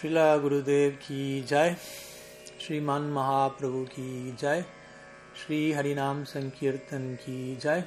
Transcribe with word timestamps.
श्रीला 0.00 0.36
गुरुदेव 0.36 0.90
की 0.90 1.42
जय 1.42 1.76
श्रीमान 2.60 3.02
महाप्रभु 3.02 3.84
की 3.84 4.36
जय 4.40 4.64
श्री 5.36 5.72
हरिनाम 5.72 6.24
संकीर्तन 6.24 7.14
की 7.14 7.56
जय। 7.56 7.84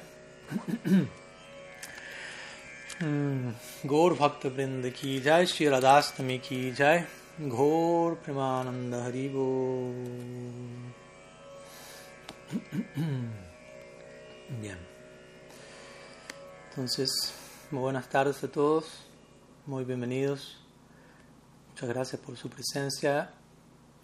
हम्म, 3.02 3.54
गौर 3.88 4.14
भक्त 4.14 4.46
वृंद 4.46 4.90
की 4.90 5.20
जय 5.20 5.46
श्री 5.46 5.68
राधाष्टमी 5.68 6.38
की 6.38 6.72
जय 6.72 7.04
घोर 7.40 8.14
प्रेमानंद 8.14 8.94
हरिभो 8.94 9.50
Entonces, 16.70 17.10
muy 17.70 17.82
buenas 17.82 18.08
tardes 18.08 18.44
a 18.44 18.48
todos, 18.48 18.84
muy 19.68 19.84
bienvenidos. 19.84 20.63
Muchas 21.74 21.88
gracias 21.88 22.20
por 22.20 22.36
su 22.36 22.48
presencia 22.48 23.32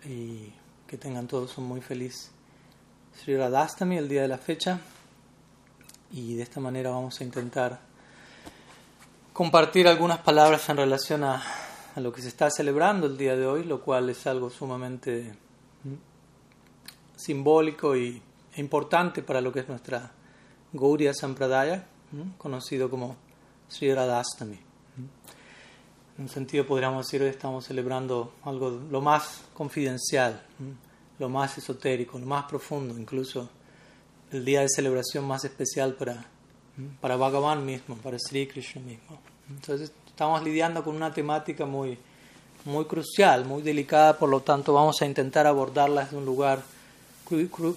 y 0.05 0.53
que 0.89 0.99
tengan 0.99 1.29
todos 1.29 1.57
un 1.57 1.69
muy 1.69 1.81
feliz 1.81 2.33
Sri 3.17 3.37
Radhastami, 3.37 3.97
el 3.97 4.09
día 4.09 4.23
de 4.23 4.27
la 4.27 4.39
fecha. 4.39 4.81
Y 6.11 6.35
de 6.35 6.43
esta 6.43 6.59
manera 6.59 6.91
vamos 6.91 7.21
a 7.21 7.23
intentar 7.23 7.79
compartir 9.33 9.87
algunas 9.87 10.19
palabras 10.19 10.69
en 10.69 10.79
relación 10.79 11.23
a, 11.23 11.45
lo 11.95 12.13
que 12.13 12.23
se 12.23 12.27
está 12.27 12.51
celebrando 12.51 13.07
el 13.07 13.17
día 13.17 13.37
de 13.37 13.47
hoy, 13.47 13.63
lo 13.63 13.83
cual 13.83 14.11
es 14.11 14.27
algo 14.27 14.51
sumamente 14.51 15.33
simbólico 17.15 17.95
y, 17.95 18.21
e 18.53 18.61
importante 18.61 19.23
para 19.23 19.41
lo 19.41 19.53
que 19.53 19.61
es 19.61 19.69
nuestra 19.69 20.11
Gaudiya 20.73 21.15
Sampradaya, 21.15 21.87
conocido 22.37 22.91
como 22.91 23.15
Sri 23.69 23.95
Radhastami. 23.95 24.59
Un 26.21 26.29
sentido 26.29 26.67
podríamos 26.67 27.07
decir 27.07 27.23
hoy 27.23 27.31
estamos 27.31 27.65
celebrando 27.65 28.35
algo 28.45 28.79
lo 28.91 29.01
más 29.01 29.41
confidencial, 29.55 30.39
lo 31.19 31.31
más 31.31 31.57
esotérico, 31.57 32.19
lo 32.19 32.27
más 32.27 32.45
profundo, 32.45 32.99
incluso 32.99 33.49
el 34.31 34.45
día 34.45 34.61
de 34.61 34.69
celebración 34.69 35.25
más 35.25 35.47
especial 35.47 35.95
para, 35.95 36.27
para 37.01 37.17
Bhagavan 37.17 37.65
mismo, 37.65 37.97
para 37.97 38.19
Sri 38.19 38.47
Krishna 38.47 38.83
mismo. 38.83 39.19
Entonces 39.49 39.93
estamos 40.07 40.43
lidiando 40.45 40.85
con 40.85 40.95
una 40.95 41.11
temática 41.11 41.65
muy, 41.65 41.97
muy 42.67 42.85
crucial, 42.85 43.47
muy 43.47 43.63
delicada, 43.63 44.19
por 44.19 44.29
lo 44.29 44.41
tanto 44.41 44.75
vamos 44.75 45.01
a 45.01 45.07
intentar 45.07 45.47
abordarla 45.47 46.05
desde 46.05 46.19
un 46.19 46.27
lugar 46.27 46.63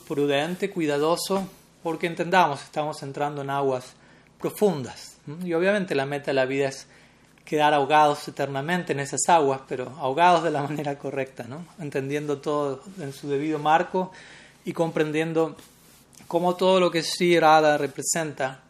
prudente, 0.05 0.69
cuidadoso, 0.69 1.47
porque 1.81 2.07
entendamos, 2.07 2.61
estamos 2.61 3.01
entrando 3.03 3.41
en 3.41 3.49
aguas 3.49 3.93
profundas. 4.37 5.15
Y 5.45 5.53
obviamente 5.53 5.95
la 5.95 6.05
meta 6.05 6.25
de 6.25 6.33
la 6.33 6.45
vida 6.45 6.67
es 6.67 6.87
quedar 7.45 7.73
ahogados 7.73 8.27
eternamente 8.27 8.93
en 8.93 8.99
esas 8.99 9.21
aguas, 9.27 9.61
pero 9.67 9.89
ahogados 9.99 10.43
de 10.43 10.51
la 10.51 10.61
manera 10.67 10.97
correcta, 10.97 11.43
¿no? 11.43 11.65
entendiendo 11.79 12.39
todo 12.39 12.81
en 12.99 13.13
su 13.13 13.29
debido 13.29 13.59
marco 13.59 14.11
y 14.65 14.73
comprendiendo 14.73 15.55
cómo 16.27 16.55
todo 16.55 16.79
lo 16.79 16.89
que 16.89 17.03
Sri 17.03 17.39
Radha 17.39 17.77
representa, 17.77 18.61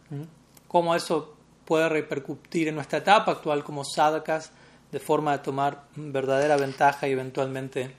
cómo 0.68 0.96
eso 0.96 1.36
puede 1.66 1.88
repercutir 1.90 2.68
en 2.68 2.76
nuestra 2.76 3.00
etapa 3.00 3.32
actual 3.32 3.64
como 3.64 3.84
sadhakas 3.86 4.52
de 4.92 5.00
forma 5.00 5.32
de 5.34 5.40
tomar 5.40 5.86
verdadera 5.96 6.58
ventaja 6.58 7.08
y 7.08 7.12
eventualmente 7.12 7.96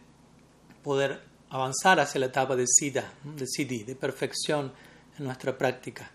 poder 0.83 1.23
avanzar 1.51 1.99
hacia 2.01 2.21
la 2.21 2.27
etapa 2.27 2.57
de 2.57 2.67
siddha, 2.67 3.13
de 3.23 3.47
siddhi, 3.47 3.85
de 3.85 3.95
perfección 3.97 4.73
en 5.19 5.25
nuestra 5.25 5.57
práctica. 5.57 6.11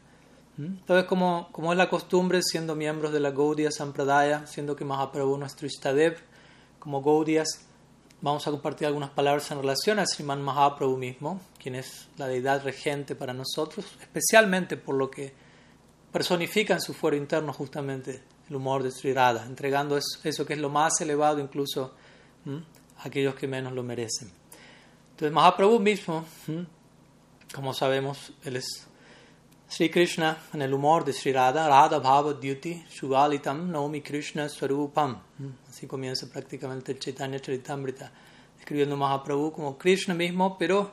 Entonces, 0.60 1.06
como, 1.06 1.48
como 1.54 1.72
es 1.72 1.78
la 1.78 1.90
costumbre, 1.90 2.42
siendo 2.44 2.76
miembros 2.76 3.14
de 3.14 3.22
la 3.22 3.32
Gaudiya 3.32 3.72
Sampradaya, 3.72 4.46
siendo 4.46 4.76
que 4.76 4.84
Mahaprabhu 4.84 5.38
nuestro 5.38 5.66
Istadev, 5.66 6.18
como 6.80 7.02
Gaudiyas, 7.02 7.62
vamos 8.22 8.46
a 8.46 8.52
compartir 8.52 8.88
algunas 8.88 9.10
palabras 9.12 9.50
en 9.52 9.60
relación 9.60 10.00
a 10.00 10.06
Sriman 10.06 10.42
Mahaprabhu 10.42 10.98
mismo, 10.98 11.40
quien 11.58 11.76
es 11.76 12.10
la 12.18 12.28
deidad 12.28 12.62
regente 12.62 13.16
para 13.16 13.34
nosotros, 13.34 13.86
especialmente 14.02 14.76
por 14.76 14.96
lo 14.96 15.10
que 15.10 15.34
personifica 16.12 16.74
en 16.74 16.82
su 16.82 16.94
fuero 16.94 17.16
interno 17.16 17.54
justamente 17.54 18.22
el 18.50 18.56
humor 18.56 18.84
de 18.84 18.92
Sri 18.92 19.14
Radha, 19.14 19.46
entregando 19.46 19.98
eso, 19.98 20.46
que 20.46 20.54
es 20.54 20.60
lo 20.60 20.70
más 20.70 21.00
elevado 21.00 21.40
incluso 21.40 21.94
a 22.98 23.08
aquellos 23.08 23.36
que 23.36 23.48
menos 23.48 23.72
lo 23.72 23.84
merecen. 23.84 24.30
Entonces, 25.12 25.32
Mahaprabhu 25.32 25.80
mismo, 25.80 26.26
como 27.54 27.74
sabemos, 27.74 28.34
él 28.44 28.58
es 28.58 28.89
Sri 29.72 29.88
Krishna 29.92 30.36
en 30.52 30.64
el 30.64 30.74
humor 30.74 31.06
de 31.06 31.14
Sri 31.14 31.32
Radha, 31.32 31.68
Radha 31.68 32.00
Bhava 32.00 32.34
Dyuti 32.34 32.84
Shuvalitam 32.90 33.70
Naomi 33.70 34.02
Krishna 34.02 34.50
Swarupam. 34.50 35.20
Así 35.70 35.86
comienza 35.86 36.28
prácticamente 36.28 36.92
el 36.92 36.98
Chaitanya 36.98 37.40
Charitamrita, 37.40 38.12
escribiendo 38.58 38.98
Mahaprabhu 38.98 39.52
como 39.52 39.78
Krishna 39.78 40.16
mismo, 40.16 40.58
pero 40.58 40.92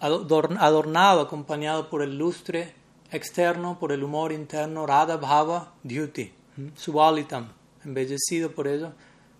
adornado, 0.00 1.20
acompañado 1.20 1.90
por 1.90 2.00
el 2.00 2.16
lustre 2.16 2.72
externo, 3.12 3.78
por 3.78 3.92
el 3.92 4.02
humor 4.02 4.32
interno, 4.32 4.86
Radha 4.86 5.18
Bhava 5.18 5.74
Dyuti, 5.82 6.32
Shuvalitam, 6.78 7.52
embellecido 7.84 8.50
por 8.50 8.66
ello, 8.66 8.94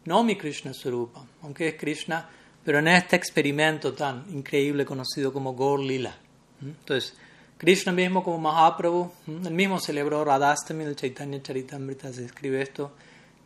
Naomi 0.04 0.36
Krishna 0.36 0.74
Swarupam, 0.74 1.26
aunque 1.42 1.68
es 1.68 1.74
Krishna, 1.76 2.28
pero 2.62 2.80
en 2.80 2.88
este 2.88 3.16
experimento 3.16 3.94
tan 3.94 4.26
increíble 4.28 4.84
conocido 4.84 5.32
como 5.32 5.56
Gaur 5.56 5.80
Lila. 5.80 6.14
Entonces, 6.60 7.16
Krishna 7.60 7.92
mismo 7.92 8.24
como 8.24 8.38
Mahaprabhu, 8.38 9.12
él 9.26 9.50
mismo 9.50 9.78
celebró 9.78 10.24
Radhastami 10.24 10.82
del 10.82 10.96
Chaitanya 10.96 11.42
Charitamrita, 11.42 12.10
se 12.10 12.24
escribe 12.24 12.62
esto 12.62 12.92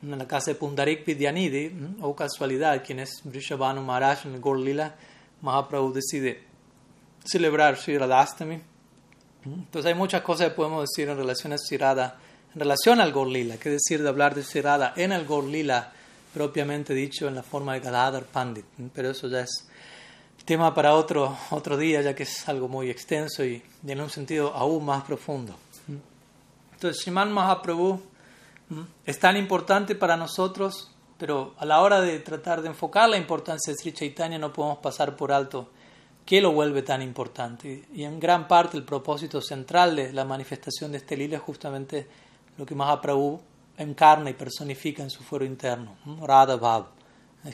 en 0.04 0.16
la 0.16 0.28
casa 0.28 0.52
de 0.52 0.54
Pundarik 0.54 1.04
Vidyanidhi, 1.04 1.96
o 2.00 2.14
casualidad, 2.14 2.80
quien 2.86 3.00
es 3.00 3.22
Vrishabhanu 3.24 3.82
Maharaj 3.82 4.26
en 4.26 4.34
el 4.34 4.40
Gaur 4.40 4.60
Lila, 4.60 4.94
Mahaprabhu 5.40 5.92
decide 5.92 6.44
celebrar 7.24 7.76
Sri 7.76 7.98
Radhastami. 7.98 8.60
Entonces 9.46 9.86
hay 9.86 9.98
muchas 9.98 10.22
cosas 10.22 10.50
que 10.50 10.54
podemos 10.54 10.88
decir 10.88 11.08
en 11.08 11.16
relación 11.16 11.52
a 11.52 11.58
Sri 11.58 11.76
Radha, 11.76 12.16
en 12.54 12.60
relación 12.60 13.00
al 13.00 13.12
Gaur 13.12 13.26
Lila, 13.26 13.56
qué 13.56 13.68
decir 13.68 14.00
de 14.00 14.08
hablar 14.08 14.36
de 14.36 14.44
Sri 14.44 14.60
Radha 14.60 14.92
en 14.94 15.10
el 15.10 15.26
Gaur 15.26 15.42
Lila, 15.42 15.92
propiamente 16.32 16.94
dicho 16.94 17.26
en 17.26 17.34
la 17.34 17.42
forma 17.42 17.74
de 17.74 17.80
Gadadhar 17.80 18.26
Pandit, 18.26 18.64
pero 18.94 19.10
eso 19.10 19.26
ya 19.26 19.40
es 19.40 19.66
tema 20.44 20.74
para 20.74 20.94
otro, 20.94 21.36
otro 21.50 21.76
día, 21.76 22.02
ya 22.02 22.14
que 22.14 22.24
es 22.24 22.48
algo 22.48 22.68
muy 22.68 22.90
extenso 22.90 23.44
y, 23.44 23.62
en 23.86 24.00
un 24.00 24.10
sentido 24.10 24.52
aún 24.54 24.84
más 24.84 25.04
profundo. 25.04 25.54
Entonces, 26.74 27.02
Sriman 27.02 27.32
Mahaprabhu 27.32 28.00
es 29.06 29.18
tan 29.18 29.36
importante 29.36 29.94
para 29.94 30.16
nosotros, 30.16 30.90
pero 31.18 31.54
a 31.58 31.64
la 31.64 31.80
hora 31.80 32.00
de 32.00 32.18
tratar 32.18 32.62
de 32.62 32.68
enfocar 32.68 33.08
la 33.08 33.16
importancia 33.16 33.72
de 33.72 33.78
Sri 33.78 33.92
Chaitanya 33.92 34.38
no 34.38 34.52
podemos 34.52 34.78
pasar 34.78 35.16
por 35.16 35.32
alto 35.32 35.70
qué 36.26 36.40
lo 36.40 36.52
vuelve 36.52 36.82
tan 36.82 37.00
importante. 37.02 37.84
Y 37.94 38.04
en 38.04 38.18
gran 38.18 38.48
parte 38.48 38.76
el 38.76 38.84
propósito 38.84 39.40
central 39.40 39.96
de 39.96 40.12
la 40.12 40.24
manifestación 40.24 40.92
de 40.92 40.98
este 40.98 41.16
lila 41.16 41.36
es 41.36 41.42
justamente 41.42 42.06
lo 42.58 42.66
que 42.66 42.74
Mahaprabhu 42.74 43.40
encarna 43.78 44.30
y 44.30 44.34
personifica 44.34 45.02
en 45.02 45.10
su 45.10 45.22
fuero 45.22 45.44
interno, 45.44 45.96
Radha 46.22 46.56
Bhav. 46.56 46.86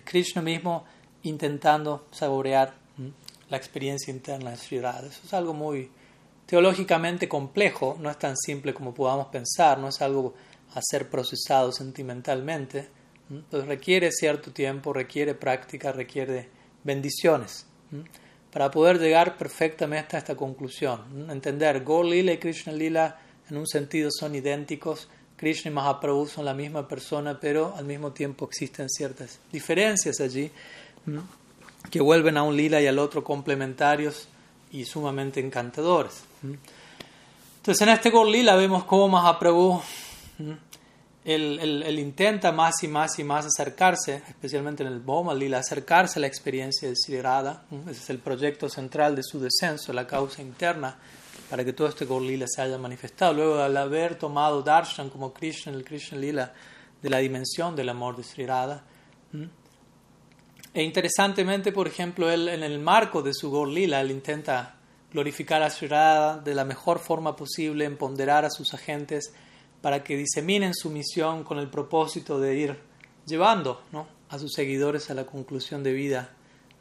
Krishna 0.04 0.40
mismo 0.40 0.84
intentando 1.22 2.06
saborear 2.10 2.74
la 3.48 3.56
experiencia 3.56 4.12
interna 4.12 4.50
de 4.50 4.56
Sri. 4.56 4.78
Eso 4.78 5.20
es 5.24 5.34
algo 5.34 5.52
muy 5.52 5.90
teológicamente 6.46 7.28
complejo, 7.28 7.96
no 8.00 8.10
es 8.10 8.18
tan 8.18 8.36
simple 8.36 8.74
como 8.74 8.94
podamos 8.94 9.28
pensar, 9.28 9.78
no 9.78 9.88
es 9.88 10.00
algo 10.02 10.34
a 10.74 10.80
ser 10.82 11.08
procesado 11.08 11.72
sentimentalmente. 11.72 12.88
Entonces 13.30 13.68
requiere 13.68 14.10
cierto 14.10 14.50
tiempo, 14.50 14.92
requiere 14.92 15.34
práctica, 15.34 15.92
requiere 15.92 16.48
bendiciones 16.82 17.66
para 18.52 18.70
poder 18.70 18.98
llegar 18.98 19.36
perfectamente 19.36 20.16
a 20.16 20.18
esta 20.18 20.34
conclusión. 20.34 21.30
Entender, 21.30 21.84
Gaur 21.84 22.04
Lila 22.04 22.32
y 22.32 22.38
Krishna 22.38 22.72
Lila 22.72 23.18
en 23.48 23.56
un 23.56 23.66
sentido 23.66 24.10
son 24.10 24.34
idénticos, 24.34 25.08
Krishna 25.36 25.70
y 25.70 25.74
Mahaprabhu 25.74 26.26
son 26.26 26.44
la 26.44 26.54
misma 26.54 26.86
persona, 26.86 27.38
pero 27.38 27.74
al 27.76 27.84
mismo 27.84 28.12
tiempo 28.12 28.44
existen 28.44 28.88
ciertas 28.88 29.40
diferencias 29.50 30.20
allí 30.20 30.50
que 31.90 32.00
vuelven 32.00 32.36
a 32.36 32.42
un 32.42 32.56
lila 32.56 32.80
y 32.80 32.86
al 32.86 32.98
otro 32.98 33.24
complementarios 33.24 34.28
y 34.72 34.84
sumamente 34.84 35.40
encantadores. 35.40 36.22
Entonces 36.42 37.82
en 37.82 37.88
este 37.90 38.10
Gaur 38.10 38.28
Lila 38.28 38.56
vemos 38.56 38.84
cómo 38.84 39.08
Mahaprabhu 39.08 39.82
él, 41.24 41.58
él, 41.84 41.98
intenta 41.98 42.50
más 42.50 42.82
y 42.82 42.88
más 42.88 43.18
y 43.18 43.24
más 43.24 43.44
acercarse, 43.44 44.22
especialmente 44.26 44.82
en 44.82 44.88
el 44.88 45.00
Boma 45.00 45.34
Lila, 45.34 45.58
acercarse 45.58 46.18
a 46.18 46.20
la 46.20 46.26
experiencia 46.26 46.88
de 46.88 46.96
Sri 46.96 47.20
Radha. 47.20 47.64
Ese 47.82 48.00
es 48.00 48.10
el 48.10 48.18
proyecto 48.18 48.68
central 48.68 49.14
de 49.14 49.22
su 49.22 49.38
descenso, 49.38 49.92
la 49.92 50.06
causa 50.06 50.40
interna 50.40 50.96
para 51.50 51.64
que 51.64 51.72
todo 51.72 51.88
este 51.88 52.06
Gaur 52.06 52.22
Lila 52.22 52.46
se 52.48 52.62
haya 52.62 52.78
manifestado. 52.78 53.34
Luego 53.34 53.68
de 53.68 53.78
haber 53.78 54.14
tomado 54.14 54.62
Darshan 54.62 55.10
como 55.10 55.32
Krishna, 55.32 55.72
el 55.72 55.84
Krishna 55.84 56.16
Lila, 56.16 56.54
de 57.02 57.10
la 57.10 57.18
dimensión 57.18 57.76
del 57.76 57.88
amor 57.90 58.16
de 58.16 58.22
Sri 58.22 58.46
e 60.72 60.82
interesantemente, 60.82 61.72
por 61.72 61.86
ejemplo, 61.86 62.30
él 62.30 62.48
en 62.48 62.62
el 62.62 62.78
marco 62.78 63.22
de 63.22 63.34
su 63.34 63.50
Gaur 63.50 63.68
Lila, 63.68 64.00
él 64.00 64.10
intenta 64.10 64.76
glorificar 65.12 65.62
a 65.62 65.70
Sri 65.70 65.88
Radha 65.88 66.38
de 66.38 66.54
la 66.54 66.64
mejor 66.64 66.98
forma 66.98 67.34
posible, 67.34 67.84
empoderar 67.84 68.44
a 68.44 68.50
sus 68.50 68.72
agentes 68.74 69.32
para 69.80 70.04
que 70.04 70.16
diseminen 70.16 70.74
su 70.74 70.90
misión 70.90 71.42
con 71.42 71.58
el 71.58 71.68
propósito 71.68 72.38
de 72.38 72.56
ir 72.56 72.78
llevando 73.26 73.82
¿no? 73.92 74.06
a 74.28 74.38
sus 74.38 74.52
seguidores 74.52 75.10
a 75.10 75.14
la 75.14 75.24
conclusión 75.24 75.82
de 75.82 75.92
vida 75.92 76.30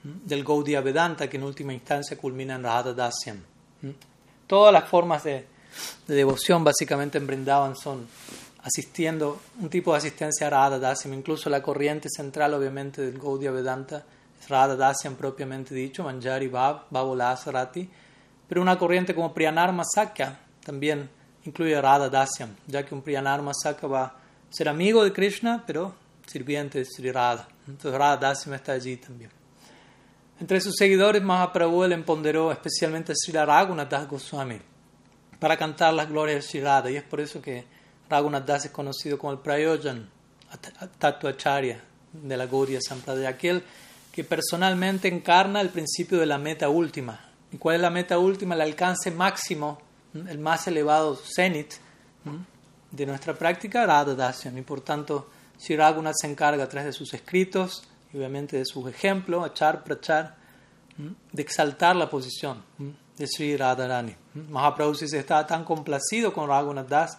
del 0.03 0.44
Gaudiya 0.44 0.81
Vedanta, 0.81 1.30
que 1.30 1.38
en 1.38 1.44
última 1.44 1.74
instancia 1.74 2.18
culmina 2.18 2.56
en 2.56 2.63
Radha 2.63 2.94
Dasyam. 2.94 3.41
Todas 4.47 4.74
las 4.74 4.88
formas 4.88 5.24
de, 5.24 5.45
devoción 6.07 6.63
básicamente 6.63 7.18
en 7.18 7.27
Brindavan 7.27 7.75
son 7.75 8.07
asistiendo, 8.63 9.39
un 9.59 9.69
tipo 9.69 9.91
de 9.91 9.97
asistencia 9.97 10.47
a 10.47 10.50
Radha 10.50 10.79
Dasyam, 10.79 11.13
incluso 11.13 11.50
la 11.50 11.61
corriente 11.61 12.09
central 12.09 12.53
obviamente 12.53 13.01
del 13.01 13.19
Gaudiya 13.19 13.51
Vedanta 13.51 14.03
es 14.39 14.50
Radha 14.50 14.75
Dasyam 14.75 15.15
propiamente 15.15 15.73
dicho, 15.73 16.03
Manjari 16.03 16.47
Bhav, 16.47 16.83
Bhavolasarati, 16.89 17.89
pero 18.47 18.61
una 18.61 18.77
corriente 18.77 19.13
como 19.13 19.33
Priyanarma 19.33 19.83
Sakya 19.83 20.39
también 20.63 21.09
incluye 21.45 21.79
Radha 21.79 22.09
Dasyam, 22.09 22.56
ya 22.67 22.85
que 22.85 22.94
un 22.94 23.01
Priyanarma 23.01 23.51
Sakya 23.53 23.88
va 23.88 24.03
a 24.03 24.13
ser 24.50 24.67
amigo 24.67 25.03
de 25.03 25.13
Krishna, 25.13 25.63
pero 25.65 25.94
sirviente 26.25 26.79
de 26.79 26.85
Sri 26.85 27.12
Radha. 27.12 27.47
Entonces 27.67 27.97
Radha 27.97 28.17
Dasyam 28.17 28.55
está 28.55 28.73
allí 28.73 28.97
también. 28.97 29.31
Entre 30.39 30.62
sus 30.62 30.75
seguidores, 30.75 31.21
Mahaprabhu 31.21 31.85
le 31.85 31.95
empoderó 31.95 32.51
especialmente 32.51 33.12
a 33.12 33.15
Sri 33.15 33.33
Raghunath 33.33 33.89
Das 33.89 34.07
Goswami 34.07 34.59
para 35.38 35.57
cantar 35.57 35.94
las 35.94 36.09
glorias 36.09 36.38
de 36.38 36.41
Sri 36.44 36.62
Radha, 36.62 36.89
y 36.89 36.97
es 36.97 37.03
por 37.03 37.19
eso 37.19 37.41
que 37.41 37.65
Raghunath 38.09 38.45
Das 38.45 38.65
es 38.65 38.71
conocido 38.71 39.17
como 39.17 39.33
el 39.33 39.39
Prayojan 39.39 40.09
Tatuacharya 40.97 41.83
de 42.11 42.38
la 42.38 42.47
Gaudiya 42.47 42.79
Sampradaya, 42.81 43.29
aquel 43.29 43.63
que 44.11 44.23
personalmente 44.23 45.07
encarna 45.07 45.61
el 45.61 45.69
principio 45.69 46.19
de 46.19 46.25
la 46.25 46.38
meta 46.38 46.69
última. 46.69 47.19
¿Y 47.51 47.57
cuál 47.57 47.75
es 47.75 47.81
la 47.81 47.89
meta 47.89 48.17
última? 48.17 48.56
El 48.56 48.61
alcance 48.61 49.11
máximo, 49.11 49.79
el 50.13 50.39
más 50.39 50.67
elevado 50.67 51.15
cenit 51.15 51.73
de 52.91 53.06
nuestra 53.06 53.33
práctica, 53.33 53.85
Radha 53.85 54.15
Dasyam. 54.15 54.57
Y 54.57 54.62
por 54.63 54.81
tanto, 54.81 55.29
Sri 55.57 55.75
Raghunath 55.75 56.15
se 56.19 56.27
encarga 56.27 56.63
a 56.63 56.69
través 56.69 56.88
de 56.88 56.94
sus 56.94 57.13
escritos 57.13 57.83
y 58.12 58.17
obviamente 58.17 58.57
de 58.57 58.65
sus 58.65 58.89
ejemplos, 58.89 59.45
achar, 59.45 59.83
prachar, 59.83 60.35
de 61.31 61.41
exaltar 61.41 61.95
la 61.95 62.09
posición 62.09 62.63
de 63.17 63.27
Sri 63.27 63.55
Radharani. 63.55 64.15
Mahaprabhu 64.33 64.95
se 64.95 65.05
estaba 65.17 65.45
tan 65.45 65.63
complacido 65.63 66.33
con 66.33 66.47
Raghunath 66.47 66.88
Das 66.88 67.17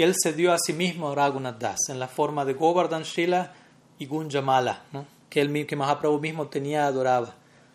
que 0.00 0.04
él 0.04 0.14
se 0.18 0.32
dio 0.32 0.50
a 0.54 0.56
sí 0.58 0.72
mismo 0.72 1.10
a 1.10 1.14
Raghunath 1.14 1.58
Das 1.58 1.90
en 1.90 2.00
la 2.00 2.08
forma 2.08 2.46
de 2.46 2.54
Govardhan 2.54 3.02
Shila 3.02 3.52
y 3.98 4.06
Gunjamala, 4.06 4.80
que, 5.28 5.42
él, 5.42 5.66
que 5.66 5.76
Mahaprabhu 5.76 6.18
mismo 6.18 6.48
tenía 6.48 6.86
adoraba. 6.86 7.34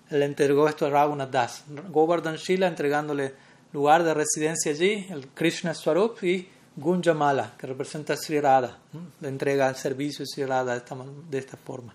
Él 0.09 0.23
entregó 0.23 0.67
esto 0.67 0.87
a 0.87 0.89
Raghunath 0.89 1.29
Das. 1.29 1.63
Govardhan 1.91 2.37
Shila 2.37 2.65
entregándole 2.65 3.35
lugar 3.73 4.03
de 4.03 4.15
residencia 4.15 4.71
allí, 4.71 5.05
el 5.11 5.27
Krishna 5.35 5.75
Swarup 5.75 6.23
y 6.23 6.49
Gunjamala, 6.75 7.53
que 7.59 7.67
representa 7.67 8.13
a 8.13 8.17
Sri 8.17 8.41
Radha. 8.41 8.75
Le 9.21 9.27
entrega 9.27 9.69
el 9.69 9.75
servicio 9.75 10.23
a 10.23 10.25
Sri 10.25 10.45
Radha 10.45 10.71
de 10.71 10.77
esta, 10.79 10.95
de 11.29 11.37
esta 11.37 11.57
forma. 11.57 11.93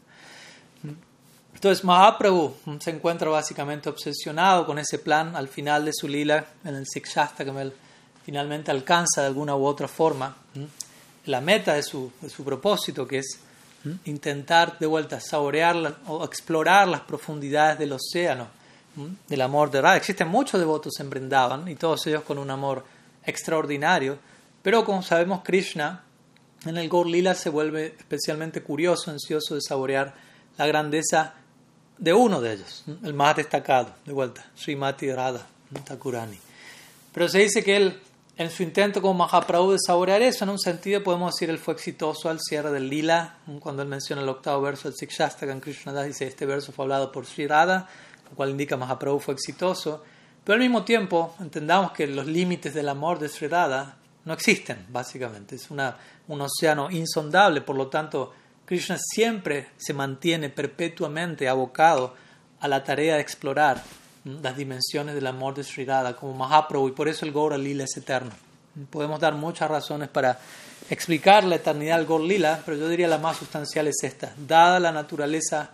Entonces 1.53 1.83
Mahaprabhu 1.83 2.55
se 2.79 2.91
encuentra 2.93 3.29
básicamente 3.31 3.89
obsesionado 3.89 4.65
con 4.65 4.79
ese 4.79 5.01
plan 5.01 5.35
al 5.35 5.49
final 5.49 5.85
de 5.85 5.93
su 5.93 6.07
lila, 6.07 6.47
en 6.63 6.77
el 6.77 6.87
Sikshasta, 6.87 7.43
él 7.43 7.73
finalmente 8.31 8.71
alcanza 8.71 9.23
de 9.23 9.27
alguna 9.27 9.57
u 9.57 9.65
otra 9.67 9.89
forma 9.89 10.37
la 11.27 11.41
meta 11.41 11.75
de 11.75 11.83
su, 11.83 12.13
de 12.21 12.31
su 12.31 12.45
propósito, 12.45 13.05
que 13.05 13.19
es 13.19 13.41
intentar 14.05 14.79
de 14.79 14.87
vuelta 14.87 15.19
saborear 15.19 15.97
o 16.07 16.25
explorar 16.25 16.87
las 16.87 17.01
profundidades 17.01 17.77
del 17.81 17.93
océano 17.93 18.47
del 19.27 19.41
amor 19.41 19.73
de 19.73 19.81
Radha. 19.81 19.97
Existen 19.97 20.29
muchos 20.29 20.61
devotos 20.61 20.93
en 21.01 21.11
Brindavan 21.11 21.67
y 21.67 21.75
todos 21.75 22.07
ellos 22.07 22.23
con 22.23 22.39
un 22.39 22.53
amor 22.53 22.85
extraordinario, 23.27 24.17
pero 24.63 24.85
como 24.85 25.03
sabemos 25.03 25.41
Krishna 25.43 26.05
en 26.67 26.77
el 26.77 26.89
Gaur 26.89 27.09
Lila 27.09 27.35
se 27.35 27.51
vuelve 27.51 27.97
especialmente 27.99 28.63
curioso, 28.63 29.11
ansioso 29.11 29.57
de 29.57 29.61
saborear 29.61 30.15
la 30.57 30.69
grandeza 30.69 31.35
de 31.99 32.15
uno 32.15 32.41
de 32.41 32.53
ellos, 32.53 32.85
el 33.03 33.13
más 33.13 33.35
destacado, 33.35 33.93
de 34.07 34.13
vuelta, 34.13 34.47
Srimati 34.57 35.13
Radha 35.13 35.45
Thakurani. 35.85 36.39
Pero 37.13 37.29
se 37.29 37.41
dice 37.41 37.65
que 37.65 37.77
él, 37.77 38.01
en 38.41 38.51
su 38.51 38.63
intento 38.63 39.03
como 39.03 39.27
Mahaprabhu 39.27 39.73
de 39.73 39.79
saborear 39.79 40.23
eso, 40.23 40.45
en 40.45 40.51
un 40.51 40.59
sentido 40.59 41.05
podemos 41.05 41.35
decir, 41.35 41.51
él 41.51 41.59
fue 41.59 41.75
exitoso 41.75 42.31
al 42.31 42.41
cierre 42.41 42.73
del 42.73 42.89
Lila, 42.89 43.37
cuando 43.61 43.83
él 43.83 43.89
menciona 43.89 44.23
el 44.23 44.29
octavo 44.31 44.63
verso 44.63 44.89
del 44.89 44.97
Sikshastaka 44.97 45.53
en 45.53 45.61
Krishnadas, 45.61 46.07
dice, 46.07 46.27
este 46.27 46.47
verso 46.47 46.73
fue 46.73 46.87
hablado 46.87 47.13
por 47.13 47.27
Sri 47.27 47.47
Radha, 47.47 47.87
lo 48.31 48.35
cual 48.35 48.49
indica 48.49 48.79
Mahaprabhu 48.79 49.21
fue 49.21 49.35
exitoso. 49.35 50.03
Pero 50.43 50.55
al 50.55 50.61
mismo 50.61 50.85
tiempo, 50.85 51.35
entendamos 51.39 51.93
que 51.93 52.07
los 52.07 52.25
límites 52.27 52.73
del 52.73 52.89
amor 52.89 53.19
de 53.19 53.29
Sri 53.29 53.51
no 53.51 54.33
existen, 54.33 54.87
básicamente. 54.89 55.57
Es 55.57 55.71
una, 55.71 55.99
un 56.29 56.41
océano 56.41 56.91
insondable, 56.91 57.61
por 57.61 57.77
lo 57.77 57.89
tanto, 57.89 58.33
Krishna 58.65 58.97
siempre 58.99 59.73
se 59.77 59.93
mantiene 59.93 60.49
perpetuamente 60.49 61.47
abocado 61.47 62.15
a 62.59 62.69
la 62.69 62.83
tarea 62.85 63.17
de 63.17 63.21
explorar 63.21 63.83
las 64.43 64.57
dimensiones 64.57 65.15
del 65.15 65.27
amor 65.27 65.55
de 65.55 65.65
Sri 65.65 65.87
como 66.19 66.35
Mahaprabhu 66.35 66.89
y 66.89 66.93
por 66.93 67.09
eso 67.09 67.25
el 67.25 67.33
Gaura 67.33 67.59
Lila 67.59 67.85
es 67.85 67.97
eterno. 67.97 68.31
Podemos 68.91 69.21
dar 69.21 69.35
muchas 69.35 69.71
razones 69.71 70.09
para 70.09 70.39
explicar 70.89 71.45
la 71.45 71.57
eternidad 71.57 71.99
del 71.99 72.07
Gaur 72.07 72.21
Lila, 72.21 72.63
pero 72.65 72.77
yo 72.77 72.89
diría 72.89 73.09
la 73.09 73.19
más 73.19 73.37
sustancial 73.37 73.87
es 73.89 74.03
esta. 74.03 74.33
Dada 74.37 74.81
la 74.81 74.93
naturaleza 74.93 75.71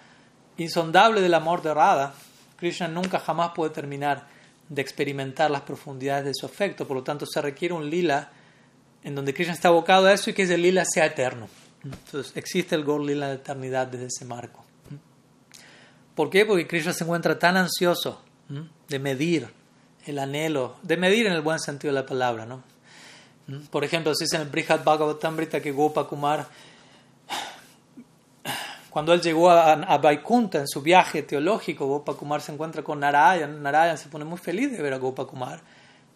insondable 0.57 1.21
del 1.21 1.35
amor 1.35 1.63
de 1.63 1.75
Radha, 1.75 2.15
Krishna 2.57 2.89
nunca 2.89 3.19
jamás 3.19 3.51
puede 3.55 3.73
terminar 3.73 4.27
de 4.69 4.83
experimentar 4.83 5.51
las 5.51 5.63
profundidades 5.63 6.25
de 6.25 6.35
su 6.35 6.47
afecto, 6.47 6.87
por 6.87 6.97
lo 6.97 7.03
tanto 7.03 7.27
se 7.27 7.41
requiere 7.41 7.75
un 7.75 7.89
lila 7.89 8.31
en 9.05 9.15
donde 9.15 9.33
Krishna 9.33 9.55
está 9.55 9.69
abocado 9.69 10.07
a 10.07 10.13
eso 10.13 10.31
y 10.31 10.33
que 10.33 10.43
ese 10.43 10.59
lila 10.59 10.85
sea 10.85 11.07
eterno. 11.07 11.49
Entonces 11.85 12.33
existe 12.37 12.75
el 12.75 12.85
Gaur 12.85 13.01
Lila 13.01 13.29
de 13.29 13.35
eternidad 13.37 13.87
desde 13.87 14.07
ese 14.07 14.25
marco. 14.25 14.65
¿Por 16.15 16.31
qué? 16.31 16.45
Porque 16.45 16.67
Krishna 16.67 16.93
se 16.93 17.05
encuentra 17.05 17.39
tan 17.39 17.57
ansioso 17.57 18.23
de 18.89 18.99
medir 18.99 19.49
el 20.07 20.19
anhelo, 20.19 20.77
de 20.83 20.97
medir 20.97 21.27
en 21.27 21.33
el 21.33 21.43
buen 21.43 21.59
sentido 21.59 21.93
de 21.93 22.01
la 22.01 22.07
palabra. 22.07 22.47
¿no? 22.47 22.63
Por 23.71 23.85
ejemplo, 23.85 24.15
se 24.15 24.25
dice 24.25 24.37
en 24.37 24.43
el 24.43 24.49
Brihad 24.49 24.85
Bhagavatamrita 24.85 25.61
que 25.61 25.73
Gopa 25.73 26.07
Kumar, 26.07 26.47
cuando 28.91 29.13
él 29.13 29.21
llegó 29.21 29.51
a, 29.51 29.73
a 29.73 29.99
Vaikunta 29.99 30.59
en 30.59 30.69
su 30.69 30.83
viaje 30.83 31.23
teológico, 31.23 31.87
Gopa 31.87 32.15
Kumar 32.15 32.41
se 32.41 32.53
encuentra 32.53 32.83
con 32.83 33.01
Narayan. 33.01 33.63
Narayan 33.63 33.99
se 33.99 34.09
pone 34.09 34.25
muy 34.25 34.39
feliz 34.39 34.71
de 34.73 34.83
ver 34.83 34.95
a 34.95 34.99
Gopa 34.99 35.27
Kumar, 35.27 35.61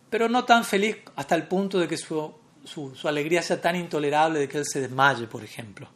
pero 0.08 0.28
no 0.28 0.44
tan 0.44 0.64
feliz 0.64 0.98
hasta 1.16 1.34
el 1.34 1.48
punto 1.48 1.78
de 1.78 1.88
que 1.88 1.96
su 1.96 2.34
su, 2.64 3.08
alegría 3.08 3.42
sea 3.42 3.60
tan 3.60 3.76
intolerable 3.76 4.40
de 4.40 4.48
que 4.48 4.58
él 4.58 4.64
se 4.66 4.80
desmaye, 4.80 5.26
por 5.26 5.42
ejemplo. 5.42 5.88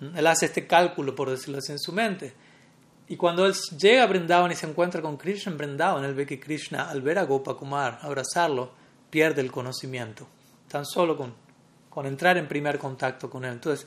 Él 0.00 0.26
hace 0.26 0.46
este 0.46 0.66
cálculo, 0.66 1.14
por 1.14 1.30
decirlo 1.30 1.58
así, 1.58 1.72
en 1.72 1.78
su 1.78 1.92
mente. 1.92 2.34
Y 3.12 3.16
cuando 3.18 3.44
él 3.44 3.52
llega 3.78 4.04
a 4.04 4.06
Brindavan 4.06 4.52
y 4.52 4.54
se 4.54 4.66
encuentra 4.66 5.02
con 5.02 5.18
Krishna 5.18 5.52
en 5.52 5.58
Brindavan, 5.58 6.02
él 6.02 6.14
ve 6.14 6.24
que 6.24 6.40
Krishna, 6.40 6.88
al 6.88 7.02
ver 7.02 7.18
a 7.18 7.24
Gopakumar, 7.24 7.98
abrazarlo, 8.00 8.72
pierde 9.10 9.42
el 9.42 9.52
conocimiento. 9.52 10.26
Tan 10.66 10.86
solo 10.86 11.14
con, 11.14 11.34
con 11.90 12.06
entrar 12.06 12.38
en 12.38 12.48
primer 12.48 12.78
contacto 12.78 13.28
con 13.28 13.44
él. 13.44 13.52
Entonces, 13.52 13.86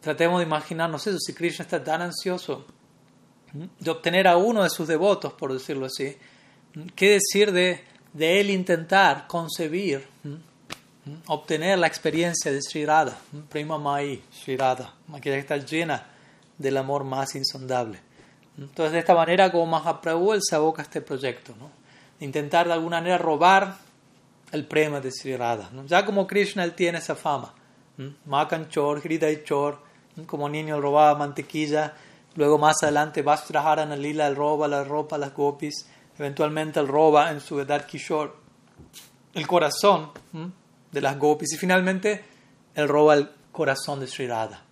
tratemos 0.00 0.40
de 0.40 0.46
imaginarnos 0.46 1.06
eso. 1.06 1.20
Si 1.20 1.34
Krishna 1.34 1.62
está 1.62 1.84
tan 1.84 2.02
ansioso 2.02 2.66
de 3.78 3.90
obtener 3.92 4.26
a 4.26 4.36
uno 4.38 4.64
de 4.64 4.70
sus 4.70 4.88
devotos, 4.88 5.34
por 5.34 5.52
decirlo 5.52 5.86
así, 5.86 6.16
¿qué 6.96 7.10
decir 7.10 7.52
de, 7.52 7.80
de 8.12 8.40
él 8.40 8.50
intentar 8.50 9.28
concebir 9.28 10.04
obtener 11.28 11.78
la 11.78 11.86
experiencia 11.86 12.50
de 12.50 12.60
Sri 12.60 12.84
Prima 13.48 13.78
Mai, 13.78 14.20
Sri 14.32 14.56
Radha, 14.56 14.94
aquella 15.12 15.36
que 15.36 15.42
está 15.42 15.58
llena 15.58 16.04
del 16.58 16.76
amor 16.76 17.04
más 17.04 17.36
insondable. 17.36 18.00
Entonces, 18.56 18.92
de 18.92 18.98
esta 19.00 19.14
manera, 19.14 19.50
como 19.50 19.66
Mahaprabhu, 19.66 20.32
él 20.32 20.40
se 20.42 20.54
aboca 20.54 20.82
a 20.82 20.84
este 20.84 21.00
proyecto, 21.00 21.54
¿no? 21.58 21.70
intentar 22.20 22.66
de 22.66 22.72
alguna 22.72 22.98
manera 22.98 23.18
robar 23.18 23.76
el 24.52 24.66
prema 24.66 25.00
de 25.00 25.10
Sri 25.10 25.36
Radha. 25.36 25.70
Ya 25.86 26.04
como 26.04 26.26
Krishna, 26.26 26.64
él 26.64 26.74
tiene 26.74 26.98
esa 26.98 27.14
fama. 27.14 27.52
Makan 28.26 28.68
Chor, 28.68 29.00
Hriday 29.04 29.42
Chor, 29.44 29.78
como 30.26 30.48
niño 30.48 30.80
robaba 30.80 31.18
mantequilla, 31.18 31.94
luego 32.36 32.58
más 32.58 32.82
adelante 32.82 33.22
Vastraharana 33.22 33.96
Lila, 33.96 34.26
él 34.26 34.36
roba 34.36 34.68
la 34.68 34.84
ropa 34.84 35.18
las 35.18 35.34
gopis, 35.34 35.88
eventualmente 36.18 36.80
él 36.80 36.88
roba 36.88 37.30
en 37.30 37.40
su 37.40 37.60
edad 37.60 37.86
Kishore 37.86 38.32
el 39.34 39.46
corazón 39.46 40.10
de 40.92 41.00
las 41.00 41.18
gopis 41.18 41.52
y 41.54 41.56
finalmente 41.56 42.24
él 42.74 42.88
roba 42.88 43.14
el 43.14 43.28
corazón 43.50 44.00
de 44.00 44.06
Sri 44.06 44.26
Radha. 44.26 44.62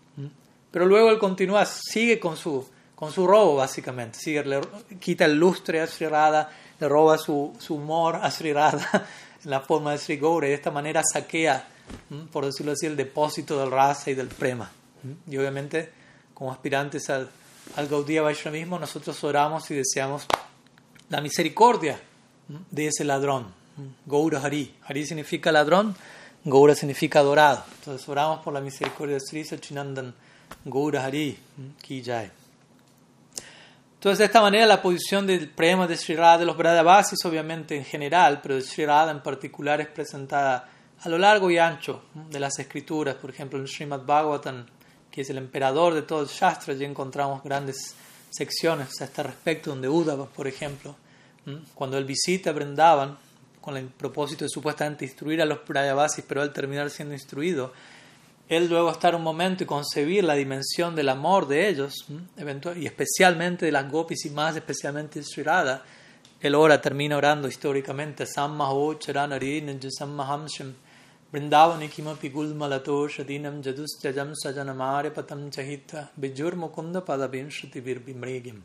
Pero 0.70 0.86
luego 0.86 1.10
él 1.10 1.18
continúa, 1.18 1.66
sigue 1.66 2.18
con 2.18 2.36
su, 2.36 2.66
con 3.02 3.11
su 3.11 3.26
robo 3.26 3.56
básicamente, 3.56 4.16
sigue, 4.21 4.44
le 4.44 4.61
quita 5.00 5.25
el 5.25 5.35
lustre 5.35 5.80
a 5.80 5.88
Sri 5.88 6.06
Radha, 6.06 6.49
le 6.78 6.88
roba 6.88 7.18
su, 7.18 7.52
su 7.59 7.75
humor 7.75 8.14
a 8.14 8.30
Sri 8.30 8.52
Radha 8.52 8.88
en 9.44 9.50
la 9.50 9.59
forma 9.59 9.90
de 9.90 9.99
Sri 9.99 10.18
Gaura 10.18 10.47
y 10.47 10.50
de 10.50 10.54
esta 10.54 10.71
manera 10.71 11.02
saquea, 11.02 11.66
por 12.30 12.47
decirlo 12.47 12.71
así, 12.71 12.87
el 12.87 12.97
depósito 12.97 13.59
del 13.59 13.73
rasa 13.73 14.12
y 14.12 14.14
del 14.14 14.28
prema. 14.28 14.71
Y 15.26 15.37
obviamente 15.37 15.90
como 16.32 16.52
aspirantes 16.52 17.11
al, 17.11 17.28
al 17.75 17.88
Gaudiya 17.88 18.23
Vaishnavismo 18.23 18.78
nosotros 18.78 19.25
oramos 19.25 19.68
y 19.73 19.75
deseamos 19.75 20.26
la 21.09 21.21
misericordia 21.21 22.00
de 22.71 22.87
ese 22.87 23.02
ladrón, 23.02 23.52
Gaura 24.06 24.40
Hari. 24.40 24.76
Hari 24.85 25.06
significa 25.06 25.50
ladrón, 25.50 25.97
Gaura 26.44 26.76
significa 26.76 27.18
adorado. 27.18 27.64
Entonces 27.80 28.09
oramos 28.09 28.44
por 28.44 28.54
la 28.54 28.61
misericordia 28.61 29.14
de 29.14 29.21
Sri 29.21 29.44
Sachinandan 29.44 30.14
Gaura 30.64 31.04
Hari 31.04 31.37
Ki 31.82 32.00
Jai. 32.04 32.41
Entonces, 34.02 34.18
de 34.18 34.25
esta 34.25 34.40
manera, 34.40 34.66
la 34.66 34.82
posición 34.82 35.28
del 35.28 35.49
prema 35.49 35.87
de 35.87 35.97
Sri 35.97 36.16
Radha, 36.16 36.38
de 36.38 36.44
los 36.44 36.56
Bradabasis, 36.56 37.25
obviamente 37.25 37.76
en 37.76 37.85
general, 37.85 38.40
pero 38.42 38.56
de 38.56 38.62
Sri 38.62 38.82
en 38.82 39.23
particular, 39.23 39.80
es 39.80 39.87
presentada 39.87 40.68
a 41.00 41.09
lo 41.09 41.18
largo 41.18 41.49
y 41.52 41.59
ancho 41.59 42.06
de 42.12 42.40
las 42.40 42.59
escrituras. 42.59 43.14
Por 43.14 43.30
ejemplo, 43.30 43.61
en 43.61 43.68
Srimad 43.68 44.00
Bhagavatam, 44.00 44.66
que 45.09 45.21
es 45.21 45.30
el 45.30 45.38
emperador 45.38 45.94
de 45.94 46.02
todo 46.02 46.23
el 46.23 46.26
Shastra, 46.26 46.75
ya 46.75 46.85
encontramos 46.85 47.44
grandes 47.44 47.94
secciones 48.28 49.00
a 49.00 49.04
este 49.04 49.23
respecto, 49.23 49.71
donde 49.71 49.88
Uddhava, 49.88 50.26
por 50.26 50.49
ejemplo, 50.49 50.97
cuando 51.73 51.97
él 51.97 52.04
visita 52.04 52.50
Brindavan, 52.50 53.16
con 53.61 53.76
el 53.76 53.87
propósito 53.87 54.44
de 54.44 54.49
supuestamente 54.49 55.04
instruir 55.04 55.40
a 55.40 55.44
los 55.44 55.64
Bradabasis, 55.64 56.25
pero 56.26 56.42
al 56.42 56.52
terminar 56.52 56.90
siendo 56.90 57.14
instruido, 57.14 57.73
él 58.52 58.68
luego 58.68 58.90
estar 58.90 59.14
un 59.14 59.23
momento 59.23 59.64
y 59.64 59.66
concebir 59.66 60.25
la 60.25 60.35
dimensión 60.35 60.94
del 60.94 61.09
amor 61.09 61.49
de 61.49 61.68
ellos, 61.68 62.04
y 62.76 62.85
especialmente 62.85 63.64
de 63.64 63.73
las 63.73 63.90
gopis 63.90 64.26
y 64.26 64.30
más 64.30 64.54
especialmente 64.54 65.21
de 65.21 65.25
Sri 65.25 65.42
Radha, 65.42 65.82
él 66.38 66.54
ahora 66.54 66.78
termina 66.78 67.16
orando 67.16 67.49
históricamente 67.49 68.26
Sammaho 68.26 68.94
Charanari 68.99 69.62
Ninjasammahamsham 69.62 70.75
Vrindavani 71.32 71.88
Kimapi 71.88 72.28
Gulmalato 72.28 73.09
Shadinam 73.09 73.62
Jadus 73.62 73.99
Jajam 74.02 74.35
Sajanamare 74.35 75.12
Patam 75.12 75.49
Chahita 75.49 76.11
Bijur 76.14 76.54
Mukunda 76.56 77.02
Padabim 77.02 77.49
Shrutivir 77.49 78.00
Bimrigim 78.04 78.61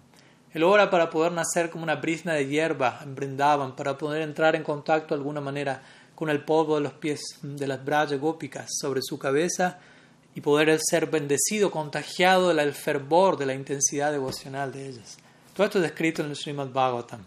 él 0.54 0.64
ora 0.64 0.90
para 0.90 1.10
poder 1.10 1.34
nacer 1.34 1.70
como 1.70 1.84
una 1.84 1.96
brisna 1.96 2.34
de 2.34 2.48
hierba 2.48 3.00
en 3.04 3.14
Brindavan, 3.14 3.76
para 3.76 3.98
poder 3.98 4.22
entrar 4.24 4.56
en 4.56 4.64
contacto 4.64 5.14
de 5.14 5.20
alguna 5.20 5.40
manera 5.40 5.84
con 6.18 6.32
el 6.32 6.44
polvo 6.44 6.74
de 6.74 6.82
los 6.82 6.94
pies 6.94 7.22
de 7.44 7.68
las 7.68 7.86
braya 7.86 8.18
gópicas 8.18 8.72
sobre 8.82 9.04
su 9.04 9.20
cabeza 9.20 9.78
y 10.34 10.42
poder 10.42 10.80
ser 10.82 11.06
bendecido, 11.06 11.70
contagiado 11.70 12.52
del 12.52 12.74
fervor, 12.74 13.38
de 13.38 13.46
la 13.46 13.54
intensidad 13.54 14.12
devocional 14.12 14.72
de 14.72 14.88
ellas. 14.88 15.20
Todo 15.54 15.68
esto 15.68 15.78
es 15.78 15.84
descrito 15.84 16.24
en 16.24 16.32
el 16.32 16.36
Srimad 16.36 16.70
Bhagavatam. 16.70 17.24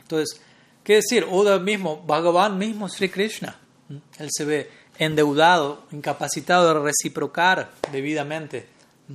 Entonces, 0.00 0.40
¿qué 0.84 0.94
decir? 0.94 1.26
Oda 1.28 1.58
mismo, 1.58 2.00
Bhagavan 2.06 2.56
mismo, 2.56 2.88
Sri 2.88 3.08
Krishna, 3.08 3.58
él 3.88 4.28
se 4.30 4.44
ve 4.44 4.70
endeudado, 4.96 5.82
incapacitado 5.90 6.72
de 6.72 6.80
reciprocar 6.80 7.72
debidamente 7.90 8.68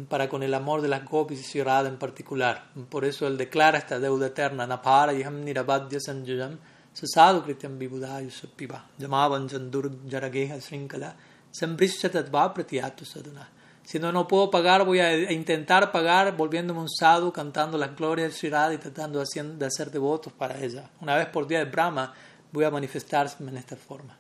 para 0.09 0.27
con 0.27 0.43
el 0.43 0.53
amor 0.53 0.81
de 0.81 0.89
las 0.89 1.05
gopis 1.05 1.55
y 1.55 1.63
Radha 1.63 1.87
en 1.87 1.97
particular. 1.97 2.65
Por 2.89 3.05
eso 3.05 3.27
él 3.27 3.37
declara 3.37 3.77
esta 3.77 3.97
deuda 3.97 4.27
eterna, 4.27 4.67
Napara 4.67 5.13
yam 5.13 5.45
nirabadya 5.45 6.01
sanjayam 6.01 6.57
vibudayu 6.93 8.31
sapiva 8.31 8.83
llamavan 9.00 9.47
dur 9.71 9.89
jarageha 10.07 10.59
srinkala 10.62 11.13
sambrishatadva 11.51 12.53
pratyatu 12.53 13.05
sadhana. 13.05 13.47
Si 13.85 14.00
no, 14.00 14.12
no 14.13 14.25
puedo 14.25 14.50
pagar, 14.50 14.85
voy 14.85 15.00
a 15.00 15.31
intentar 15.31 15.91
pagar 15.91 16.38
volviéndome 16.38 16.79
un 16.79 16.89
sadhu, 16.89 17.33
cantando 17.33 17.77
las 17.77 17.93
glorias 17.95 18.31
de 18.31 18.38
Sri 18.38 18.50
y 18.73 18.77
tratando 18.77 19.21
de 19.21 19.65
hacer 19.65 19.91
devotos 19.91 20.31
para 20.31 20.57
ella. 20.57 20.89
Una 21.01 21.17
vez 21.17 21.27
por 21.27 21.45
día 21.45 21.59
de 21.59 21.65
Brahma 21.65 22.13
voy 22.51 22.63
a 22.63 22.71
manifestarme 22.71 23.51
en 23.51 23.57
esta 23.57 23.75
forma. 23.75 24.15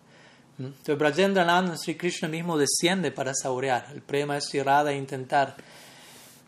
Entonces 0.59 0.97
Brajendranand, 0.97 1.77
Sri 1.77 1.95
Krishna 1.95 2.27
mismo 2.27 2.57
desciende 2.57 3.11
para 3.11 3.33
saborear 3.33 3.87
el 3.93 4.01
prema 4.01 4.35
de 4.35 4.41
Sri 4.41 4.59
e 4.59 4.95
intentar 4.95 5.55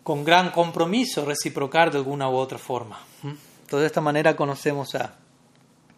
con 0.03 0.23
gran 0.23 0.51
compromiso 0.51 1.25
reciprocar 1.25 1.91
de 1.91 1.97
alguna 1.97 2.29
u 2.29 2.35
otra 2.35 2.57
forma. 2.57 2.99
Entonces 3.23 3.79
de 3.79 3.85
esta 3.87 4.01
manera 4.01 4.35
conocemos 4.35 4.93
a, 4.95 5.15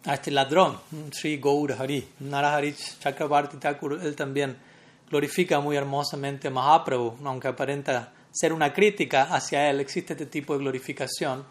a 0.08 0.14
este 0.14 0.30
ladrón, 0.30 0.78
Sri 1.12 1.36
Gaur 1.36 1.72
Hari. 1.72 2.08
Narahari 2.20 2.74
Chakrabarti 2.98 3.58
Thakur, 3.58 4.00
él 4.02 4.16
también 4.16 4.56
glorifica 5.10 5.60
muy 5.60 5.76
hermosamente 5.76 6.48
a 6.48 6.50
Mahaprabhu, 6.50 7.18
aunque 7.24 7.48
aparenta 7.48 8.14
ser 8.30 8.54
una 8.54 8.72
crítica 8.72 9.24
hacia 9.24 9.68
él, 9.68 9.80
existe 9.80 10.14
este 10.14 10.24
tipo 10.24 10.54
de 10.54 10.60
glorificación 10.60 11.44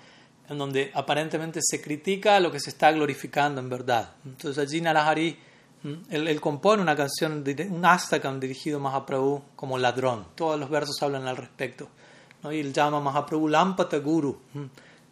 en 0.50 0.58
donde 0.58 0.92
aparentemente 0.96 1.60
se 1.62 1.80
critica 1.82 2.40
lo 2.40 2.52
que 2.52 2.60
se 2.60 2.72
está 2.72 2.92
glorificando 2.92 3.62
en 3.62 3.70
verdad. 3.70 4.14
Entonces 4.26 4.58
allí 4.58 4.82
Narahari 4.82 5.38
él, 6.10 6.42
compone 6.42 6.82
una 6.82 6.96
canción, 6.96 7.44
un 7.70 7.86
astakam 7.86 8.40
dirigido 8.40 8.78
a 8.78 8.82
Mahaprabhu 8.82 9.44
como 9.56 9.78
ladrón. 9.78 10.26
Todos 10.34 10.60
los 10.60 10.70
versos 10.70 10.96
hablan 11.04 11.28
al 11.28 11.38
respecto. 11.38 11.90
¿no? 12.42 12.52
Y 12.52 12.60
él 12.60 12.74
llama 12.74 12.98
a 12.98 13.02
Mahaprabhu 13.02 13.48
Lampata 13.48 13.98
Guru, 14.00 14.40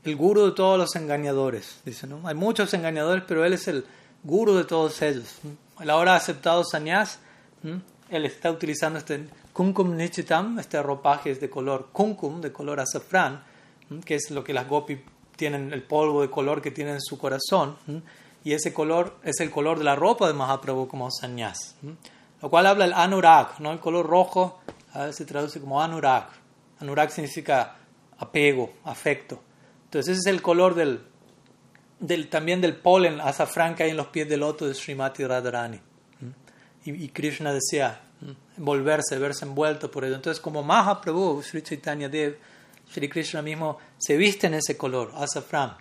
el 0.05 0.15
guru 0.15 0.45
de 0.45 0.51
todos 0.51 0.77
los 0.77 0.95
engañadores. 0.95 1.81
Dice, 1.83 2.07
¿no? 2.07 2.25
Hay 2.27 2.35
muchos 2.35 2.73
engañadores, 2.73 3.23
pero 3.27 3.43
él 3.43 3.53
es 3.53 3.67
el 3.67 3.85
guru 4.23 4.55
de 4.55 4.63
todos 4.63 5.01
ellos. 5.01 5.39
Él 5.79 5.89
ahora 5.89 6.13
ha 6.13 6.17
aceptado 6.17 6.63
sannyas. 6.63 7.19
Él 8.09 8.25
está 8.25 8.51
utilizando 8.51 8.99
este 8.99 9.27
kumkum 9.51 9.95
nichitam, 9.95 10.59
este 10.59 10.81
ropaje 10.81 11.33
de 11.35 11.49
color 11.49 11.89
kumkum, 11.91 12.39
de 12.39 12.51
color 12.51 12.79
azafrán, 12.79 13.43
que 14.05 14.15
es 14.15 14.29
lo 14.31 14.43
que 14.43 14.53
las 14.53 14.67
gopis 14.67 14.99
tienen, 15.35 15.73
el 15.73 15.83
polvo 15.83 16.21
de 16.21 16.29
color 16.29 16.61
que 16.61 16.71
tienen 16.71 16.95
en 16.95 17.01
su 17.01 17.17
corazón 17.17 17.75
y 18.45 18.53
ese 18.53 18.71
color 18.71 19.17
es 19.23 19.39
el 19.39 19.49
color 19.49 19.79
de 19.79 19.83
la 19.83 19.95
ropa 19.95 20.27
de 20.27 20.33
Mahaprabhu 20.33 20.87
como 20.87 21.09
sannyas. 21.09 21.75
Lo 22.41 22.49
cual 22.49 22.67
habla 22.67 22.85
el 22.85 22.93
anurag, 22.93 23.59
¿no? 23.59 23.71
el 23.71 23.79
color 23.79 24.05
rojo 24.05 24.59
se 25.11 25.25
traduce 25.25 25.59
como 25.59 25.81
anurag. 25.81 26.27
Anurag 26.79 27.09
significa 27.09 27.75
apego, 28.19 28.73
afecto. 28.83 29.41
Entonces 29.95 30.17
ese 30.17 30.29
es 30.29 30.35
el 30.35 30.41
color 30.41 30.75
del, 30.75 30.99
del, 32.01 32.27
también 32.27 32.59
del 32.59 32.75
polen 32.75 33.21
azafrán 33.21 33.75
que 33.75 33.83
hay 33.83 33.91
en 33.91 33.97
los 33.97 34.07
pies 34.07 34.27
del 34.27 34.41
loto 34.41 34.67
de 34.67 34.73
Srimati 34.73 35.23
Radharani. 35.23 35.79
Y, 36.83 37.07
Krishna 37.07 37.53
decía 37.53 38.01
envolverse, 38.57 39.17
verse 39.17 39.45
envuelto 39.45 39.89
por 39.89 40.03
ello. 40.03 40.15
Entonces 40.15 40.41
como 40.41 40.63
Mahaprabhu, 40.63 41.41
Sri 41.41 41.61
Chaitanya 41.61 42.09
Dev, 42.09 42.37
Sri 42.91 43.07
Krishna 43.07 43.41
mismo 43.41 43.77
se 43.97 44.17
viste 44.17 44.47
en 44.47 44.55
ese 44.55 44.75
color, 44.75 45.13
azafrán 45.15 45.77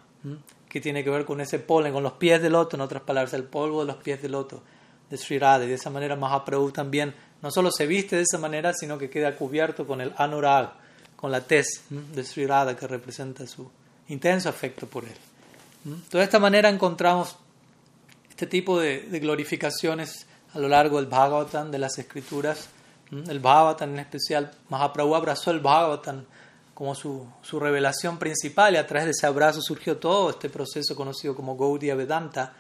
que 0.69 0.81
tiene 0.81 1.03
que 1.03 1.11
ver 1.11 1.25
con 1.25 1.41
ese 1.41 1.59
polen, 1.59 1.93
con 1.93 2.05
los 2.05 2.13
pies 2.13 2.41
del 2.41 2.53
loto, 2.53 2.77
en 2.77 2.83
otras 2.83 3.03
palabras, 3.03 3.35
el 3.35 3.43
polvo 3.43 3.81
de 3.81 3.87
los 3.89 3.97
pies 3.97 4.23
del 4.23 4.31
loto 4.31 4.63
de 5.11 5.19
Sri 5.19 5.41
Radha. 5.41 5.65
Y 5.65 5.69
de 5.69 5.75
esa 5.75 5.91
manera 5.91 6.15
Mahaprabhu 6.15 6.71
también 6.71 7.13
no 7.43 7.51
solo 7.51 7.73
se 7.73 7.85
viste 7.89 8.15
de 8.15 8.23
esa 8.23 8.39
manera, 8.39 8.73
sino 8.75 8.97
que 8.97 9.11
queda 9.11 9.35
cubierto 9.35 9.85
con 9.89 10.01
el 10.01 10.15
anurag, 10.17 10.73
con 11.17 11.33
la 11.33 11.41
tez 11.41 11.83
de 11.91 12.23
Sri 12.23 12.47
Radha 12.47 12.77
que 12.77 12.87
representa 12.87 13.45
su 13.49 13.69
intenso 14.09 14.49
afecto 14.49 14.87
por 14.87 15.05
él. 15.05 15.17
De 16.11 16.23
esta 16.23 16.39
manera 16.39 16.69
encontramos 16.69 17.37
este 18.31 18.47
tipo 18.47 18.81
de, 18.81 19.01
glorificaciones 19.21 20.27
a 20.55 20.59
lo 20.59 20.69
largo 20.69 20.97
del 20.97 21.07
Bhagavatam, 21.07 21.71
de 21.71 21.79
las 21.79 21.99
escrituras. 21.99 22.69
El 23.11 23.39
Bhagavatam 23.39 23.91
en 23.93 24.01
especial, 24.01 24.51
Mahaprabhu 24.71 25.15
abrazó 25.15 25.51
el 25.51 25.61
Bhagavatam 25.61 26.25
como 26.75 26.95
su, 26.95 27.27
revelación 27.61 28.19
principal 28.19 28.75
y 28.75 28.77
a 28.77 28.87
través 28.87 29.05
de 29.07 29.11
ese 29.13 29.27
abrazo 29.27 29.63
surgió 29.63 29.97
todo 29.97 30.31
este 30.31 30.51
proceso 30.51 30.97
conocido 30.97 31.35
como 31.35 31.57
Gaudiya 31.57 31.95
Vedanta. 31.95 32.55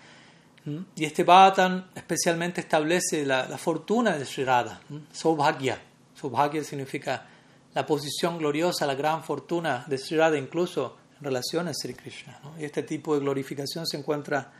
Y 0.97 1.05
este 1.05 1.25
Bhattan 1.25 1.91
especialmente 1.95 2.63
establece 2.63 3.27
la, 3.27 3.45
fortuna 3.59 4.17
de 4.17 4.25
Sri 4.25 4.45
Radha, 4.45 4.81
Saubhagya. 5.13 5.79
Saubhagya 6.15 6.65
significa 6.65 7.27
la 7.75 7.85
posición 7.85 8.39
gloriosa, 8.39 8.87
la 8.87 8.95
gran 8.95 9.25
fortuna 9.25 9.85
de 9.87 9.99
Sri 9.99 10.17
Radha, 10.17 10.39
incluso 10.39 10.97
en 11.19 11.25
relación 11.25 11.73
Sri 11.75 11.95
Krishna. 11.95 12.41
Y 12.59 12.65
este 12.65 12.83
tipo 12.83 13.15
de 13.15 13.21
glorificación 13.21 13.87
se 13.87 13.97
encuentra 13.97 14.53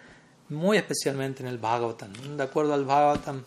muy 0.49 0.77
especialmente 0.77 1.43
en 1.43 1.49
el 1.49 1.59
Bhagavatam. 1.59 2.37
De 2.37 2.43
acuerdo 2.43 2.75
al 2.75 2.85
Bhagavatam, 2.85 3.45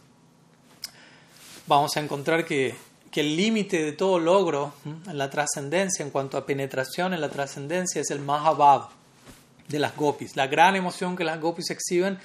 vamos 1.67 1.95
a 1.97 1.99
encontrar 1.99 2.45
que 2.45 2.75
que 3.11 3.21
el 3.21 3.35
límite 3.35 3.83
de 3.83 3.93
todo 3.93 4.19
logro 4.19 4.73
en 4.85 5.17
la 5.17 5.29
trascendencia, 5.29 6.03
en 6.03 6.11
cuanto 6.11 6.37
a 6.37 6.45
penetración 6.45 7.13
en 7.13 7.21
la 7.21 7.29
trascendencia, 7.29 8.01
es 8.01 8.11
el 8.11 8.19
Mahabhav 8.19 8.89
de 9.67 9.79
las 9.79 9.95
gopis, 9.95 10.35
la 10.35 10.47
gran 10.47 10.75
emoción 10.75 11.15
que 11.15 11.23
las 11.23 11.39
gopis 11.39 11.69
exhiben, 11.69 12.17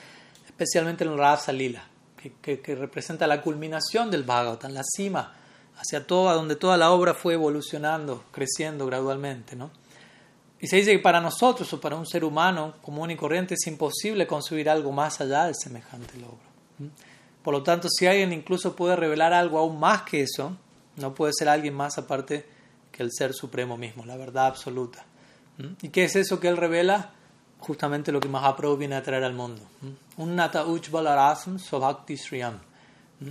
especialmente 0.47 1.05
en 1.05 1.13
el 1.13 1.19
Rasa 1.19 1.53
Lila, 1.53 1.85
que, 2.17 2.61
que, 2.61 2.75
representa 2.75 3.27
la 3.27 3.43
culminación 3.43 4.11
del 4.11 4.23
Bhagavatam, 4.23 4.73
la 4.73 4.83
cima, 4.85 5.35
hacia 5.77 6.07
toda, 6.07 6.35
donde 6.35 6.57
toda 6.57 6.77
la 6.77 6.91
obra 6.91 7.15
fue 7.15 7.35
evolucionando, 7.35 8.25
creciendo 8.31 8.87
gradualmente. 8.87 9.57
¿no? 9.57 9.71
Y 10.63 10.69
se 10.69 10.77
dice 10.77 10.93
que 10.93 11.01
para 11.01 11.21
nosotros 11.21 11.73
o 11.73 11.81
para 11.81 11.97
un 11.97 12.07
ser 12.07 12.25
humano 12.25 12.75
común 12.83 13.11
y 13.11 13.17
corriente 13.17 13.55
es 13.55 13.67
imposible 13.67 14.29
concebir 14.29 14.71
algo 14.71 14.93
más 14.93 15.21
allá 15.21 15.47
de 15.47 15.55
semejante 15.55 16.17
logro. 16.19 16.39
Por 17.43 17.53
lo 17.53 17.65
tanto, 17.65 17.89
si 17.91 18.07
alguien 18.07 18.33
incluso 18.33 18.77
puede 18.77 18.95
revelar 18.95 19.33
algo 19.33 19.59
aún 19.59 19.81
más 19.81 20.03
que 20.03 20.23
eso, 20.23 20.57
no 20.99 21.15
puede 21.15 21.33
ser 21.37 21.49
alguien 21.49 21.75
más 21.75 21.99
aparte 21.99 22.47
que 22.93 23.03
el 23.03 23.11
Ser 23.11 23.35
Supremo 23.35 23.77
mismo, 23.77 24.05
la 24.07 24.17
verdad 24.17 24.47
absoluta. 24.47 25.05
¿Mm? 25.59 25.73
¿Y 25.83 25.89
qué 25.89 26.05
es 26.05 26.15
eso 26.15 26.39
que 26.39 26.47
él 26.47 26.57
revela? 26.57 27.11
Justamente 27.59 28.13
lo 28.13 28.21
que 28.21 28.29
Mahaprabhu 28.29 28.77
viene 28.77 28.95
a 28.95 29.03
traer 29.03 29.25
al 29.25 29.35
mundo. 29.35 29.63
¿Mm? 29.81 30.23
Un 30.23 30.37
Nata 30.37 30.65
Uchbalarasam 30.65 31.59
Sobhakti 31.59 32.17
Sriyam. 32.17 32.61
¿Mm? 33.19 33.31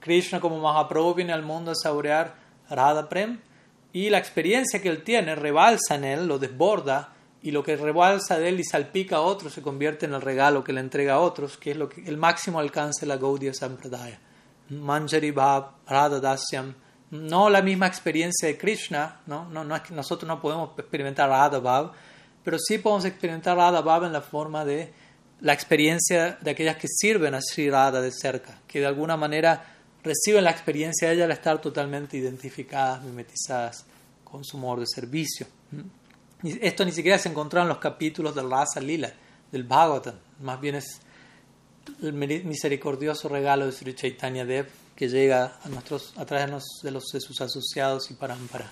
Krishna 0.00 0.38
como 0.38 0.60
Mahaprabhu 0.60 1.14
viene 1.14 1.32
al 1.32 1.42
mundo 1.42 1.70
a 1.70 1.74
saborear 1.74 2.34
Radha 2.68 3.08
Prem 3.08 3.40
y 3.92 4.10
la 4.10 4.18
experiencia 4.18 4.82
que 4.82 4.88
él 4.88 5.02
tiene 5.02 5.34
rebalsa 5.34 5.94
en 5.94 6.04
él, 6.04 6.26
lo 6.26 6.38
desborda 6.38 7.14
y 7.42 7.50
lo 7.50 7.62
que 7.62 7.76
rebalsa 7.76 8.38
de 8.38 8.48
él 8.48 8.60
y 8.60 8.64
salpica 8.64 9.16
a 9.16 9.20
otros 9.20 9.52
se 9.52 9.62
convierte 9.62 10.06
en 10.06 10.14
el 10.14 10.20
regalo 10.20 10.64
que 10.64 10.72
le 10.72 10.80
entrega 10.80 11.14
a 11.14 11.20
otros, 11.20 11.56
que 11.56 11.70
es 11.70 11.76
lo 11.76 11.88
que, 11.88 12.02
el 12.02 12.16
máximo 12.16 12.58
alcance 12.58 13.02
de 13.02 13.06
la 13.06 13.16
Gaudiya 13.16 13.54
Sampradaya. 13.54 14.18
Manjari 14.70 15.30
Bhav 15.30 16.20
Dasyam 16.20 16.74
No 17.10 17.48
la 17.48 17.62
misma 17.62 17.86
experiencia 17.86 18.48
de 18.48 18.58
Krishna, 18.58 19.20
¿no? 19.26 19.46
No, 19.46 19.64
no 19.64 19.74
es 19.74 19.82
que 19.82 19.94
nosotros 19.94 20.28
no 20.28 20.40
podemos 20.40 20.70
experimentar 20.78 21.28
Radha 21.30 21.58
Bhav, 21.58 21.92
pero 22.44 22.58
sí 22.58 22.78
podemos 22.78 23.06
experimentar 23.06 23.56
Radha 23.56 23.80
Bhav 23.80 24.04
en 24.04 24.12
la 24.12 24.20
forma 24.20 24.64
de 24.64 24.92
la 25.40 25.52
experiencia 25.52 26.36
de 26.40 26.50
aquellas 26.50 26.76
que 26.76 26.88
sirven 26.88 27.34
a 27.34 27.40
Sri 27.40 27.70
Radha 27.70 28.00
de 28.00 28.10
cerca, 28.10 28.58
que 28.66 28.80
de 28.80 28.86
alguna 28.86 29.16
manera 29.16 29.77
reciben 30.02 30.44
la 30.44 30.50
experiencia 30.50 31.08
de 31.08 31.14
ella 31.14 31.24
al 31.24 31.32
estar 31.32 31.60
totalmente 31.60 32.16
identificadas, 32.16 33.02
mimetizadas 33.02 33.84
con 34.24 34.44
su 34.44 34.58
modo 34.58 34.80
de 34.80 34.86
servicio. 34.86 35.46
esto 36.42 36.84
ni 36.84 36.92
siquiera 36.92 37.18
se 37.18 37.28
encontraba 37.28 37.64
en 37.64 37.70
los 37.70 37.78
capítulos 37.78 38.34
del 38.34 38.50
Rasa 38.50 38.80
Lila, 38.80 39.12
del 39.50 39.64
Bhagavatam, 39.64 40.14
más 40.40 40.60
bien 40.60 40.76
es 40.76 41.00
el 42.02 42.12
misericordioso 42.12 43.28
regalo 43.28 43.66
de 43.66 43.72
Sri 43.72 43.94
Chaitanya 43.94 44.44
Dev 44.44 44.68
que 44.94 45.08
llega 45.08 45.58
a, 45.62 45.68
nuestros, 45.68 46.12
a 46.16 46.26
través 46.26 46.46
de, 46.82 46.90
los, 46.90 47.04
de 47.12 47.20
sus 47.20 47.40
asociados 47.40 48.10
y 48.10 48.14
parampara. 48.14 48.70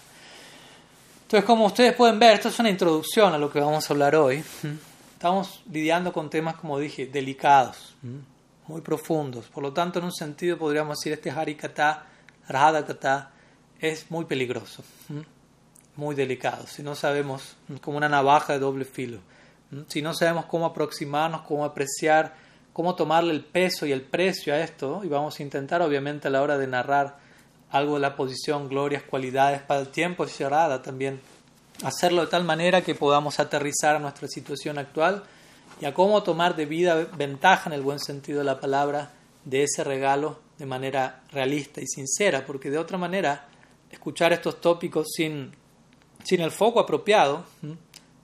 Entonces, 1.23 1.45
como 1.45 1.67
ustedes 1.67 1.95
pueden 1.95 2.19
ver, 2.19 2.35
esto 2.35 2.49
es 2.49 2.59
una 2.59 2.69
introducción 2.69 3.33
a 3.33 3.39
lo 3.39 3.51
que 3.51 3.61
vamos 3.61 3.89
a 3.89 3.93
hablar 3.93 4.17
hoy. 4.17 4.45
Estamos 5.15 5.63
lidiando 5.73 6.13
con 6.13 6.29
temas, 6.29 6.57
como 6.57 6.79
dije, 6.79 7.07
delicados, 7.07 7.95
muy 8.69 8.81
profundos. 8.81 9.47
Por 9.47 9.63
lo 9.63 9.73
tanto, 9.73 9.99
en 9.99 10.07
un 10.07 10.13
sentido 10.13 10.59
podríamos 10.59 10.99
decir, 10.99 11.13
este 11.13 11.31
Harikata, 11.31 12.07
Radhakata, 12.49 13.31
es 13.81 14.11
muy 14.11 14.25
peligroso, 14.25 14.83
muy 15.97 16.15
delicado. 16.15 16.67
Si 16.67 16.83
no 16.83 16.95
sabemos, 16.95 17.57
como 17.81 17.99
una 17.99 18.09
navaja 18.09 18.55
de 18.55 18.59
doble 18.59 18.85
filo. 18.85 19.19
Si 19.89 20.01
no 20.01 20.15
sabemos 20.15 20.47
cómo 20.47 20.67
aproximarnos, 20.67 21.43
cómo 21.43 21.65
apreciar, 21.65 22.35
cómo 22.73 22.95
tomarle 22.95 23.33
el 23.33 23.45
peso 23.45 23.87
y 23.87 23.93
el 23.93 24.03
precio 24.03 24.55
a 24.55 24.61
esto, 24.61 25.03
y 25.05 25.09
vamos 25.09 25.39
a 25.39 25.43
intentar, 25.43 25.83
obviamente, 25.83 26.29
a 26.29 26.31
la 26.31 26.43
hora 26.43 26.57
de 26.57 26.67
narrar 26.67 27.19
algo 27.71 27.95
de 27.95 28.01
la 28.01 28.17
posición, 28.17 28.69
glorias, 28.69 29.03
cualidades 29.03 29.61
para 29.61 29.81
el 29.81 29.89
tiempo 29.89 30.27
cerrada 30.27 30.83
también 30.83 31.21
hacerlo 31.83 32.23
de 32.23 32.29
tal 32.29 32.45
manera 32.45 32.83
que 32.83 32.95
podamos 32.95 33.39
aterrizar 33.41 33.97
a 33.97 33.99
nuestra 33.99 34.29
situación 34.29 34.79
actual 34.79 35.25
y 35.81 35.85
a 35.85 35.95
cómo 35.95 36.23
tomar 36.23 36.57
debida 36.57 36.95
ventaja 37.17 37.69
en 37.69 37.75
el 37.75 37.83
buen 37.83 37.99
sentido 37.99 38.39
de 38.39 38.45
la 38.45 38.61
palabra 38.61 39.13
de 39.45 39.65
ese 39.65 39.85
regalo 39.85 40.41
de 40.59 40.67
manera 40.67 41.23
realista 41.31 41.81
y 41.81 41.87
sincera, 41.87 42.45
porque 42.47 42.71
de 42.71 42.79
otra 42.79 42.99
manera 42.99 43.49
escuchar 43.91 44.33
estos 44.33 44.61
tópicos 44.61 45.09
sin, 45.15 45.53
sin 46.25 46.41
el 46.41 46.51
foco 46.51 46.81
apropiado, 46.81 47.45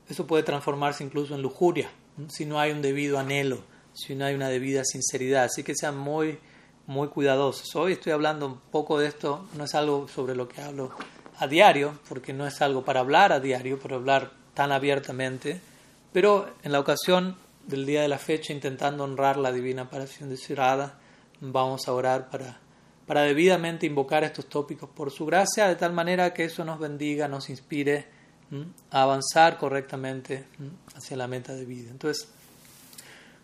eso 0.08 0.26
puede 0.26 0.42
transformarse 0.42 1.04
incluso 1.04 1.34
en 1.34 1.42
lujuria, 1.42 1.90
si 2.28 2.46
no 2.46 2.58
hay 2.58 2.72
un 2.72 2.82
debido 2.82 3.18
anhelo, 3.18 3.62
si 3.92 4.14
no 4.14 4.24
hay 4.24 4.34
una 4.34 4.48
debida 4.48 4.84
sinceridad. 4.84 5.44
Así 5.44 5.62
que 5.62 5.74
sean 5.74 5.96
muy, 5.96 6.38
muy 6.86 7.08
cuidadosos. 7.08 7.74
Hoy 7.76 7.92
estoy 7.92 8.12
hablando 8.12 8.46
un 8.46 8.58
poco 8.58 8.98
de 8.98 9.08
esto, 9.08 9.46
no 9.56 9.64
es 9.64 9.74
algo 9.74 10.08
sobre 10.08 10.34
lo 10.34 10.48
que 10.48 10.60
hablo 10.60 10.90
a 11.38 11.46
diario, 11.46 11.98
porque 12.08 12.32
no 12.32 12.46
es 12.46 12.60
algo 12.62 12.84
para 12.84 13.00
hablar 13.00 13.32
a 13.32 13.40
diario, 13.40 13.78
para 13.78 13.96
hablar 13.96 14.32
tan 14.54 14.72
abiertamente, 14.72 15.60
pero 16.12 16.54
en 16.62 16.72
la 16.72 16.80
ocasión 16.80 17.36
del 17.66 17.86
día 17.86 18.02
de 18.02 18.08
la 18.08 18.18
fecha, 18.18 18.52
intentando 18.52 19.04
honrar 19.04 19.36
la 19.36 19.52
divina 19.52 19.82
aparición 19.82 20.28
de 20.28 20.36
Sirada, 20.36 20.98
vamos 21.40 21.88
a 21.88 21.92
orar 21.92 22.30
para, 22.30 22.58
para 23.06 23.22
debidamente 23.22 23.86
invocar 23.86 24.24
estos 24.24 24.46
tópicos 24.46 24.90
por 24.90 25.10
su 25.10 25.26
gracia, 25.26 25.68
de 25.68 25.76
tal 25.76 25.92
manera 25.92 26.32
que 26.34 26.44
eso 26.44 26.64
nos 26.64 26.78
bendiga, 26.78 27.28
nos 27.28 27.50
inspire 27.50 28.22
a 28.90 29.02
avanzar 29.02 29.56
correctamente 29.56 30.44
hacia 30.94 31.16
la 31.16 31.26
meta 31.26 31.54
de 31.54 31.64
vida. 31.64 31.90
Entonces, 31.90 32.28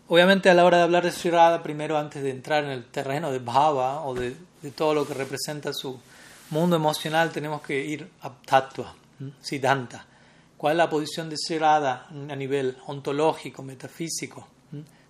obviamente 0.07 0.49
a 0.49 0.53
la 0.53 0.65
hora 0.65 0.77
de 0.77 0.83
hablar 0.83 1.03
de 1.03 1.11
Sirada, 1.11 1.63
primero 1.63 1.97
antes 1.97 2.21
de 2.21 2.29
entrar 2.29 2.63
en 2.63 2.69
el 2.69 2.85
terreno 2.85 3.31
de 3.31 3.39
Bhava 3.39 4.03
o 4.03 4.13
de 4.13 4.35
todo 4.75 4.93
lo 4.93 5.07
que 5.07 5.15
representa 5.15 5.73
su, 5.73 5.99
mundo 6.49 6.75
emocional 6.75 7.31
tenemos 7.31 7.61
que 7.61 7.79
ir 7.83 8.09
a 8.21 8.29
tattva, 8.29 8.93
siddhanta. 9.41 10.05
¿Cuál 10.59 10.73
es 10.73 10.77
la 10.79 10.89
posición 10.89 11.29
de 11.29 11.37
Sirada 11.37 12.05
a 12.09 12.35
nivel 12.35 12.75
ontológico, 12.87 13.63
metafísico? 13.63 14.45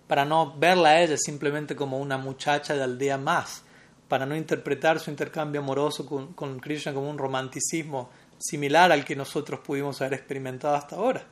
Para 0.06 0.24
no 0.24 0.54
verla 0.56 0.90
a 0.90 1.02
ella 1.02 1.16
simplemente 1.16 1.74
como 1.74 1.98
una 1.98 2.16
muchacha 2.18 2.76
de 2.76 2.84
aldea 2.84 3.18
más, 3.18 3.64
para 4.06 4.26
no 4.26 4.36
interpretar 4.36 5.00
su 5.00 5.10
intercambio 5.10 5.60
amoroso 5.60 6.06
con, 6.06 6.34
con 6.34 6.60
Krishna 6.60 6.94
como 6.94 7.10
un 7.10 7.18
romanticismo 7.18 8.10
similar 8.38 8.92
al 8.92 9.04
que 9.04 9.16
nosotros 9.16 9.58
pudimos 9.58 10.00
haber 10.00 10.14
experimentado 10.14 10.76
hasta 10.76 10.94
ahora. 10.94 11.24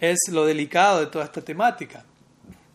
Es 0.00 0.16
lo 0.32 0.46
delicado 0.46 1.00
de 1.00 1.08
toda 1.08 1.26
esta 1.26 1.42
temática. 1.42 2.06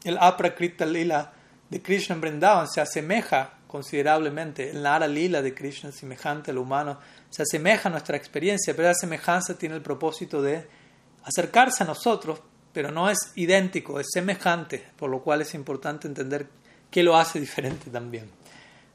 El 0.03 0.19
Aprakrita 0.19 0.85
Lila 0.85 1.33
de 1.71 1.81
Krishna 1.81 2.13
en 2.13 2.21
Vrindavan 2.21 2.67
se 2.69 2.81
asemeja 2.81 3.53
considerablemente. 3.65 4.69
El 4.69 4.83
Nara 4.83 5.07
Lila 5.07 5.41
de 5.41 5.55
Krishna, 5.55 5.91
semejante 5.91 6.51
al 6.51 6.59
humano, 6.59 6.99
se 7.31 7.41
asemeja 7.41 7.89
a 7.89 7.91
nuestra 7.91 8.15
experiencia, 8.15 8.75
pero 8.75 8.89
la 8.89 8.93
semejanza 8.93 9.57
tiene 9.57 9.73
el 9.73 9.81
propósito 9.81 10.39
de 10.39 10.82
acercarse 11.23 11.83
a 11.83 11.87
nosotros, 11.87 12.39
pero 12.71 12.91
no 12.91 13.09
es 13.09 13.31
idéntico, 13.35 13.99
es 13.99 14.07
semejante, 14.11 14.83
por 14.97 15.09
lo 15.09 15.21
cual 15.21 15.41
es 15.41 15.53
importante 15.53 16.07
entender 16.07 16.47
qué 16.89 17.03
lo 17.03 17.15
hace 17.15 17.39
diferente 17.39 17.89
también. 17.89 18.29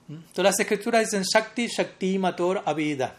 Entonces 0.08 0.44
las 0.44 0.60
escrituras 0.60 1.02
dicen 1.02 1.22
Shakti, 1.22 1.66
Shakti, 1.66 2.18
Mator, 2.18 2.62
Avida. 2.64 3.14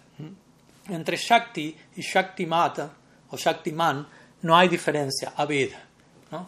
Entre 0.90 1.18
Shakti 1.18 1.76
y 1.96 2.02
Shakti 2.02 2.46
Mata 2.46 2.92
o 3.30 3.38
Shakti 3.38 3.72
Man 3.72 4.08
no 4.42 4.58
hay 4.58 4.68
diferencia, 4.68 5.34
Avida. 5.36 5.86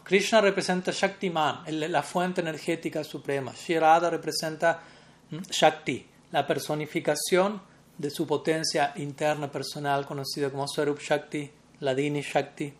Krishna 0.03 0.41
representa 0.41 0.91
Shaktiman, 0.91 1.63
la 1.91 2.03
fuente 2.03 2.41
energética 2.41 3.03
suprema. 3.03 3.51
Shirada 3.53 4.09
representa 4.11 4.79
Shakti, 5.49 6.05
la 6.31 6.45
personificación 6.45 7.61
de 7.97 8.09
su 8.11 8.27
potencia 8.27 8.93
interna 8.97 9.51
personal 9.51 10.05
conocida 10.05 10.51
como 10.51 10.67
Swarup 10.67 10.99
Shakti, 10.99 11.51
Ladini 11.81 12.21
Shakti. 12.21 12.73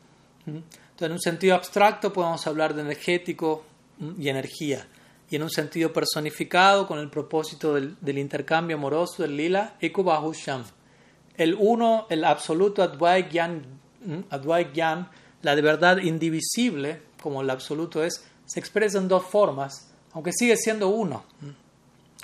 Entonces, 0.46 1.02
en 1.02 1.12
un 1.12 1.20
sentido 1.20 1.56
abstracto 1.56 2.12
podemos 2.12 2.48
hablar 2.48 2.74
de 2.74 2.82
energético 2.82 3.66
y 4.18 4.30
energía, 4.30 4.88
y 5.30 5.36
en 5.36 5.44
un 5.44 5.50
sentido 5.50 5.94
personificado 5.94 6.88
con 6.88 6.98
el 6.98 7.10
propósito 7.10 7.76
del, 7.76 8.18
intercambio 8.18 8.78
amoroso 8.78 9.22
del 9.22 9.38
lila, 9.38 9.76
Ekubahusham. 9.80 10.64
El 11.38 11.56
uno, 11.60 12.08
el 12.10 12.24
absoluto 12.24 12.82
Advai 12.82 13.30
Gyan, 13.30 13.66
la 15.42 15.56
de 15.56 15.62
verdad 15.62 15.98
indivisible, 15.98 17.02
como 17.22 17.42
el 17.42 17.50
absoluto 17.50 18.04
es, 18.04 18.26
se 18.46 18.60
expresa 18.60 18.98
en 18.98 19.08
dos 19.08 19.26
formas, 19.26 19.92
aunque 20.14 20.32
sigue 20.34 20.58
siendo 20.58 20.90
uno 20.90 21.24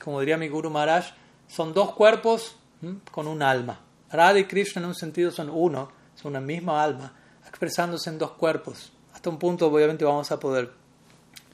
como 0.03 0.19
diría 0.19 0.37
mi 0.37 0.47
Guru 0.47 0.69
Maharaj, 0.69 1.05
son 1.47 1.73
dos 1.73 1.93
cuerpos 1.93 2.55
con 3.11 3.27
un 3.27 3.41
alma. 3.41 3.79
Radha 4.11 4.39
y 4.39 4.45
Krishna 4.45 4.81
en 4.81 4.87
un 4.87 4.95
sentido 4.95 5.31
son 5.31 5.49
uno, 5.49 5.91
una 6.27 6.39
misma 6.39 6.83
alma, 6.83 7.13
expresándose 7.47 8.09
en 8.09 8.17
dos 8.17 8.31
cuerpos. 8.31 8.91
Hasta 9.13 9.29
un 9.29 9.39
punto 9.39 9.67
obviamente 9.67 10.05
vamos 10.05 10.31
a 10.31 10.39
poder 10.39 10.71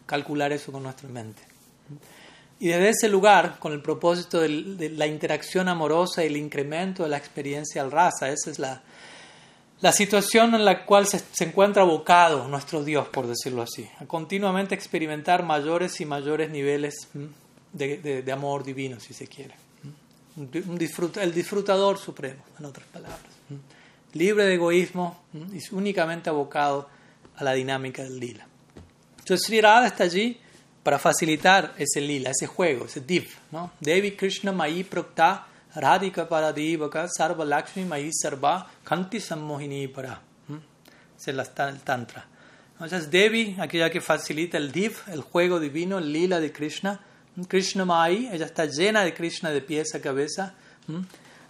calcular 0.05 0.51
eso 0.51 0.71
con 0.71 0.83
nuestra 0.83 1.07
mente. 1.09 1.41
Y 2.59 2.67
desde 2.67 2.89
ese 2.89 3.09
lugar, 3.09 3.57
con 3.59 3.73
el 3.73 3.81
propósito 3.81 4.39
de, 4.39 4.89
la 4.95 5.07
interacción 5.07 5.67
amorosa 5.67 6.23
y 6.23 6.27
el 6.27 6.38
incremento 6.38 7.03
de 7.03 7.09
la 7.09 7.17
experiencia 7.17 7.81
al 7.81 7.91
raza, 7.91 8.29
esa 8.29 8.51
es 8.51 8.59
la, 8.59 8.81
la 9.81 9.91
situación 9.91 10.55
en 10.55 10.63
la 10.63 10.86
cual 10.86 11.07
se, 11.07 11.19
se, 11.19 11.43
encuentra 11.45 11.83
abocado 11.83 12.47
nuestro 12.47 12.83
Dios, 12.83 13.07
por 13.09 13.27
decirlo 13.27 13.63
así, 13.63 13.89
a 13.99 14.05
continuamente 14.05 14.75
experimentar 14.75 15.43
mayores 15.43 15.99
y 15.99 16.05
mayores 16.05 16.49
niveles 16.51 17.09
de, 17.73 18.31
amor 18.31 18.63
divino, 18.63 18.99
si 18.99 19.13
se 19.13 19.27
quiere. 19.27 19.55
El 20.38 21.33
disfrutador 21.33 21.97
supremo, 21.97 22.43
en 22.59 22.65
otras 22.65 22.88
palabras. 22.88 23.32
Libre 24.13 24.45
de 24.45 24.56
egoísmo 24.56 25.23
y 25.34 25.60
únicamente 25.73 26.30
abocado 26.30 26.89
a 27.36 27.43
la 27.43 27.54
dinámica 27.54 28.04
del 28.04 28.19
lila. 28.19 28.47
Entonces 29.19 29.45
Sri 29.45 29.62
Radha 29.62 29.88
está 29.88 30.04
allí 30.04 30.39
para 30.84 30.99
facilitar 30.99 31.73
ese 31.78 32.02
lila, 32.02 32.32
ese 32.32 32.45
juego, 32.45 32.86
ese 32.86 33.02
div. 33.02 33.30
¿no? 33.52 33.71
Devi 33.80 34.12
Krishna 34.12 34.52
Mayi 34.52 34.84
Prokta 34.84 35.47
Radhika 35.76 36.28
Paradivaka 36.28 37.08
Sarva 37.08 37.45
Lakshmi 37.45 37.86
Mayi 37.86 38.12
Sarva 38.13 38.67
Kanti 38.84 39.19
Sammohini 39.19 39.88
Para. 39.88 40.21
Es 41.17 41.28
el 41.28 41.41
Tantra. 41.84 42.28
Entonces 42.73 43.10
Devi, 43.10 43.56
aquella 43.60 43.89
que 43.89 44.02
facilita 44.02 44.58
el 44.58 44.71
div, 44.71 44.97
el 45.08 45.21
juego 45.21 45.60
divino, 45.60 45.99
el 45.99 46.12
lila 46.12 46.39
de 46.39 46.52
Krishna, 46.52 46.99
Krishna 47.47 47.86
Mai, 47.86 48.30
ella 48.32 48.45
está 48.45 48.65
llena 48.65 49.04
de 49.04 49.13
Krishna 49.13 49.52
de 49.52 49.62
pies 49.62 49.95
a 49.95 50.02
cabeza. 50.02 50.54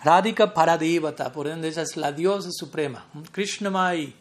Radhika 0.03 0.53
Paradevata, 0.53 1.31
por 1.31 1.47
ende 1.47 1.69
ella 1.69 1.83
es 1.83 1.95
la 1.95 2.11
diosa 2.11 2.49
suprema. 2.51 3.05
Krishna 3.31 3.69
Mai, 3.69 4.13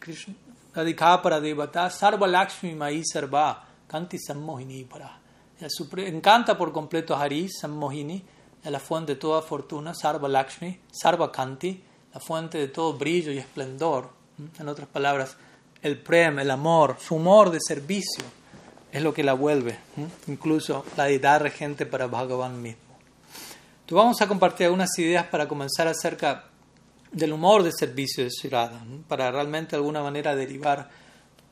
Radhika 0.73 1.21
Paradevata, 1.21 1.90
Sarva 1.90 2.29
Lakshmi 2.29 2.73
Mai 2.77 3.03
Sarva, 3.03 3.64
Kanti 3.88 4.16
Sammohini 4.16 4.85
para. 4.85 5.18
encanta 6.07 6.57
por 6.57 6.71
completo 6.71 7.16
a 7.16 7.23
Hari, 7.23 7.49
Sammohini, 7.49 8.23
la 8.62 8.79
fuente 8.79 9.14
de 9.14 9.21
toda 9.21 9.42
fortuna, 9.42 9.92
Sarva 9.92 10.29
Lakshmi, 10.29 10.79
Sarva 10.92 11.33
Kanti, 11.33 11.83
la 12.14 12.21
fuente 12.21 12.59
de 12.59 12.68
todo 12.68 12.92
brillo 12.92 13.33
y 13.33 13.38
esplendor. 13.38 14.09
En 14.61 14.68
otras 14.68 14.87
palabras, 14.87 15.37
el 15.83 15.99
prem, 15.99 16.38
el 16.38 16.53
amor, 16.53 16.97
su 17.01 17.16
humor 17.16 17.51
de 17.51 17.59
servicio 17.61 18.23
es 18.92 19.03
lo 19.03 19.12
que 19.12 19.25
la 19.25 19.33
vuelve, 19.33 19.77
incluso 20.29 20.85
la 20.97 21.07
deidad 21.07 21.40
regente 21.40 21.87
para 21.87 22.07
Bhagavan 22.07 22.62
mismo. 22.62 22.92
Entonces 23.83 24.05
vamos 24.05 24.23
a 24.23 24.29
compartir 24.29 24.66
algunas 24.66 24.99
ideas 24.99 25.27
para 25.27 25.47
comenzar 25.47 25.87
acerca 25.87 26.47
del 27.11 27.33
humor 27.33 27.62
de 27.62 27.73
servicio 27.73 28.25
de 28.25 28.31
Shirada, 28.31 28.83
para 29.07 29.31
realmente 29.31 29.71
de 29.71 29.77
alguna 29.77 30.03
manera 30.03 30.35
derivar 30.35 30.88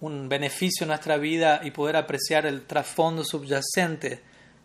un 0.00 0.28
beneficio 0.28 0.84
en 0.84 0.88
nuestra 0.88 1.18
vida 1.18 1.60
y 1.62 1.70
poder 1.70 1.96
apreciar 1.96 2.46
el 2.46 2.66
trasfondo 2.66 3.24
subyacente 3.24 4.22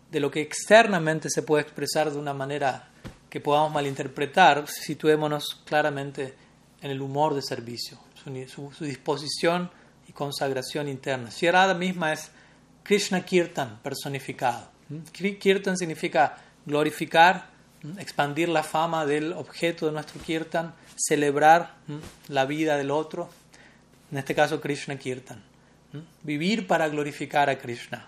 de 0.09 0.19
lo 0.19 0.31
que 0.31 0.41
externamente 0.41 1.29
se 1.29 1.43
puede 1.43 1.63
expresar 1.63 2.11
de 2.11 2.17
una 2.17 2.33
manera 2.33 2.89
que 3.29 3.41
podamos 3.41 3.73
malinterpretar, 3.73 4.65
situémonos 4.67 5.61
claramente 5.65 6.35
en 6.81 6.91
el 6.91 7.01
humor 7.01 7.33
de 7.33 7.41
servicio, 7.41 7.99
su, 8.47 8.85
disposición 8.85 9.69
y 10.07 10.13
consagración 10.13 10.87
interna. 10.87 11.29
Shirada 11.29 11.73
misma 11.73 12.13
es 12.13 12.31
Krishna 12.83 13.25
Kirtan 13.25 13.79
personificado. 13.81 14.69
Kirtan 15.11 15.77
significa 15.77 16.37
glorificar, 16.65 17.49
expandir 17.97 18.49
la 18.49 18.63
fama 18.63 19.05
del 19.05 19.33
objeto 19.33 19.85
de 19.85 19.91
nuestro 19.91 20.21
Kirtan, 20.21 20.73
celebrar 20.95 21.75
la 22.27 22.45
vida 22.45 22.77
del 22.77 22.91
otro, 22.91 23.29
en 24.11 24.17
este 24.17 24.35
caso 24.35 24.61
Krishna 24.61 24.97
Kirtan. 24.97 25.43
Vivir 26.23 26.67
para 26.67 26.87
glorificar 26.89 27.49
a 27.49 27.57
Krishna. 27.57 28.07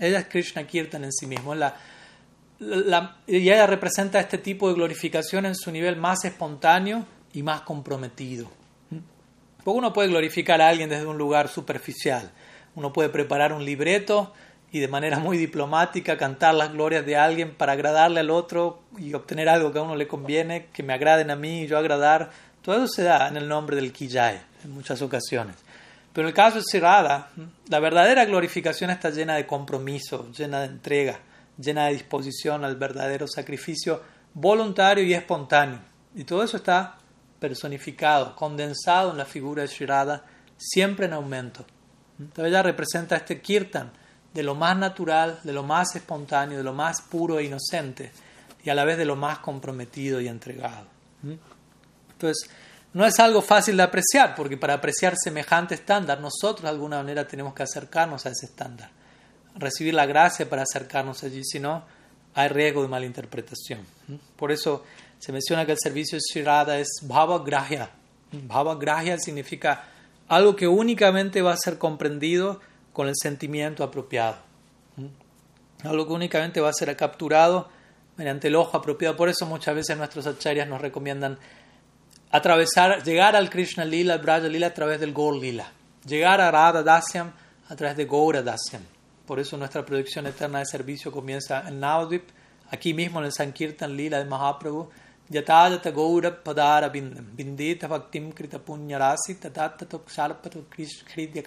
Ella 0.00 0.18
es 0.18 0.26
Krishna 0.26 0.66
Kirtan 0.66 1.04
en 1.04 1.12
sí 1.12 1.26
mismo. 1.26 1.54
Y 1.54 3.48
ella 3.48 3.66
representa 3.66 4.18
este 4.18 4.38
tipo 4.38 4.68
de 4.68 4.74
glorificación 4.74 5.46
en 5.46 5.54
su 5.54 5.70
nivel 5.70 5.96
más 5.96 6.24
espontáneo 6.24 7.06
y 7.32 7.42
más 7.42 7.60
comprometido. 7.62 8.50
Porque 9.62 9.78
uno 9.78 9.92
puede 9.92 10.08
glorificar 10.08 10.60
a 10.60 10.68
alguien 10.68 10.88
desde 10.88 11.06
un 11.06 11.18
lugar 11.18 11.48
superficial. 11.48 12.30
Uno 12.74 12.92
puede 12.92 13.08
preparar 13.08 13.52
un 13.52 13.64
libreto 13.64 14.32
y 14.70 14.80
de 14.80 14.88
manera 14.88 15.18
muy 15.18 15.38
diplomática 15.38 16.18
cantar 16.18 16.54
las 16.54 16.72
glorias 16.72 17.06
de 17.06 17.16
alguien 17.16 17.54
para 17.54 17.72
agradarle 17.72 18.20
al 18.20 18.30
otro 18.30 18.82
y 18.98 19.14
obtener 19.14 19.48
algo 19.48 19.72
que 19.72 19.78
a 19.78 19.82
uno 19.82 19.96
le 19.96 20.06
conviene, 20.06 20.66
que 20.72 20.82
me 20.82 20.92
agraden 20.92 21.30
a 21.30 21.36
mí 21.36 21.62
y 21.62 21.66
yo 21.66 21.78
agradar. 21.78 22.30
Todo 22.62 22.76
eso 22.76 22.88
se 22.88 23.02
da 23.02 23.28
en 23.28 23.36
el 23.36 23.48
nombre 23.48 23.76
del 23.76 23.92
Kijay 23.92 24.40
en 24.64 24.70
muchas 24.72 25.00
ocasiones. 25.00 25.56
Pero 26.12 26.26
en 26.26 26.30
el 26.30 26.34
caso 26.34 26.56
de 26.56 26.64
Sirada, 26.64 27.30
la 27.68 27.80
verdadera 27.80 28.24
glorificación 28.24 28.90
está 28.90 29.10
llena 29.10 29.36
de 29.36 29.46
compromiso, 29.46 30.30
llena 30.36 30.60
de 30.60 30.66
entrega, 30.66 31.20
llena 31.56 31.86
de 31.86 31.92
disposición 31.92 32.64
al 32.64 32.76
verdadero 32.76 33.26
sacrificio 33.26 34.02
voluntario 34.34 35.04
y 35.04 35.14
espontáneo. 35.14 35.80
Y 36.14 36.24
todo 36.24 36.42
eso 36.42 36.56
está 36.56 36.98
personificado, 37.38 38.34
condensado 38.34 39.12
en 39.12 39.18
la 39.18 39.24
figura 39.24 39.62
de 39.62 39.68
Shirada, 39.68 40.24
siempre 40.56 41.06
en 41.06 41.12
aumento. 41.12 41.64
Entonces 42.18 42.46
ella 42.46 42.62
representa 42.62 43.16
este 43.16 43.40
kirtan 43.40 43.92
de 44.32 44.42
lo 44.42 44.54
más 44.54 44.76
natural, 44.76 45.40
de 45.42 45.52
lo 45.52 45.62
más 45.62 45.94
espontáneo, 45.96 46.58
de 46.58 46.64
lo 46.64 46.72
más 46.72 47.00
puro 47.02 47.38
e 47.38 47.44
inocente, 47.44 48.12
y 48.62 48.70
a 48.70 48.74
la 48.74 48.84
vez 48.84 48.98
de 48.98 49.04
lo 49.04 49.16
más 49.16 49.38
comprometido 49.38 50.20
y 50.20 50.28
entregado. 50.28 50.86
Entonces, 52.12 52.50
no 52.92 53.06
es 53.06 53.18
algo 53.20 53.42
fácil 53.42 53.76
de 53.76 53.82
apreciar, 53.82 54.34
porque 54.34 54.56
para 54.56 54.74
apreciar 54.74 55.14
semejante 55.16 55.74
estándar, 55.74 56.20
nosotros 56.20 56.62
de 56.62 56.68
alguna 56.68 56.98
manera 56.98 57.26
tenemos 57.26 57.54
que 57.54 57.62
acercarnos 57.62 58.26
a 58.26 58.30
ese 58.30 58.46
estándar, 58.46 58.90
recibir 59.56 59.94
la 59.94 60.06
gracia 60.06 60.48
para 60.48 60.62
acercarnos 60.62 61.22
allí, 61.22 61.44
si 61.44 61.60
no, 61.60 61.84
hay 62.34 62.48
riesgo 62.48 62.82
de 62.82 62.88
malinterpretación. 62.88 63.80
Por 64.36 64.52
eso 64.52 64.84
se 65.18 65.32
menciona 65.32 65.66
que 65.66 65.72
el 65.72 65.78
servicio 65.80 66.16
de 66.16 66.22
Shirada 66.22 66.78
es 66.78 66.88
Bhava 67.02 67.38
Grahya. 67.40 67.90
Bhava 68.32 68.74
Grahya 68.76 69.18
significa 69.18 69.84
algo 70.28 70.54
que 70.54 70.68
únicamente 70.68 71.42
va 71.42 71.52
a 71.52 71.56
ser 71.56 71.78
comprendido 71.78 72.60
con 72.98 73.06
el 73.06 73.14
sentimiento 73.14 73.84
apropiado. 73.84 74.38
Algo 75.84 76.08
que 76.08 76.12
únicamente 76.14 76.60
va 76.60 76.70
a 76.70 76.72
ser 76.72 76.96
capturado 76.96 77.68
mediante 78.16 78.48
el 78.48 78.56
ojo 78.56 78.76
apropiado. 78.76 79.16
Por 79.16 79.28
eso 79.28 79.46
muchas 79.46 79.72
veces 79.76 79.96
nuestros 79.96 80.26
acharyas 80.26 80.66
nos 80.66 80.80
recomiendan 80.80 81.38
atravesar, 82.32 83.04
llegar 83.04 83.36
al 83.36 83.50
Krishna 83.50 83.84
Lila, 83.84 84.14
al 84.14 84.18
Braja 84.18 84.48
Lila 84.48 84.66
a 84.66 84.74
través 84.74 84.98
del 84.98 85.14
Gaur 85.14 85.36
Lila. 85.36 85.70
Llegar 86.08 86.40
a 86.40 86.50
Radha 86.50 86.82
Dasyam 86.82 87.30
a 87.68 87.76
través 87.76 87.96
de 87.96 88.04
Gaura 88.04 88.42
Dasyam. 88.42 88.82
Por 89.24 89.38
eso 89.38 89.56
nuestra 89.56 89.86
producción 89.86 90.26
eterna 90.26 90.58
de 90.58 90.66
servicio 90.66 91.12
comienza 91.12 91.68
en 91.68 91.78
Navadvip, 91.78 92.24
aquí 92.68 92.94
mismo 92.94 93.20
en 93.20 93.26
el 93.26 93.32
Sankirtan 93.32 93.96
Lila 93.96 94.18
de 94.18 94.24
Mahaprabhu. 94.24 94.90
Yatayata 95.30 95.92
Gaura 95.92 96.32
Padara 96.32 96.88
Bindam, 96.88 97.26
Bindita 97.36 97.86
Bhaktim 97.86 98.32
Krita 98.32 98.58
Punyarasi, 98.58 99.36
Tatatato 99.36 100.04
Ksharpato 100.04 100.64
Kridya 100.68 101.44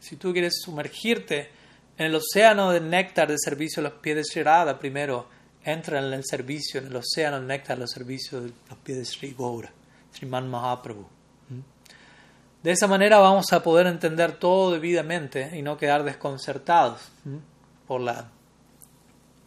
Si 0.00 0.16
tú 0.16 0.32
quieres 0.32 0.60
sumergirte 0.62 1.50
en 1.98 2.06
el 2.06 2.14
océano 2.14 2.70
de 2.70 2.80
néctar 2.80 3.28
de 3.28 3.36
servicio 3.38 3.80
a 3.80 3.84
los 3.84 3.92
pies 3.94 4.16
de 4.16 4.22
Shirada 4.22 4.78
primero, 4.78 5.26
entra 5.62 5.98
en 5.98 6.12
el 6.12 6.24
servicio, 6.24 6.80
en 6.80 6.86
el 6.86 6.96
océano 6.96 7.36
el 7.36 7.46
néctar, 7.46 7.78
los 7.78 7.90
servicios 7.90 8.44
de 8.44 8.52
los 8.68 8.78
pies 8.78 8.98
de 8.98 9.04
Sri 9.04 9.34
Gaura, 9.38 9.70
Sriman 10.14 10.48
Mahaprabhu. 10.48 11.02
¿Mm? 11.02 11.60
De 12.62 12.70
esa 12.70 12.86
manera 12.86 13.18
vamos 13.18 13.52
a 13.52 13.62
poder 13.62 13.86
entender 13.86 14.32
todo 14.32 14.72
debidamente 14.72 15.56
y 15.56 15.62
no 15.62 15.76
quedar 15.76 16.04
desconcertados 16.04 17.00
¿Mm? 17.24 17.36
por 17.86 18.00
la, 18.00 18.30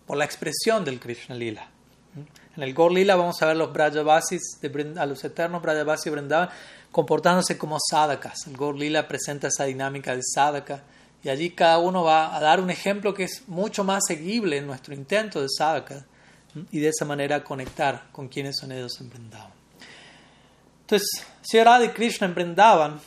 por 0.05 0.17
la 0.17 0.25
expresión 0.25 0.85
del 0.85 0.99
Krishna 0.99 1.35
Lila. 1.35 1.67
¿Mm? 2.13 2.57
En 2.57 2.63
el 2.63 2.73
Gaur 2.73 2.91
Lila 2.91 3.15
vamos 3.15 3.41
a 3.41 3.47
ver 3.47 3.57
los 3.57 3.73
Brajavasis, 3.73 4.59
de, 4.61 4.93
a 4.99 5.05
los 5.07 5.23
eternos 5.23 5.61
Brajavasis 5.61 6.11
Vrindavan 6.11 6.49
comportándose 6.93 7.57
como 7.57 7.77
sadhakas. 7.79 8.45
El 8.47 8.55
Gaur 8.55 8.77
Lila 8.77 9.07
presenta 9.07 9.47
esa 9.47 9.65
dinámica 9.65 10.15
de 10.15 10.21
sadhaka 10.23 10.83
y 11.23 11.29
allí 11.29 11.49
cada 11.49 11.79
uno 11.79 12.03
va 12.03 12.35
a 12.35 12.39
dar 12.39 12.61
un 12.61 12.69
ejemplo 12.69 13.15
que 13.15 13.23
es 13.23 13.47
mucho 13.47 13.83
más 13.83 14.03
seguible 14.07 14.57
en 14.57 14.67
nuestro 14.67 14.93
intento 14.93 15.41
de 15.41 15.47
sadhaka 15.49 16.05
y 16.71 16.79
de 16.79 16.89
esa 16.89 17.03
manera 17.03 17.43
conectar 17.43 18.09
con 18.11 18.27
quienes 18.27 18.57
son 18.57 18.71
ellos 18.71 19.01
en 19.01 19.09
Vrindavan. 19.09 19.51
Entonces, 20.81 21.09
si 21.41 21.61
Radha 21.61 21.85
y 21.85 21.89
Krishna 21.89 22.27
en 22.27 23.01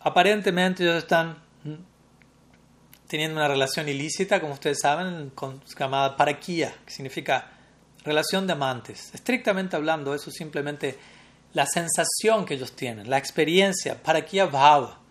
aparentemente 0.00 0.82
ellos 0.82 0.96
están 0.96 1.36
teniendo 3.06 3.36
una 3.36 3.46
relación 3.46 3.88
ilícita, 3.88 4.40
como 4.40 4.54
ustedes 4.54 4.80
saben, 4.80 5.30
con, 5.30 5.62
llamada 5.78 6.16
paraquía, 6.16 6.74
que 6.84 6.92
significa 6.92 7.52
relación 8.02 8.48
de 8.48 8.54
amantes. 8.54 9.14
Estrictamente 9.14 9.76
hablando, 9.76 10.12
eso 10.12 10.30
es 10.30 10.34
simplemente 10.34 10.98
la 11.52 11.66
sensación 11.66 12.44
que 12.44 12.54
ellos 12.54 12.72
tienen, 12.72 13.10
la 13.10 13.18
experiencia, 13.18 14.02
paraquía 14.02 14.46
bhava 14.46 15.02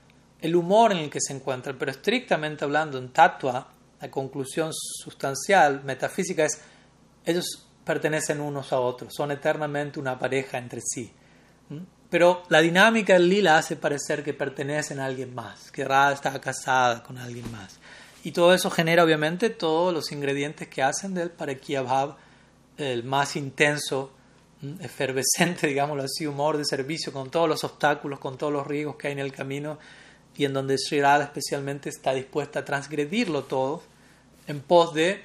el 0.42 0.56
humor 0.56 0.92
en 0.92 0.98
el 0.98 1.10
que 1.10 1.22
se 1.22 1.34
encuentran, 1.34 1.78
pero 1.78 1.92
estrictamente 1.92 2.66
hablando 2.66 2.98
en 2.98 3.10
tatua, 3.10 3.68
la 4.02 4.10
conclusión 4.10 4.72
sustancial, 4.74 5.84
metafísica, 5.84 6.44
es 6.44 6.60
ellos 7.24 7.68
pertenecen 7.86 8.42
unos 8.42 8.74
a 8.74 8.80
otros, 8.80 9.14
son 9.16 9.32
eternamente 9.32 10.00
una 10.00 10.18
pareja 10.18 10.58
entre 10.58 10.82
sí. 10.82 11.12
Pero 12.10 12.44
la 12.50 12.60
dinámica 12.60 13.14
del 13.14 13.30
lila 13.30 13.58
hace 13.58 13.76
parecer 13.76 14.24
que 14.24 14.34
pertenecen 14.34 15.00
a 15.00 15.06
alguien 15.06 15.34
más, 15.34 15.72
que 15.72 15.86
Radha 15.86 16.14
está 16.14 16.42
casada 16.42 17.04
con 17.04 17.18
alguien 17.18 17.50
más. 17.52 17.80
Y 18.24 18.32
todo 18.32 18.54
eso 18.54 18.70
genera 18.70 19.04
obviamente 19.04 19.50
todos 19.50 19.94
los 19.94 20.12
ingredientes 20.12 20.68
que 20.68 20.84
hacen 20.84 21.14
del 21.14 21.32
Parekia 21.32 21.82
Bhav 21.82 22.18
el 22.78 23.04
más 23.04 23.36
intenso, 23.36 24.12
efervescente, 24.80 25.68
digámoslo 25.68 26.04
así, 26.04 26.28
humor 26.28 26.58
de 26.58 26.66
servicio, 26.66 27.12
con 27.12 27.30
todos 27.30 27.50
los 27.50 27.64
obstáculos, 27.64 28.20
con 28.20 28.38
todos 28.38 28.54
los 28.54 28.66
riesgos 28.66 28.96
que 28.96 29.08
hay 29.08 29.14
en 29.14 29.20
el 29.20 29.32
camino 29.32 29.78
y 30.36 30.46
en 30.46 30.54
donde 30.54 30.78
Sri 30.78 31.02
Radha 31.02 31.26
especialmente 31.26 31.90
está 31.90 32.14
dispuesta 32.14 32.60
a 32.60 32.66
transgredirlo 32.66 33.44
todo 33.44 33.84
en 34.48 34.62
pos 34.62 34.94
de 34.94 35.24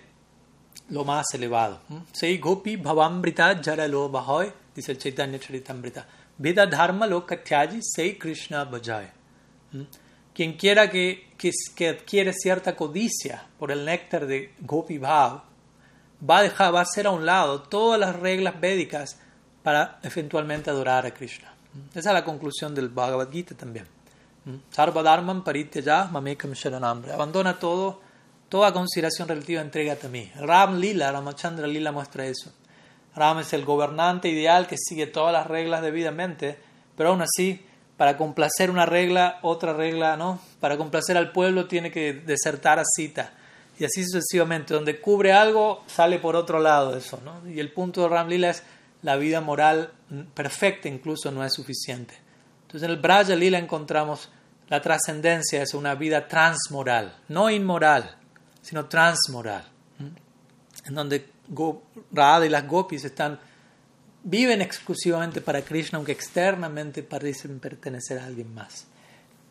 lo 0.90 1.05
más 1.05 1.27
elevado. 1.35 1.81
Sei 2.12 2.38
gopi 2.38 2.77
bhavambrita 2.77 3.61
jaralo 3.62 4.09
bahoy, 4.09 4.53
dice 4.75 4.92
el 4.92 4.99
Chaitanya 4.99 5.38
Charitambrita. 5.38 6.07
Vida 6.38 6.66
dharma 6.66 7.07
lo 7.07 7.25
katyaji 7.25 7.81
sei 7.83 8.18
Krishna 8.18 8.64
bhajay. 8.64 9.11
Quien 10.35 10.53
quiera 10.53 10.90
que, 10.90 11.33
que, 11.38 11.51
que, 11.75 11.88
adquiere 11.88 12.33
cierta 12.33 12.77
codicia 12.77 13.46
por 13.59 13.72
el 13.72 13.85
néctar 13.85 14.27
de 14.27 14.53
Gopi 14.61 14.99
Bhav, 14.99 15.42
va 16.29 16.38
a, 16.38 16.42
dejar, 16.42 16.75
va 16.75 16.81
a 16.81 16.83
hacer 16.83 17.07
a 17.07 17.11
un 17.11 17.25
lado 17.25 17.62
todas 17.62 17.99
las 17.99 18.14
reglas 18.16 18.61
védicas 18.61 19.18
para 19.66 19.98
eventualmente 20.05 20.70
adorar 20.70 21.07
a 21.07 21.11
Krishna. 21.11 21.52
Esa 21.92 22.11
es 22.11 22.14
la 22.14 22.22
conclusión 22.22 22.72
del 22.72 22.88
Bhagavad 22.88 23.29
Gita 23.33 23.57
también. 23.57 23.85
Sarvadharman 24.70 25.42
parityaja 25.42 26.09
mamekam 26.09 26.52
sharanambre. 26.52 27.12
Abandona 27.12 27.59
todo, 27.59 28.00
toda 28.48 28.72
consideración 28.72 29.26
relativa, 29.26 29.61
entrégate 29.61 30.07
a 30.07 30.11
mí. 30.11 30.31
Ram 30.37 30.79
Lila, 30.79 31.11
Ramachandra 31.11 31.66
Lila 31.66 31.90
muestra 31.90 32.26
eso. 32.26 32.52
Ram 33.16 33.40
es 33.40 33.52
el 33.55 33.64
gobernante 33.64 34.29
ideal 34.29 34.68
que 34.68 34.76
sigue 34.79 35.09
todas 35.09 35.33
las 35.33 35.48
reglas 35.48 35.83
debidamente, 35.83 36.57
pero 36.96 37.09
aún 37.09 37.22
así, 37.22 37.66
para 37.96 38.16
complacer 38.16 38.70
una 38.70 38.87
regla, 38.87 39.40
otra 39.42 39.72
regla, 39.72 40.16
¿no? 40.16 40.38
Para 40.61 40.76
complacer 40.76 41.16
al 41.16 41.33
pueblo 41.33 41.66
tiene 41.66 41.90
que 41.90 42.12
desertar 42.12 42.79
a 42.79 42.85
cita. 42.85 43.33
Y 43.81 43.85
así 43.85 44.05
sucesivamente. 44.05 44.74
Donde 44.74 45.00
cubre 45.00 45.33
algo, 45.33 45.83
sale 45.88 46.20
por 46.20 46.37
otro 46.37 46.61
lado 46.61 46.96
eso, 46.96 47.20
¿no? 47.24 47.50
Y 47.50 47.59
el 47.59 47.72
punto 47.72 48.02
de 48.02 48.09
Ram 48.09 48.29
Lila 48.29 48.50
es 48.50 48.62
la 49.07 49.14
vida 49.14 49.40
moral 49.40 49.92
perfecta 50.35 50.88
incluso 50.88 51.31
no 51.31 51.45
es 51.45 51.55
suficiente. 51.55 52.12
Entonces 52.62 52.83
en 52.83 52.90
el 52.90 53.01
Braja 53.01 53.37
Lila 53.37 53.57
encontramos 53.57 54.31
la 54.66 54.83
trascendencia 54.83 55.62
es 55.62 55.75
una 55.75 55.95
vida 55.95 56.27
transmoral, 56.27 57.16
no 57.29 57.49
inmoral, 57.49 58.16
sino 58.61 58.87
transmoral. 58.87 59.64
en 60.87 60.95
donde 60.95 61.31
Radha 62.11 62.47
y 62.47 62.49
las 62.49 62.66
gopis 62.66 63.05
están, 63.05 63.38
viven 64.25 64.61
exclusivamente 64.61 65.40
para 65.40 65.62
Krishna, 65.62 65.99
aunque 65.99 66.11
externamente 66.11 67.05
parecen 67.05 67.61
pertenecer 67.61 68.19
a 68.19 68.27
alguien 68.27 68.53
más. 68.53 68.88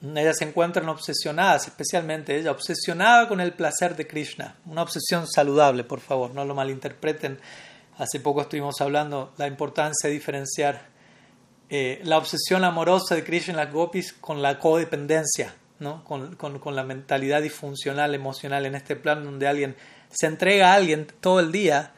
Ellas 0.01 0.37
se 0.37 0.43
encuentran 0.43 0.89
obsesionadas, 0.89 1.67
especialmente 1.67 2.37
ella, 2.37 2.51
obsesionada 2.51 3.29
con 3.29 3.39
el 3.39 3.53
placer 3.53 3.95
de 3.95 4.05
Krishna. 4.05 4.57
Una 4.65 4.81
obsesión 4.81 5.25
saludable, 5.27 5.85
por 5.85 6.01
favor, 6.01 6.35
no 6.35 6.43
lo 6.43 6.53
malinterpreten. 6.53 7.39
Hace 7.97 8.19
poco 8.19 8.41
estuvimos 8.41 8.81
hablando 8.81 9.33
la 9.37 9.47
importancia 9.47 10.09
de 10.09 10.13
diferenciar 10.13 10.89
eh, 11.69 12.01
la 12.03 12.17
obsesión 12.17 12.65
amorosa 12.65 13.15
de 13.15 13.23
Krishna 13.23 13.67
gopis 13.67 14.11
con 14.11 14.41
la 14.41 14.59
codependencia, 14.59 15.55
¿no? 15.79 16.03
con, 16.03 16.35
con, 16.35 16.59
con 16.59 16.75
la 16.75 16.83
mentalidad 16.83 17.41
disfuncional 17.41 18.13
emocional 18.13 18.65
en 18.65 18.75
este 18.75 18.97
plan 18.97 19.23
donde 19.23 19.47
alguien 19.47 19.77
se 20.09 20.27
entrega 20.27 20.73
a 20.73 20.75
alguien 20.75 21.07
todo 21.21 21.39
el 21.39 21.53
día 21.53 21.93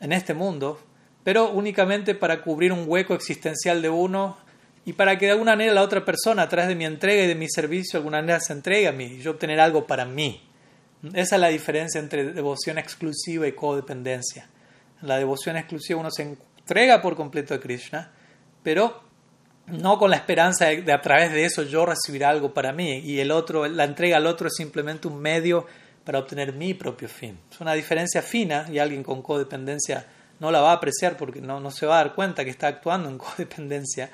en 0.00 0.12
este 0.12 0.32
mundo, 0.32 0.80
pero 1.22 1.50
únicamente 1.50 2.14
para 2.14 2.42
cubrir 2.42 2.72
un 2.72 2.84
hueco 2.86 3.14
existencial 3.14 3.82
de 3.82 3.90
uno 3.90 4.38
y 4.86 4.94
para 4.94 5.18
que 5.18 5.26
de 5.26 5.32
alguna 5.32 5.52
manera 5.52 5.74
la 5.74 5.82
otra 5.82 6.02
persona, 6.02 6.42
a 6.44 6.48
través 6.48 6.68
de 6.68 6.74
mi 6.76 6.86
entrega 6.86 7.24
y 7.24 7.28
de 7.28 7.34
mi 7.34 7.48
servicio, 7.50 7.92
de 7.92 7.98
alguna 7.98 8.22
manera 8.22 8.40
se 8.40 8.54
entregue 8.54 8.88
a 8.88 8.92
mí 8.92 9.04
y 9.04 9.18
yo 9.20 9.32
obtener 9.32 9.60
algo 9.60 9.86
para 9.86 10.06
mí. 10.06 10.48
Esa 11.12 11.36
es 11.36 11.40
la 11.40 11.48
diferencia 11.48 12.00
entre 12.00 12.32
devoción 12.32 12.78
exclusiva 12.78 13.46
y 13.46 13.52
codependencia. 13.52 14.48
La 15.02 15.18
devoción 15.18 15.56
exclusiva 15.56 16.00
uno 16.00 16.10
se 16.10 16.22
entrega 16.22 17.00
por 17.02 17.16
completo 17.16 17.54
a 17.54 17.60
Krishna, 17.60 18.10
pero 18.62 19.02
no 19.66 19.98
con 19.98 20.10
la 20.10 20.16
esperanza 20.16 20.66
de, 20.66 20.82
de, 20.82 20.92
a 20.92 21.00
través 21.00 21.32
de 21.32 21.44
eso 21.44 21.62
yo 21.62 21.86
recibir 21.86 22.24
algo 22.24 22.52
para 22.52 22.72
mí 22.72 22.98
y 22.98 23.20
el 23.20 23.30
otro, 23.30 23.66
la 23.68 23.84
entrega 23.84 24.16
al 24.16 24.26
otro 24.26 24.48
es 24.48 24.54
simplemente 24.56 25.08
un 25.08 25.20
medio 25.20 25.66
para 26.04 26.18
obtener 26.18 26.52
mi 26.52 26.74
propio 26.74 27.08
fin. 27.08 27.38
Es 27.50 27.60
una 27.60 27.74
diferencia 27.74 28.22
fina 28.22 28.66
y 28.70 28.78
alguien 28.78 29.02
con 29.02 29.22
codependencia 29.22 30.06
no 30.40 30.50
la 30.50 30.60
va 30.60 30.72
a 30.72 30.74
apreciar 30.74 31.16
porque 31.16 31.40
no, 31.40 31.60
no 31.60 31.70
se 31.70 31.86
va 31.86 32.00
a 32.00 32.04
dar 32.04 32.14
cuenta 32.14 32.44
que 32.44 32.50
está 32.50 32.66
actuando 32.66 33.08
en 33.08 33.18
codependencia. 33.18 34.10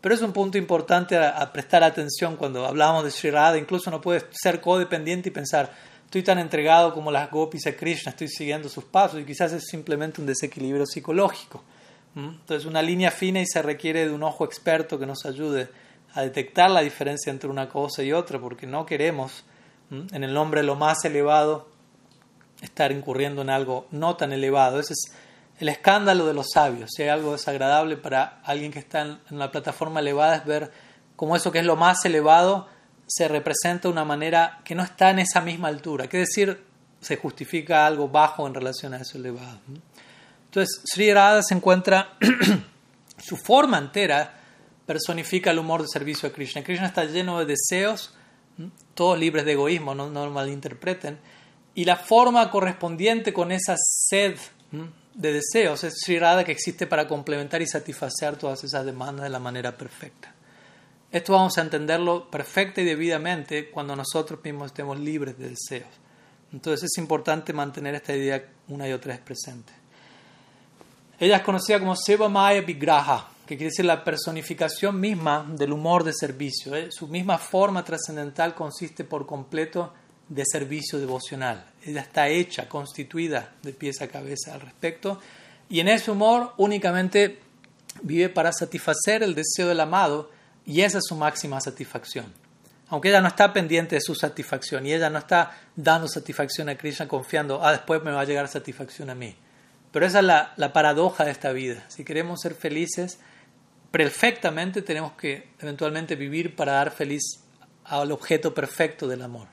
Pero 0.00 0.14
es 0.14 0.20
un 0.20 0.32
punto 0.32 0.58
importante 0.58 1.16
a, 1.16 1.52
prestar 1.52 1.84
atención 1.84 2.36
cuando 2.36 2.66
hablamos 2.66 3.04
de 3.04 3.10
Sri 3.10 3.30
Radha. 3.30 3.56
Incluso 3.56 3.90
no 3.90 4.00
puedes 4.00 4.26
ser 4.32 4.60
codependiente 4.60 5.28
y 5.28 5.32
pensar, 5.32 5.72
estoy 6.12 6.24
tan 6.24 6.38
entregado 6.38 6.92
como 6.92 7.10
las 7.10 7.30
gopis 7.30 7.66
a 7.68 7.72
Krishna, 7.74 8.10
estoy 8.10 8.28
siguiendo 8.28 8.68
sus 8.68 8.84
pasos 8.84 9.18
y 9.18 9.24
quizás 9.24 9.50
es 9.54 9.64
simplemente 9.64 10.20
un 10.20 10.26
desequilibrio 10.26 10.84
psicológico. 10.84 11.64
Entonces, 12.14 12.66
una 12.66 12.82
línea 12.82 13.10
fina 13.10 13.40
y 13.40 13.46
se 13.46 13.62
requiere 13.62 14.06
de 14.06 14.10
un 14.12 14.22
ojo 14.22 14.44
experto 14.44 14.98
que 14.98 15.06
nos 15.06 15.24
ayude 15.24 15.70
a 16.12 16.20
detectar 16.20 16.70
la 16.70 16.82
diferencia 16.82 17.30
entre 17.30 17.48
una 17.48 17.66
cosa 17.66 18.02
y 18.02 18.12
otra, 18.12 18.38
porque 18.38 18.66
no 18.66 18.84
queremos 18.84 19.44
en 19.90 20.22
el 20.22 20.34
nombre 20.34 20.60
de 20.60 20.66
lo 20.66 20.76
más 20.76 21.02
elevado, 21.06 21.68
estar 22.60 22.92
incurriendo 22.92 23.40
en 23.40 23.48
algo 23.48 23.86
no 23.90 24.14
tan 24.14 24.34
elevado. 24.34 24.80
Ese 24.80 24.92
es 24.92 25.14
el 25.60 25.70
escándalo 25.70 26.26
de 26.26 26.34
los 26.34 26.48
sabios. 26.52 26.90
Si 26.94 27.04
hay 27.04 27.08
algo 27.08 27.32
desagradable 27.32 27.96
para 27.96 28.42
alguien 28.44 28.70
que 28.70 28.80
está 28.80 29.00
en 29.00 29.18
una 29.30 29.50
plataforma 29.50 30.00
elevada 30.00 30.36
es 30.36 30.44
ver 30.44 30.72
cómo 31.16 31.36
eso 31.36 31.50
que 31.50 31.60
es 31.60 31.64
lo 31.64 31.76
más 31.76 32.04
elevado 32.04 32.68
se 33.14 33.28
representa 33.28 33.88
de 33.88 33.92
una 33.92 34.04
manera 34.04 34.60
que 34.64 34.74
no 34.74 34.82
está 34.82 35.10
en 35.10 35.18
esa 35.18 35.42
misma 35.42 35.68
altura. 35.68 36.08
¿Qué 36.08 36.18
decir? 36.18 36.62
Se 37.00 37.16
justifica 37.16 37.86
algo 37.86 38.08
bajo 38.08 38.46
en 38.46 38.54
relación 38.54 38.94
a 38.94 38.98
eso 38.98 39.18
elevado. 39.18 39.60
Entonces, 40.46 40.80
Sri 40.84 41.12
Radha 41.12 41.42
se 41.42 41.54
encuentra, 41.54 42.16
su 43.18 43.36
forma 43.36 43.78
entera 43.78 44.38
personifica 44.86 45.50
el 45.50 45.58
humor 45.58 45.82
de 45.82 45.88
servicio 45.88 46.28
a 46.28 46.32
Krishna. 46.32 46.62
Krishna 46.62 46.86
está 46.86 47.04
lleno 47.04 47.38
de 47.38 47.44
deseos, 47.44 48.14
todos 48.94 49.18
libres 49.18 49.44
de 49.44 49.52
egoísmo, 49.52 49.94
no, 49.94 50.08
no 50.08 50.30
malinterpreten, 50.30 51.18
y 51.74 51.84
la 51.84 51.96
forma 51.96 52.50
correspondiente 52.50 53.32
con 53.32 53.52
esa 53.52 53.76
sed 53.76 54.36
de 55.14 55.32
deseos 55.32 55.84
es 55.84 55.94
Sri 56.02 56.18
Radha 56.18 56.44
que 56.44 56.52
existe 56.52 56.86
para 56.86 57.06
complementar 57.06 57.60
y 57.60 57.66
satisfacer 57.66 58.36
todas 58.36 58.64
esas 58.64 58.86
demandas 58.86 59.24
de 59.24 59.30
la 59.30 59.38
manera 59.38 59.76
perfecta. 59.76 60.31
Esto 61.12 61.34
vamos 61.34 61.58
a 61.58 61.60
entenderlo 61.60 62.30
perfecta 62.30 62.80
y 62.80 62.84
debidamente 62.84 63.70
cuando 63.70 63.94
nosotros 63.94 64.40
mismos 64.42 64.68
estemos 64.68 64.98
libres 64.98 65.38
de 65.38 65.50
deseos. 65.50 65.90
Entonces 66.54 66.84
es 66.90 66.98
importante 66.98 67.52
mantener 67.52 67.94
esta 67.94 68.16
idea 68.16 68.42
una 68.68 68.88
y 68.88 68.92
otra 68.92 69.12
vez 69.12 69.20
presente. 69.20 69.74
Ella 71.20 71.36
es 71.36 71.42
conocida 71.42 71.78
como 71.78 71.94
Seva 71.96 72.30
Maya 72.30 72.62
Vigraha, 72.62 73.28
que 73.46 73.58
quiere 73.58 73.68
decir 73.70 73.84
la 73.84 74.02
personificación 74.02 74.98
misma 74.98 75.46
del 75.50 75.74
humor 75.74 76.02
de 76.02 76.14
servicio. 76.14 76.74
¿eh? 76.74 76.88
Su 76.90 77.06
misma 77.08 77.36
forma 77.36 77.84
trascendental 77.84 78.54
consiste 78.54 79.04
por 79.04 79.26
completo 79.26 79.92
de 80.30 80.44
servicio 80.46 80.98
devocional. 80.98 81.72
Ella 81.84 82.00
está 82.00 82.28
hecha, 82.28 82.70
constituida 82.70 83.52
de 83.62 83.74
pies 83.74 84.00
a 84.00 84.08
cabeza 84.08 84.54
al 84.54 84.62
respecto. 84.62 85.20
Y 85.68 85.80
en 85.80 85.88
ese 85.88 86.10
humor 86.10 86.54
únicamente 86.56 87.38
vive 88.00 88.30
para 88.30 88.50
satisfacer 88.50 89.22
el 89.22 89.34
deseo 89.34 89.68
del 89.68 89.80
amado 89.80 90.30
y 90.64 90.82
esa 90.82 90.98
es 90.98 91.04
su 91.06 91.16
máxima 91.16 91.60
satisfacción. 91.60 92.32
Aunque 92.88 93.08
ella 93.08 93.20
no 93.20 93.28
está 93.28 93.52
pendiente 93.52 93.94
de 93.94 94.00
su 94.00 94.14
satisfacción 94.14 94.86
y 94.86 94.92
ella 94.92 95.08
no 95.08 95.18
está 95.18 95.58
dando 95.74 96.08
satisfacción 96.08 96.68
a 96.68 96.76
Krishna 96.76 97.08
confiando, 97.08 97.64
ah, 97.64 97.72
después 97.72 98.02
me 98.02 98.10
va 98.10 98.20
a 98.20 98.24
llegar 98.24 98.48
satisfacción 98.48 99.08
a 99.08 99.14
mí. 99.14 99.34
Pero 99.90 100.06
esa 100.06 100.18
es 100.18 100.24
la, 100.24 100.52
la 100.56 100.72
paradoja 100.72 101.24
de 101.24 101.30
esta 101.30 101.52
vida. 101.52 101.84
Si 101.88 102.04
queremos 102.04 102.40
ser 102.40 102.54
felices, 102.54 103.18
perfectamente 103.90 104.82
tenemos 104.82 105.12
que 105.12 105.50
eventualmente 105.58 106.16
vivir 106.16 106.54
para 106.54 106.72
dar 106.72 106.90
feliz 106.90 107.42
al 107.84 108.12
objeto 108.12 108.54
perfecto 108.54 109.08
del 109.08 109.22
amor, 109.22 109.48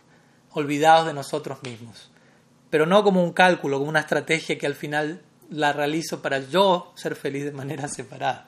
olvidados 0.51 1.07
de 1.07 1.13
nosotros 1.13 1.63
mismos. 1.63 2.11
Pero 2.69 2.85
no 2.85 3.03
como 3.03 3.23
un 3.23 3.33
cálculo, 3.33 3.77
como 3.77 3.89
una 3.89 4.01
estrategia 4.01 4.57
que 4.57 4.67
al 4.67 4.75
final 4.75 5.21
la 5.49 5.73
realizo 5.73 6.21
para 6.21 6.39
yo 6.39 6.93
ser 6.95 7.15
feliz 7.15 7.43
de 7.43 7.51
manera 7.51 7.87
separada. 7.87 8.47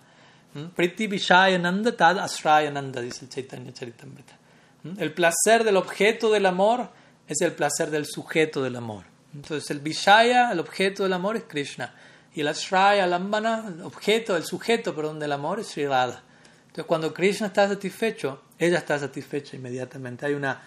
¿Mm? 0.53 0.65
Priti 0.75 1.07
Vishayananda 1.07 1.95
Tad 1.95 2.19
Asrayananda, 2.19 3.01
dice 3.01 3.25
el 3.25 3.29
Chaitanya 3.29 3.73
Charitamrita. 3.73 4.37
¿Mm? 4.83 4.99
El 4.99 5.13
placer 5.13 5.63
del 5.63 5.77
objeto 5.77 6.31
del 6.31 6.45
amor 6.45 6.89
es 7.27 7.41
el 7.41 7.53
placer 7.53 7.89
del 7.89 8.05
sujeto 8.05 8.61
del 8.61 8.75
amor. 8.75 9.05
Entonces 9.33 9.69
el 9.71 9.79
Vishaya, 9.79 10.51
el 10.51 10.59
objeto 10.59 11.03
del 11.03 11.13
amor, 11.13 11.37
es 11.37 11.43
Krishna. 11.43 11.93
Y 12.33 12.41
el 12.41 12.47
Ashraya, 12.47 13.07
Lambana, 13.07 13.65
el 13.67 13.81
objeto, 13.81 14.35
el 14.35 14.43
sujeto, 14.43 14.95
perdón, 14.95 15.19
del 15.19 15.31
amor 15.31 15.59
es 15.59 15.67
Sri 15.67 15.85
Radha. 15.85 16.23
Entonces, 16.61 16.85
cuando 16.85 17.13
Krishna 17.13 17.47
está 17.47 17.67
satisfecho, 17.67 18.43
ella 18.57 18.77
está 18.77 18.97
satisfecha 18.97 19.57
inmediatamente. 19.57 20.25
Hay 20.25 20.33
una 20.33 20.61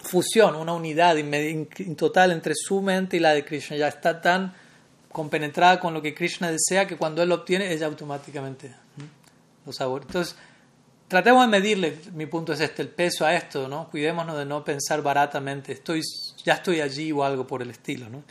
fusión, 0.00 0.54
una 0.54 0.72
unidad 0.72 1.16
total 1.96 2.30
entre 2.30 2.54
su 2.54 2.80
mente 2.80 3.16
y 3.16 3.20
la 3.20 3.32
de 3.32 3.44
Krishna. 3.44 3.76
Ya 3.76 3.88
está 3.88 4.20
tan 4.20 4.54
compenetrada 5.10 5.80
con 5.80 5.92
lo 5.92 6.00
que 6.00 6.14
Krishna 6.14 6.52
desea 6.52 6.86
que 6.86 6.96
cuando 6.96 7.22
él 7.22 7.28
lo 7.28 7.36
obtiene, 7.36 7.72
ella 7.72 7.86
automáticamente 7.86 8.72
lo 9.68 9.72
saborea. 9.72 10.06
Entonces, 10.06 10.36
tratemos 11.06 11.44
de 11.44 11.50
medirle, 11.50 11.98
mi 12.12 12.26
punto 12.26 12.52
es 12.52 12.60
este, 12.60 12.82
el 12.82 12.88
peso 12.88 13.24
a 13.24 13.34
esto, 13.34 13.68
¿no? 13.68 13.88
Cuidémonos 13.90 14.36
de 14.36 14.44
no 14.44 14.64
pensar 14.64 15.02
baratamente, 15.02 15.72
estoy, 15.72 16.02
ya 16.44 16.54
estoy 16.54 16.80
allí 16.80 17.12
o 17.12 17.22
algo 17.22 17.46
por 17.46 17.62
el 17.62 17.70
estilo, 17.70 18.08
¿no? 18.08 18.22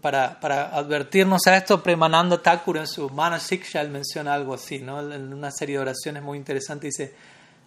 para, 0.00 0.74
advertirnos 0.74 1.46
a 1.46 1.56
esto, 1.56 1.82
Premananda 1.82 2.40
Thakur 2.40 2.78
en 2.78 2.86
su 2.86 3.10
Manasiksha, 3.10 3.82
él 3.82 3.90
menciona 3.90 4.32
algo 4.32 4.54
así, 4.54 4.78
¿no? 4.78 5.12
en 5.12 5.32
una 5.32 5.50
serie 5.50 5.76
de 5.76 5.82
oraciones 5.82 6.22
muy 6.22 6.38
interesantes, 6.38 6.94
dice, 6.96 7.14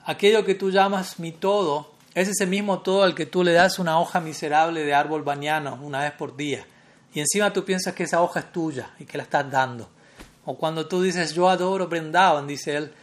aquello 0.05 0.43
que 0.43 0.55
tú 0.55 0.71
llamas 0.71 1.19
mi 1.19 1.31
todo, 1.31 1.91
es 2.15 2.27
ese 2.27 2.47
mismo 2.47 2.79
todo 2.79 3.03
al 3.03 3.13
que 3.13 3.27
tú 3.27 3.43
le 3.43 3.53
das 3.53 3.77
una 3.77 3.99
hoja 3.99 4.19
miserable 4.19 4.83
de 4.83 4.95
árbol 4.95 5.21
bañano 5.21 5.77
una 5.81 6.01
vez 6.01 6.13
por 6.13 6.35
día, 6.35 6.65
y 7.13 7.19
encima 7.19 7.53
tú 7.53 7.63
piensas 7.63 7.93
que 7.93 8.03
esa 8.03 8.23
hoja 8.23 8.39
es 8.39 8.51
tuya 8.51 8.89
y 8.99 9.05
que 9.05 9.17
la 9.17 9.23
estás 9.23 9.49
dando. 9.49 9.87
O 10.49 10.57
cuando 10.57 10.87
tú 10.87 11.01
dices, 11.01 11.33
yo 11.33 11.49
adoro 11.49 11.89
Brindavan, 11.89 12.47
dice 12.47 12.77
él, 12.77 12.93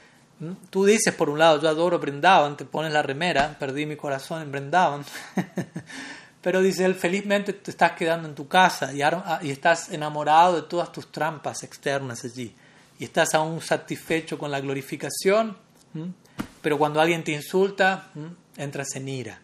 tú 0.70 0.86
dices 0.86 1.14
por 1.14 1.28
un 1.28 1.38
lado, 1.38 1.60
yo 1.60 1.68
adoro 1.68 1.98
Brindavan, 1.98 2.56
te 2.56 2.64
pones 2.64 2.90
la 2.90 3.02
remera, 3.02 3.54
perdí 3.58 3.84
mi 3.84 3.96
corazón 3.96 4.40
en 4.40 4.50
Brindavan. 4.50 5.04
Pero 6.40 6.62
dice 6.62 6.86
él, 6.86 6.94
felizmente 6.94 7.52
te 7.52 7.70
estás 7.70 7.92
quedando 7.92 8.26
en 8.26 8.34
tu 8.34 8.48
casa 8.48 8.94
y, 8.94 9.00
y 9.46 9.50
estás 9.50 9.90
enamorado 9.90 10.56
de 10.56 10.62
todas 10.62 10.90
tus 10.90 11.12
trampas 11.12 11.62
externas 11.64 12.24
allí. 12.24 12.56
Y 12.98 13.04
estás 13.04 13.34
aún 13.34 13.60
satisfecho 13.60 14.38
con 14.38 14.50
la 14.50 14.60
glorificación, 14.60 15.58
pero 16.62 16.78
cuando 16.78 16.98
alguien 16.98 17.24
te 17.24 17.32
insulta, 17.32 18.10
entras 18.56 18.96
en 18.96 19.06
ira. 19.06 19.38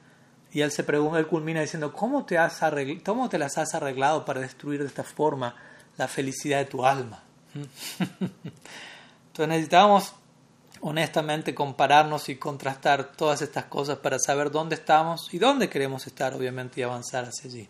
Y 0.52 0.62
él 0.62 0.70
se 0.70 0.84
pregunta, 0.84 1.18
él 1.18 1.26
culmina 1.26 1.60
diciendo, 1.60 1.92
¿cómo 1.92 2.24
te, 2.24 2.38
has 2.38 2.60
¿cómo 3.04 3.28
te 3.28 3.38
las 3.38 3.58
has 3.58 3.74
arreglado 3.74 4.24
para 4.24 4.40
destruir 4.40 4.80
de 4.80 4.86
esta 4.86 5.04
forma 5.04 5.54
la 5.98 6.08
felicidad 6.08 6.60
de 6.60 6.64
tu 6.64 6.86
alma? 6.86 7.24
Entonces 9.28 9.48
necesitamos 9.48 10.14
honestamente 10.80 11.54
compararnos 11.54 12.28
y 12.28 12.36
contrastar 12.36 13.12
todas 13.12 13.42
estas 13.42 13.64
cosas 13.64 13.98
para 13.98 14.18
saber 14.18 14.50
dónde 14.50 14.76
estamos 14.76 15.32
y 15.32 15.38
dónde 15.38 15.68
queremos 15.68 16.06
estar, 16.06 16.34
obviamente, 16.34 16.80
y 16.80 16.84
avanzar 16.84 17.24
hacia 17.24 17.50
allí. 17.50 17.68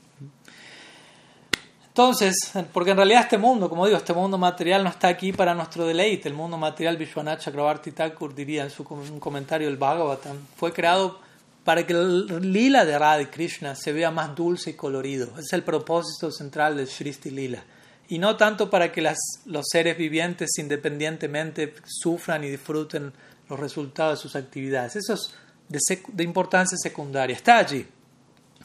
Entonces, 1.88 2.36
porque 2.72 2.92
en 2.92 2.96
realidad 2.96 3.22
este 3.22 3.36
mundo, 3.36 3.68
como 3.68 3.84
digo, 3.84 3.98
este 3.98 4.14
mundo 4.14 4.38
material 4.38 4.84
no 4.84 4.90
está 4.90 5.08
aquí 5.08 5.32
para 5.32 5.54
nuestro 5.54 5.86
deleite. 5.86 6.28
El 6.28 6.34
mundo 6.34 6.56
material, 6.56 6.96
Vishwanath 6.96 7.40
Chakrabarti 7.40 7.90
Thakur 7.90 8.32
diría 8.32 8.62
en 8.62 8.70
su 8.70 8.84
comentario 8.84 9.66
del 9.66 9.76
Bhagavatam, 9.76 10.36
fue 10.56 10.72
creado 10.72 11.18
para 11.64 11.84
que 11.86 11.92
el 11.92 12.52
lila 12.52 12.84
de 12.84 12.96
Radha 12.98 13.30
Krishna 13.30 13.74
se 13.74 13.92
vea 13.92 14.10
más 14.10 14.34
dulce 14.36 14.70
y 14.70 14.74
colorido. 14.74 15.36
Es 15.38 15.52
el 15.52 15.64
propósito 15.64 16.30
central 16.30 16.76
del 16.76 16.86
Shristi 16.86 17.30
Lila. 17.30 17.62
Y 18.10 18.18
no 18.18 18.36
tanto 18.36 18.68
para 18.68 18.90
que 18.90 19.00
las, 19.00 19.18
los 19.46 19.66
seres 19.70 19.96
vivientes 19.96 20.50
independientemente 20.58 21.72
sufran 21.86 22.42
y 22.42 22.50
disfruten 22.50 23.12
los 23.48 23.58
resultados 23.58 24.18
de 24.18 24.22
sus 24.22 24.36
actividades. 24.36 24.96
Eso 24.96 25.14
es 25.14 25.34
de, 25.68 25.78
de 26.08 26.24
importancia 26.24 26.76
secundaria. 26.76 27.36
Está 27.36 27.58
allí, 27.58 27.86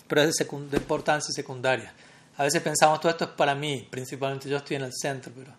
pero 0.08 0.24
es 0.24 0.36
de, 0.36 0.46
de, 0.46 0.78
importancia 0.78 1.32
secundaria. 1.32 1.94
A 2.38 2.44
veces 2.44 2.62
pensamos, 2.62 3.00
todo 3.00 3.12
esto 3.12 3.26
es 3.26 3.30
para 3.32 3.56
mí, 3.56 3.88
principalmente 3.90 4.50
yo 4.50 4.58
estoy 4.58 4.78
en 4.78 4.84
el 4.84 4.94
centro, 4.94 5.32
pero 5.36 5.52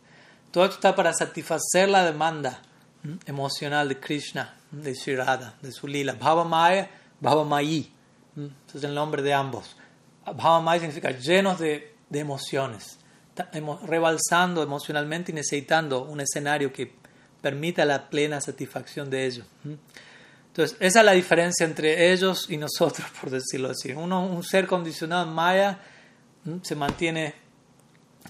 todo 0.51 0.65
esto 0.65 0.77
está 0.77 0.95
para 0.95 1.13
satisfacer 1.15 1.89
la 1.89 2.05
demanda 2.05 2.61
emocional 3.25 3.89
de 3.89 4.01
Krishna, 4.01 4.57
de 4.73 4.95
Shirada, 4.95 5.55
de 5.63 5.71
su 5.71 5.87
lila. 5.87 6.15
Bhavamaya, 6.15 6.91
Bhavamayi, 7.21 7.93
ese 8.69 8.79
es 8.79 8.85
el 8.85 8.95
nombre 8.95 9.23
de 9.23 9.33
ambos. 9.33 9.77
Bhavamaya 10.25 10.81
significa 10.81 11.13
llenos 11.13 11.61
de, 11.61 11.95
de 12.11 12.19
emociones, 12.19 12.99
rebalsando 13.87 14.63
emocionalmente 14.63 15.33
y 15.33 15.35
necesitando 15.35 16.05
un 16.05 16.21
escenario 16.21 16.73
que 16.73 16.93
permita 17.41 17.85
la 17.85 18.09
plena 18.09 18.41
satisfacción 18.41 19.11
de 19.11 19.27
ellos. 19.27 19.47
Entonces, 20.49 20.77
esa 20.81 21.01
es 21.01 21.05
la 21.07 21.13
diferencia 21.13 21.67
entre 21.67 22.13
ellos 22.13 22.47
y 22.49 22.57
nosotros, 22.57 23.07
por 23.21 23.31
decirlo 23.31 23.71
así. 23.71 23.93
Uno, 23.93 24.25
un 24.27 24.43
ser 24.43 24.67
condicionado 24.67 25.27
en 25.27 25.35
Maya 25.35 25.79
se 26.63 26.75
mantiene 26.75 27.35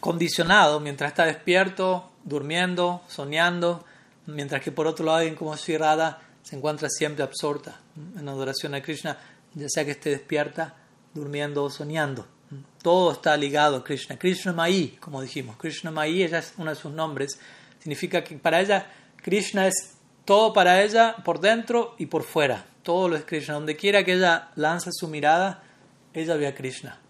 condicionado 0.00 0.80
mientras 0.80 1.10
está 1.10 1.24
despierto, 1.24 2.10
durmiendo, 2.24 3.02
soñando, 3.08 3.84
mientras 4.26 4.62
que 4.62 4.72
por 4.72 4.86
otro 4.86 5.04
lado 5.04 5.18
alguien 5.18 5.36
como 5.36 5.56
Sri 5.56 5.78
se 6.42 6.56
encuentra 6.56 6.88
siempre 6.88 7.24
absorta 7.24 7.80
en 8.16 8.28
adoración 8.28 8.74
a 8.74 8.82
Krishna, 8.82 9.18
ya 9.54 9.68
sea 9.68 9.84
que 9.84 9.92
esté 9.92 10.10
despierta, 10.10 10.74
durmiendo 11.14 11.64
o 11.64 11.70
soñando. 11.70 12.26
Todo 12.82 13.12
está 13.12 13.36
ligado 13.36 13.76
a 13.76 13.84
Krishna. 13.84 14.18
Krishna 14.18 14.52
Mai, 14.52 14.96
como 15.00 15.20
dijimos. 15.20 15.56
Krishna 15.56 15.90
Mai, 15.90 16.22
ella 16.22 16.38
es 16.38 16.54
uno 16.56 16.70
de 16.70 16.76
sus 16.76 16.92
nombres. 16.92 17.38
Significa 17.78 18.22
que 18.22 18.36
para 18.36 18.60
ella, 18.60 18.86
Krishna 19.22 19.66
es 19.66 19.96
todo 20.24 20.52
para 20.52 20.82
ella 20.82 21.16
por 21.24 21.40
dentro 21.40 21.94
y 21.98 22.06
por 22.06 22.22
fuera. 22.22 22.64
Todo 22.82 23.08
lo 23.08 23.16
es 23.16 23.24
Krishna. 23.24 23.54
Donde 23.54 23.76
quiera 23.76 24.04
que 24.04 24.14
ella 24.14 24.50
lance 24.56 24.90
su 24.92 25.08
mirada, 25.08 25.62
ella 26.14 26.36
ve 26.36 26.46
a 26.46 26.54
Krishna. 26.54 27.00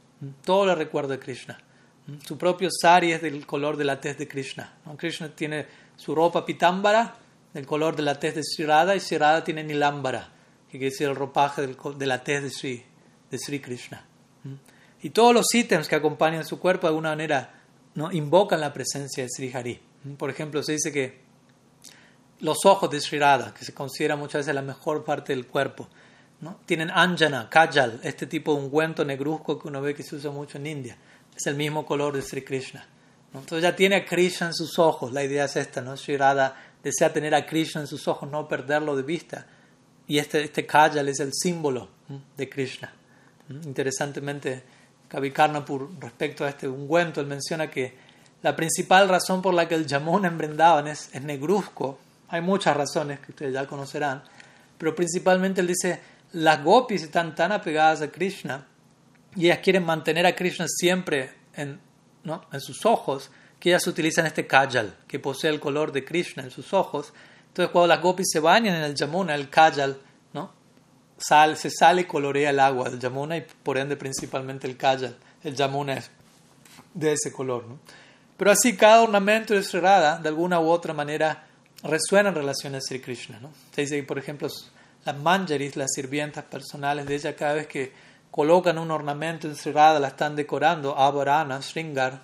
Todo 0.45 0.67
le 0.67 0.75
recuerda 0.75 1.15
a 1.15 1.21
Krishna. 1.21 1.59
Su 2.25 2.39
propio 2.39 2.69
sari 2.71 3.13
es 3.13 3.21
del 3.21 3.45
color 3.47 3.77
de 3.77 3.85
la 3.85 4.01
tez 4.01 4.17
de 4.17 4.29
Krishna. 4.29 4.73
Krishna 4.97 5.29
tiene 5.29 5.67
su 5.97 6.15
ropa 6.15 6.45
pitámbara 6.47 7.17
del 7.53 7.67
color 7.67 7.97
de 7.97 8.03
la 8.03 8.19
tez 8.19 8.35
de 8.35 8.43
Sri 8.45 8.67
y 8.95 9.01
Sri 9.01 9.19
tiene 9.45 9.65
nilambara, 9.65 10.29
que 10.71 10.79
quiere 10.79 10.91
decir 10.91 11.09
el 11.09 11.17
ropaje 11.17 11.67
de 11.67 12.07
la 12.07 12.23
tez 12.23 12.43
de 12.43 12.51
Sri, 12.51 12.85
de 13.31 13.39
Sri 13.39 13.61
Krishna. 13.61 14.05
Y 15.07 15.11
todos 15.11 15.33
los 15.33 15.55
ítems 15.55 15.87
que 15.87 15.95
acompañan 15.95 16.45
su 16.45 16.59
cuerpo 16.59 16.89
de 16.89 16.89
alguna 16.89 17.11
manera 17.11 17.63
¿no? 17.95 18.11
invocan 18.11 18.61
la 18.61 18.73
presencia 18.73 19.23
de 19.23 19.31
Sri 19.31 19.53
Hari. 19.55 19.81
Por 20.19 20.31
ejemplo, 20.31 20.65
se 20.65 20.73
dice 20.73 20.91
que 20.91 21.21
los 22.41 22.67
ojos 22.67 22.91
de 22.91 23.01
Sri 23.01 23.21
que 23.57 23.65
se 23.65 23.73
considera 23.73 24.17
muchas 24.17 24.41
veces 24.41 24.57
la 24.57 24.63
mejor 24.63 25.05
parte 25.05 25.33
del 25.33 25.47
cuerpo, 25.47 25.87
¿no? 26.41 26.59
tienen 26.67 26.91
anjana, 26.91 27.49
kajal, 27.49 28.01
este 28.03 28.27
tipo 28.27 28.53
de 28.53 28.63
ungüento 28.63 29.05
negruzco 29.05 29.61
que 29.61 29.69
uno 29.69 29.81
ve 29.81 29.95
que 29.95 30.03
se 30.03 30.17
usa 30.17 30.33
mucho 30.33 30.59
en 30.59 30.67
India. 30.67 30.97
Es 31.37 31.47
el 31.47 31.55
mismo 31.55 31.87
color 31.87 32.17
de 32.17 32.23
Sri 32.23 32.43
Krishna. 32.43 32.85
Entonces 33.33 33.63
ya 33.63 33.77
tiene 33.77 33.95
a 33.95 34.05
Krishna 34.05 34.49
en 34.49 34.55
sus 34.55 34.77
ojos, 34.77 35.13
la 35.13 35.23
idea 35.23 35.45
es 35.45 35.55
esta, 35.55 35.83
¿no? 35.83 35.97
Sri 35.97 36.19
desea 36.83 37.13
tener 37.13 37.33
a 37.33 37.47
Krishna 37.47 37.83
en 37.83 37.87
sus 37.87 38.09
ojos, 38.09 38.29
no 38.29 38.49
perderlo 38.49 38.97
de 38.97 39.05
vista. 39.05 39.47
Y 40.09 40.19
este, 40.19 40.43
este 40.43 40.67
Kajal 40.67 41.09
es 41.09 41.21
el 41.21 41.31
símbolo 41.33 41.91
de 42.37 42.49
Krishna. 42.49 42.93
Interesantemente, 43.49 44.65
Kavikarnapur, 45.09 45.91
respecto 46.01 46.45
a 46.45 46.49
este 46.49 46.69
ungüento, 46.69 47.21
él 47.21 47.27
menciona 47.27 47.71
que 47.71 47.97
la 48.43 48.55
principal 48.55 49.09
razón 49.09 49.43
por 49.43 49.55
la 49.55 49.67
que 49.69 49.75
el 49.75 49.87
Yamuna 49.87 50.29
en 50.29 50.87
es, 50.89 51.11
negruzco, 51.23 51.99
hay 52.29 52.41
muchas 52.41 52.77
razones 52.77 53.21
que 53.21 53.33
ustedes 53.33 53.55
ya 53.55 53.67
conocerán, 53.67 54.23
pero 54.77 54.95
principalmente 54.95 55.61
él 55.61 55.69
dice, 55.69 56.01
las 56.33 56.63
gopis 56.63 57.03
están 57.03 57.35
tan 57.35 57.53
apegadas 57.53 58.03
a 58.03 58.09
Krishna 58.11 58.67
y 59.35 59.47
ellas 59.47 59.61
quieren 59.63 59.85
mantener 59.85 60.27
a 60.27 60.35
Krishna 60.35 60.67
siempre 60.69 61.31
en 61.55 61.81
¿no? 62.27 62.45
en 62.53 62.61
sus 62.61 62.85
ojos, 62.85 63.31
que 63.59 63.71
ellas 63.71 63.87
utilizan 63.87 64.27
este 64.27 64.47
kajal, 64.47 64.95
que 65.07 65.19
posee 65.19 65.51
el 65.51 65.61
color 65.61 65.93
de 65.93 66.05
Krishna 66.05 66.43
en 66.43 66.51
sus 66.51 66.75
ojos. 66.75 67.15
Entonces, 67.49 67.71
cuando 67.73 67.87
las 67.87 68.03
gopis 68.03 68.27
se 68.31 68.41
bañan 68.41 68.75
en 68.75 68.83
el 68.83 68.95
Yamuna, 68.95 69.35
el 69.35 69.49
kajal. 69.49 69.97
Sal, 71.19 71.57
se 71.57 71.71
sale 71.71 72.03
y 72.03 72.05
colorea 72.05 72.51
el 72.51 72.61
agua 72.61 72.91
del 72.91 73.01
Yamuna 73.01 73.37
y 73.37 73.47
por 73.63 73.79
ende 73.79 73.97
principalmente 73.97 74.67
el 74.67 74.77
kajal. 74.77 75.17
El 75.43 75.55
Yamuna 75.55 75.95
es 75.95 76.11
de 76.93 77.13
ese 77.13 77.33
color. 77.33 77.65
¿no? 77.67 77.79
Pero 78.37 78.51
así 78.51 78.77
cada 78.77 79.03
ornamento 79.03 79.55
de 79.55 79.63
Sri 79.63 79.81
de 79.81 80.29
alguna 80.29 80.61
u 80.61 80.69
otra 80.69 80.93
manera 80.93 81.47
resuena 81.83 82.31
en 82.31 82.35
relación 82.35 82.75
a 82.75 82.81
Sri 82.81 83.01
Krishna. 83.01 83.39
¿no? 83.41 83.51
Se 83.75 83.83
dice 83.83 83.97
que, 83.97 84.03
por 84.03 84.19
ejemplo, 84.19 84.49
las 85.05 85.17
manjaris, 85.19 85.77
las 85.77 85.93
sirvientas 85.95 86.45
personales 86.45 87.07
de 87.07 87.15
ella, 87.15 87.37
cada 87.37 87.55
vez 87.55 87.67
que 87.67 87.93
colocan 88.31 88.79
un 88.79 88.91
ornamento 88.91 89.47
encerrado, 89.47 90.01
la 90.01 90.09
están 90.09 90.37
decorando, 90.37 90.99
avarana, 90.99 91.61
shringar, 91.61 92.23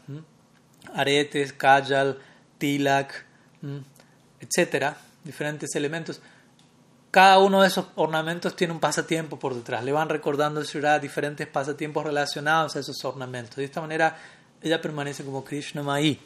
aretes, 0.95 1.53
kajal, 1.53 2.19
tilak, 2.59 3.25
etcétera, 4.41 4.97
diferentes 5.25 5.75
elementos. 5.75 6.21
Cada 7.13 7.41
uno 7.41 7.61
de 7.61 7.69
esos 7.69 7.89
ornamentos 7.97 8.57
tiene 8.57 8.73
un 8.73 8.81
pasatiempo 8.81 9.39
por 9.39 9.55
detrás. 9.55 9.85
Le 9.85 9.93
van 9.93 10.09
recordando 10.09 10.61
a 10.61 10.65
Shri 10.65 10.99
diferentes 10.99 11.47
pasatiempos 11.47 12.05
relacionados 12.05 12.75
a 12.75 12.81
esos 12.81 13.05
ornamentos. 13.05 13.57
De 13.57 13.65
esta 13.65 13.83
manera, 13.83 14.17
ella 14.63 14.81
permanece 14.81 15.23
como 15.23 15.45
Krishna 15.45 15.83
Mai, 15.83 16.19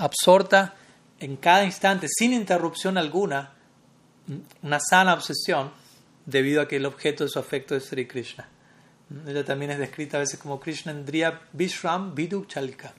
absorta 0.00 0.74
en 1.20 1.36
cada 1.36 1.64
instante, 1.64 2.08
sin 2.08 2.32
interrupción 2.32 2.98
alguna, 2.98 3.52
una 4.62 4.80
sana 4.80 5.14
obsesión, 5.14 5.70
debido 6.24 6.60
a 6.60 6.66
que 6.66 6.74
el 6.74 6.86
objeto 6.86 7.22
de 7.22 7.30
su 7.30 7.38
afecto 7.38 7.76
es 7.76 7.84
Sri 7.84 8.08
Krishna. 8.08 8.48
Ella 9.28 9.44
también 9.44 9.70
es 9.70 9.78
descrita 9.78 10.16
a 10.16 10.20
veces 10.20 10.40
como 10.40 10.58
Krishnendriya 10.58 11.40
Vishram 11.52 12.16
Vidu 12.16 12.46
Chalika. 12.46 12.92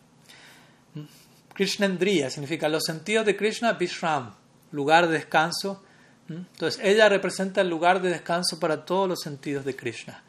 Krishnendriya 1.54 2.30
significa 2.30 2.70
los 2.70 2.86
sentidos 2.86 3.26
de 3.26 3.36
Krishna, 3.36 3.74
Vishram, 3.74 4.34
lugar 4.72 5.08
de 5.08 5.16
descanso. 5.16 5.84
Entonces, 6.30 6.82
ella 6.84 7.08
representa 7.08 7.62
el 7.62 7.70
lugar 7.70 8.02
de 8.02 8.10
descanso 8.10 8.60
para 8.60 8.86
todos 8.86 9.08
los 9.08 9.22
sentidos 9.22 9.64
de 9.64 9.76
Krishna. 9.76 10.22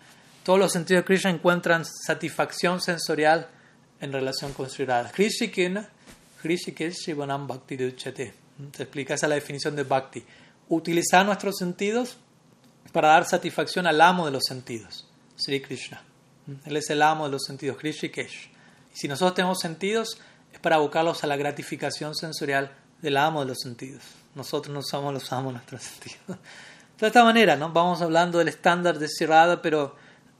Todos 0.45 0.59
los 0.59 0.73
sentidos 0.73 1.03
de 1.03 1.07
Krishna 1.07 1.31
encuentran 1.31 1.85
satisfacción 1.85 2.81
sensorial 2.81 3.49
en 4.01 4.13
relación 4.13 4.53
con 4.53 4.71
Sri 4.71 4.85
Radha. 4.85 5.11
Krishikesh 5.11 6.95
Shivanam 6.95 7.47
Bhakti 7.47 7.77
Duchate. 7.77 8.35
Se 8.77 8.83
explica 8.85 9.15
esa 9.15 9.27
es 9.27 9.31
la 9.31 9.35
definición 9.35 9.75
de 9.75 9.83
Bhakti. 9.83 10.25
Utilizar 10.69 11.27
nuestros 11.27 11.57
sentidos 11.57 12.17
para 12.93 13.09
dar 13.09 13.25
satisfacción 13.25 13.87
al 13.87 14.01
amo 14.01 14.27
de 14.27 14.33
los 14.33 14.45
sentidos. 14.45 15.07
Sri 15.37 15.61
Krishna. 15.61 16.03
Él 16.65 16.77
es 16.77 16.89
el 16.91 17.03
amo 17.03 17.27
de 17.27 17.33
los 17.33 17.45
sentidos, 17.45 17.77
Krishikesh. 17.77 18.51
Y 18.95 18.97
si 18.97 19.09
nosotros 19.09 19.35
tenemos 19.35 19.59
sentidos, 19.59 20.21
es 20.53 20.59
para 20.61 20.77
abocarlos 20.77 21.23
a 21.25 21.27
la 21.27 21.37
gratificación 21.37 22.15
sensorial 22.15 22.73
del 23.03 23.17
amo 23.17 23.41
de 23.41 23.47
los 23.47 23.59
sentidos. 23.59 24.03
Nosotros 24.39 24.73
no 24.73 24.83
somos 24.83 25.13
los 25.13 25.33
amos 25.33 25.53
de 25.53 25.59
nuestros 25.59 25.83
sentidos. 25.83 26.39
De 26.99 27.07
esta 27.07 27.25
manera, 27.25 27.57
¿no? 27.57 27.71
vamos 27.71 28.01
hablando 28.03 28.39
del 28.39 28.49
estándar 28.49 28.99
de 28.99 29.09
Shirada, 29.09 29.61
pero 29.61 29.97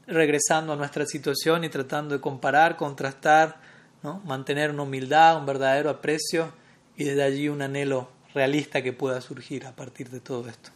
regresando 0.07 0.73
a 0.73 0.75
nuestra 0.75 1.05
situación 1.05 1.63
y 1.65 1.69
tratando 1.69 2.15
de 2.15 2.21
comparar, 2.21 2.77
contrastar, 2.77 3.57
¿no? 4.01 4.21
mantener 4.25 4.71
una 4.71 4.83
humildad, 4.83 5.37
un 5.37 5.45
verdadero 5.45 5.89
aprecio 5.89 6.51
y 6.97 7.03
desde 7.03 7.23
allí 7.23 7.49
un 7.49 7.61
anhelo 7.61 8.09
realista 8.33 8.81
que 8.81 8.93
pueda 8.93 9.19
surgir 9.21 9.65
a 9.65 9.75
partir 9.75 10.09
de 10.09 10.21
todo 10.21 10.47
esto. 10.47 10.71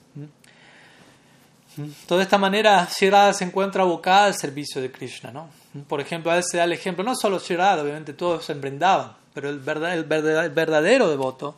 De 1.76 2.22
esta 2.22 2.38
manera, 2.38 2.88
Shirada 2.94 3.34
se 3.34 3.46
encuentra 3.46 3.84
abocada 3.84 4.26
al 4.26 4.36
servicio 4.36 4.82
de 4.82 4.92
Krishna. 4.92 5.32
¿no? 5.32 5.50
Por 5.88 6.02
ejemplo, 6.02 6.32
a 6.32 6.36
veces 6.36 6.52
se 6.52 6.58
da 6.58 6.66
el 6.66 6.74
ejemplo, 6.74 7.04
no 7.04 7.16
solo 7.16 7.40
Shirada, 7.40 7.82
obviamente 7.82 8.14
todos 8.14 8.46
se 8.46 8.52
emprendaban, 8.52 9.14
pero 9.34 9.50
el, 9.50 9.60
verdadero 9.60 11.10
devoto 11.10 11.56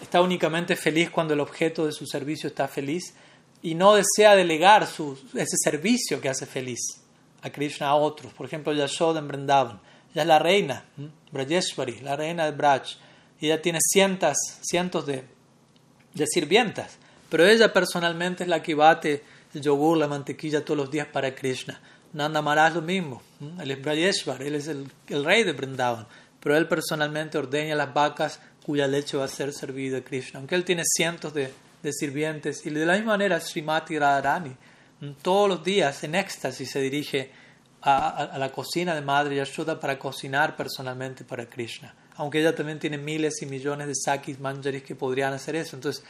está 0.00 0.20
únicamente 0.20 0.76
feliz 0.76 1.10
cuando 1.10 1.34
el 1.34 1.40
objeto 1.40 1.86
de 1.86 1.92
su 1.92 2.06
servicio 2.06 2.48
está 2.48 2.68
feliz 2.68 3.14
y 3.62 3.74
no 3.74 3.94
desea 3.94 4.34
delegar 4.34 4.86
su, 4.86 5.18
ese 5.34 5.56
servicio 5.62 6.20
que 6.20 6.28
hace 6.28 6.46
feliz 6.46 6.80
a 7.42 7.50
Krishna 7.50 7.88
a 7.88 7.94
otros. 7.94 8.32
Por 8.32 8.46
ejemplo, 8.46 8.72
Yashoda 8.72 9.20
en 9.20 9.28
Vrindavan. 9.28 9.80
Ella 10.12 10.22
es 10.22 10.28
la 10.28 10.38
reina, 10.38 10.84
Brajeshwari, 11.30 12.00
la 12.00 12.16
reina 12.16 12.44
de 12.44 12.52
Braj. 12.52 12.82
Y 13.40 13.46
ella 13.46 13.62
tiene 13.62 13.78
cientos, 13.80 14.36
cientos 14.62 15.06
de, 15.06 15.24
de 16.14 16.26
sirvientas 16.26 16.98
pero 17.30 17.46
ella 17.46 17.72
personalmente 17.72 18.42
es 18.42 18.48
la 18.50 18.60
que 18.60 18.74
bate 18.74 19.22
el 19.54 19.62
yogur, 19.62 19.96
la 19.96 20.08
mantequilla 20.08 20.64
todos 20.64 20.76
los 20.76 20.90
días 20.90 21.06
para 21.06 21.34
Krishna. 21.34 21.80
Nanda 22.12 22.42
Maharaj 22.42 22.74
lo 22.74 22.82
mismo. 22.82 23.22
Él 23.60 23.70
es 23.70 23.80
Brayeshwar, 23.80 24.42
él 24.42 24.56
es 24.56 24.66
el, 24.66 24.90
el, 25.06 25.24
rey 25.24 25.44
de 25.44 25.52
Vrindavan. 25.52 26.06
Pero 26.40 26.56
él 26.56 26.66
personalmente 26.66 27.38
ordena 27.38 27.76
las 27.76 27.94
vacas 27.94 28.40
cuya 28.70 28.86
leche 28.86 29.16
va 29.16 29.24
a 29.24 29.28
ser 29.28 29.52
servida 29.52 29.98
a 29.98 30.00
Krishna. 30.02 30.38
Aunque 30.38 30.54
él 30.54 30.64
tiene 30.64 30.84
cientos 30.86 31.34
de, 31.34 31.50
de 31.82 31.92
sirvientes. 31.92 32.64
Y 32.64 32.70
de 32.70 32.86
la 32.86 32.92
misma 32.92 33.14
manera 33.14 33.40
Srimati 33.40 33.98
Radharani. 33.98 34.54
todos 35.22 35.48
los 35.48 35.64
días 35.64 36.04
en 36.04 36.14
éxtasis 36.14 36.70
se 36.70 36.80
dirige 36.80 37.32
a, 37.82 38.36
la 38.38 38.52
cocina 38.52 38.94
de 38.94 39.00
Madre 39.00 39.34
Yashoda 39.34 39.80
para 39.80 39.98
cocinar 39.98 40.56
personalmente 40.56 41.24
para 41.24 41.46
Krishna. 41.46 41.92
Aunque 42.14 42.38
ella 42.38 42.54
también 42.54 42.78
tiene 42.78 42.96
miles 42.96 43.42
y 43.42 43.46
millones 43.46 43.88
de 43.88 43.94
sakis, 43.96 44.38
manjaris 44.38 44.84
que 44.84 44.94
podrían 44.94 45.32
hacer 45.32 45.56
eso. 45.56 45.74
Entonces, 45.74 46.04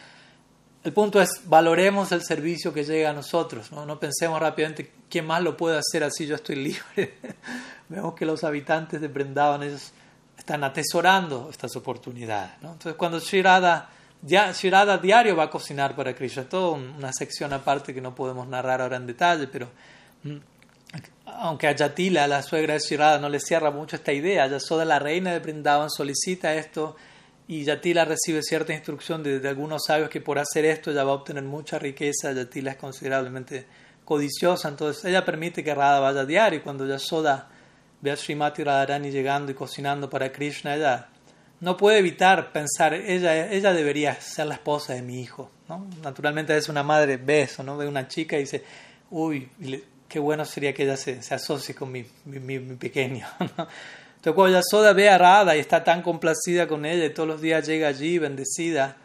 el 0.84 0.92
punto 0.92 1.18
es, 1.18 1.40
valoremos 1.46 2.12
el 2.12 2.22
servicio 2.22 2.74
que 2.74 2.84
llega 2.84 3.08
a 3.08 3.14
nosotros. 3.14 3.72
No, 3.72 3.86
no 3.86 3.98
pensemos 3.98 4.38
rápidamente, 4.38 4.92
¿quién 5.08 5.26
más 5.26 5.42
lo 5.42 5.56
puede 5.56 5.78
hacer 5.78 6.04
así? 6.04 6.26
Yo 6.26 6.34
estoy 6.34 6.56
libre. 6.96 7.14
Vemos 7.88 8.14
que 8.14 8.26
los 8.26 8.44
habitantes 8.44 9.00
de 9.00 9.08
Brindavan, 9.08 9.62
ellos 9.62 9.94
están 10.51 10.64
atesorando 10.64 11.48
estas 11.48 11.76
oportunidades. 11.76 12.51
Entonces, 12.57 12.94
cuando 12.94 13.20
Shirada, 13.20 13.88
Shirada 14.20 14.98
diario 14.98 15.36
va 15.36 15.44
a 15.44 15.51
cocinar 15.51 15.94
para 15.94 16.12
Krishna, 16.12 16.42
toda 16.42 16.72
una 16.72 17.12
sección 17.12 17.53
aparte 17.53 17.94
que 17.94 18.01
no 18.01 18.16
podemos 18.16 18.48
narrar 18.48 18.82
ahora 18.82 18.96
en 18.96 19.07
detalle, 19.07 19.46
pero 19.46 19.68
mm, 20.24 20.36
aunque 21.26 21.68
a 21.68 21.72
Yatila, 21.76 22.26
la 22.26 22.42
suegra 22.42 22.74
de 22.74 22.80
Shirada, 22.80 23.20
no 23.20 23.28
le 23.28 23.38
cierra 23.38 23.70
mucho 23.70 23.94
esta 23.94 24.12
idea, 24.12 24.48
Yasoda, 24.48 24.84
la 24.84 24.98
reina 24.98 25.32
de 25.32 25.38
Brindavan, 25.38 25.88
solicita 25.88 26.53
esto 26.57 26.96
y 27.46 27.62
Yatila 27.62 28.05
recibe 28.05 28.42
cierta 28.42 28.72
instrucción 28.72 29.22
de, 29.22 29.48
algunos 29.48 29.84
sabios 29.86 30.11
que 30.11 30.20
por 30.20 30.40
hacer 30.40 30.64
esto 30.64 30.90
ya 30.90 31.05
va 31.05 31.12
a 31.12 31.14
obtener 31.14 31.44
mucha 31.44 31.78
riqueza, 31.78 32.32
Yatila 32.32 32.72
es 32.72 32.76
considerablemente 32.76 33.66
codiciosa, 34.05 34.68
entonces 34.68 35.05
ella 35.05 35.24
permite 35.24 35.62
que 35.62 35.72
Radha 35.72 36.01
vaya 36.01 36.22
a 36.22 36.26
diario 36.26 36.59
y 36.59 36.62
cuando 36.62 36.88
Yasoda 36.88 37.51
ve 38.01 38.11
a 38.11 38.16
Srimati 38.16 38.64
Radharani 38.64 39.11
llegando 39.11 39.53
y 39.53 39.55
cocinando 39.55 40.09
para 40.09 40.32
Krishna, 40.32 40.74
ella 40.74 41.09
no 41.61 41.76
puede 41.76 41.98
evitar 41.98 42.53
pensar, 42.53 42.94
ella, 42.94 43.51
ella 43.53 43.72
debería 43.72 44.14
ser 44.20 44.46
la 44.46 44.55
esposa 44.55 44.94
de 44.94 45.03
mi 45.03 45.20
hijo. 45.20 45.51
¿no? 45.68 45.86
Naturalmente 46.03 46.57
es 46.57 46.68
una 46.68 46.82
madre, 46.82 47.18
ve 47.18 47.42
eso, 47.42 47.62
¿no? 47.62 47.76
ve 47.76 47.86
una 47.86 48.09
chica 48.09 48.36
y 48.36 48.40
dice, 48.40 48.64
uy, 49.11 49.48
qué 50.09 50.18
bueno 50.18 50.44
sería 50.44 50.72
que 50.72 50.84
ella 50.84 50.96
se, 50.96 51.20
asocie 51.34 51.74
con 51.74 51.92
mi, 51.92 52.05
mi, 52.24 52.59
pequeño. 52.76 53.26
Entonces 53.38 54.34
cuando 54.34 54.59
Yasoda 54.59 54.92
ve 54.92 55.09
a 55.09 55.16
Radha 55.16 55.57
y 55.57 55.61
está 55.61 55.82
tan 55.82 56.03
complacida 56.03 56.66
con 56.66 56.84
ella 56.84 57.07
y 57.07 57.11
todos 57.11 57.28
los 57.28 57.40
días 57.40 57.66
llega 57.66 57.88
allí 57.88 58.18
bendecida 58.18 58.96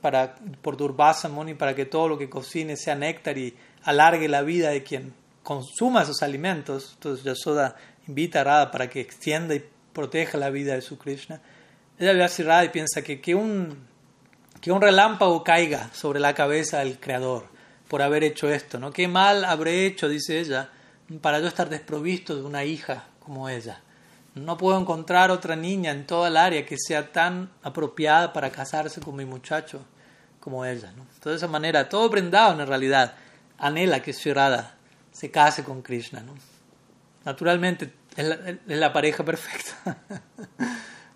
para, 0.00 0.36
por 0.62 0.76
Durvasa 0.76 1.28
Muni 1.28 1.54
para 1.54 1.74
que 1.74 1.84
todo 1.84 2.08
lo 2.08 2.18
que 2.18 2.30
cocine 2.30 2.76
sea 2.76 2.94
néctar 2.94 3.36
y 3.36 3.54
alargue 3.82 4.28
la 4.28 4.42
vida 4.42 4.70
de 4.70 4.82
quien 4.82 5.12
consuma 5.42 6.02
esos 6.02 6.22
alimentos. 6.22 6.92
Entonces 6.94 7.24
Yasoda 7.24 7.76
invita 8.06 8.40
a 8.40 8.44
Radha 8.44 8.70
para 8.70 8.88
que 8.88 9.00
extienda 9.00 9.54
y 9.54 9.64
proteja 9.92 10.38
la 10.38 10.50
vida 10.50 10.74
de 10.74 10.82
su 10.82 10.98
Krishna. 10.98 11.40
Ella 11.98 12.12
ve 12.12 12.24
a 12.24 12.28
Radha 12.28 12.64
y 12.64 12.68
piensa 12.70 13.02
que, 13.02 13.20
que, 13.20 13.34
un, 13.34 13.86
que 14.60 14.72
un 14.72 14.80
relámpago 14.80 15.44
caiga 15.44 15.90
sobre 15.92 16.20
la 16.20 16.34
cabeza 16.34 16.78
del 16.78 16.98
Creador 16.98 17.46
por 17.88 18.02
haber 18.02 18.24
hecho 18.24 18.48
esto, 18.48 18.78
¿no? 18.78 18.90
Qué 18.90 19.06
mal 19.06 19.44
habré 19.44 19.84
hecho, 19.84 20.08
dice 20.08 20.40
ella, 20.40 20.70
para 21.20 21.40
yo 21.40 21.46
estar 21.46 21.68
desprovisto 21.68 22.34
de 22.34 22.42
una 22.42 22.64
hija 22.64 23.04
como 23.20 23.48
ella. 23.48 23.82
No 24.34 24.56
puedo 24.56 24.80
encontrar 24.80 25.30
otra 25.30 25.56
niña 25.56 25.90
en 25.90 26.06
toda 26.06 26.28
el 26.28 26.38
área 26.38 26.64
que 26.64 26.78
sea 26.78 27.12
tan 27.12 27.50
apropiada 27.62 28.32
para 28.32 28.50
casarse 28.50 29.02
con 29.02 29.14
mi 29.14 29.26
muchacho 29.26 29.84
como 30.40 30.64
ella. 30.64 30.92
¿no? 30.96 31.06
De 31.22 31.36
esa 31.36 31.48
manera, 31.48 31.90
todo 31.90 32.10
prendado 32.10 32.58
en 32.58 32.66
realidad 32.66 33.14
anhela 33.58 34.00
que 34.00 34.12
Shirada 34.12 34.76
se 35.12 35.30
case 35.30 35.62
con 35.62 35.82
Krishna. 35.82 36.20
¿no? 36.20 36.34
Naturalmente, 37.24 37.92
es 38.16 38.26
la, 38.66 38.92
pareja 38.92 39.24
perfecta. 39.24 39.96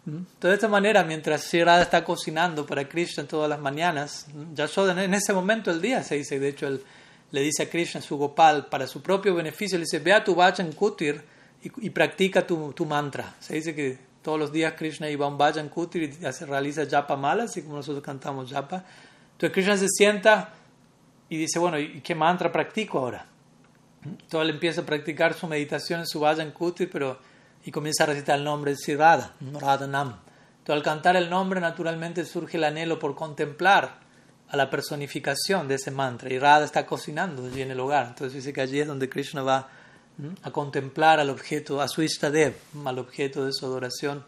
De 0.40 0.54
esta 0.54 0.68
manera, 0.68 1.02
mientras 1.02 1.50
Shirada 1.50 1.82
está 1.82 2.04
cocinando 2.04 2.64
para 2.64 2.88
Krishna 2.88 3.24
todas 3.24 3.50
las 3.50 3.58
mañanas, 3.58 4.28
Yashoda 4.54 5.02
en 5.02 5.14
ese 5.14 5.32
momento 5.32 5.72
del 5.72 5.82
día 5.82 6.04
se 6.04 6.14
dice, 6.14 6.38
de 6.38 6.48
hecho, 6.48 6.68
él 6.68 6.84
le 7.32 7.40
dice 7.40 7.64
a 7.64 7.68
Krishna, 7.68 8.00
su 8.00 8.16
Gopal, 8.16 8.66
para 8.66 8.86
su 8.86 9.02
propio 9.02 9.34
beneficio, 9.34 9.76
le 9.78 9.82
dice, 9.82 9.98
ve 9.98 10.12
a 10.12 10.22
tu 10.22 10.36
Vajan 10.36 10.70
Kutir 10.72 11.24
y, 11.60 11.90
practica 11.90 12.46
tu, 12.46 12.86
mantra. 12.86 13.34
Se 13.40 13.54
dice 13.54 13.74
que 13.74 13.98
todos 14.22 14.38
los 14.38 14.52
días 14.52 14.74
Krishna 14.74 15.10
iba 15.10 15.26
a 15.26 15.28
un 15.28 15.36
Vajan 15.36 15.68
Kutir 15.68 16.04
y 16.04 16.32
se 16.32 16.46
realiza 16.46 16.86
japa 16.88 17.16
mala, 17.16 17.44
así 17.44 17.62
como 17.62 17.74
nosotros 17.74 18.04
cantamos 18.04 18.52
japa. 18.52 18.84
Entonces 19.32 19.52
Krishna 19.52 19.76
se 19.76 19.88
sienta 19.88 20.54
y 21.28 21.36
dice, 21.36 21.58
bueno, 21.58 21.80
¿y 21.80 22.00
qué 22.00 22.14
mantra 22.14 22.52
practico 22.52 23.00
ahora? 23.00 23.26
Entonces 24.10 24.40
él 24.48 24.50
empieza 24.50 24.80
a 24.82 24.86
practicar 24.86 25.34
su 25.34 25.46
meditación 25.46 26.00
en 26.00 26.06
su 26.06 26.20
Vajan 26.20 26.52
Kutir, 26.52 26.90
pero 26.90 27.18
y 27.66 27.72
comienza 27.72 28.04
a 28.04 28.06
recitar 28.06 28.38
el 28.38 28.44
nombre 28.44 28.70
de 28.70 28.76
Sirada, 28.76 29.34
Radhanam. 29.40 30.20
Entonces, 30.58 30.76
al 30.76 30.82
cantar 30.82 31.16
el 31.16 31.28
nombre, 31.28 31.60
naturalmente 31.60 32.24
surge 32.24 32.58
el 32.58 32.64
anhelo 32.64 32.98
por 32.98 33.16
contemplar 33.16 33.98
a 34.48 34.56
la 34.56 34.70
personificación 34.70 35.66
de 35.66 35.74
ese 35.74 35.90
mantra. 35.90 36.32
Y 36.32 36.38
Radha 36.38 36.64
está 36.64 36.86
cocinando 36.86 37.44
allí 37.44 37.62
en 37.62 37.72
el 37.72 37.80
hogar. 37.80 38.06
Entonces, 38.06 38.34
dice 38.34 38.52
que 38.52 38.60
allí 38.60 38.80
es 38.80 38.86
donde 38.86 39.08
Krishna 39.08 39.42
va 39.42 39.68
a 40.42 40.50
contemplar 40.52 41.18
al 41.18 41.28
objeto, 41.28 41.80
a 41.80 41.88
su 41.88 42.02
Ishtadev, 42.02 42.54
al 42.84 43.00
objeto 43.00 43.44
de 43.44 43.52
su 43.52 43.66
adoración, 43.66 44.24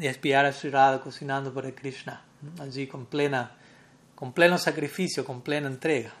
y 0.00 0.06
espiar 0.06 0.46
a 0.46 0.52
Sri 0.52 0.70
Radha 0.70 1.00
cocinando 1.00 1.52
para 1.52 1.70
Krishna, 1.72 2.22
allí 2.58 2.86
con, 2.86 3.06
plena, 3.06 3.52
con 4.14 4.32
pleno 4.32 4.56
sacrificio, 4.56 5.24
con 5.24 5.42
plena 5.42 5.68
entrega. 5.68 6.14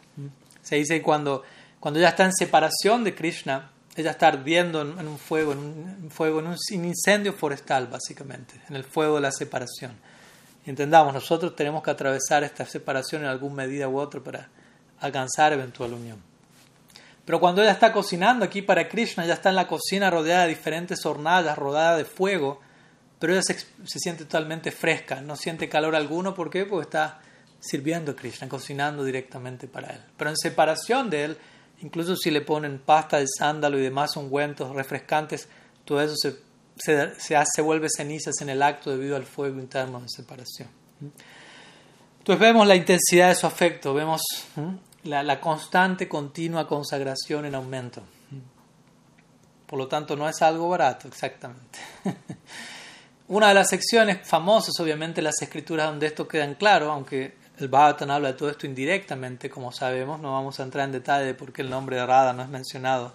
Se 0.62 0.76
dice 0.76 1.00
cuando, 1.00 1.42
cuando 1.80 1.98
ya 1.98 2.10
está 2.10 2.24
en 2.24 2.34
separación 2.34 3.04
de 3.04 3.14
Krishna, 3.14 3.70
ella 3.96 4.12
está 4.12 4.28
ardiendo 4.28 4.82
en, 4.82 5.08
un 5.08 5.18
fuego, 5.18 5.52
en 5.52 5.58
un, 5.58 6.10
fuego, 6.10 6.40
en 6.40 6.46
un 6.46 6.56
incendio 6.70 7.32
forestal, 7.32 7.86
básicamente, 7.88 8.54
en 8.68 8.76
el 8.76 8.84
fuego 8.84 9.16
de 9.16 9.22
la 9.22 9.32
separación. 9.32 9.92
Entendamos, 10.66 11.12
nosotros 11.14 11.56
tenemos 11.56 11.82
que 11.82 11.90
atravesar 11.90 12.44
esta 12.44 12.66
separación 12.66 13.22
en 13.22 13.28
alguna 13.28 13.54
medida 13.54 13.88
u 13.88 13.98
otra 13.98 14.20
para 14.20 14.48
alcanzar 15.00 15.52
eventual 15.52 15.94
unión. 15.94 16.22
Pero 17.24 17.40
cuando 17.40 17.62
ella 17.62 17.72
está 17.72 17.92
cocinando 17.92 18.44
aquí 18.44 18.62
para 18.62 18.88
Krishna, 18.88 19.24
ya 19.24 19.34
está 19.34 19.48
en 19.48 19.56
la 19.56 19.66
cocina 19.66 20.10
rodeada 20.10 20.42
de 20.42 20.50
diferentes 20.50 21.04
hornallas, 21.06 21.56
rodeada 21.56 21.96
de 21.96 22.04
fuego, 22.04 22.60
pero 23.18 23.32
ella 23.32 23.42
se, 23.42 23.58
se, 23.58 23.98
siente 23.98 24.24
totalmente 24.24 24.70
fresca, 24.70 25.20
no 25.20 25.36
siente 25.36 25.68
calor 25.68 25.94
alguno. 25.94 26.34
¿Por 26.34 26.50
qué? 26.50 26.64
Porque 26.64 26.84
está 26.84 27.20
sirviendo 27.58 28.12
a 28.12 28.16
Krishna, 28.16 28.48
cocinando 28.48 29.04
directamente 29.04 29.68
para 29.68 29.88
él. 29.88 30.00
Pero 30.16 30.30
en 30.30 30.36
separación 30.36 31.10
de 31.10 31.24
él, 31.24 31.38
Incluso 31.82 32.14
si 32.16 32.30
le 32.30 32.42
ponen 32.42 32.78
pasta 32.78 33.18
de 33.18 33.26
sándalo 33.26 33.78
y 33.78 33.82
demás 33.82 34.16
ungüentos 34.16 34.74
refrescantes, 34.74 35.48
todo 35.84 36.00
eso 36.02 36.14
se, 36.16 36.36
se, 36.76 37.44
se, 37.44 37.62
vuelve 37.62 37.88
cenizas 37.88 38.40
en 38.40 38.50
el 38.50 38.62
acto 38.62 38.90
debido 38.90 39.16
al 39.16 39.24
fuego 39.24 39.58
interno 39.58 40.00
de 40.00 40.08
separación. 40.08 40.68
Entonces 42.18 42.40
vemos 42.40 42.66
la 42.66 42.76
intensidad 42.76 43.28
de 43.28 43.34
su 43.34 43.46
afecto, 43.46 43.94
vemos 43.94 44.22
la, 45.04 45.22
la 45.22 45.40
constante, 45.40 46.08
continua 46.08 46.68
consagración 46.68 47.46
en 47.46 47.54
aumento. 47.54 48.02
Por 49.66 49.78
lo 49.78 49.88
tanto, 49.88 50.16
no 50.16 50.28
es 50.28 50.42
algo 50.42 50.68
barato, 50.68 51.08
exactamente. 51.08 51.78
Una 53.28 53.48
de 53.48 53.54
las 53.54 53.68
secciones 53.68 54.26
famosas, 54.26 54.78
obviamente, 54.80 55.22
las 55.22 55.40
escrituras 55.40 55.86
donde 55.86 56.08
esto 56.08 56.26
queda 56.26 56.52
claro, 56.56 56.90
aunque 56.90 57.39
el 57.60 57.68
Bhagavatam 57.68 58.10
habla 58.10 58.28
de 58.28 58.34
todo 58.34 58.50
esto 58.50 58.66
indirectamente, 58.66 59.50
como 59.50 59.72
sabemos, 59.72 60.20
no 60.20 60.32
vamos 60.32 60.60
a 60.60 60.62
entrar 60.62 60.84
en 60.84 60.92
detalle 60.92 61.26
de 61.26 61.34
por 61.34 61.52
qué 61.52 61.62
el 61.62 61.70
nombre 61.70 61.96
de 61.96 62.06
Radha 62.06 62.32
no 62.32 62.42
es 62.42 62.48
mencionado 62.48 63.14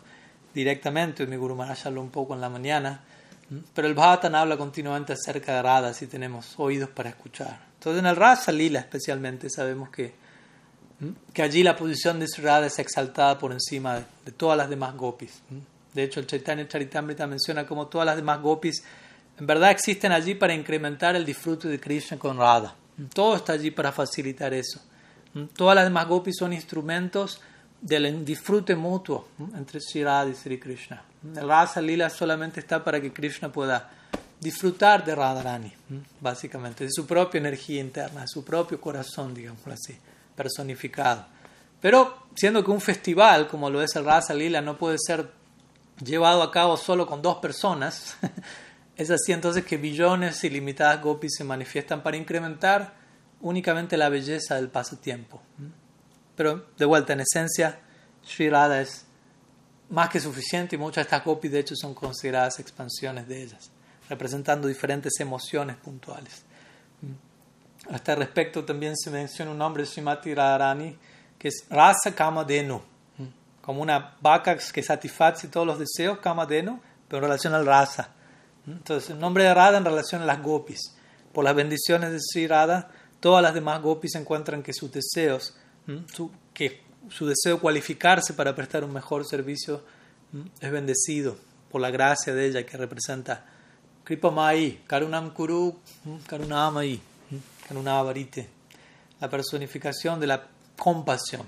directamente, 0.54 1.28
mi 1.28 1.36
Guru 1.36 1.56
Maharaj 1.56 1.88
habló 1.88 2.02
un 2.02 2.10
poco 2.10 2.34
en 2.34 2.42
la 2.42 2.50
mañana, 2.50 3.02
pero 3.74 3.88
el 3.88 3.94
Bhagavatam 3.94 4.36
habla 4.36 4.58
continuamente 4.58 5.14
acerca 5.14 5.56
de 5.56 5.62
Radha 5.62 5.94
si 5.94 6.08
tenemos 6.08 6.54
oídos 6.58 6.90
para 6.90 7.10
escuchar. 7.10 7.60
Entonces 7.76 8.00
en 8.00 8.08
el 8.08 8.16
Rasa 8.16 8.52
Lila 8.52 8.80
especialmente 8.80 9.50
sabemos 9.50 9.90
que, 9.90 10.14
que 11.34 11.42
allí 11.42 11.62
la 11.62 11.76
posición 11.76 12.20
de 12.20 12.28
Radha 12.42 12.68
es 12.68 12.80
exaltada 12.80 13.38
por 13.38 13.52
encima 13.52 14.04
de, 14.26 14.32
todas 14.32 14.58
las 14.58 14.70
demás 14.70 14.96
gopis. 14.96 15.42
De 15.94 16.04
hecho 16.04 16.20
el 16.20 16.28
Chaitanya 16.28 16.68
Charitamrita 16.68 17.28
menciona 17.28 17.66
como 17.66 17.88
todas 17.88 18.06
las 18.06 18.16
demás 18.16 18.42
gopis 18.42 18.84
en 19.38 19.48
verdad 19.48 19.72
existen 19.72 20.12
allí 20.14 20.34
para 20.34 20.54
incrementar 20.54 21.16
el 21.16 21.26
disfrute 21.26 21.68
de 21.68 21.80
Krishna 21.80 22.18
con 22.18 22.38
Radha. 22.38 22.74
Todo 23.14 23.36
está 23.36 23.54
allí 23.54 23.72
para 23.72 23.92
facilitar 23.92 24.54
eso. 24.54 24.82
Todas 25.56 25.76
las 25.76 25.86
demás 25.86 26.08
gopis 26.08 26.36
son 26.38 26.54
instrumentos 26.54 27.42
del 27.82 28.24
disfrute 28.24 28.76
mutuo 28.76 29.28
entre 29.56 29.80
Sri 29.82 30.04
Radha 30.04 30.32
y 30.32 30.36
Sri 30.36 30.60
Krishna. 30.60 31.04
El 31.36 31.48
Rasa 31.48 31.82
Lila 31.82 32.10
solamente 32.10 32.60
está 32.60 32.84
para 32.84 33.02
que 33.02 33.12
Krishna 33.12 33.52
pueda 33.52 33.90
disfrutar 34.40 35.04
de 35.04 35.14
Radharani, 35.14 35.74
básicamente, 36.22 36.86
de 36.86 36.92
su 36.92 37.06
propia 37.06 37.40
energía 37.40 37.82
interna, 37.82 38.22
de 38.22 38.28
su 38.28 38.46
propio 38.46 38.80
corazón, 38.80 39.34
digamos 39.34 39.66
así, 39.68 39.98
personificado. 40.36 41.26
Pero 41.82 42.28
siendo 42.36 42.64
que 42.64 42.72
un 42.72 42.82
festival 42.82 43.48
como 43.48 43.70
lo 43.70 43.82
es 43.82 43.96
el 43.96 44.06
Rasa 44.06 44.34
Lila 44.34 44.62
no 44.62 44.78
puede 44.78 44.98
ser 45.00 45.30
llevado 46.04 46.44
a 46.44 46.52
cabo 46.52 46.78
solo 46.78 47.06
con 47.06 47.22
dos 47.22 47.38
personas, 47.38 48.18
Es 48.98 49.12
así 49.12 49.34
entonces 49.34 49.66
que 49.66 49.78
billones 49.78 50.44
ilimitadas 50.44 51.02
gopis 51.02 51.36
se 51.38 51.44
manifiestan 51.44 52.02
para 52.02 52.18
incrementar 52.18 52.94
únicamente 53.42 53.98
la 53.98 54.10
belleza 54.10 54.56
del 54.56 54.70
pasatiempo. 54.70 55.42
Pero 56.36 56.68
de 56.78 56.86
vuelta, 56.86 57.14
en 57.14 57.22
esencia, 57.22 57.80
Sri 58.24 58.50
Radha 58.50 58.82
es 58.82 59.06
más 59.90 60.10
que 60.10 60.20
suficiente 60.20 60.76
y 60.76 60.80
muchas 60.80 60.96
de 60.96 61.02
estas 61.04 61.24
gopis 61.24 61.52
de 61.52 61.60
hecho 61.60 61.76
son 61.76 61.94
consideradas 61.94 62.60
expansiones 62.60 63.28
de 63.28 63.44
ellas, 63.44 63.70
representando 64.10 64.68
diferentes 64.68 65.20
emociones 65.20 65.76
puntuales. 65.78 66.44
A 67.90 67.96
este 67.98 68.16
respecto 68.16 68.66
también 68.66 68.96
se 68.98 69.12
menciona 69.12 69.52
un 69.52 69.58
nombre 69.58 69.86
Srimati 69.86 70.34
Radharani 70.34 70.98
que 71.38 71.50
es 71.50 71.66
Rasa 71.70 72.16
Kama 72.16 72.44
Denu, 72.44 72.82
como 73.62 73.82
una 73.82 74.16
vaca 74.22 74.58
que 74.58 74.84
satisface 74.84 75.48
todos 75.48 75.68
los 75.68 75.80
deseos, 75.80 76.20
Kamadenu, 76.20 76.80
pero 77.08 77.18
en 77.18 77.24
relación 77.24 77.54
al 77.54 77.66
rasa. 77.66 78.15
Entonces, 78.68 79.12
el 79.12 79.20
nombre 79.20 79.44
de 79.44 79.54
Radha 79.54 79.78
en 79.78 79.86
relación 79.86 80.22
a 80.22 80.26
las 80.26 80.42
gopis. 80.42 80.96
Por 81.34 81.44
las 81.44 81.56
bendiciones 81.56 82.12
de 82.12 82.20
Sri 82.20 82.48
Radha, 82.48 82.90
todas 83.20 83.44
las 83.44 83.54
demás 83.54 83.82
gopis 83.82 84.16
encuentran 84.16 84.64
que 84.64 84.74
sus 84.74 84.92
deseos, 84.92 85.56
su, 86.14 86.32
que 86.54 86.82
su 87.10 87.28
deseo 87.28 87.56
de 87.56 87.62
cualificarse 87.62 88.34
para 88.34 88.56
prestar 88.56 88.84
un 88.84 88.94
mejor 88.94 89.26
servicio 89.26 89.84
es 90.60 90.72
bendecido 90.72 91.38
por 91.72 91.82
la 91.82 91.92
gracia 91.92 92.34
de 92.34 92.48
ella 92.48 92.66
que 92.66 92.78
representa 92.78 93.46
Kripamai, 94.04 94.82
Karunam 94.88 95.34
Kuru, 95.34 95.78
Karunamai, 96.28 97.00
Karunavarite, 97.68 98.48
la 99.20 99.30
personificación 99.30 100.20
de 100.20 100.28
la 100.28 100.48
compasión. 100.78 101.44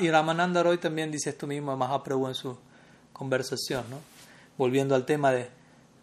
Y 0.00 0.10
Ramananda 0.10 0.62
Roy 0.62 0.78
también 0.78 1.10
dice 1.10 1.30
esto 1.30 1.46
mismo 1.46 1.72
a 1.72 1.76
Mahaprabhu 1.76 2.28
en 2.28 2.34
su 2.34 2.56
conversación, 3.12 3.84
¿no? 3.90 3.98
volviendo 4.56 4.94
al 4.94 5.04
tema 5.04 5.30
de, 5.32 5.50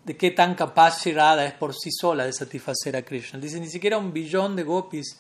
de 0.06 0.16
qué 0.16 0.32
tan 0.32 0.54
capaz 0.54 1.04
Shirada 1.04 1.46
es 1.46 1.54
por 1.54 1.74
sí 1.74 1.90
sola 1.92 2.26
de 2.26 2.32
satisfacer 2.32 2.96
a 2.96 3.02
Krishna. 3.02 3.40
Dice, 3.40 3.60
ni 3.60 3.68
siquiera 3.68 3.98
un 3.98 4.14
billón 4.14 4.56
de 4.56 4.64
gopis 4.64 5.20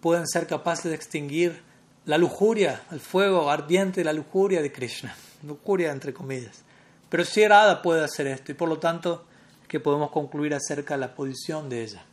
pueden 0.00 0.26
ser 0.28 0.46
capaces 0.46 0.84
de 0.84 0.94
extinguir 0.94 1.62
la 2.06 2.16
lujuria, 2.16 2.82
el 2.92 3.00
fuego 3.00 3.50
ardiente 3.50 4.00
de 4.00 4.04
la 4.04 4.12
lujuria 4.12 4.62
de 4.62 4.70
Krishna. 4.70 5.14
Lujuria 5.42 5.90
entre 5.90 6.14
comillas. 6.14 6.62
Pero 7.08 7.24
Shirada 7.24 7.82
puede 7.82 8.04
hacer 8.04 8.28
esto 8.28 8.52
y 8.52 8.54
por 8.54 8.68
lo 8.68 8.78
tanto 8.78 9.24
que 9.66 9.80
podemos 9.80 10.10
concluir 10.10 10.54
acerca 10.54 10.94
de 10.94 11.00
la 11.00 11.14
posición 11.14 11.68
de 11.68 11.82
ella. 11.82 12.04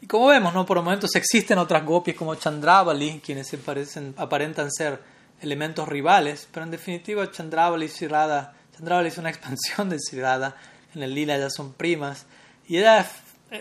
Y 0.00 0.06
como 0.08 0.26
vemos, 0.26 0.52
¿no? 0.52 0.66
por 0.66 0.78
momentos 0.78 1.14
existen 1.14 1.58
otras 1.58 1.86
gopis 1.86 2.16
como 2.16 2.34
Chandravali, 2.34 3.20
quienes 3.24 3.46
se 3.46 3.58
parecen, 3.58 4.12
aparentan 4.16 4.68
ser 4.72 5.00
elementos 5.40 5.88
rivales, 5.88 6.48
pero 6.50 6.64
en 6.64 6.72
definitiva 6.72 7.30
Chandravali 7.30 7.86
y 7.86 7.88
Sirada, 7.88 8.56
Chandravali 8.76 9.08
es 9.08 9.18
una 9.18 9.30
expansión 9.30 9.88
de 9.90 9.98
Sirada, 9.98 10.56
en 10.94 11.02
el 11.02 11.14
lila 11.14 11.38
ya 11.38 11.50
son 11.50 11.72
primas, 11.72 12.26
y 12.66 12.78
ella 12.78 13.06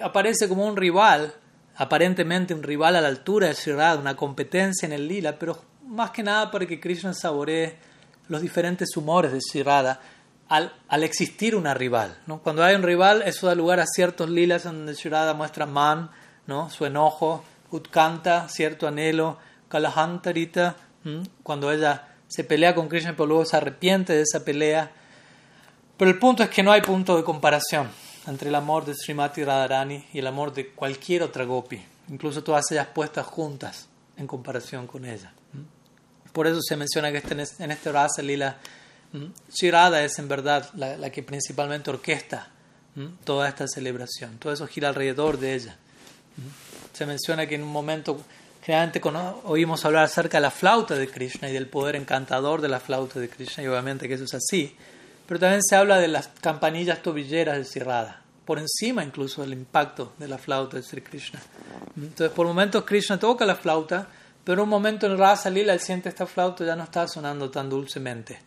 aparece 0.02 0.48
como 0.48 0.66
un 0.66 0.78
rival, 0.78 1.34
aparentemente 1.76 2.54
un 2.54 2.64
rival 2.64 2.96
a 2.96 3.02
la 3.02 3.08
altura 3.08 3.48
de 3.48 3.54
Sirada, 3.54 4.00
una 4.00 4.16
competencia 4.16 4.86
en 4.86 4.94
el 4.94 5.08
lila, 5.08 5.38
pero 5.38 5.62
más 5.88 6.12
que 6.12 6.24
nada 6.24 6.52
para 6.52 6.66
que 6.66 6.80
Krishna 6.80 7.14
saboree 7.14 7.76
los 8.28 8.42
diferentes 8.42 8.96
humores 8.96 9.32
de 9.32 9.42
Sirada 9.42 10.00
al, 10.48 11.04
existir 11.04 11.56
una 11.56 11.74
rival. 11.74 12.18
¿no? 12.28 12.40
Cuando 12.42 12.64
hay 12.64 12.76
un 12.76 12.84
rival, 12.84 13.22
eso 13.24 13.48
da 13.48 13.56
lugar 13.56 13.80
a 13.80 13.86
ciertos 13.86 14.30
lilas 14.30 14.64
donde 14.64 14.94
Shirada 14.94 15.34
muestra 15.34 15.66
man, 15.66 16.12
¿no? 16.46 16.70
su 16.70 16.86
enojo, 16.86 17.44
utkanta, 17.72 18.50
cierto 18.50 18.88
anhelo, 18.88 19.38
kalahantarita, 19.70 20.76
cuando 21.44 21.72
ella 21.72 22.08
se 22.28 22.44
pelea 22.44 22.76
con 22.76 22.88
Krishna 22.88 23.14
pero 23.14 23.26
luego 23.26 23.46
se 23.46 23.58
arrepiente 23.58 24.14
de 24.14 24.22
esa 24.22 24.46
pelea. 24.46 24.92
Pero 26.02 26.10
el 26.10 26.18
punto 26.18 26.42
es 26.42 26.50
que 26.50 26.64
no 26.64 26.72
hay 26.72 26.82
punto 26.82 27.16
de 27.16 27.24
comparación 27.24 27.88
entre 28.26 28.50
el 28.50 28.56
amor 28.56 28.86
de 28.86 28.96
Srimati 28.96 29.44
Radharani 29.44 30.04
y 30.12 30.18
el 30.18 30.26
amor 30.26 30.52
de 30.52 30.70
cualquier 30.70 31.22
otra 31.22 31.46
gopi, 31.46 31.80
incluso 32.10 32.44
todas 32.44 32.72
ellas 32.72 32.88
puestas 32.88 33.28
juntas 33.28 33.88
en 34.18 34.26
comparación 34.26 34.88
con 34.88 35.06
ella. 35.06 35.32
Por 36.34 36.48
eso 36.48 36.60
se 36.60 36.76
menciona 36.76 37.12
que 37.12 37.20
este, 37.20 37.64
en 37.64 37.70
este 37.70 37.92
Rasa 37.92 38.24
Lila, 38.24 38.58
Shirada 39.54 40.04
es 40.04 40.18
en 40.18 40.28
verdad 40.28 40.72
la, 40.74 41.12
que 41.12 41.22
principalmente 41.22 41.92
orquesta 41.92 42.48
toda 43.24 43.48
esta 43.48 43.68
celebración. 43.68 44.40
Todo 44.40 44.54
eso 44.54 44.66
gira 44.66 44.90
alrededor 44.90 45.38
de 45.38 45.54
ella. 45.54 45.78
Se 46.94 47.06
menciona 47.06 47.46
que 47.46 47.54
en 47.54 47.62
un 47.62 47.72
momento, 47.72 48.20
generalmente 48.64 49.00
oímos 49.44 49.86
hablar 49.86 50.06
acerca 50.06 50.40
de 50.40 50.42
la 50.42 50.52
flauta 50.52 50.96
de 50.96 51.08
Krishna 51.08 51.48
y 51.48 51.54
del 51.54 51.68
poder 51.68 51.96
encantador 51.96 52.60
de 52.60 52.70
la 52.70 52.80
flauta 52.80 53.20
de 53.20 53.30
Krishna, 53.30 53.64
y 53.64 53.68
obviamente 53.68 54.08
que 54.08 54.16
eso 54.16 54.24
es 54.24 54.34
así, 54.34 54.76
pero 55.32 55.40
también 55.40 55.64
se 55.64 55.78
habla 55.78 55.98
de 55.98 56.10
las 56.10 56.28
campanillas 56.28 57.02
tobilleras 57.02 57.74
de 57.74 58.06
por 58.44 58.60
encima 58.60 59.02
incluso 59.02 59.40
del 59.40 59.54
impacto 59.54 60.12
de 60.18 60.28
la 60.28 60.38
flauta 60.38 60.76
de 60.76 60.84
Sri 60.84 61.00
Krishna. 61.00 61.40
Entonces, 61.96 62.32
por 62.36 62.46
momentos 62.46 62.84
Krishna 62.84 63.18
toca 63.18 63.46
la 63.46 63.56
flauta, 63.56 64.10
pero 64.44 64.64
un 64.64 64.68
momento 64.68 65.06
en 65.06 65.18
Rasa 65.18 65.50
Lila 65.50 65.72
él 65.72 65.80
siente 65.80 66.10
esta 66.10 66.26
flauta 66.26 66.66
ya 66.66 66.76
no 66.76 66.84
está 66.84 67.08
sonando 67.08 67.50
tan 67.50 67.70
dulcemente. 67.70 68.42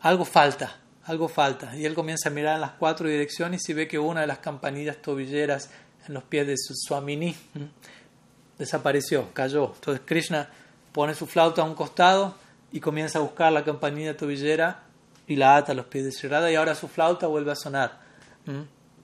Algo 0.00 0.24
falta, 0.24 0.78
algo 1.04 1.28
falta. 1.28 1.76
Y 1.76 1.84
él 1.84 1.92
comienza 1.92 2.30
a 2.30 2.32
mirar 2.32 2.54
en 2.54 2.62
las 2.62 2.70
cuatro 2.70 3.06
direcciones 3.06 3.68
y 3.68 3.74
ve 3.74 3.86
que 3.86 3.98
una 3.98 4.22
de 4.22 4.26
las 4.26 4.38
campanillas 4.38 4.96
tobilleras 4.96 5.68
en 6.08 6.14
los 6.14 6.22
pies 6.22 6.46
de 6.46 6.56
su 6.56 6.72
Swamini. 6.74 7.36
Desapareció, 8.58 9.28
cayó. 9.34 9.72
Entonces 9.74 10.00
Krishna 10.06 10.48
pone 10.92 11.14
su 11.14 11.26
flauta 11.26 11.60
a 11.60 11.66
un 11.66 11.74
costado 11.74 12.34
y 12.72 12.80
comienza 12.80 13.18
a 13.18 13.20
buscar 13.20 13.52
la 13.52 13.62
campanilla 13.62 14.16
tobillera 14.16 14.84
y 15.30 15.74
los 15.74 15.86
pies 15.86 16.04
de 16.04 16.12
Sri 16.12 16.28
y 16.28 16.54
ahora 16.54 16.74
su 16.74 16.88
flauta 16.88 17.26
vuelve 17.26 17.52
a 17.52 17.56
sonar. 17.56 18.00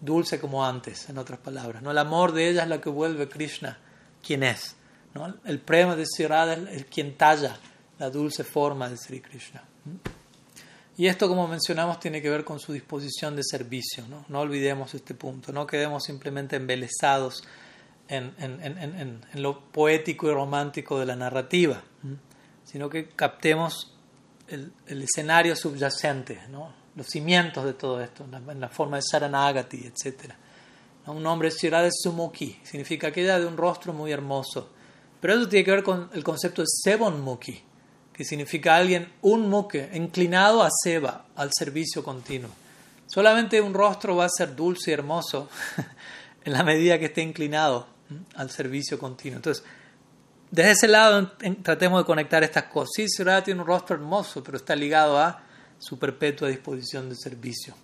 Dulce 0.00 0.40
como 0.40 0.64
antes, 0.64 1.08
en 1.08 1.18
otras 1.18 1.38
palabras. 1.38 1.82
¿no? 1.82 1.90
El 1.90 1.98
amor 1.98 2.32
de 2.32 2.50
ella 2.50 2.64
es 2.64 2.68
lo 2.68 2.80
que 2.80 2.90
vuelve 2.90 3.28
Krishna 3.28 3.78
quien 4.24 4.42
es. 4.42 4.76
¿no? 5.14 5.34
El 5.44 5.60
prema 5.60 5.94
de 5.96 6.04
Sri 6.04 6.24
es 6.24 6.76
el 6.76 6.86
quien 6.86 7.16
talla 7.16 7.56
la 7.98 8.10
dulce 8.10 8.44
forma 8.44 8.88
de 8.88 8.96
Sri 8.96 9.20
Krishna. 9.20 9.62
Y 10.98 11.06
esto, 11.06 11.28
como 11.28 11.46
mencionamos, 11.46 12.00
tiene 12.00 12.22
que 12.22 12.30
ver 12.30 12.44
con 12.44 12.58
su 12.58 12.72
disposición 12.72 13.36
de 13.36 13.42
servicio. 13.44 14.04
No, 14.08 14.24
no 14.28 14.40
olvidemos 14.40 14.94
este 14.94 15.14
punto. 15.14 15.52
No 15.52 15.66
quedemos 15.66 16.04
simplemente 16.04 16.56
embelesados 16.56 17.44
en, 18.08 18.34
en, 18.38 18.62
en, 18.62 19.20
en, 19.32 19.42
lo 19.42 19.60
poético 19.60 20.28
y 20.28 20.32
romántico 20.32 20.98
de 20.98 21.06
la 21.06 21.16
narrativa, 21.16 21.82
sino 22.64 22.88
que 22.88 23.08
captemos 23.10 23.95
el, 24.48 25.02
escenario 25.02 25.54
subyacente, 25.56 26.40
¿no? 26.50 26.72
los 26.94 27.06
cimientos 27.06 27.64
de 27.64 27.74
todo 27.74 28.00
esto, 28.00 28.24
en 28.24 28.60
la, 28.60 28.68
forma 28.68 28.96
de 28.96 29.02
Saranagati, 29.02 29.86
etc. 29.86 30.32
Un 31.06 31.22
nombre 31.22 31.50
Shirada 31.50 31.88
Sumuki, 31.90 32.58
significa 32.62 33.08
aquella 33.08 33.38
de 33.38 33.46
un 33.46 33.56
rostro 33.56 33.92
muy 33.92 34.12
hermoso. 34.12 34.70
Pero 35.20 35.34
eso 35.34 35.48
tiene 35.48 35.64
que 35.64 35.70
ver 35.70 35.82
con 35.82 36.10
el 36.14 36.24
concepto 36.24 36.62
de 36.62 36.68
Sebon 36.68 37.20
Muki 37.20 37.62
que 38.16 38.24
significa 38.24 38.76
alguien, 38.76 39.12
un 39.20 39.50
muke, 39.50 39.90
inclinado 39.92 40.62
a 40.62 40.70
seva, 40.70 41.26
al 41.36 41.50
servicio 41.52 42.02
continuo. 42.02 42.48
Solamente 43.06 43.60
un 43.60 43.74
rostro 43.74 44.16
va 44.16 44.24
a 44.24 44.30
ser 44.30 44.56
dulce 44.56 44.90
y 44.90 44.94
hermoso 44.94 45.50
en 46.44 46.52
la 46.54 46.62
medida 46.62 46.98
que 46.98 47.06
esté 47.06 47.20
inclinado 47.20 47.86
al 48.36 48.50
servicio 48.50 48.98
continuo. 48.98 49.36
Entonces, 49.36 49.62
desde 50.50 50.70
ese 50.70 50.88
lado 50.88 51.32
tratemos 51.62 52.00
de 52.00 52.04
conectar 52.04 52.42
estas 52.44 52.64
cosas. 52.64 52.90
Sí, 52.94 53.08
Surah 53.08 53.42
tiene 53.42 53.60
un 53.60 53.66
rostro 53.66 53.96
hermoso, 53.96 54.42
pero 54.42 54.56
está 54.56 54.76
ligado 54.76 55.18
a 55.18 55.42
su 55.78 55.98
perpetua 55.98 56.48
disposición 56.48 57.08
de 57.08 57.16
servicio, 57.16 57.74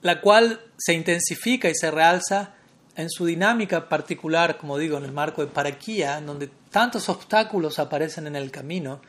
la 0.00 0.20
cual 0.20 0.60
se 0.76 0.94
intensifica 0.94 1.68
y 1.68 1.74
se 1.74 1.90
realza 1.90 2.54
en 2.96 3.10
su 3.10 3.26
dinámica 3.26 3.88
particular, 3.88 4.58
como 4.58 4.78
digo, 4.78 4.98
en 4.98 5.04
el 5.04 5.12
marco 5.12 5.40
de 5.44 5.52
Paraquía, 5.52 6.18
en 6.18 6.26
donde 6.26 6.50
tantos 6.70 7.08
obstáculos 7.08 7.78
aparecen 7.78 8.26
en 8.26 8.36
el 8.36 8.50
camino 8.50 9.00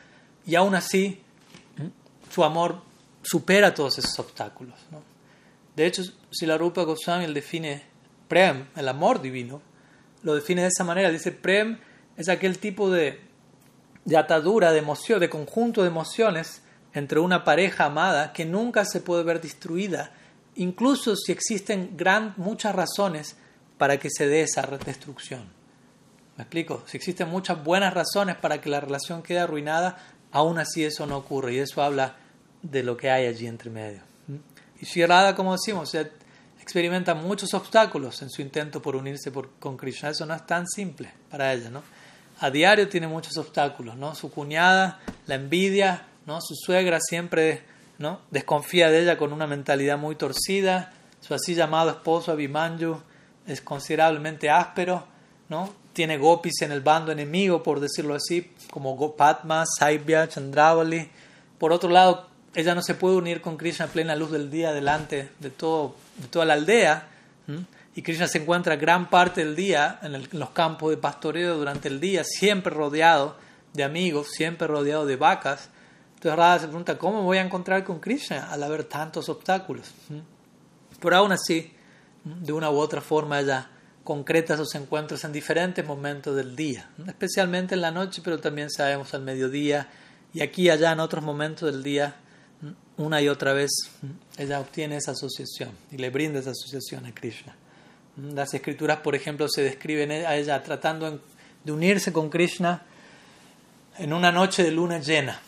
y 0.46 0.54
aún 0.54 0.74
así 0.74 1.22
su 2.32 2.44
amor 2.44 2.82
supera 3.22 3.74
todos 3.74 3.98
esos 3.98 4.18
obstáculos. 4.18 4.78
De 5.74 5.86
hecho, 5.86 6.02
si 6.30 6.46
la 6.46 6.58
Rupa 6.58 6.82
Goswami 6.82 7.32
define 7.32 7.82
Prem, 8.28 8.68
el 8.76 8.88
amor 8.88 9.20
divino, 9.20 9.60
lo 10.22 10.34
define 10.34 10.62
de 10.62 10.68
esa 10.68 10.84
manera. 10.84 11.10
Dice, 11.10 11.32
Prem 11.32 11.78
es 12.16 12.28
aquel 12.28 12.58
tipo 12.58 12.90
de, 12.90 13.20
de 14.04 14.16
atadura, 14.16 14.72
de 14.72 14.78
emoción, 14.78 15.20
de 15.20 15.30
conjunto 15.30 15.82
de 15.82 15.88
emociones 15.88 16.62
entre 16.92 17.20
una 17.20 17.44
pareja 17.44 17.86
amada 17.86 18.32
que 18.32 18.44
nunca 18.44 18.84
se 18.84 19.00
puede 19.00 19.22
ver 19.22 19.40
destruida, 19.40 20.12
incluso 20.56 21.14
si 21.16 21.32
existen 21.32 21.96
gran, 21.96 22.34
muchas 22.36 22.74
razones 22.74 23.36
para 23.78 23.98
que 23.98 24.08
se 24.10 24.26
dé 24.26 24.42
esa 24.42 24.62
destrucción. 24.84 25.44
¿Me 26.36 26.42
explico? 26.42 26.82
Si 26.86 26.96
existen 26.96 27.28
muchas 27.28 27.62
buenas 27.62 27.94
razones 27.94 28.36
para 28.36 28.60
que 28.60 28.70
la 28.70 28.80
relación 28.80 29.22
quede 29.22 29.40
arruinada, 29.40 29.98
aún 30.32 30.58
así 30.58 30.84
eso 30.84 31.06
no 31.06 31.18
ocurre. 31.18 31.54
Y 31.54 31.58
eso 31.58 31.82
habla 31.82 32.16
de 32.62 32.82
lo 32.82 32.96
que 32.96 33.10
hay 33.10 33.26
allí 33.26 33.46
entre 33.46 33.70
medio. 33.70 34.00
Y 34.80 34.86
Shirada, 34.86 35.34
como 35.34 35.52
decimos, 35.52 35.94
experimenta 36.70 37.16
muchos 37.16 37.52
obstáculos 37.52 38.22
en 38.22 38.30
su 38.30 38.42
intento 38.42 38.80
por 38.80 38.94
unirse 38.94 39.32
con 39.58 39.76
Krishna. 39.76 40.10
Eso 40.10 40.24
no 40.24 40.34
es 40.36 40.46
tan 40.46 40.68
simple 40.68 41.12
para 41.28 41.52
ella. 41.52 41.68
¿no? 41.68 41.82
A 42.38 42.48
diario 42.48 42.88
tiene 42.88 43.08
muchos 43.08 43.36
obstáculos. 43.38 43.96
¿no? 43.96 44.14
Su 44.14 44.30
cuñada 44.30 45.00
la 45.26 45.34
envidia, 45.34 46.06
¿no? 46.26 46.40
su 46.40 46.54
suegra 46.54 47.00
siempre 47.00 47.64
¿no? 47.98 48.20
desconfía 48.30 48.88
de 48.88 49.02
ella 49.02 49.18
con 49.18 49.32
una 49.32 49.48
mentalidad 49.48 49.98
muy 49.98 50.14
torcida. 50.14 50.92
Su 51.20 51.34
así 51.34 51.56
llamado 51.56 51.90
esposo 51.90 52.30
Abhimanyu 52.30 53.02
es 53.48 53.60
considerablemente 53.60 54.48
áspero. 54.48 55.04
¿no? 55.48 55.74
tiene 55.92 56.18
gopis 56.18 56.62
en 56.62 56.70
el 56.70 56.82
bando 56.82 57.10
enemigo, 57.10 57.64
por 57.64 57.80
decirlo 57.80 58.14
así, 58.14 58.52
como 58.70 58.94
Gopatma, 58.94 59.64
Saibya, 59.66 60.28
Chandravali. 60.28 61.10
Por 61.58 61.72
otro 61.72 61.90
lado, 61.90 62.29
ella 62.54 62.74
no 62.74 62.82
se 62.82 62.94
puede 62.94 63.16
unir 63.16 63.40
con 63.40 63.56
Krishna 63.56 63.86
a 63.86 63.88
plena 63.88 64.16
luz 64.16 64.30
del 64.30 64.50
día 64.50 64.72
delante 64.72 65.30
de, 65.38 65.50
todo, 65.50 65.94
de 66.16 66.28
toda 66.28 66.44
la 66.44 66.54
aldea. 66.54 67.08
Y 67.94 68.02
Krishna 68.02 68.28
se 68.28 68.38
encuentra 68.38 68.76
gran 68.76 69.10
parte 69.10 69.44
del 69.44 69.56
día 69.56 69.98
en, 70.02 70.28
los 70.32 70.50
campos 70.50 70.90
de 70.90 70.96
pastoreo 70.96 71.56
durante 71.56 71.88
el 71.88 72.00
día, 72.00 72.22
siempre 72.24 72.72
rodeado 72.72 73.36
de 73.72 73.84
amigos, 73.84 74.28
siempre 74.30 74.66
rodeado 74.66 75.06
de 75.06 75.16
vacas. 75.16 75.68
Entonces 76.14 76.36
Radha 76.38 76.58
se 76.60 76.66
pregunta, 76.66 76.98
¿cómo 76.98 77.22
voy 77.22 77.38
a 77.38 77.42
encontrar 77.42 77.84
con 77.84 78.00
Krishna 78.00 78.50
al 78.50 78.62
haber 78.62 78.84
tantos 78.84 79.28
obstáculos? 79.28 79.90
Pero 81.00 81.16
aún 81.16 81.32
así, 81.32 81.72
de 82.24 82.52
una 82.52 82.70
u 82.70 82.76
otra 82.76 83.00
forma, 83.00 83.40
ella 83.40 83.70
concreta 84.04 84.54
esos 84.54 84.74
encuentros 84.74 85.24
en 85.24 85.32
diferentes 85.32 85.86
momentos 85.86 86.36
del 86.36 86.56
día, 86.56 86.90
especialmente 87.06 87.74
en 87.74 87.80
la 87.80 87.90
noche, 87.90 88.22
pero 88.24 88.38
también 88.40 88.70
sabemos 88.70 89.14
al 89.14 89.22
mediodía 89.22 89.88
y 90.32 90.42
aquí 90.42 90.62
y 90.62 90.70
allá 90.70 90.92
en 90.92 91.00
otros 91.00 91.24
momentos 91.24 91.72
del 91.72 91.82
día, 91.82 92.16
una 93.00 93.20
y 93.22 93.28
otra 93.28 93.52
vez, 93.52 93.70
ella 94.36 94.60
obtiene 94.60 94.96
esa 94.96 95.12
asociación 95.12 95.70
y 95.90 95.96
le 95.96 96.10
brinda 96.10 96.38
esa 96.38 96.50
asociación 96.50 97.06
a 97.06 97.14
Krishna. 97.14 97.56
Las 98.16 98.52
escrituras, 98.52 98.98
por 98.98 99.14
ejemplo, 99.14 99.48
se 99.48 99.62
describen 99.62 100.10
a 100.10 100.36
ella 100.36 100.62
tratando 100.62 101.20
de 101.64 101.72
unirse 101.72 102.12
con 102.12 102.28
Krishna 102.28 102.82
en 103.98 104.12
una 104.12 104.30
noche 104.30 104.62
de 104.62 104.70
luna 104.70 104.98
llena. 104.98 105.40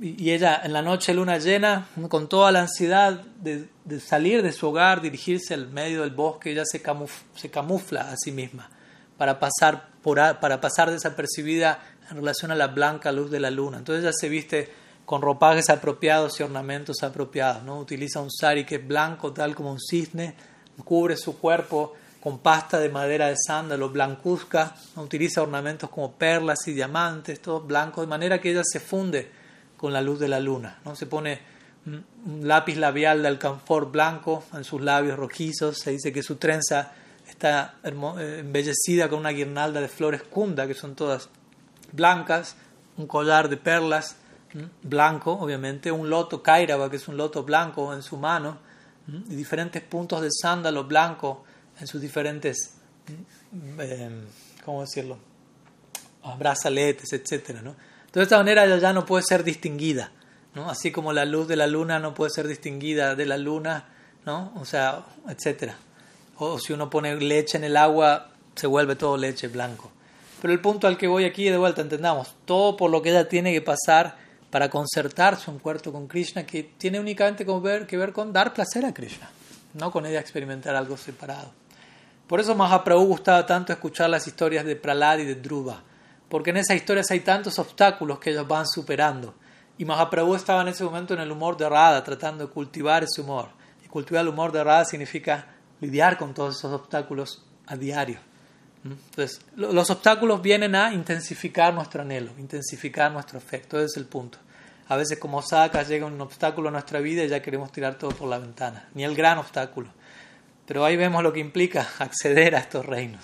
Y 0.00 0.30
ella 0.30 0.60
en 0.62 0.72
la 0.72 0.82
noche 0.82 1.12
de 1.12 1.16
luna 1.16 1.38
llena, 1.38 1.88
con 2.08 2.28
toda 2.28 2.52
la 2.52 2.62
ansiedad 2.62 3.20
de, 3.40 3.68
salir 4.00 4.42
de 4.42 4.52
su 4.52 4.68
hogar, 4.68 5.00
dirigirse 5.00 5.54
al 5.54 5.68
medio 5.68 6.02
del 6.02 6.10
bosque, 6.10 6.52
ella 6.52 6.64
se, 6.64 6.80
camufla 6.80 8.10
a 8.10 8.16
sí 8.16 8.32
misma 8.32 8.70
para 9.16 9.38
pasar, 9.38 9.88
para 10.02 10.60
pasar 10.60 10.90
desapercibida 10.90 11.80
en 12.10 12.16
relación 12.16 12.50
a 12.50 12.54
la 12.54 12.68
blanca 12.68 13.12
luz 13.12 13.30
de 13.30 13.40
la 13.40 13.50
luna. 13.50 13.78
Entonces 13.78 14.04
ella 14.04 14.12
se 14.12 14.28
viste 14.28 14.81
con 15.04 15.22
ropajes 15.22 15.68
apropiados 15.70 16.38
y 16.38 16.42
ornamentos 16.42 17.02
apropiados. 17.02 17.62
¿no? 17.64 17.78
Utiliza 17.78 18.20
un 18.20 18.30
sari 18.30 18.64
que 18.64 18.76
es 18.76 18.86
blanco, 18.86 19.32
tal 19.32 19.54
como 19.54 19.72
un 19.72 19.80
cisne, 19.80 20.34
cubre 20.84 21.16
su 21.16 21.38
cuerpo 21.38 21.94
con 22.20 22.38
pasta 22.38 22.78
de 22.78 22.88
madera 22.88 23.26
de 23.26 23.36
sándalo 23.36 23.90
blancuzca, 23.90 24.76
utiliza 24.96 25.42
ornamentos 25.42 25.90
como 25.90 26.12
perlas 26.12 26.68
y 26.68 26.72
diamantes, 26.72 27.42
todos 27.42 27.66
blancos, 27.66 28.04
de 28.04 28.08
manera 28.08 28.40
que 28.40 28.52
ella 28.52 28.62
se 28.64 28.78
funde 28.78 29.28
con 29.76 29.92
la 29.92 30.00
luz 30.00 30.20
de 30.20 30.28
la 30.28 30.38
luna. 30.38 30.78
¿no? 30.84 30.94
Se 30.94 31.06
pone 31.06 31.40
un 31.84 32.46
lápiz 32.46 32.76
labial 32.76 33.22
de 33.22 33.28
alcanfor 33.28 33.90
blanco 33.90 34.44
en 34.54 34.62
sus 34.62 34.80
labios 34.80 35.18
rojizos, 35.18 35.78
se 35.78 35.90
dice 35.90 36.12
que 36.12 36.22
su 36.22 36.36
trenza 36.36 36.92
está 37.28 37.74
eh, 37.82 38.36
embellecida 38.38 39.08
con 39.08 39.18
una 39.18 39.30
guirnalda 39.30 39.80
de 39.80 39.88
flores 39.88 40.22
kunda, 40.22 40.68
que 40.68 40.74
son 40.74 40.94
todas 40.94 41.28
blancas, 41.90 42.54
un 42.96 43.08
collar 43.08 43.48
de 43.48 43.56
perlas 43.56 44.16
blanco, 44.82 45.32
obviamente, 45.32 45.90
un 45.90 46.10
loto 46.10 46.42
kairaba, 46.42 46.90
que 46.90 46.96
es 46.96 47.08
un 47.08 47.16
loto 47.16 47.42
blanco 47.42 47.92
en 47.94 48.02
su 48.02 48.16
mano, 48.16 48.58
y 49.06 49.34
diferentes 49.34 49.82
puntos 49.82 50.22
de 50.22 50.28
sándalo 50.30 50.84
blanco 50.84 51.44
en 51.80 51.86
sus 51.86 52.00
diferentes, 52.00 52.74
eh, 53.78 54.10
¿cómo 54.64 54.82
decirlo?, 54.82 55.18
brazaletes, 56.38 57.12
etcétera, 57.12 57.62
¿no? 57.62 57.74
de 58.12 58.22
esta 58.22 58.36
manera 58.36 58.64
ella 58.64 58.78
ya 58.78 58.92
no 58.92 59.06
puede 59.06 59.24
ser 59.26 59.42
distinguida, 59.42 60.12
¿no? 60.54 60.68
Así 60.68 60.92
como 60.92 61.12
la 61.12 61.24
luz 61.24 61.48
de 61.48 61.56
la 61.56 61.66
luna 61.66 61.98
no 61.98 62.12
puede 62.12 62.30
ser 62.30 62.46
distinguida 62.46 63.14
de 63.14 63.24
la 63.24 63.38
luna, 63.38 63.88
¿no? 64.26 64.52
O 64.56 64.64
sea, 64.64 65.06
etcétera. 65.28 65.76
O 66.36 66.58
si 66.58 66.74
uno 66.74 66.90
pone 66.90 67.14
leche 67.16 67.56
en 67.56 67.64
el 67.64 67.76
agua, 67.76 68.28
se 68.54 68.66
vuelve 68.66 68.96
todo 68.96 69.16
leche 69.16 69.48
blanco. 69.48 69.90
Pero 70.42 70.52
el 70.52 70.60
punto 70.60 70.86
al 70.86 70.98
que 70.98 71.06
voy 71.06 71.24
aquí 71.24 71.48
de 71.48 71.56
vuelta, 71.56 71.80
entendamos, 71.80 72.34
todo 72.44 72.76
por 72.76 72.90
lo 72.90 73.00
que 73.00 73.10
ella 73.10 73.28
tiene 73.28 73.52
que 73.52 73.62
pasar 73.62 74.16
para 74.52 74.68
concertar 74.68 75.38
su 75.38 75.50
encuentro 75.50 75.90
con 75.92 76.06
Krishna, 76.06 76.44
que 76.44 76.62
tiene 76.62 77.00
únicamente 77.00 77.46
que 77.86 77.96
ver 77.96 78.12
con 78.12 78.34
dar 78.34 78.52
placer 78.52 78.84
a 78.84 78.92
Krishna, 78.92 79.30
no 79.72 79.90
con 79.90 80.04
ella 80.04 80.20
experimentar 80.20 80.76
algo 80.76 80.98
separado. 80.98 81.50
Por 82.26 82.38
eso 82.38 82.54
Mahaprabhu 82.54 83.06
gustaba 83.06 83.46
tanto 83.46 83.72
escuchar 83.72 84.10
las 84.10 84.26
historias 84.26 84.66
de 84.66 84.76
Pralad 84.76 85.20
y 85.20 85.24
de 85.24 85.36
Dhruva, 85.36 85.82
porque 86.28 86.50
en 86.50 86.58
esas 86.58 86.76
historias 86.76 87.10
hay 87.10 87.20
tantos 87.20 87.58
obstáculos 87.58 88.18
que 88.18 88.28
ellos 88.28 88.46
van 88.46 88.66
superando. 88.66 89.34
Y 89.78 89.86
Mahaprabhu 89.86 90.34
estaba 90.34 90.60
en 90.60 90.68
ese 90.68 90.84
momento 90.84 91.14
en 91.14 91.20
el 91.20 91.32
humor 91.32 91.56
de 91.56 91.66
Radha, 91.66 92.04
tratando 92.04 92.46
de 92.46 92.52
cultivar 92.52 93.02
ese 93.04 93.22
humor. 93.22 93.48
Y 93.82 93.88
cultivar 93.88 94.20
el 94.20 94.28
humor 94.28 94.52
de 94.52 94.62
Radha 94.62 94.84
significa 94.84 95.46
lidiar 95.80 96.18
con 96.18 96.34
todos 96.34 96.58
esos 96.58 96.72
obstáculos 96.72 97.42
a 97.66 97.74
diario. 97.74 98.18
Entonces, 98.84 99.40
los 99.56 99.90
obstáculos 99.90 100.42
vienen 100.42 100.74
a 100.74 100.92
intensificar 100.92 101.72
nuestro 101.72 102.02
anhelo, 102.02 102.32
intensificar 102.38 103.12
nuestro 103.12 103.38
afecto. 103.38 103.76
Ese 103.78 103.86
es 103.86 103.96
el 103.96 104.06
punto. 104.06 104.38
A 104.88 104.96
veces 104.96 105.18
como 105.18 105.40
sacas 105.40 105.88
llega 105.88 106.06
un 106.06 106.20
obstáculo 106.20 106.68
a 106.68 106.72
nuestra 106.72 107.00
vida 107.00 107.24
y 107.24 107.28
ya 107.28 107.40
queremos 107.40 107.70
tirar 107.70 107.96
todo 107.96 108.10
por 108.10 108.28
la 108.28 108.38
ventana. 108.38 108.88
Ni 108.94 109.04
el 109.04 109.14
gran 109.14 109.38
obstáculo. 109.38 109.88
Pero 110.66 110.84
ahí 110.84 110.96
vemos 110.96 111.22
lo 111.22 111.32
que 111.32 111.40
implica 111.40 111.88
acceder 111.98 112.56
a 112.56 112.58
estos 112.58 112.84
reinos. 112.84 113.22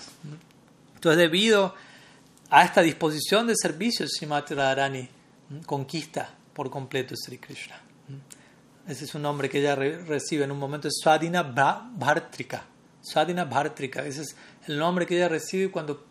Entonces, 0.95 1.17
debido 1.17 1.75
a 2.49 2.63
esta 2.63 2.81
disposición 2.81 3.47
de 3.47 3.53
servicio, 3.55 4.07
Srimati 4.07 4.53
Radharani 4.53 5.09
conquista 5.65 6.29
por 6.53 6.69
completo 6.69 7.15
Sri 7.15 7.37
Krishna. 7.37 7.79
Ese 8.87 9.05
es 9.05 9.13
un 9.13 9.21
nombre 9.21 9.49
que 9.49 9.59
ella 9.59 9.75
recibe 9.75 10.45
en 10.45 10.51
un 10.51 10.57
momento, 10.57 10.87
es 10.87 10.99
Swadina 11.01 11.43
Bhartrika. 11.43 12.63
Swadina 13.01 13.45
Bhartrika, 13.45 14.03
ese 14.03 14.23
es 14.23 14.35
el 14.69 14.77
nombre 14.77 15.07
que 15.07 15.15
ella 15.15 15.27
recibe 15.27 15.71
cuando 15.71 16.05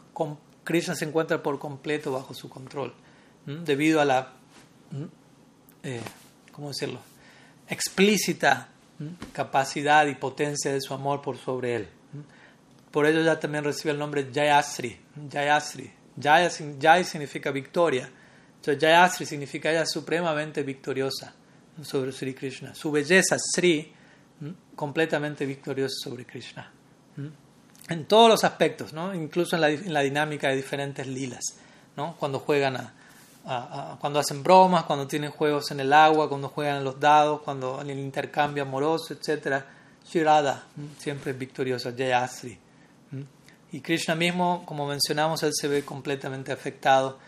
Krishna 0.64 0.96
se 0.96 1.04
encuentra 1.04 1.40
por 1.40 1.60
completo 1.60 2.10
bajo 2.10 2.34
su 2.34 2.48
control, 2.48 2.92
debido 3.46 4.00
a 4.00 4.04
la, 4.04 4.32
eh, 5.84 6.00
¿cómo 6.50 6.68
decirlo?, 6.68 6.98
explícita 7.68 8.68
capacidad 9.32 10.06
y 10.08 10.16
potencia 10.16 10.72
de 10.72 10.80
su 10.80 10.92
amor 10.92 11.22
por 11.22 11.38
sobre 11.38 11.76
él. 11.76 11.88
Por 12.90 13.06
ello 13.06 13.20
ella 13.20 13.38
también 13.38 13.62
recibe 13.62 13.92
el 13.92 13.98
nombre 13.98 14.28
Jayasri, 14.34 14.98
Jayasri, 15.30 15.92
Jaya, 16.20 17.04
significa 17.04 17.52
victoria. 17.52 18.10
Entonces 18.56 18.82
Jayasri 18.82 19.24
significa 19.24 19.70
ella 19.70 19.86
supremamente 19.86 20.64
victoriosa 20.64 21.32
sobre 21.80 22.10
Sri 22.10 22.34
Krishna. 22.34 22.74
Su 22.74 22.90
belleza, 22.90 23.36
Sri, 23.38 23.92
completamente 24.74 25.46
victoriosa 25.46 25.94
sobre 26.02 26.24
Krishna. 26.24 26.72
En 27.88 28.04
todos 28.04 28.28
los 28.28 28.44
aspectos, 28.44 28.92
¿no? 28.92 29.14
incluso 29.14 29.56
en 29.56 29.92
la, 29.92 30.00
dinámica 30.00 30.48
de 30.48 30.56
diferentes 30.56 31.06
lilas. 31.06 31.42
¿no? 31.96 32.16
Cuando 32.18 32.38
juegan 32.38 32.76
a, 32.76 32.94
cuando 33.98 34.18
hacen 34.18 34.42
bromas, 34.42 34.84
cuando 34.84 35.06
tienen 35.06 35.30
juegos 35.30 35.70
en 35.70 35.80
el 35.80 35.92
agua, 35.92 36.28
cuando 36.28 36.48
juegan 36.48 36.76
en 36.76 36.84
los 36.84 37.00
dados, 37.00 37.40
cuando 37.40 37.80
en 37.80 37.88
el 37.88 37.98
intercambio 37.98 38.62
amoroso, 38.62 39.14
etc. 39.14 39.64
Shirada 40.06 40.64
siempre 40.98 41.32
es 41.32 41.38
victoriosa, 41.38 41.92
Jayasri. 41.96 42.58
Y 43.72 43.80
Krishna 43.80 44.14
mismo, 44.14 44.64
como 44.64 44.86
mencionamos, 44.86 45.42
él 45.42 45.52
se 45.54 45.68
ve 45.68 45.84
completamente 45.84 46.52
afectado 46.52 47.18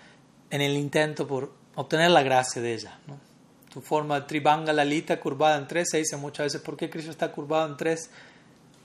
en 0.51 0.61
el 0.61 0.77
intento 0.77 1.27
por 1.27 1.53
obtener 1.75 2.11
la 2.11 2.23
gracia 2.23 2.61
de 2.61 2.75
ella. 2.75 2.99
¿no? 3.07 3.19
Tu 3.73 3.81
forma 3.81 4.27
tribanga 4.27 4.73
lalita 4.73 5.21
curvada 5.21 5.59
en 5.59 5.69
tres, 5.69 5.89
se 5.91 5.99
dice 5.99 6.17
muchas 6.17 6.47
veces, 6.47 6.61
¿por 6.61 6.77
qué 6.77 6.91
Krishna 6.91 7.13
está 7.13 7.31
curvado 7.31 7.69
en 7.69 7.77
tres? 7.77 8.11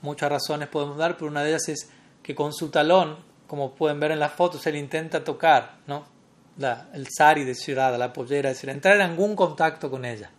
Muchas 0.02 0.30
razones 0.30 0.68
podemos 0.68 0.96
dar, 0.96 1.16
pero 1.16 1.30
una 1.30 1.42
de 1.42 1.50
ellas 1.50 1.68
es 1.68 1.90
que 2.22 2.34
con 2.34 2.52
su 2.52 2.68
talón, 2.70 3.16
como 3.46 3.74
pueden 3.74 4.00
ver 4.00 4.12
en 4.12 4.20
las 4.20 4.32
fotos, 4.32 4.66
él 4.66 4.76
intenta 4.76 5.22
tocar 5.24 5.78
¿no? 5.86 6.06
la, 6.58 6.88
el 6.92 7.08
sari 7.08 7.44
de 7.44 7.54
Shirada, 7.54 7.98
la 7.98 8.12
pollera, 8.12 8.50
decir, 8.50 8.68
entrar 8.70 8.96
en 8.96 9.02
algún 9.02 9.36
contacto 9.36 9.90
con 9.90 10.04
ella, 10.04 10.30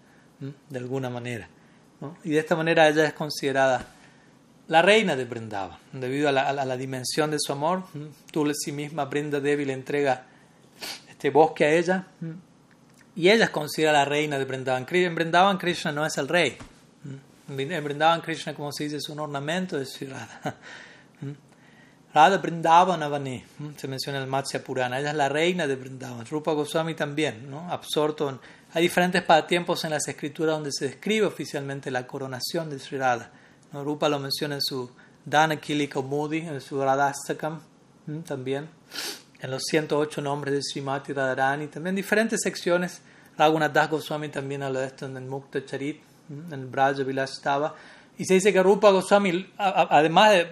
de 0.70 0.80
alguna 0.80 1.10
manera. 1.10 1.48
Y 2.24 2.32
de 2.32 2.40
esta 2.40 2.56
manera 2.56 2.88
ella 2.88 3.06
es 3.06 3.14
considerada 3.14 3.86
la 4.68 4.82
reina 4.82 5.16
de 5.16 5.26
Brindavan, 5.26 5.78
debido 5.94 6.30
a 6.30 6.32
la, 6.32 6.78
dimensión 6.78 7.32
de 7.32 7.38
su 7.40 7.54
amor. 7.54 7.84
Tulsi 8.32 8.72
misma, 8.72 9.06
Brinda 9.06 9.40
Devi, 9.40 9.70
entrega 9.72 10.26
este 11.10 11.30
bosque 11.30 11.66
a 11.66 11.70
ella 11.72 12.08
y 13.16 13.30
ella 13.30 13.46
es 13.46 13.50
considerada 13.50 14.00
la 14.00 14.06
reina 14.06 14.38
de 14.38 14.46
Brindavan. 14.46 14.86
En 14.90 15.16
Brindavan 15.16 15.58
Krishna 15.58 15.92
no 15.92 16.06
es 16.06 16.18
el 16.18 16.28
rey. 16.28 16.58
En 17.50 17.84
Brindavan 17.84 18.22
Krishna, 18.22 18.54
como 18.54 18.72
se 18.72 18.86
dice, 18.86 18.98
es 18.98 19.10
un 19.10 19.20
ornamento 19.20 19.78
de 19.78 19.86
su 19.86 20.06
Radha. 20.06 20.56
Radha 22.14 22.38
Brindavan 22.38 23.04
Avani, 23.04 23.44
se 23.76 23.88
menciona 23.88 24.18
en 24.18 24.24
el 24.24 24.30
Matsya 24.30 24.64
Purana. 24.64 25.00
Ella 25.00 25.12
es 25.12 25.16
la 25.16 25.30
reina 25.30 25.68
de 25.68 25.76
Brindavan. 25.76 26.26
Rupa 26.26 26.52
Goswami 26.54 26.94
también, 26.94 27.50
¿no? 27.50 27.72
absorto 27.72 28.30
en... 28.30 28.40
Hay 28.74 28.82
diferentes 28.82 29.24
tiempos 29.48 29.86
en 29.86 29.92
las 29.92 30.08
escrituras 30.08 30.56
donde 30.56 30.72
se 30.72 30.86
describe 30.86 31.26
oficialmente 31.26 31.92
la 31.92 32.06
coronación 32.06 32.70
de 32.70 32.80
Sri 32.80 32.98
Radha. 32.98 33.32
Rupa 33.72 34.10
lo 34.10 34.20
menciona 34.20 34.56
en 34.56 34.62
su 34.62 34.90
Dhanakili 35.26 35.88
Kaumudi, 35.88 36.40
en 36.40 36.60
su 36.62 36.82
Radhastakam 36.82 37.60
también, 38.26 38.70
en 39.40 39.52
los 39.52 39.64
108 39.70 40.22
nombres 40.22 40.54
de 40.54 40.62
Srimati 40.64 41.14
Radharani, 41.14 41.68
también 41.68 41.96
diferentes 41.96 42.40
secciones. 42.42 43.02
Raghunath 43.38 43.74
Das 43.74 43.90
Goswami 43.90 44.30
también 44.30 44.64
habla 44.64 44.80
de 44.80 44.88
esto 44.88 45.06
en 45.06 45.18
el 45.18 45.26
Mukta 45.26 45.64
Charit, 45.66 46.02
en 46.30 46.72
Braja 46.72 47.04
Vilastava. 47.04 47.76
Y 48.18 48.26
se 48.26 48.36
dice 48.36 48.52
que 48.52 48.64
Rupa 48.64 48.90
Goswami, 48.90 49.52
además 49.58 50.32
de, 50.32 50.48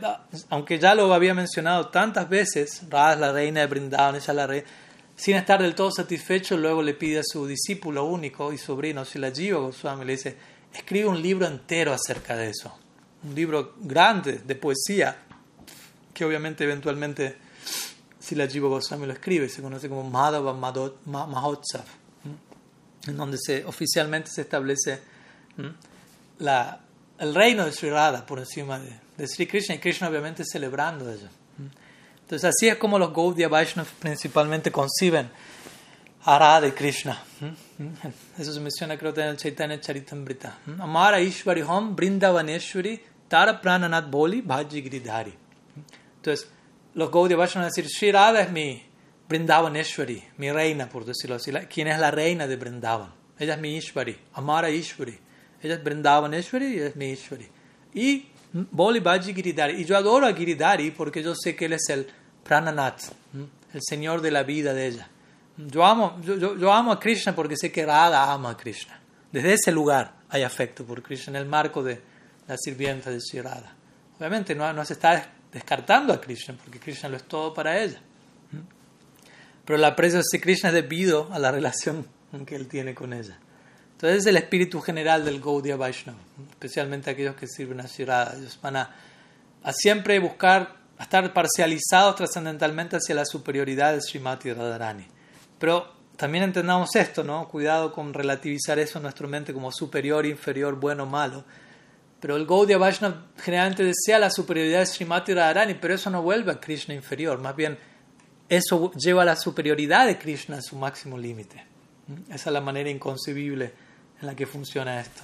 aunque 0.49 0.77
ya 0.77 0.93
lo 0.93 1.11
había 1.13 1.33
mencionado 1.33 1.87
tantas 1.87 2.29
veces, 2.29 2.83
Radha 2.89 3.15
la 3.15 3.31
reina 3.31 3.61
de 3.61 3.67
Brindavan, 3.67 4.15
ella 4.15 4.33
la 4.33 4.47
reina, 4.47 4.67
sin 5.15 5.35
estar 5.35 5.61
del 5.61 5.73
todo 5.73 5.91
satisfecho, 5.91 6.57
luego 6.57 6.83
le 6.83 6.93
pide 6.93 7.19
a 7.19 7.23
su 7.23 7.47
discípulo 7.47 8.05
único 8.05 8.53
y 8.53 8.57
sobrino, 8.57 9.03
Jiva 9.03 9.59
Goswami, 9.59 10.05
le 10.05 10.11
dice, 10.11 10.37
escribe 10.73 11.07
un 11.07 11.21
libro 11.21 11.47
entero 11.47 11.93
acerca 11.93 12.35
de 12.35 12.49
eso 12.49 12.77
un 13.25 13.35
libro 13.35 13.73
grande 13.81 14.39
de 14.45 14.55
poesía, 14.55 15.17
que 16.13 16.23
obviamente 16.23 16.63
eventualmente 16.63 17.37
Jiva 18.21 18.45
Goswami 18.67 19.07
lo 19.07 19.13
escribe, 19.13 19.49
se 19.49 19.61
conoce 19.61 19.89
como 19.89 20.09
Madhava 20.09 20.53
Mahotsav, 20.53 21.85
en 23.07 23.17
donde 23.17 23.37
se, 23.37 23.65
oficialmente 23.65 24.29
se 24.29 24.41
establece 24.41 24.99
la, 26.39 26.79
el 27.19 27.35
reino 27.35 27.65
de 27.65 27.71
Sri 27.71 27.89
Radha 27.89 28.25
por 28.25 28.39
encima 28.39 28.79
de, 28.79 28.99
de 29.17 29.27
Sri 29.27 29.47
Krishna 29.47 29.75
y 29.75 29.79
Krishna 29.79 30.09
obviamente 30.09 30.43
celebrando 30.43 31.11
ello. 31.11 31.29
Entonces 32.21 32.49
así 32.49 32.67
es 32.67 32.77
como 32.77 32.97
los 32.97 33.13
Gaudiya 33.13 33.47
Vaishnavas 33.47 33.91
principalmente 33.99 34.71
conciben 34.71 35.29
a 36.23 36.39
Radha 36.39 36.67
y 36.67 36.71
Krishna. 36.71 37.21
Eso 38.37 38.51
se 38.51 38.59
menciona 38.59 38.97
creo 38.97 39.13
que 39.13 39.21
en 39.21 39.27
el 39.27 39.37
Chaitanya 39.37 39.79
Charitamrita. 39.79 40.57
Amara 40.79 41.19
Ishwari 41.21 41.61
Hom 41.61 41.95
Brindavaneshwari 41.95 42.99
Tara 43.27 43.61
Prananath 43.61 44.09
Boli 44.09 44.41
Bhaji 44.41 44.81
Giridhari. 44.81 45.33
Entonces 46.17 46.49
los 46.95 47.11
Gaudiya 47.11 47.37
Vaishnavas 47.37 47.73
decir, 47.73 47.89
Sri 47.89 48.11
Radha 48.11 48.41
es 48.41 48.51
mi 48.51 48.83
Brindavaneshwari, 49.29 50.23
mi 50.37 50.51
reina 50.51 50.89
por 50.89 51.05
decirlo 51.05 51.35
así. 51.35 51.51
¿Quién 51.69 51.87
es 51.87 51.99
la 51.99 52.09
reina 52.09 52.47
de 52.47 52.55
Brindavan? 52.55 53.11
Ella 53.37 53.53
es 53.55 53.59
mi 53.59 53.77
Ishwari, 53.77 54.17
Amara 54.33 54.69
Ishwari. 54.69 55.19
Ella 55.61 55.75
es 55.75 55.83
Brindavaneshwari 55.83 56.75
y 56.75 56.79
es 56.79 56.95
mi 56.95 57.11
Ishwari. 57.11 57.47
Y 57.93 58.27
Boli 58.71 58.99
Bhaji 58.99 59.33
Giridhari. 59.33 59.81
Y 59.81 59.85
yo 59.85 59.97
adoro 59.97 60.25
a 60.25 60.33
Giridhari 60.33 60.91
porque 60.91 61.21
yo 61.21 61.33
sé 61.35 61.55
que 61.55 61.65
él 61.65 61.73
es 61.73 61.89
el 61.89 62.07
Prananath, 62.43 63.11
el 63.73 63.81
señor 63.81 64.21
de 64.21 64.31
la 64.31 64.43
vida 64.43 64.73
de 64.73 64.87
ella. 64.87 65.09
Yo 65.57 65.85
amo, 65.85 66.19
yo, 66.21 66.55
yo, 66.57 66.73
amo 66.73 66.91
a 66.91 66.99
Krishna 66.99 67.33
porque 67.33 67.55
sé 67.57 67.71
que 67.71 67.85
Radha 67.85 68.31
ama 68.31 68.51
a 68.51 68.57
Krishna. 68.57 68.99
Desde 69.31 69.53
ese 69.53 69.71
lugar 69.71 70.13
hay 70.29 70.43
afecto 70.43 70.85
por 70.85 71.01
Krishna, 71.01 71.31
en 71.31 71.43
el 71.43 71.45
marco 71.45 71.81
de 71.81 72.01
la 72.47 72.55
sirvienta 72.57 73.09
de 73.09 73.19
Sri 73.19 73.41
Radha. 73.41 73.73
Obviamente 74.17 74.53
no, 74.53 74.71
no 74.71 74.85
se 74.85 74.93
está 74.93 75.31
descartando 75.51 76.13
a 76.13 76.21
Krishna 76.21 76.55
porque 76.61 76.79
Krishna 76.79 77.09
lo 77.09 77.17
es 77.17 77.23
todo 77.23 77.53
para 77.53 77.81
ella. 77.81 78.01
Pero 79.65 79.79
la 79.79 79.87
aprecio 79.89 80.21
de 80.31 80.39
Krishna 80.39 80.69
es 80.69 80.75
debido 80.75 81.29
a 81.33 81.39
la 81.39 81.51
relación 81.51 82.05
que 82.45 82.55
él 82.55 82.67
tiene 82.67 82.93
con 82.93 83.13
ella. 83.13 83.39
Entonces 83.95 84.19
es 84.19 84.25
el 84.25 84.35
espíritu 84.35 84.81
general 84.81 85.23
del 85.23 85.39
Gaudiya 85.39 85.77
Vaishnava, 85.77 86.19
especialmente 86.49 87.09
aquellos 87.09 87.35
que 87.35 87.47
sirven 87.47 87.79
a 87.79 87.87
Sri 87.87 88.03
Radha. 88.03 88.35
Ellos 88.37 88.59
van 88.61 88.75
a, 88.75 88.95
a 89.63 89.71
siempre 89.71 90.19
buscar, 90.19 90.75
a 90.97 91.03
estar 91.03 91.31
parcializados 91.31 92.17
trascendentalmente 92.17 92.97
hacia 92.97 93.15
la 93.15 93.25
superioridad 93.25 93.93
de 93.93 94.01
Srimati 94.01 94.51
Radharani. 94.51 95.07
Pero 95.57 95.93
también 96.17 96.43
entendamos 96.43 96.93
esto, 96.97 97.23
¿no? 97.23 97.47
Cuidado 97.47 97.93
con 97.93 98.13
relativizar 98.13 98.79
eso 98.79 98.99
en 98.99 99.03
nuestra 99.03 99.27
mente 99.27 99.53
como 99.53 99.71
superior, 99.71 100.25
inferior, 100.25 100.75
bueno, 100.77 101.05
malo. 101.05 101.45
Pero 102.19 102.35
el 102.35 102.45
Gaudiya 102.45 102.77
Vaishnava 102.77 103.27
generalmente 103.37 103.85
desea 103.85 104.19
la 104.19 104.29
superioridad 104.29 104.79
de 104.79 104.87
Srimati 104.87 105.33
Radharani, 105.33 105.75
pero 105.75 105.93
eso 105.93 106.09
no 106.09 106.21
vuelve 106.21 106.51
a 106.51 106.59
Krishna 106.59 106.93
inferior, 106.93 107.39
más 107.39 107.55
bien 107.55 107.77
eso 108.49 108.91
lleva 108.91 109.21
a 109.21 109.25
la 109.25 109.35
superioridad 109.37 110.05
de 110.05 110.17
Krishna 110.17 110.57
a 110.57 110.61
su 110.61 110.75
máximo 110.75 111.17
límite. 111.17 111.63
Esa 112.29 112.49
es 112.49 112.53
la 112.53 112.61
manera 112.61 112.89
inconcebible 112.89 113.84
en 114.21 114.27
la 114.27 114.35
que 114.35 114.45
funciona 114.45 114.99
esto. 114.99 115.21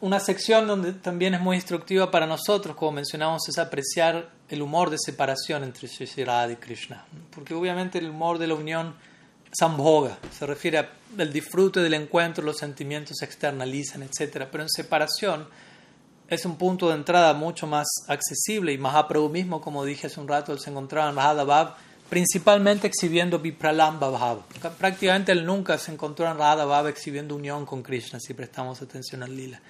Una 0.00 0.20
sección 0.20 0.66
donde 0.66 0.92
también 0.92 1.34
es 1.34 1.40
muy 1.40 1.56
instructiva 1.56 2.10
para 2.10 2.26
nosotros, 2.26 2.76
como 2.76 2.92
mencionamos, 2.92 3.48
es 3.48 3.58
apreciar 3.58 4.30
el 4.50 4.60
humor 4.60 4.90
de 4.90 4.98
separación 4.98 5.64
entre 5.64 5.88
Sri 5.88 6.06
y 6.06 6.56
Krishna. 6.56 7.06
Porque 7.30 7.54
obviamente 7.54 7.98
el 7.98 8.10
humor 8.10 8.38
de 8.38 8.46
la 8.46 8.54
unión 8.54 8.94
sambhoga, 9.50 10.18
se 10.36 10.46
refiere 10.46 10.88
al 11.18 11.32
disfrute 11.32 11.80
del 11.80 11.94
encuentro, 11.94 12.44
los 12.44 12.58
sentimientos 12.58 13.16
se 13.18 13.24
externalizan, 13.24 14.02
etc. 14.02 14.46
Pero 14.50 14.64
en 14.64 14.68
separación 14.68 15.46
es 16.28 16.44
un 16.44 16.56
punto 16.56 16.88
de 16.88 16.96
entrada 16.96 17.32
mucho 17.34 17.66
más 17.66 17.86
accesible 18.08 18.72
y 18.72 18.78
Mahaprabhu 18.78 19.28
mismo, 19.28 19.60
como 19.60 19.84
dije 19.84 20.08
hace 20.08 20.20
un 20.20 20.28
rato, 20.28 20.52
él 20.52 20.58
se 20.58 20.70
encontraba 20.70 21.08
en 21.08 21.16
Radha 21.16 21.76
principalmente 22.14 22.86
exhibiendo 22.86 23.40
Vipralamba 23.40 24.08
Bhav. 24.08 24.44
Prácticamente 24.78 25.32
él 25.32 25.44
nunca 25.44 25.78
se 25.78 25.92
encontró 25.92 26.30
en 26.30 26.38
Radha 26.38 26.88
exhibiendo 26.88 27.34
unión 27.34 27.66
con 27.66 27.82
Krishna, 27.82 28.20
si 28.20 28.34
prestamos 28.34 28.80
atención 28.80 29.22
al 29.24 29.36
lila 29.36 29.60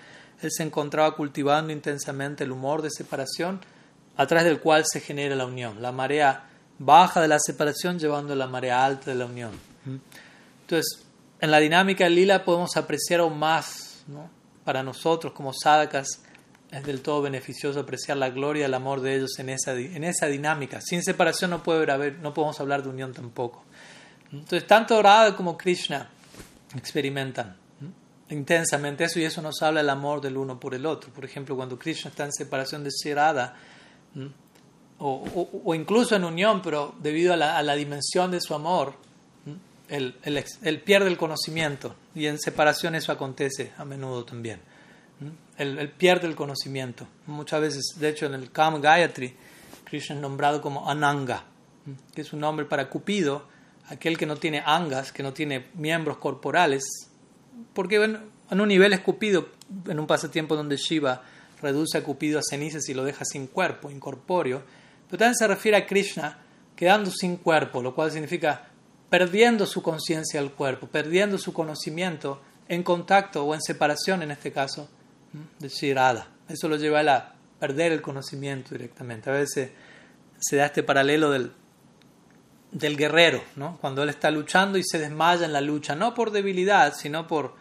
él 0.45 0.51
se 0.53 0.63
encontraba 0.63 1.15
cultivando 1.15 1.73
intensamente 1.73 2.45
el 2.45 2.53
humor 2.53 2.83
de 2.83 2.91
separación 2.91 3.61
a 4.17 4.27
través 4.27 4.45
del 4.45 4.61
cual 4.61 4.85
se 4.87 5.01
genera 5.01 5.35
la 5.35 5.47
unión, 5.47 5.81
la 5.83 5.93
marea 5.93 6.45
baja 6.79 7.21
de 7.21 7.29
la 7.29 7.39
separación 7.39 7.99
llevando 7.99 8.33
a 8.33 8.37
la 8.37 8.47
marea 8.47 8.85
alta 8.85 9.11
de 9.11 9.17
la 9.17 9.27
unión. 9.27 9.53
Entonces, 10.63 11.05
en 11.41 11.51
la 11.51 11.59
dinámica 11.59 12.05
del 12.05 12.15
lila 12.15 12.45
podemos 12.45 12.77
apreciar 12.77 13.21
aún 13.21 13.39
más, 13.39 14.03
¿no? 14.07 14.29
para 14.65 14.83
nosotros 14.83 15.33
como 15.33 15.53
sadhakas 15.53 16.23
es 16.79 16.85
del 16.85 17.03
todo 17.03 17.23
beneficioso 17.23 17.81
apreciar 17.81 18.17
la 18.17 18.31
gloria 18.31 18.63
y 18.63 18.65
el 18.65 18.75
amor 18.75 19.01
de 19.01 19.17
ellos 19.17 19.39
en 19.39 19.49
esa, 19.49 19.73
en 19.73 20.05
esa 20.05 20.27
dinámica. 20.27 20.81
Sin 20.81 21.03
separación 21.03 21.51
no, 21.51 21.63
puede 21.63 21.91
haber, 21.91 22.19
no 22.19 22.35
podemos 22.35 22.59
hablar 22.61 22.83
de 22.83 22.89
unión 22.89 23.13
tampoco. 23.13 23.65
Entonces, 24.33 24.67
tanto 24.67 25.01
Radha 25.01 25.37
como 25.37 25.57
Krishna 25.57 26.11
experimentan 26.77 27.57
intensamente 28.31 29.05
eso 29.05 29.21
y 29.21 29.25
eso 29.25 29.41
nos 29.43 29.63
habla 29.63 29.81
el 29.81 29.91
amor 29.91 30.21
del 30.21 30.37
uno 30.37 30.59
por 30.59 30.75
el 30.75 30.87
otro. 30.87 31.13
Por 31.13 31.25
ejemplo, 31.25 31.55
cuando 31.57 31.79
Krishna 31.79 32.11
está 32.11 32.25
en 32.25 32.33
separación 32.33 32.83
de 32.83 32.91
Shirada, 32.91 33.57
o, 34.99 35.61
o, 35.65 35.75
incluso 35.75 36.17
en 36.17 36.25
unión, 36.25 36.63
pero 36.63 36.95
debido 37.01 37.35
a 37.35 37.37
la, 37.37 37.59
a 37.59 37.63
la 37.63 37.75
dimensión 37.75 38.31
de 38.31 38.41
su 38.41 38.55
amor, 38.55 38.95
él, 39.89 40.17
él, 40.63 40.81
pierde 40.81 41.09
el 41.09 41.17
conocimiento 41.17 41.95
y 42.15 42.27
en 42.27 42.39
separación 42.39 42.95
eso 42.95 43.13
acontece 43.13 43.73
a 43.77 43.85
menudo 43.85 44.25
también. 44.25 44.61
Él, 45.57 45.93
pierde 45.97 46.27
el 46.27 46.35
conocimiento. 46.35 47.07
Muchas 47.27 47.61
veces, 47.61 47.95
de 47.99 48.09
hecho, 48.09 48.27
en 48.27 48.35
el 48.35 48.51
Kam 48.51 48.81
Gayatri, 48.81 49.35
Krishna 49.85 50.17
es 50.17 50.21
nombrado 50.23 50.61
como 50.61 50.89
Ananga, 50.89 51.45
que 52.15 52.23
es 52.23 52.33
un 52.33 52.41
nombre 52.41 52.67
para 52.67 52.89
Cupido, 52.89 53.47
aquel 53.89 54.17
que 54.17 54.27
no 54.27 54.37
tiene 54.37 54.63
angas, 54.65 55.13
que 55.13 55.23
no 55.23 55.33
tiene 55.33 55.69
miembros 55.75 56.19
corporales, 56.19 56.85
porque 57.73 58.03
en 58.03 58.61
un 58.61 58.69
nivel 58.69 58.93
es 58.93 59.01
Cupido, 59.01 59.49
en 59.87 60.01
un 60.01 60.07
pasatiempo 60.07 60.57
donde 60.57 60.77
Shiva 60.77 61.23
reduce 61.61 61.99
a 61.99 62.03
Cupido 62.03 62.39
a 62.39 62.43
cenizas 62.43 62.89
y 62.89 62.95
lo 62.95 63.05
deja 63.05 63.25
sin 63.25 63.47
cuerpo, 63.47 63.91
incorpóreo, 63.91 64.63
pero 65.07 65.19
también 65.19 65.37
se 65.37 65.47
refiere 65.47 65.77
a 65.77 65.87
Krishna 65.87 66.39
quedando 66.75 67.11
sin 67.11 67.37
cuerpo, 67.37 67.83
lo 67.83 67.95
cual 67.95 68.11
significa 68.11 68.69
perdiendo 69.09 69.67
su 69.67 69.83
conciencia 69.83 70.41
del 70.41 70.53
cuerpo, 70.53 70.89
perdiendo 70.89 71.39
su 71.39 71.53
conocimiento 71.53 72.41
en 72.69 72.83
contacto 72.83 73.45
o 73.45 73.55
en 73.55 73.63
separación, 73.63 74.23
en 74.23 74.31
este 74.31 74.51
caso, 74.51 74.89
de 75.59 75.69
Shirada. 75.69 76.29
Eso 76.49 76.69
lo 76.69 76.77
lleva 76.77 77.01
a, 77.01 77.35
perder 77.59 77.93
el 77.93 78.03
conocimiento 78.03 78.71
directamente. 78.71 79.31
A 79.31 79.33
veces 79.33 79.71
se 80.39 80.57
da 80.57 80.67
este 80.67 80.83
paralelo 80.83 81.31
del, 81.31 81.53
del 82.73 82.97
guerrero, 82.97 83.43
¿no? 83.57 83.79
cuando 83.81 84.03
él 84.03 84.11
está 84.11 84.31
luchando 84.31 84.77
y 84.77 84.83
se 84.85 84.99
desmaya 84.99 85.47
en 85.47 85.53
la 85.53 85.61
lucha, 85.61 85.95
no 85.95 86.13
por 86.13 86.31
debilidad, 86.31 86.95
sino 86.95 87.27
por 87.27 87.55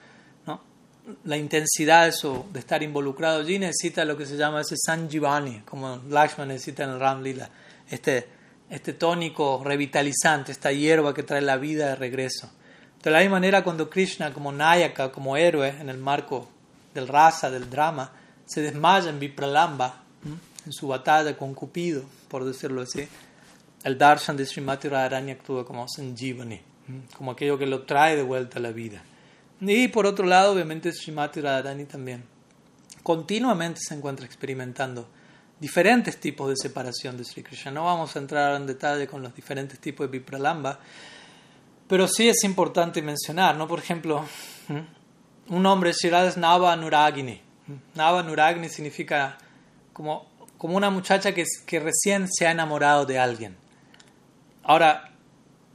la 1.25 1.37
intensidad 1.37 2.05
de, 2.05 2.43
de 2.51 2.59
estar 2.59 2.81
involucrado 2.81 3.41
allí, 3.41 3.59
necesita 3.59 4.05
lo 4.05 4.17
que 4.17 4.25
se 4.25 4.37
llama 4.37 4.61
ese 4.61 4.75
Sanjivani, 4.77 5.61
como 5.61 6.01
Lakshman 6.09 6.47
necesita 6.47 6.83
en 6.83 6.91
el 6.91 6.99
Ram 6.99 7.21
Lila, 7.21 7.49
este, 7.89 8.27
este 8.69 8.93
tónico 8.93 9.61
revitalizante, 9.63 10.51
esta 10.51 10.71
hierba 10.71 11.13
que 11.13 11.23
trae 11.23 11.41
la 11.41 11.57
vida 11.57 11.89
de 11.89 11.95
regreso. 11.95 12.51
De 13.01 13.11
la 13.11 13.19
misma 13.19 13.35
manera, 13.35 13.63
cuando 13.65 13.89
Krishna, 13.89 14.33
como 14.33 14.51
Nayaka, 14.53 15.11
como 15.11 15.35
héroe 15.35 15.75
en 15.79 15.89
el 15.89 15.97
marco 15.97 16.49
del 16.93 17.07
rasa, 17.07 17.49
del 17.49 17.69
drama, 17.69 18.11
se 18.45 18.61
desmaya 18.61 19.09
en 19.09 19.19
Vipralamba, 19.19 20.03
en 20.65 20.71
su 20.71 20.87
batalla 20.87 21.37
con 21.37 21.53
Cupido, 21.53 22.03
por 22.27 22.45
decirlo 22.45 22.81
así, 22.81 23.07
el 23.83 23.97
darshan 23.97 24.37
de 24.37 24.45
Srimati 24.45 24.87
Radharani 24.87 25.31
actúa 25.31 25.65
como 25.65 25.87
sanjivani, 25.87 26.61
como 27.17 27.31
aquello 27.31 27.57
que 27.57 27.65
lo 27.65 27.83
trae 27.83 28.15
de 28.15 28.23
vuelta 28.23 28.59
a 28.59 28.61
la 28.61 28.71
vida. 28.71 29.03
Y 29.59 29.87
por 29.89 30.05
otro 30.05 30.25
lado, 30.25 30.53
obviamente, 30.53 30.91
Srimati 30.91 31.41
Radharani 31.41 31.85
también 31.85 32.23
continuamente 33.01 33.81
se 33.81 33.93
encuentra 33.93 34.25
experimentando 34.25 35.07
diferentes 35.59 36.19
tipos 36.19 36.49
de 36.49 36.55
separación 36.57 37.17
de 37.17 37.23
Sri 37.23 37.43
Krishna. 37.43 37.71
No 37.71 37.85
vamos 37.85 38.15
a 38.15 38.19
entrar 38.19 38.55
en 38.55 38.65
detalle 38.65 39.07
con 39.07 39.21
los 39.21 39.35
diferentes 39.35 39.79
tipos 39.79 40.07
de 40.07 40.17
Vipralamba, 40.19 40.79
pero 41.87 42.07
sí 42.07 42.27
es 42.29 42.43
importante 42.43 43.01
mencionar, 43.01 43.55
¿no? 43.55 43.67
Por 43.67 43.79
ejemplo, 43.79 44.25
un 45.49 45.63
nombre 45.63 45.91
Shirada 45.93 46.27
es 46.27 46.37
Nava 46.37 46.75
Nuragini. 46.75 47.41
Nava 47.95 48.23
Nuragini 48.23 48.69
significa 48.69 49.37
como, 49.91 50.27
como 50.57 50.77
una 50.77 50.89
muchacha 50.89 51.33
que, 51.33 51.43
que 51.65 51.79
recién 51.79 52.27
se 52.31 52.47
ha 52.47 52.51
enamorado 52.51 53.05
de 53.05 53.19
alguien. 53.19 53.55
Ahora, 54.63 55.11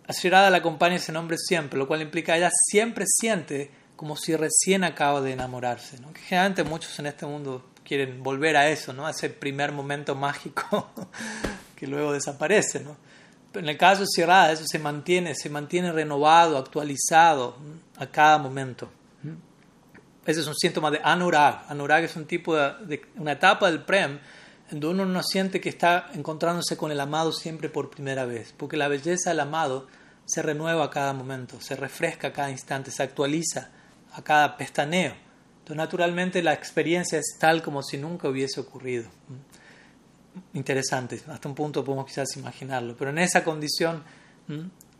a 0.06 0.12
Shirada 0.12 0.50
la 0.50 0.58
acompaña 0.58 0.96
ese 0.96 1.12
nombre 1.12 1.36
siempre, 1.36 1.78
lo 1.78 1.86
cual 1.86 2.00
implica 2.00 2.32
que 2.32 2.38
ella 2.38 2.50
siempre 2.70 3.04
siente 3.06 3.70
como 3.94 4.16
si 4.16 4.34
recién 4.36 4.84
acaba 4.84 5.20
de 5.20 5.32
enamorarse. 5.32 5.98
¿no? 6.00 6.12
Que 6.12 6.20
generalmente 6.20 6.64
muchos 6.64 6.98
en 6.98 7.06
este 7.06 7.26
mundo 7.26 7.68
quieren 7.84 8.22
volver 8.22 8.56
a 8.56 8.68
eso, 8.68 8.92
¿no? 8.92 9.06
a 9.06 9.10
ese 9.10 9.28
primer 9.28 9.72
momento 9.72 10.14
mágico 10.14 10.88
que 11.76 11.86
luego 11.86 12.12
desaparece. 12.12 12.80
¿no? 12.80 12.96
Pero 13.52 13.64
en 13.64 13.70
el 13.70 13.76
caso 13.76 14.02
de 14.02 14.06
Shirada 14.16 14.52
eso 14.52 14.64
se 14.66 14.78
mantiene, 14.78 15.34
se 15.34 15.50
mantiene 15.50 15.92
renovado, 15.92 16.56
actualizado 16.56 17.56
a 17.98 18.06
cada 18.06 18.38
momento. 18.38 18.88
Ese 20.28 20.40
es 20.40 20.46
un 20.46 20.54
síntoma 20.54 20.90
de 20.90 21.00
anurag. 21.02 21.64
Anurag 21.68 22.04
es 22.04 22.14
un 22.14 22.26
tipo 22.26 22.54
de, 22.54 23.00
una 23.16 23.32
etapa 23.32 23.70
del 23.70 23.82
prem 23.82 24.18
en 24.70 24.78
donde 24.78 25.02
uno 25.02 25.06
no 25.06 25.22
siente 25.22 25.58
que 25.58 25.70
está 25.70 26.10
encontrándose 26.12 26.76
con 26.76 26.92
el 26.92 27.00
amado 27.00 27.32
siempre 27.32 27.70
por 27.70 27.88
primera 27.88 28.26
vez, 28.26 28.52
porque 28.54 28.76
la 28.76 28.88
belleza 28.88 29.30
del 29.30 29.40
amado 29.40 29.86
se 30.26 30.42
renueva 30.42 30.84
a 30.84 30.90
cada 30.90 31.14
momento, 31.14 31.58
se 31.62 31.76
refresca 31.76 32.28
a 32.28 32.32
cada 32.34 32.50
instante, 32.50 32.90
se 32.90 33.02
actualiza 33.02 33.70
a 34.12 34.22
cada 34.22 34.58
pestaneo. 34.58 35.14
Entonces, 35.60 35.76
naturalmente, 35.78 36.42
la 36.42 36.52
experiencia 36.52 37.18
es 37.18 37.38
tal 37.40 37.62
como 37.62 37.82
si 37.82 37.96
nunca 37.96 38.28
hubiese 38.28 38.60
ocurrido. 38.60 39.08
Interesante, 40.52 41.22
hasta 41.26 41.48
un 41.48 41.54
punto 41.54 41.82
podemos 41.82 42.04
quizás 42.04 42.36
imaginarlo, 42.36 42.94
pero 42.98 43.12
en 43.12 43.18
esa 43.20 43.42
condición, 43.42 44.04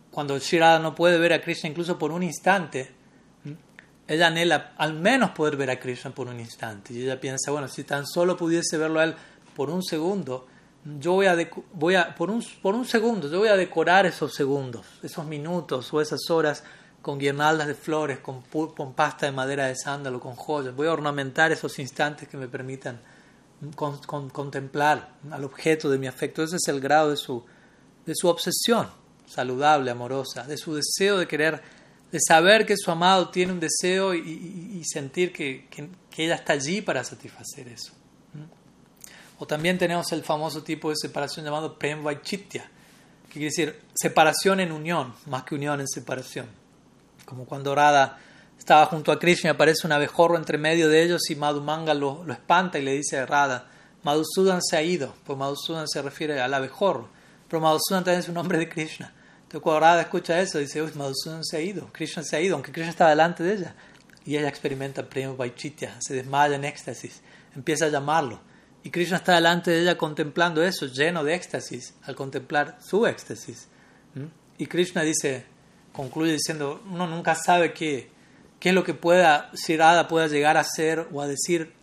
cuando 0.09 0.39
Shirada 0.39 0.79
no 0.79 0.95
puede 0.95 1.19
ver 1.19 1.33
a 1.33 1.41
Krishna 1.41 1.69
incluso 1.69 1.99
por 1.99 2.11
un 2.11 2.23
instante, 2.23 2.97
ella 4.09 4.27
anhela 4.27 4.73
al 4.77 4.93
menos 4.93 5.29
poder 5.31 5.55
ver 5.55 5.69
a 5.69 5.79
Krishna 5.79 6.11
por 6.11 6.27
un 6.27 6.39
instante. 6.39 6.93
Y 6.93 7.03
ella 7.03 7.19
piensa, 7.19 7.51
bueno, 7.51 7.67
si 7.67 7.83
tan 7.83 8.07
solo 8.07 8.35
pudiese 8.35 8.77
verlo 8.77 8.99
a 8.99 9.03
él 9.03 9.15
por 9.55 9.69
un 9.69 9.83
segundo, 9.83 10.47
yo 10.99 11.13
voy 11.13 11.27
a, 11.27 11.37
voy 11.73 11.95
a 11.95 12.15
por, 12.15 12.31
un, 12.31 12.43
por 12.61 12.73
un 12.73 12.85
segundo, 12.85 13.29
yo 13.29 13.37
voy 13.37 13.49
a 13.49 13.55
decorar 13.55 14.07
esos 14.07 14.33
segundos, 14.33 14.85
esos 15.03 15.25
minutos 15.25 15.93
o 15.93 16.01
esas 16.01 16.29
horas 16.29 16.63
con 17.01 17.19
guirnaldas 17.19 17.67
de 17.67 17.75
flores, 17.75 18.19
con, 18.19 18.41
con 18.41 18.93
pasta 18.93 19.27
de 19.27 19.31
madera 19.31 19.67
de 19.67 19.75
sándalo, 19.75 20.19
con 20.19 20.35
joyas. 20.35 20.75
Voy 20.75 20.87
a 20.87 20.93
ornamentar 20.93 21.51
esos 21.51 21.77
instantes 21.77 22.27
que 22.27 22.37
me 22.37 22.47
permitan 22.47 22.99
contemplar 23.75 25.13
al 25.29 25.43
objeto 25.43 25.89
de 25.89 25.99
mi 25.99 26.07
afecto. 26.07 26.41
Ese 26.41 26.55
es 26.55 26.67
el 26.67 26.79
grado 26.79 27.11
de 27.11 27.17
su, 27.17 27.45
de 28.05 28.15
su 28.15 28.27
obsesión 28.27 28.87
saludable, 29.29 29.91
amorosa, 29.91 30.43
de 30.43 30.57
su 30.57 30.75
deseo 30.75 31.19
de 31.19 31.27
querer, 31.27 31.61
de 32.11 32.19
saber 32.19 32.65
que 32.65 32.75
su 32.75 32.89
amado 32.89 33.29
tiene 33.29 33.53
un 33.53 33.59
deseo 33.59 34.13
y, 34.15 34.81
sentir 34.85 35.31
que, 35.31 35.67
que, 35.69 35.89
que, 36.09 36.25
ella 36.25 36.35
está 36.35 36.53
allí 36.53 36.81
para 36.81 37.03
satisfacer 37.03 37.67
eso. 37.67 37.93
O 39.37 39.45
también 39.45 39.77
tenemos 39.77 40.11
el 40.11 40.23
famoso 40.23 40.63
tipo 40.63 40.89
de 40.89 40.95
separación 40.97 41.45
llamado 41.45 41.77
Prem 41.77 42.03
Vaichitya, 42.03 42.69
que 43.27 43.33
quiere 43.33 43.45
decir 43.45 43.79
separación 43.93 44.59
en 44.59 44.71
unión, 44.71 45.13
más 45.27 45.43
que 45.43 45.55
unión 45.55 45.79
en 45.79 45.87
separación. 45.87 46.47
Como 47.25 47.45
cuando 47.45 47.75
Radha 47.75 48.17
estaba 48.57 48.87
junto 48.87 49.11
a 49.11 49.19
Krishna 49.19 49.51
aparece 49.51 49.85
un 49.85 49.93
abejorro 49.93 50.35
entre 50.35 50.57
medio 50.57 50.89
de 50.89 51.03
ellos 51.03 51.29
y 51.29 51.35
Madhumanga 51.35 51.93
lo, 51.93 52.23
lo 52.25 52.33
espanta 52.33 52.79
y 52.79 52.81
le 52.81 52.93
dice 52.93 53.17
a 53.17 53.25
Radha, 53.25 53.67
Madhusudan 54.03 54.61
se 54.61 54.77
ha 54.77 54.81
ido, 54.81 55.13
pues 55.25 55.37
Madhusudan 55.37 55.87
se 55.87 56.01
refiere 56.01 56.41
al 56.41 56.53
abejorro, 56.53 57.09
pero 57.47 57.61
Madhusudan 57.61 58.03
también 58.03 58.21
es 58.21 58.27
un 58.27 58.35
nombre 58.35 58.57
de 58.57 58.67
Krishna. 58.67 59.13
Entonces 59.49 59.63
cuando 59.63 59.99
escucha 59.99 60.39
eso, 60.39 60.59
dice, 60.59 60.79
uy, 60.79 60.91
Madhusudan 60.93 61.43
se 61.43 61.57
ha 61.57 61.59
ido, 61.59 61.91
Krishna 61.91 62.21
se 62.21 62.35
ha 62.35 62.39
ido, 62.39 62.53
aunque 62.53 62.71
Krishna 62.71 62.91
está 62.91 63.09
delante 63.09 63.41
de 63.41 63.55
ella. 63.55 63.75
Y 64.23 64.37
ella 64.37 64.47
experimenta 64.47 65.09
Prema 65.09 65.33
Vaichitya, 65.33 65.99
se 65.99 66.13
desmaya 66.13 66.55
en 66.55 66.65
éxtasis, 66.65 67.21
empieza 67.55 67.85
a 67.85 67.89
llamarlo. 67.89 68.39
Y 68.83 68.91
Krishna 68.91 69.17
está 69.17 69.33
delante 69.33 69.71
de 69.71 69.81
ella 69.81 69.97
contemplando 69.97 70.63
eso, 70.63 70.85
lleno 70.85 71.23
de 71.23 71.33
éxtasis, 71.33 71.95
al 72.03 72.15
contemplar 72.15 72.77
su 72.79 73.07
éxtasis. 73.07 73.67
Y 74.59 74.67
Krishna 74.67 75.01
dice, 75.01 75.45
concluye 75.93 76.33
diciendo, 76.33 76.83
uno 76.85 77.07
nunca 77.07 77.33
sabe 77.33 77.73
qué, 77.73 78.11
qué 78.59 78.69
es 78.69 78.75
lo 78.75 78.83
que 78.83 78.93
pueda, 78.93 79.49
si 79.55 79.75
Radha 79.75 80.07
pueda 80.07 80.27
llegar 80.27 80.57
a 80.57 80.63
ser 80.63 81.07
o 81.11 81.23
a 81.23 81.27
decir 81.27 81.73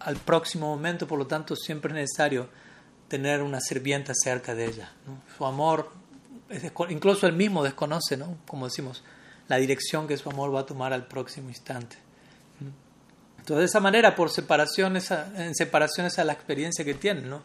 al 0.00 0.16
próximo 0.16 0.66
momento, 0.74 1.06
por 1.06 1.20
lo 1.20 1.28
tanto 1.28 1.54
siempre 1.54 1.92
es 1.92 1.94
necesario 1.94 2.48
tener 3.06 3.42
una 3.42 3.60
sirvienta 3.60 4.12
cerca 4.12 4.56
de 4.56 4.64
ella. 4.64 4.92
Su 5.38 5.46
amor, 5.46 6.01
incluso 6.90 7.26
él 7.26 7.34
mismo 7.34 7.62
desconoce, 7.62 8.16
¿no? 8.16 8.36
como 8.46 8.66
decimos, 8.66 9.02
la 9.48 9.56
dirección 9.56 10.06
que 10.06 10.16
su 10.16 10.30
amor 10.30 10.54
va 10.54 10.60
a 10.60 10.66
tomar 10.66 10.92
al 10.92 11.06
próximo 11.06 11.48
instante. 11.48 11.96
Entonces, 13.38 13.58
de 13.58 13.64
esa 13.64 13.80
manera, 13.80 14.14
por 14.14 14.30
separación, 14.30 14.96
en 14.96 15.54
separación 15.54 16.06
esa 16.06 16.22
es 16.22 16.26
la 16.26 16.32
experiencia 16.32 16.84
que 16.84 16.94
tienen. 16.94 17.28
¿no? 17.28 17.42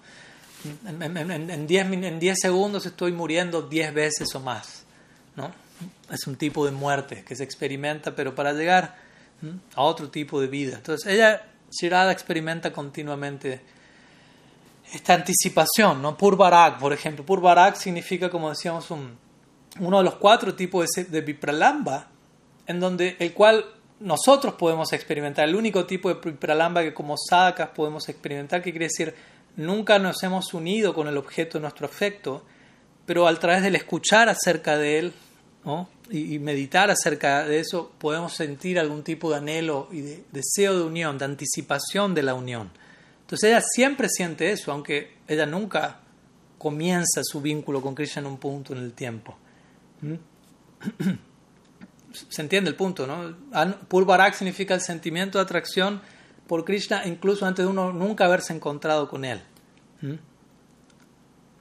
En 0.87 1.67
10 1.67 1.85
en, 1.91 2.19
diez 2.19 2.37
segundos 2.39 2.85
estoy 2.85 3.11
muriendo 3.11 3.63
10 3.63 3.93
veces 3.93 4.35
o 4.35 4.39
más. 4.39 4.83
¿no? 5.35 5.51
Es 6.11 6.27
un 6.27 6.35
tipo 6.35 6.65
de 6.65 6.71
muerte 6.71 7.23
que 7.27 7.35
se 7.35 7.43
experimenta, 7.43 8.15
pero 8.15 8.35
para 8.35 8.53
llegar 8.53 8.95
a 9.73 9.81
otro 9.81 10.09
tipo 10.09 10.39
de 10.39 10.47
vida. 10.47 10.77
Entonces, 10.77 11.11
ella, 11.11 11.47
Shirada, 11.71 12.11
experimenta 12.11 12.71
continuamente 12.71 13.61
esta 14.93 15.13
anticipación. 15.13 16.01
¿no? 16.01 16.17
Purvarak, 16.17 16.79
por 16.79 16.93
ejemplo. 16.93 17.25
Purvarak 17.25 17.75
significa, 17.75 18.29
como 18.29 18.49
decíamos, 18.49 18.89
un, 18.91 19.17
uno 19.79 19.97
de 19.97 20.03
los 20.03 20.15
cuatro 20.15 20.55
tipos 20.55 20.87
de, 20.89 21.05
de 21.05 21.21
Vipralamba, 21.21 22.07
en 22.65 22.79
donde 22.79 23.15
el 23.19 23.33
cual 23.33 23.65
nosotros 23.99 24.53
podemos 24.55 24.93
experimentar, 24.93 25.47
el 25.47 25.55
único 25.55 25.85
tipo 25.85 26.13
de 26.13 26.15
pralamba 26.33 26.83
que 26.83 26.93
como 26.93 27.15
sadhakas 27.17 27.69
podemos 27.69 28.07
experimentar, 28.09 28.61
que 28.61 28.71
quiere 28.71 28.85
decir 28.85 29.15
nunca 29.55 29.97
nos 29.97 30.21
hemos 30.23 30.53
unido 30.53 30.93
con 30.93 31.07
el 31.07 31.17
objeto 31.17 31.57
de 31.57 31.63
nuestro 31.63 31.87
afecto, 31.87 32.43
pero 33.05 33.27
a 33.27 33.35
través 33.39 33.63
del 33.63 33.75
escuchar 33.75 34.29
acerca 34.29 34.77
de 34.77 34.99
él 34.99 35.13
y, 36.09 36.39
meditar 36.39 36.89
acerca 36.89 37.43
de 37.45 37.59
eso, 37.59 37.91
podemos 37.97 38.33
sentir 38.33 38.79
algún 38.79 39.03
tipo 39.03 39.29
de 39.31 39.37
anhelo 39.37 39.89
y 39.91 40.01
de 40.01 40.23
deseo 40.31 40.77
de 40.77 40.83
unión, 40.83 41.17
de 41.17 41.25
anticipación 41.25 42.13
de 42.13 42.23
la 42.23 42.35
unión. 42.35 42.69
Entonces 43.27 43.49
ella 43.49 43.61
siempre 43.61 44.07
siente 44.07 44.51
eso, 44.51 44.71
aunque 44.71 45.17
ella 45.27 45.45
nunca 45.45 45.99
comienza 46.57 47.21
su 47.25 47.41
vínculo 47.41 47.81
con 47.81 47.93
Krishna 47.93 48.21
en 48.21 48.27
un 48.27 48.37
punto 48.37 48.71
en 48.71 48.79
el 48.79 48.93
tiempo. 48.93 49.37
¿Mm? 49.99 50.13
se 52.29 52.41
entiende 52.41 52.69
el 52.69 52.77
punto, 52.77 53.05
¿no? 53.05 53.35
Purvarak 53.89 54.33
significa 54.33 54.73
el 54.73 54.79
sentimiento 54.79 55.39
de 55.39 55.43
atracción 55.43 56.01
por 56.47 56.63
Krishna 56.63 57.05
incluso 57.05 57.45
antes 57.45 57.65
de 57.65 57.69
uno 57.69 57.91
nunca 57.91 58.23
haberse 58.23 58.53
encontrado 58.53 59.09
con 59.09 59.25
él. 59.25 59.41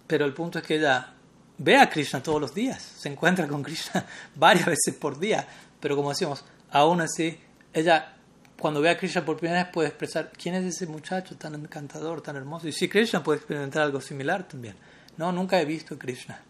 Pero 0.07 0.25
el 0.25 0.35
punto 0.35 0.61
es 0.61 0.65
que 0.65 0.77
ella 0.77 1.15
ve 1.59 1.79
a 1.79 1.91
Krishna 1.91 2.23
todos 2.23 2.41
los 2.41 2.55
días, 2.55 2.81
se 2.81 3.09
encuentra 3.09 3.49
con 3.49 3.65
Krishna 3.65 4.07
varias 4.37 4.67
veces 4.67 4.95
por 4.95 5.19
día, 5.19 5.49
pero 5.81 5.97
como 5.97 6.11
decimos, 6.11 6.45
aún 6.71 7.01
así, 7.01 7.41
ella 7.73 8.16
cuando 8.59 8.81
ve 8.81 8.91
a 8.91 8.97
Krishna 8.97 9.25
por 9.25 9.37
primera 9.37 9.65
vez 9.65 9.73
puede 9.73 9.89
expresar 9.89 10.31
quién 10.31 10.55
es 10.55 10.65
ese 10.65 10.87
muchacho 10.87 11.37
tan 11.37 11.55
encantador, 11.55 12.23
tan 12.23 12.37
hermoso. 12.37 12.67
Y 12.69 12.73
si 12.73 12.89
Krishna 12.89 13.23
puede 13.23 13.39
experimentar 13.39 13.83
algo 13.83 14.01
similar 14.01 14.49
también. 14.49 14.77
No, 15.17 15.33
nunca 15.33 15.61
he 15.61 15.65
visto 15.65 15.95
a 15.95 15.99
Krishna. 15.99 16.41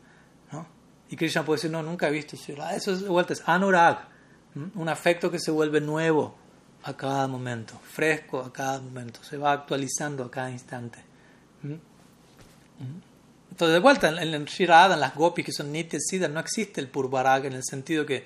Y 1.08 1.16
Krishna 1.16 1.44
puede 1.44 1.58
decir, 1.58 1.70
no, 1.70 1.82
nunca 1.82 2.08
he 2.08 2.10
visto 2.10 2.36
Eso 2.36 2.92
es, 2.92 3.00
de 3.00 3.08
vuelta, 3.08 3.32
es 3.32 3.42
anurag, 3.46 4.08
un 4.74 4.88
afecto 4.88 5.30
que 5.30 5.38
se 5.38 5.50
vuelve 5.50 5.80
nuevo 5.80 6.34
a 6.82 6.96
cada 6.96 7.28
momento, 7.28 7.78
fresco 7.84 8.40
a 8.40 8.52
cada 8.52 8.80
momento, 8.80 9.22
se 9.22 9.36
va 9.36 9.52
actualizando 9.52 10.24
a 10.24 10.30
cada 10.30 10.50
instante. 10.50 10.98
Entonces, 13.50 13.74
de 13.74 13.78
vuelta, 13.78 14.08
en, 14.08 14.34
en 14.34 14.44
Shirada, 14.46 14.94
en 14.94 15.00
las 15.00 15.14
gopis 15.14 15.44
que 15.44 15.52
son 15.52 15.70
nitya 15.70 15.98
siddha, 16.00 16.28
no 16.28 16.40
existe 16.40 16.80
el 16.80 16.88
purvarag 16.88 17.46
en 17.46 17.52
el 17.52 17.62
sentido 17.64 18.04
que 18.04 18.24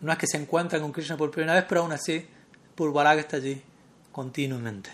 no 0.00 0.12
es 0.12 0.18
que 0.18 0.26
se 0.26 0.36
encuentran 0.36 0.82
con 0.82 0.92
Krishna 0.92 1.16
por 1.16 1.30
primera 1.30 1.54
vez, 1.54 1.64
pero 1.68 1.82
aún 1.82 1.92
así, 1.92 2.26
purvarag 2.74 3.18
está 3.18 3.36
allí 3.36 3.62
continuamente. 4.12 4.90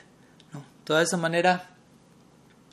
¿no? 0.53 0.65
De 0.95 1.03
esa 1.03 1.17
manera, 1.17 1.71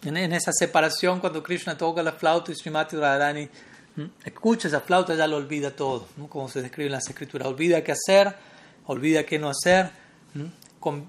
en, 0.04 0.18
esa 0.18 0.52
separación, 0.52 1.20
cuando 1.20 1.42
Krishna 1.42 1.78
toca 1.78 2.04
la 2.04 2.14
flauta 2.14 2.52
y 2.52 2.56
Srimati 2.56 2.96
Radharani 2.96 3.50
escucha 4.26 4.68
esa 4.68 4.82
flauta, 4.82 5.16
ya 5.16 5.28
lo 5.28 5.38
olvida 5.38 5.72
todo, 5.72 6.08
como 6.30 6.50
se 6.50 6.62
describe 6.62 6.88
en 6.88 6.94
las 6.94 7.08
escrituras. 7.08 7.48
Olvida 7.48 7.84
qué 7.84 7.94
hacer, 7.94 8.36
olvida 8.86 9.24
qué 9.24 9.40
no 9.40 9.50
hacer, 9.50 9.92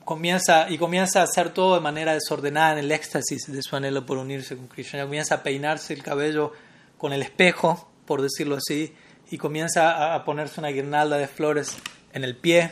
comienza, 0.05 0.70
y 0.70 0.78
comienza 0.78 1.20
a 1.20 1.24
hacer 1.24 1.51
todo 1.51 1.74
de 1.74 1.80
manera 1.80 2.14
desordenada 2.14 2.72
en 2.72 2.78
el 2.78 2.92
éxtasis 2.92 3.51
de 3.51 3.62
su 3.62 3.74
anhelo 3.74 4.05
por 4.07 4.18
unirse 4.18 4.57
con 4.57 4.68
Krishna. 4.68 5.03
Comienza 5.03 5.36
a 5.36 5.42
peinarse 5.42 5.95
el 5.95 6.03
cabello 6.03 6.53
con 6.99 7.12
el 7.12 7.22
espejo, 7.22 7.90
por 8.07 8.22
decirlo 8.22 8.57
así, 8.57 8.95
y 9.30 9.38
comienza 9.38 10.14
a 10.14 10.24
ponerse 10.24 10.61
una 10.61 10.68
guirnalda 10.68 11.16
de 11.16 11.26
flores 11.26 11.76
en 12.12 12.22
el 12.22 12.36
pie, 12.36 12.70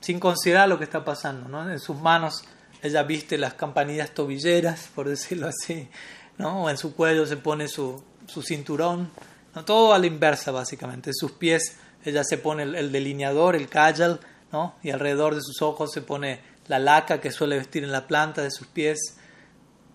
sin 0.00 0.20
considerar 0.20 0.68
lo 0.68 0.78
que 0.78 0.84
está 0.84 1.04
pasando. 1.04 1.70
En 1.70 1.78
sus 1.78 1.96
manos 1.96 2.44
ella 2.82 3.02
viste 3.02 3.38
las 3.38 3.54
campanillas 3.54 4.10
tobilleras, 4.12 4.88
por 4.94 5.08
decirlo 5.08 5.48
así, 5.48 5.88
¿no? 6.38 6.64
o 6.64 6.70
en 6.70 6.76
su 6.76 6.94
cuello 6.94 7.26
se 7.26 7.36
pone 7.36 7.68
su, 7.68 8.02
su 8.26 8.42
cinturón 8.42 9.10
¿no? 9.54 9.64
Todo 9.64 9.92
a 9.92 9.98
la 9.98 10.06
inversa, 10.06 10.50
básicamente. 10.50 11.10
En 11.10 11.14
sus 11.14 11.32
pies 11.32 11.76
ella 12.04 12.24
se 12.24 12.38
pone 12.38 12.64
el, 12.64 12.92
delineador, 12.92 13.54
el 13.54 13.68
kajal, 13.68 14.20
¿no? 14.50 14.74
y 14.82 14.90
alrededor 14.90 15.34
de 15.34 15.40
sus 15.40 15.62
ojos 15.62 15.92
se 15.92 16.02
pone 16.02 16.40
la 16.68 16.78
laca 16.78 17.20
que 17.20 17.30
suele 17.30 17.56
vestir 17.56 17.84
en 17.84 17.92
la 17.92 18.06
planta 18.06 18.42
de 18.42 18.50
sus 18.50 18.66
pies, 18.66 19.16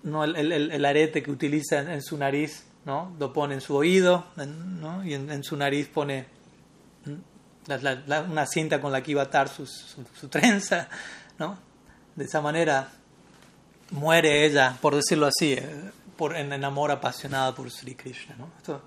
¿no? 0.03 0.23
el, 0.23 0.35
el, 0.35 0.71
el 0.71 0.85
arete 0.85 1.21
que 1.21 1.31
utiliza 1.31 1.79
en, 1.79 2.01
su 2.01 2.17
nariz, 2.17 2.65
¿no? 2.85 3.15
lo 3.19 3.33
pone 3.33 3.55
en 3.55 3.61
su 3.61 3.75
oído, 3.75 4.25
¿no? 4.35 5.03
y 5.05 5.13
en, 5.13 5.43
su 5.43 5.57
nariz 5.57 5.87
pone 5.87 6.27
una 7.67 8.45
cinta 8.45 8.79
con 8.79 8.91
la 8.91 9.01
que 9.03 9.11
iba 9.11 9.21
a 9.21 9.25
atar 9.25 9.49
su, 9.49 9.65
su, 9.65 10.27
trenza. 10.29 10.87
¿no? 11.37 11.57
De 12.15 12.25
esa 12.25 12.41
manera 12.41 12.89
muere 13.91 14.45
ella, 14.45 14.77
por 14.81 14.95
decirlo 14.95 15.27
así, 15.27 15.53
eh, 15.53 15.91
por, 16.15 16.35
en, 16.35 16.63
amor 16.63 16.91
apasionado 16.91 17.53
por 17.55 17.69
Sri 17.69 17.95
Krishna. 17.95 18.35
¿no? 18.37 18.49
Esto, 18.57 18.81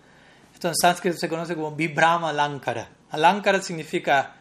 esto 0.53 0.69
en 0.69 0.75
sánscrito 0.75 1.19
se 1.19 1.29
conoce 1.29 1.55
como 1.55 1.73
Vibrama 1.73 2.31
Alankara. 2.31 2.89
Alankara 3.11 3.61
significa 3.63 4.37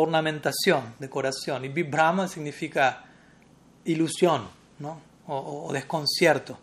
ornamentación, 0.00 0.94
decoración. 0.98 1.64
Y 1.64 1.68
Vibhrama 1.68 2.28
significa 2.28 3.04
ilusión 3.84 4.48
¿no? 4.78 5.00
o, 5.26 5.70
desconcierto. 5.72 6.58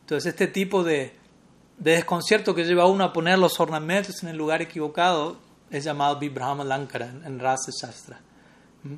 Entonces 0.00 0.32
este 0.32 0.46
tipo 0.46 0.84
de, 0.84 1.16
de, 1.78 1.92
desconcierto 1.92 2.54
que 2.54 2.64
lleva 2.64 2.84
a 2.84 2.86
uno 2.86 3.04
a 3.04 3.12
poner 3.12 3.38
los 3.38 3.58
ornamentos 3.58 4.22
en 4.22 4.28
el 4.28 4.36
lugar 4.36 4.62
equivocado 4.62 5.38
es 5.70 5.84
llamado 5.84 6.18
Vibhrama 6.18 6.64
Lankara 6.64 7.06
en 7.24 7.38
Rasa 7.38 7.70
Shastra. 7.70 8.20
¿Mm? 8.82 8.94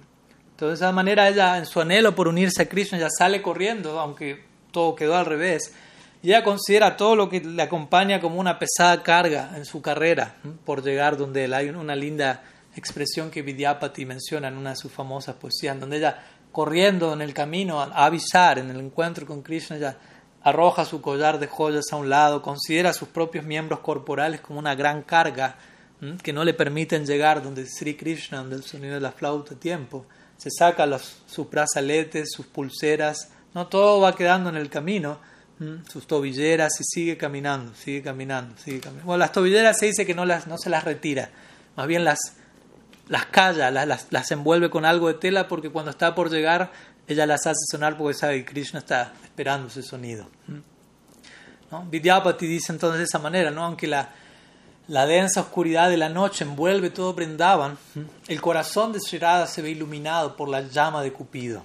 Entonces 0.51 0.81
de 0.81 0.87
esa 0.87 0.93
manera 0.93 1.29
ella 1.29 1.57
en 1.57 1.66
su 1.66 1.81
anhelo 1.81 2.14
por 2.14 2.27
unirse 2.27 2.62
a 2.62 2.69
Krishna 2.69 2.99
ya 2.99 3.09
sale 3.11 3.41
corriendo, 3.41 4.01
aunque 4.01 4.45
todo 4.73 4.95
quedó 4.95 5.16
al 5.16 5.27
revés. 5.27 5.73
Y 6.21 6.31
ella 6.31 6.43
considera 6.43 6.97
todo 6.97 7.14
lo 7.14 7.29
que 7.29 7.41
le 7.41 7.62
acompaña 7.62 8.21
como 8.21 8.41
una 8.41 8.59
pesada 8.59 9.03
carga 9.03 9.53
en 9.55 9.64
su 9.64 9.81
carrera 9.81 10.35
por 10.64 10.83
llegar 10.83 11.16
donde 11.16 11.45
él. 11.45 11.55
Hay 11.55 11.69
una 11.69 11.95
linda 11.95 12.43
expresión 12.75 13.31
que 13.31 13.43
Vidyapati 13.43 14.05
menciona 14.05 14.49
en 14.49 14.57
una 14.57 14.71
de 14.71 14.77
sus 14.77 14.91
famosas 14.91 15.37
poesías, 15.37 15.79
donde 15.79 15.99
ella 15.99 16.19
corriendo 16.51 17.12
en 17.12 17.23
el 17.23 17.35
camino 17.35 17.81
a 17.81 18.05
avisar 18.05 18.59
en 18.59 18.71
el 18.71 18.81
encuentro 18.81 19.27
con 19.27 19.43
Krishna, 19.43 19.77
ella 19.77 19.97
arroja 20.43 20.85
su 20.85 21.01
collar 21.01 21.39
de 21.39 21.47
joyas 21.47 21.85
a 21.93 21.97
un 21.97 22.09
lado, 22.09 22.43
considera 22.43 22.93
sus 22.93 23.09
propios 23.09 23.45
miembros 23.45 23.81
corporales 23.81 24.41
como 24.41 24.59
una 24.59 24.75
gran 24.75 25.03
carga 25.03 25.57
que 26.22 26.32
no 26.32 26.44
le 26.44 26.55
permiten 26.55 27.07
llegar 27.07 27.42
donde 27.42 27.66
Sri 27.66 27.96
Krishna, 27.96 28.38
donde 28.38 28.57
el 28.57 28.62
sonido 28.62 28.94
de 28.94 29.01
la 29.01 29.12
flauta 29.12 29.55
tiempo. 29.55 30.07
Se 30.36 30.51
saca 30.51 30.86
sus 30.99 31.51
brazaletes, 31.51 32.30
sus 32.32 32.46
pulseras, 32.46 33.30
no 33.55 33.66
todo 33.66 34.01
va 34.01 34.14
quedando 34.14 34.51
en 34.51 34.57
el 34.57 34.70
camino, 34.70 35.18
sus 35.90 36.07
tobilleras 36.07 36.80
y 36.80 36.84
sigue 36.84 37.16
caminando, 37.16 37.74
sigue 37.74 38.03
caminando, 38.03 38.57
sigue 38.57 38.78
caminando. 38.78 39.07
Bueno, 39.07 39.18
las 39.18 39.32
tobilleras 39.32 39.76
se 39.76 39.86
dice 39.86 40.07
que 40.07 40.14
no, 40.14 40.24
las, 40.24 40.46
no 40.46 40.57
se 40.57 40.70
las 40.70 40.84
retira, 40.84 41.30
más 41.74 41.88
bien 41.88 42.05
las, 42.05 42.20
las 43.09 43.26
calla, 43.26 43.70
las, 43.72 44.07
las, 44.11 44.30
envuelve 44.30 44.70
con 44.70 44.84
algo 44.84 45.09
de 45.09 45.14
tela 45.14 45.49
porque 45.49 45.70
cuando 45.70 45.90
está 45.90 46.14
por 46.14 46.30
llegar 46.30 46.70
ella 47.09 47.26
las 47.26 47.46
hace 47.46 47.59
sonar 47.70 47.96
porque 47.96 48.14
sabe 48.16 48.44
que 48.44 48.53
Krishna 48.53 48.78
está 48.78 49.14
esperando 49.24 49.66
ese 49.66 49.82
sonido. 49.82 50.28
Vidyapati 51.90 52.46
dice 52.46 52.72
entonces 52.72 52.99
de 52.99 53.05
esa 53.05 53.18
manera, 53.18 53.51
¿no? 53.51 53.64
aunque 53.64 53.86
la, 53.88 54.11
la 54.89 55.07
densa 55.07 55.43
oscuridad 55.43 55.91
de 55.91 55.99
la 55.99 56.09
noche 56.09 56.45
envuelve 56.45 56.91
todo 56.91 57.12
Brindavan, 57.12 57.78
el 58.26 58.41
corazón 58.41 58.93
de 58.93 59.01
Sri 59.01 59.20
se 59.47 59.62
ve 59.62 59.70
iluminado 59.70 60.34
por 60.34 60.49
la 60.49 60.62
llama 60.62 61.03
de 61.03 61.12
Cupido. 61.12 61.62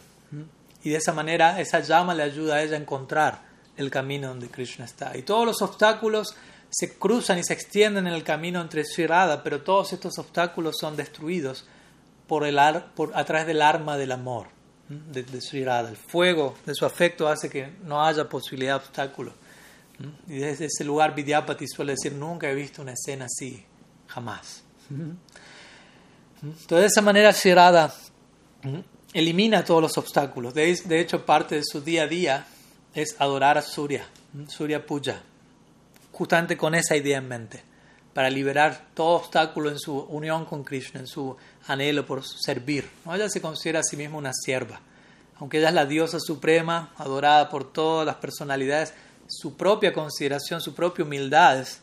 Y 0.84 0.89
de 0.89 0.97
esa 0.97 1.13
manera 1.13 1.59
esa 1.61 1.80
llama 1.80 2.13
le 2.13 2.24
ayuda 2.24 2.55
a 2.55 2.61
ella 2.61 2.76
a 2.76 2.80
encontrar 2.80 3.41
el 3.78 3.89
camino 3.89 4.28
donde 4.28 4.49
Krishna 4.49 4.84
está. 4.84 5.15
Y 5.17 5.21
todos 5.21 5.45
los 5.45 5.61
obstáculos 5.61 6.36
se 6.69 6.97
cruzan 6.97 7.39
y 7.39 7.43
se 7.43 7.53
extienden 7.53 8.07
en 8.07 8.13
el 8.13 8.24
camino 8.24 8.59
entre 8.59 8.84
Sri 8.84 9.07
pero 9.43 9.61
todos 9.61 9.93
estos 9.93 10.19
obstáculos 10.19 10.76
son 10.78 10.97
destruidos 10.97 11.65
por 12.28 12.45
el 12.45 12.59
por, 12.95 13.15
a 13.15 13.24
través 13.24 13.47
del 13.47 13.61
arma 13.61 13.95
del 13.95 14.11
amor 14.11 14.47
de, 14.89 15.24
de 15.24 15.39
Sri 15.39 15.61
El 15.61 15.95
fuego 15.95 16.55
de 16.65 16.76
su 16.76 16.86
afecto 16.86 17.30
hace 17.30 17.49
que 17.49 17.71
no 17.84 18.03
haya 18.03 18.28
posibilidad 18.28 18.74
de 18.74 18.86
obstáculo. 18.86 19.34
Y 20.28 20.38
desde 20.39 20.66
ese 20.66 20.84
lugar 20.84 21.16
Vidyapati 21.16 21.68
suele 21.68 21.94
decir, 21.94 22.14
nunca 22.14 22.50
he 22.50 22.56
visto 22.56 22.82
una 22.82 22.94
escena 22.94 23.26
así, 23.26 23.64
jamás. 24.08 24.64
Entonces 26.41 26.68
de 26.68 26.86
esa 26.86 27.02
manera 27.02 27.32
Sri 27.32 27.54
elimina 29.14 29.64
todos 29.64 29.82
los 29.82 29.98
obstáculos. 29.98 30.54
De, 30.54 31.00
hecho, 31.00 31.26
parte 31.26 31.56
de 31.56 31.64
su 31.64 31.82
día 31.82 32.04
a 32.04 32.08
día 32.08 32.46
es 32.94 33.16
adorar 33.20 33.58
a 33.58 33.62
Surya, 33.62 34.08
Surya 34.48 34.86
Puja, 34.86 35.22
justamente 36.12 36.58
con 36.58 36.76
esa 36.76 36.96
idea 36.96 37.20
en 37.20 37.28
mente, 37.28 37.64
para 38.14 38.30
liberar 38.30 38.88
todo 38.94 39.18
obstáculo 39.18 39.70
en 39.70 39.80
su 39.80 39.98
unión 39.98 40.46
con 40.46 40.64
Krishna, 40.64 41.00
en 41.00 41.08
su 41.08 41.36
anhelo 41.68 42.06
por 42.06 42.24
servir. 42.26 42.89
Ella 43.12 43.30
se 43.30 43.41
considera 43.41 43.80
a 43.80 43.84
sí 43.84 43.96
misma 43.96 44.18
una 44.18 44.34
sierva. 44.34 44.82
Aunque 45.39 45.58
ella 45.58 45.70
es 45.70 45.76
la 45.76 45.86
diosa 45.86 46.20
suprema, 46.20 46.94
adorada 46.98 47.50
por 47.50 47.72
todas 47.72 48.06
las 48.06 48.18
personalidades, 48.18 48.94
su 49.28 49.55
propia 49.55 49.93
consideración, 49.93 50.61
su 50.61 50.74
propia 50.74 51.05
humildad 51.05 51.59
es, 51.59 51.82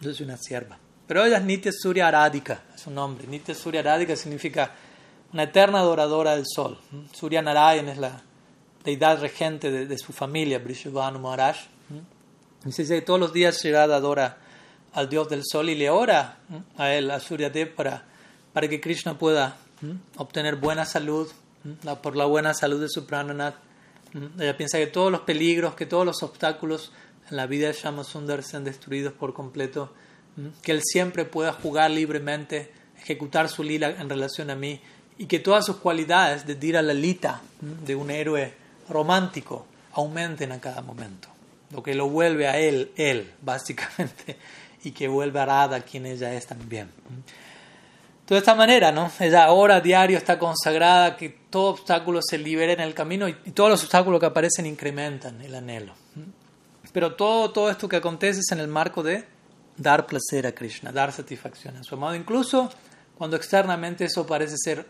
soy 0.00 0.24
una 0.24 0.36
sierva. 0.36 0.78
Pero 1.06 1.24
ella 1.24 1.38
es 1.38 1.44
Nitya 1.44 1.72
Surya 1.72 2.08
Aradika, 2.08 2.62
es 2.74 2.82
su 2.82 2.90
nombre. 2.90 3.26
Nitya 3.26 3.54
Surya 3.54 3.80
Aradika 3.80 4.16
significa 4.16 4.72
una 5.32 5.44
eterna 5.44 5.80
adoradora 5.80 6.36
del 6.36 6.44
sol. 6.46 6.78
Surya 7.12 7.42
Narayan 7.42 7.88
es 7.88 7.98
la 7.98 8.22
deidad 8.84 9.20
regente 9.20 9.70
de, 9.70 9.98
su 9.98 10.12
familia, 10.12 10.58
Brishabhanu 10.58 11.18
Maharaj. 11.18 11.56
Dice 12.64 12.86
que 12.86 13.02
todos 13.02 13.18
los 13.18 13.32
días 13.32 13.62
Shirada 13.62 13.96
adora 13.96 14.38
al 14.92 15.08
dios 15.08 15.28
del 15.28 15.42
sol 15.44 15.68
y 15.70 15.74
le 15.74 15.90
ora 15.90 16.38
a 16.76 16.92
él, 16.92 17.10
a 17.10 17.18
Suryadev, 17.18 17.74
para, 17.74 18.04
para 18.52 18.68
que 18.68 18.80
Krishna 18.80 19.18
pueda 19.18 19.56
obtener 20.16 20.56
buena 20.56 20.84
salud, 20.84 21.28
por 22.02 22.16
la 22.16 22.26
buena 22.26 22.54
salud 22.54 22.80
de 22.80 22.88
su 22.88 23.06
prananath. 23.06 23.56
Ella 24.38 24.56
piensa 24.56 24.78
que 24.78 24.86
todos 24.86 25.10
los 25.10 25.22
peligros, 25.22 25.74
que 25.74 25.86
todos 25.86 26.04
los 26.04 26.22
obstáculos 26.22 26.92
en 27.30 27.36
la 27.36 27.46
vida 27.46 27.68
de 27.68 27.72
Shamasundar 27.72 28.42
sean 28.42 28.64
destruidos 28.64 29.12
por 29.12 29.32
completo, 29.32 29.92
que 30.62 30.72
él 30.72 30.82
siempre 30.82 31.24
pueda 31.24 31.52
jugar 31.52 31.90
libremente, 31.90 32.72
ejecutar 32.98 33.48
su 33.48 33.62
lila 33.62 33.90
en 33.90 34.08
relación 34.08 34.50
a 34.50 34.56
mí 34.56 34.80
y 35.18 35.26
que 35.26 35.38
todas 35.38 35.66
sus 35.66 35.76
cualidades 35.76 36.46
de 36.46 36.54
Dira 36.54 36.82
Lalita, 36.82 37.42
de 37.60 37.94
un 37.94 38.10
héroe 38.10 38.54
romántico, 38.88 39.66
aumenten 39.92 40.52
a 40.52 40.60
cada 40.60 40.82
momento. 40.82 41.28
Lo 41.70 41.82
que 41.82 41.94
lo 41.94 42.08
vuelve 42.08 42.48
a 42.48 42.58
él, 42.58 42.92
él, 42.96 43.32
básicamente, 43.40 44.36
y 44.84 44.92
que 44.92 45.08
vuelve 45.08 45.40
a 45.40 45.46
Radha 45.46 45.80
quien 45.80 46.06
ella 46.06 46.34
es 46.34 46.46
también. 46.46 46.90
De 48.32 48.38
esta 48.38 48.54
manera, 48.54 48.90
¿no? 48.90 49.12
Ella 49.20 49.44
ahora 49.44 49.78
diario 49.82 50.16
está 50.16 50.38
consagrada, 50.38 51.18
que 51.18 51.28
todo 51.50 51.72
obstáculo 51.72 52.20
se 52.22 52.38
libere 52.38 52.72
en 52.72 52.80
el 52.80 52.94
camino 52.94 53.28
y, 53.28 53.34
todos 53.52 53.68
los 53.68 53.82
obstáculos 53.82 54.18
que 54.20 54.24
aparecen 54.24 54.64
incrementan 54.64 55.42
el 55.42 55.54
anhelo. 55.54 55.92
Pero 56.94 57.14
todo, 57.14 57.50
todo 57.50 57.68
esto 57.70 57.90
que 57.90 57.96
acontece 57.96 58.40
es 58.40 58.50
en 58.50 58.60
el 58.60 58.68
marco 58.68 59.02
de 59.02 59.26
dar 59.76 60.06
placer 60.06 60.46
a 60.46 60.52
Krishna, 60.52 60.92
dar 60.92 61.12
satisfacción 61.12 61.76
a 61.76 61.84
su 61.84 61.94
amado, 61.94 62.14
incluso 62.14 62.70
cuando 63.18 63.36
externamente 63.36 64.06
eso 64.06 64.26
parece 64.26 64.56
ser 64.56 64.86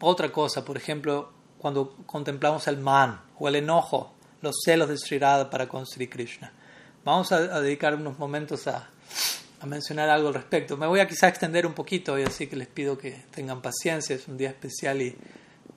otra 0.00 0.30
cosa, 0.30 0.64
por 0.64 0.76
ejemplo, 0.76 1.32
cuando 1.58 1.96
contemplamos 2.06 2.68
el 2.68 2.76
man 2.76 3.22
o 3.40 3.48
el 3.48 3.56
enojo, 3.56 4.14
los 4.40 4.54
celos 4.64 4.88
de 4.88 4.98
Sri 4.98 5.18
Radha 5.18 5.50
para 5.50 5.66
con 5.66 5.84
Sri 5.84 6.06
Krishna. 6.06 6.52
Vamos 7.04 7.32
a, 7.32 7.60
dedicar 7.60 7.96
unos 7.96 8.20
momentos 8.20 8.68
a, 8.68 8.88
a, 9.60 9.66
mencionar 9.66 10.08
algo 10.08 10.28
al 10.28 10.34
respecto. 10.34 10.76
Me 10.76 10.86
voy 10.86 11.00
a 11.00 11.08
quizá 11.08 11.28
extender 11.28 11.66
un 11.66 11.72
poquito 11.72 12.18
y 12.18 12.22
así 12.22 12.46
que 12.46 12.56
les 12.56 12.68
pido 12.68 12.98
que 12.98 13.24
tengan 13.30 13.62
paciencia, 13.62 14.14
es 14.16 14.28
un 14.28 14.36
día 14.36 14.50
especial 14.50 15.00
y, 15.02 15.16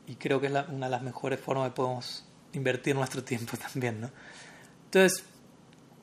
y 0.07 0.15
creo 0.15 0.39
que 0.41 0.47
es 0.47 0.53
una 0.69 0.87
de 0.87 0.91
las 0.91 1.01
mejores 1.01 1.39
formas 1.39 1.69
de 1.69 1.71
podemos 1.71 2.25
invertir 2.53 2.95
nuestro 2.95 3.23
tiempo 3.23 3.57
también. 3.73 4.01
¿no? 4.01 4.11
Entonces, 4.85 5.23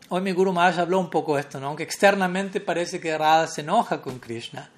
hoy 0.08 0.20
mi 0.22 0.32
Guru 0.32 0.52
Maharaj 0.52 0.80
habló 0.80 0.98
un 0.98 1.10
poco 1.10 1.34
de 1.34 1.42
esto, 1.42 1.60
¿no? 1.60 1.68
aunque 1.68 1.82
externamente 1.82 2.60
parece 2.60 3.00
que 3.00 3.16
Radha 3.16 3.46
se 3.46 3.60
enoja 3.60 4.00
con 4.00 4.18
Krishna, 4.18 4.70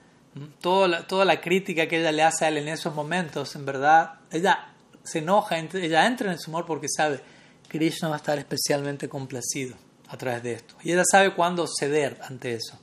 toda 0.60 0.88
la, 0.88 1.06
toda 1.06 1.24
la 1.24 1.40
crítica 1.40 1.86
que 1.86 1.98
ella 1.98 2.12
le 2.12 2.22
hace 2.22 2.44
a 2.44 2.48
él 2.48 2.58
en 2.58 2.68
esos 2.68 2.94
momentos, 2.94 3.56
en 3.56 3.64
verdad, 3.64 4.20
ella 4.30 4.72
se 5.02 5.20
enoja, 5.20 5.58
ella 5.58 6.06
entra 6.06 6.30
en 6.32 6.38
su 6.38 6.50
amor 6.50 6.66
porque 6.66 6.88
sabe 6.88 7.20
Krishna 7.68 8.08
va 8.08 8.14
a 8.14 8.18
estar 8.18 8.38
especialmente 8.38 9.08
complacido 9.08 9.76
a 10.08 10.16
través 10.16 10.42
de 10.42 10.52
esto. 10.54 10.74
Y 10.82 10.92
ella 10.92 11.04
sabe 11.10 11.34
cuándo 11.34 11.66
ceder 11.66 12.18
ante 12.22 12.54
eso. 12.54 12.78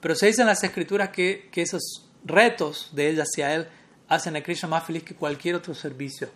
Pero 0.00 0.14
se 0.14 0.26
dice 0.26 0.42
en 0.42 0.46
las 0.48 0.62
escrituras 0.62 1.10
que, 1.10 1.48
que 1.50 1.62
esos 1.62 2.08
retos 2.24 2.90
de 2.92 3.10
ella 3.10 3.24
hacia 3.24 3.54
él 3.54 3.68
hacen 4.08 4.36
a 4.36 4.42
Krishna 4.42 4.68
más 4.68 4.84
feliz 4.84 5.02
que 5.02 5.14
cualquier 5.14 5.54
otro 5.54 5.74
servicio 5.74 6.30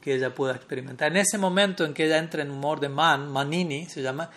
que 0.00 0.14
ella 0.14 0.34
pueda 0.34 0.54
experimentar. 0.54 1.10
En 1.10 1.18
ese 1.18 1.38
momento 1.38 1.84
en 1.84 1.92
que 1.92 2.06
ella 2.06 2.18
entra 2.18 2.42
en 2.42 2.50
humor 2.50 2.80
de 2.80 2.88
man, 2.88 3.30
manini 3.30 3.86
se 3.86 4.02
llama, 4.02 4.30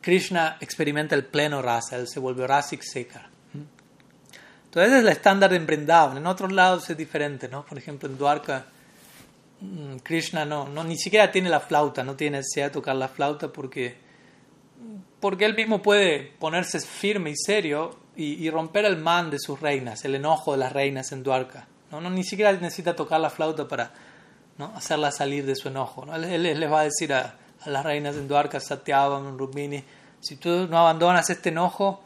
Krishna 0.00 0.56
experimenta 0.60 1.14
el 1.14 1.24
pleno 1.24 1.60
rasa, 1.62 1.96
él 1.96 2.06
se 2.06 2.20
vuelve 2.20 2.46
rasik 2.46 2.82
sekar. 2.82 3.28
Entonces 4.66 4.92
es 4.92 5.00
el 5.00 5.08
estándar 5.08 5.50
de 5.50 5.58
Brindavan. 5.58 6.18
En 6.18 6.26
otros 6.26 6.52
lados 6.52 6.88
es 6.90 6.96
diferente, 6.96 7.48
¿no? 7.48 7.64
Por 7.64 7.78
ejemplo, 7.78 8.08
en 8.08 8.18
Dwarka, 8.18 8.66
Krishna 10.02 10.44
no, 10.44 10.68
no, 10.68 10.84
ni 10.84 10.98
siquiera 10.98 11.32
tiene 11.32 11.48
la 11.48 11.60
flauta, 11.60 12.04
no 12.04 12.14
tiene 12.14 12.38
necesidad 12.38 12.66
de 12.66 12.72
tocar 12.72 12.94
la 12.94 13.08
flauta 13.08 13.48
porque, 13.48 13.96
porque 15.20 15.44
él 15.44 15.54
mismo 15.54 15.82
puede 15.82 16.32
ponerse 16.38 16.80
firme 16.80 17.30
y 17.30 17.36
serio 17.36 17.96
y, 18.16 18.48
romper 18.48 18.86
el 18.86 18.96
man 18.96 19.30
de 19.30 19.38
sus 19.38 19.60
reinas, 19.60 20.04
el 20.04 20.14
enojo 20.14 20.52
de 20.52 20.58
las 20.58 20.72
reinas 20.72 21.12
en 21.12 21.22
Dwarka. 21.22 21.66
No, 21.90 22.00
no 22.00 22.08
ni 22.08 22.24
siquiera 22.24 22.50
necesita 22.52 22.96
tocar 22.96 23.20
la 23.20 23.28
flauta 23.28 23.68
para 23.68 23.92
¿no? 24.56 24.72
hacerla 24.74 25.10
salir 25.10 25.44
de 25.44 25.54
su 25.54 25.68
enojo. 25.68 26.06
¿no? 26.06 26.16
Él, 26.16 26.42
les 26.42 26.72
va 26.72 26.80
a 26.80 26.84
decir 26.84 27.12
a, 27.12 27.36
las 27.66 27.84
reinas 27.84 28.16
en 28.16 28.26
Dwarka, 28.26 28.58
Satyavan, 28.58 29.36
Rubini, 29.36 29.82
si 30.20 30.36
tú 30.36 30.66
no 30.68 30.78
abandonas 30.78 31.28
este 31.28 31.50
enojo, 31.50 32.02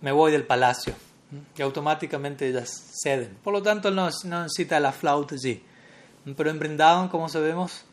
me 0.00 0.10
voy 0.12 0.32
del 0.32 0.44
palacio 0.44 0.94
y 1.56 1.62
automáticamente 1.62 2.48
ellas 2.48 2.90
ceden. 3.02 3.38
Por 3.42 3.52
lo 3.52 3.62
tanto, 3.62 3.90
no, 3.90 4.08
no 4.24 4.42
necesita 4.42 4.80
la 4.80 4.92
flauta 4.92 5.34
allí. 5.34 5.62
Pero 6.36 6.50
en 6.50 6.58
Brindavan, 6.58 7.08
como 7.08 7.28
sabemos, 7.28 7.84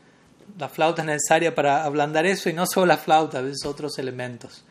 la 0.58 0.68
flauta 0.68 1.02
es 1.02 1.06
necesaria 1.06 1.54
para 1.54 1.84
ablandar 1.84 2.26
eso 2.26 2.48
y 2.48 2.52
no 2.52 2.66
solo 2.66 2.86
la 2.86 2.98
flauta, 2.98 3.38
a 3.38 3.42
veces 3.42 3.64
otros 3.64 3.98
elementos. 3.98 4.64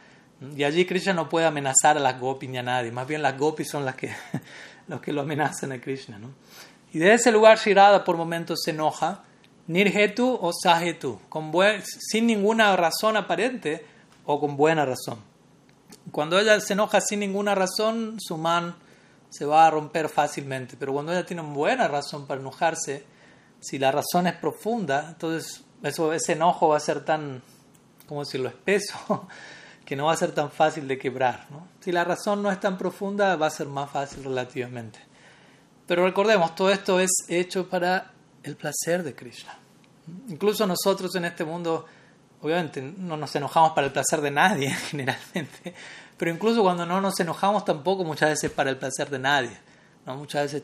Y 0.56 0.64
allí 0.64 0.86
Krishna 0.86 1.14
no 1.14 1.30
puede 1.30 1.46
amenazar 1.46 1.98
a 1.98 2.00
las 2.00 2.20
gopis 2.20 2.50
ni 2.50 2.58
a 2.58 2.64
nadie, 2.64 2.92
más 2.92 3.08
bien 3.08 3.22
las 3.22 3.38
gopis 3.38 3.70
son 3.70 3.86
las 3.86 3.96
que 3.96 4.12
los 4.88 5.02
que 5.02 5.14
lo 5.14 5.22
amenazan 5.22 5.72
a 5.72 5.80
Krishna. 5.80 6.18
¿no? 6.18 6.30
Y 6.94 7.00
de 7.00 7.14
ese 7.14 7.32
lugar 7.32 7.58
Shirada 7.58 8.04
por 8.04 8.18
momentos 8.18 8.60
se 8.64 8.72
enoja, 8.72 9.24
nirhetu 9.68 10.38
o 10.42 10.52
sahetu, 10.52 11.20
con 11.30 11.52
sin 11.84 12.28
ninguna 12.28 12.76
razón 12.76 13.18
aparente 13.18 13.86
o 14.26 14.40
con 14.40 14.58
buena 14.58 14.86
razón. 14.86 15.20
Cuando 16.12 16.40
ella 16.40 16.60
se 16.60 16.74
enoja 16.74 17.00
sin 17.00 17.20
ninguna 17.20 17.56
razón, 17.56 18.18
su 18.20 18.38
man 18.38 18.76
se 19.30 19.46
va 19.46 19.68
a 19.68 19.72
romper 19.72 20.10
fácilmente, 20.10 20.76
pero 20.78 20.92
cuando 20.92 21.14
ella 21.14 21.26
tiene 21.26 21.42
buena 21.42 21.88
razón 21.88 22.28
para 22.28 22.42
enojarse, 22.42 23.06
si 23.62 23.78
la 23.78 23.92
razón 23.92 24.28
es 24.28 24.34
profunda, 24.34 25.06
entonces 25.08 25.64
eso, 25.84 26.14
ese 26.14 26.34
enojo 26.34 26.70
va 26.70 26.78
a 26.78 26.80
ser 26.80 27.04
tan, 27.04 27.42
¿cómo 28.08 28.24
decirlo?, 28.24 28.50
espeso, 28.50 29.28
que 29.86 29.96
no 29.96 30.06
va 30.06 30.14
a 30.14 30.18
ser 30.18 30.32
tan 30.32 30.52
fácil 30.52 30.88
de 30.88 30.98
quebrar. 30.98 31.48
¿no? 31.50 31.68
Si 31.80 31.92
la 31.92 32.04
razón 32.04 32.42
no 32.44 32.52
es 32.52 32.60
tan 32.60 32.78
profunda, 32.78 33.36
va 33.36 33.48
a 33.48 33.52
ser 33.52 33.68
más 33.68 33.90
fácil 33.90 34.24
relativamente. 34.24 35.00
Pero 35.88 36.06
recordemos, 36.06 36.56
todo 36.56 36.70
esto 36.70 37.00
es 37.00 37.12
hecho 37.28 37.68
para 37.68 38.12
el 38.44 38.56
placer 38.56 39.04
de 39.04 39.14
Krishna. 39.14 39.58
Incluso 40.30 40.66
nosotros 40.66 41.14
en 41.16 41.26
este 41.26 41.44
mundo, 41.44 41.86
obviamente, 42.42 42.82
no 42.82 43.18
nos 43.18 43.36
enojamos 43.36 43.74
para 43.74 43.88
el 43.88 43.94
placer 43.94 44.22
de 44.22 44.32
nadie 44.32 44.70
generalmente, 44.90 45.74
pero 46.18 46.32
incluso 46.32 46.62
cuando 46.62 46.86
no 46.86 47.02
nos 47.02 47.20
enojamos 47.20 47.66
tampoco 47.66 48.04
muchas 48.04 48.30
veces 48.30 48.52
para 48.52 48.70
el 48.70 48.78
placer 48.78 49.10
de 49.10 49.20
nadie. 49.20 49.58
¿no? 50.06 50.16
Muchas 50.16 50.54
veces 50.54 50.64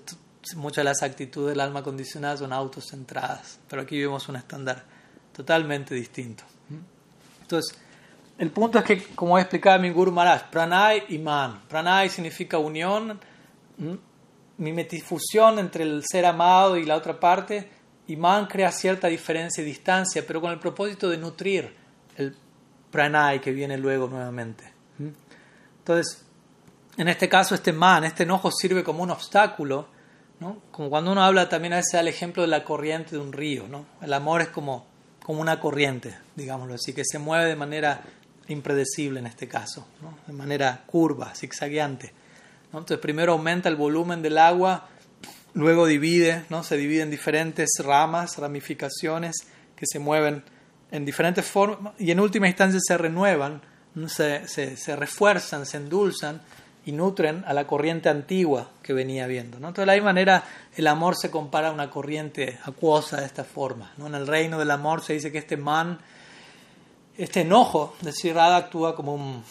muchas 0.55 0.77
de 0.77 0.83
las 0.85 1.03
actitudes 1.03 1.49
del 1.49 1.59
alma 1.59 1.83
condicionada 1.83 2.37
son 2.37 2.53
autocentradas, 2.53 3.59
pero 3.67 3.81
aquí 3.81 3.99
vemos 3.99 4.29
un 4.29 4.37
estándar 4.37 4.85
totalmente 5.37 5.93
distinto. 5.93 6.43
Entonces, 7.41 7.77
el 8.39 8.49
punto 8.49 8.79
es 8.79 8.83
que, 8.83 9.03
como 9.13 9.37
explicaba 9.37 9.77
mi 9.77 9.91
Guru 9.91 10.11
Maharaj, 10.11 10.49
pranay 10.49 11.03
y 11.09 11.19
man. 11.19 11.61
Pranay 11.69 12.09
significa 12.09 12.57
unión, 12.57 13.19
mimetifusión 14.57 15.59
entre 15.59 15.83
el 15.83 16.03
ser 16.03 16.25
amado 16.25 16.75
y 16.75 16.85
la 16.85 16.95
otra 16.95 17.19
parte, 17.19 17.69
y 18.07 18.15
man 18.15 18.47
crea 18.47 18.71
cierta 18.71 19.07
diferencia 19.07 19.61
y 19.61 19.65
distancia, 19.65 20.23
pero 20.25 20.41
con 20.41 20.51
el 20.51 20.59
propósito 20.59 21.07
de 21.07 21.17
nutrir 21.17 21.71
el 22.15 22.35
pranay 22.89 23.39
que 23.39 23.51
viene 23.51 23.77
luego 23.77 24.07
nuevamente. 24.07 24.73
Entonces, 25.79 26.25
en 26.97 27.07
este 27.09 27.29
caso, 27.29 27.53
este 27.53 27.73
man, 27.73 28.05
este 28.05 28.23
enojo 28.23 28.49
sirve 28.51 28.83
como 28.83 29.03
un 29.03 29.11
obstáculo, 29.11 29.87
¿no? 30.39 30.63
como 30.71 30.89
cuando 30.89 31.11
uno 31.11 31.23
habla 31.23 31.47
también 31.47 31.73
a 31.73 31.77
veces 31.77 31.93
al 31.93 32.07
ejemplo 32.07 32.41
de 32.41 32.47
la 32.47 32.63
corriente 32.63 33.11
de 33.11 33.21
un 33.21 33.31
río. 33.31 33.67
¿no? 33.67 33.85
El 34.01 34.13
amor 34.13 34.41
es 34.41 34.47
como, 34.47 34.86
como 35.27 35.41
una 35.41 35.59
corriente, 35.59 36.15
digámoslo 36.37 36.75
así, 36.75 36.93
que 36.93 37.03
se 37.03 37.19
mueve 37.19 37.49
de 37.49 37.57
manera 37.57 37.99
impredecible 38.47 39.19
en 39.19 39.27
este 39.27 39.45
caso, 39.45 39.85
de 40.25 40.31
manera 40.31 40.85
curva, 40.87 41.35
zigzagueante. 41.35 42.13
Entonces 42.67 42.97
primero 42.99 43.33
aumenta 43.33 43.67
el 43.67 43.75
volumen 43.75 44.21
del 44.21 44.37
agua, 44.37 44.87
luego 45.53 45.85
divide, 45.85 46.45
¿no? 46.49 46.63
se 46.63 46.77
divide 46.77 47.01
en 47.01 47.11
diferentes 47.11 47.71
ramas, 47.83 48.37
ramificaciones 48.37 49.35
que 49.75 49.85
se 49.85 49.99
mueven 49.99 50.45
en 50.91 51.03
diferentes 51.03 51.45
formas 51.45 51.91
y 51.99 52.11
en 52.11 52.21
última 52.21 52.47
instancia 52.47 52.79
se 52.81 52.97
renuevan, 52.97 53.61
se, 54.07 54.47
se, 54.47 54.77
se, 54.77 54.95
refuerzan, 54.95 55.65
se 55.65 55.75
endulzan 55.75 56.41
y 56.87 56.93
nutren 56.93 57.43
a 57.45 57.53
la 57.53 57.67
corriente 57.67 58.07
antigua 58.07 58.71
que 58.81 58.93
venía 58.93 59.27
viendo. 59.27 59.59
¿no? 59.59 59.67
Entonces 59.67 59.83
de 59.83 59.87
la 59.87 59.93
misma 59.93 60.09
manera 60.11 60.43
el 60.73 60.87
amor 60.87 61.17
se 61.17 61.29
compara 61.29 61.67
a 61.67 61.71
una 61.73 61.89
corriente 61.89 62.57
acuosa 62.63 63.19
de 63.19 63.25
esta 63.25 63.43
forma. 63.43 63.91
¿no? 63.97 64.07
En 64.07 64.15
el 64.15 64.25
reino 64.25 64.57
del 64.57 64.71
amor 64.71 65.03
se 65.03 65.11
dice 65.11 65.29
que 65.29 65.39
este 65.39 65.57
man, 65.57 65.99
este 67.17 67.41
enojo 67.41 67.93
de 67.99 68.13
Sirada 68.13 68.55
actúa 68.55 68.95
como 68.95 69.13
un 69.13 69.43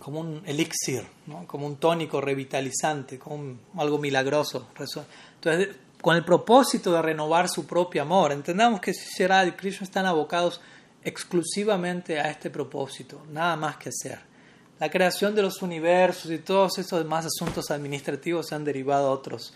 como 0.00 0.18
un 0.18 0.42
elixir, 0.44 1.06
como 1.46 1.68
un 1.68 1.76
tónico 1.76 2.20
revitalizante, 2.20 3.16
como 3.16 3.54
algo 3.78 3.96
milagroso. 3.98 4.66
Entonces, 4.76 5.68
con 6.02 6.16
el 6.16 6.24
propósito 6.24 6.92
de 6.92 7.00
renovar 7.00 7.48
su 7.48 7.64
propio 7.64 8.02
amor, 8.02 8.32
entendamos 8.32 8.80
que 8.80 8.92
Shirada 8.92 9.46
y 9.46 9.52
Krishna 9.52 9.84
están 9.84 10.04
abocados 10.04 10.60
exclusivamente 11.04 12.18
a 12.18 12.28
este 12.28 12.50
propósito, 12.50 13.22
nada 13.30 13.54
más 13.54 13.76
que 13.76 13.90
hacer. 13.90 14.33
La 14.80 14.90
creación 14.90 15.34
de 15.34 15.42
los 15.42 15.62
universos 15.62 16.30
y 16.30 16.38
todos 16.38 16.78
esos 16.78 16.98
demás 16.98 17.26
asuntos 17.26 17.70
administrativos 17.70 18.48
se 18.48 18.54
han 18.54 18.64
derivado 18.64 19.08
a 19.08 19.12
otros 19.12 19.54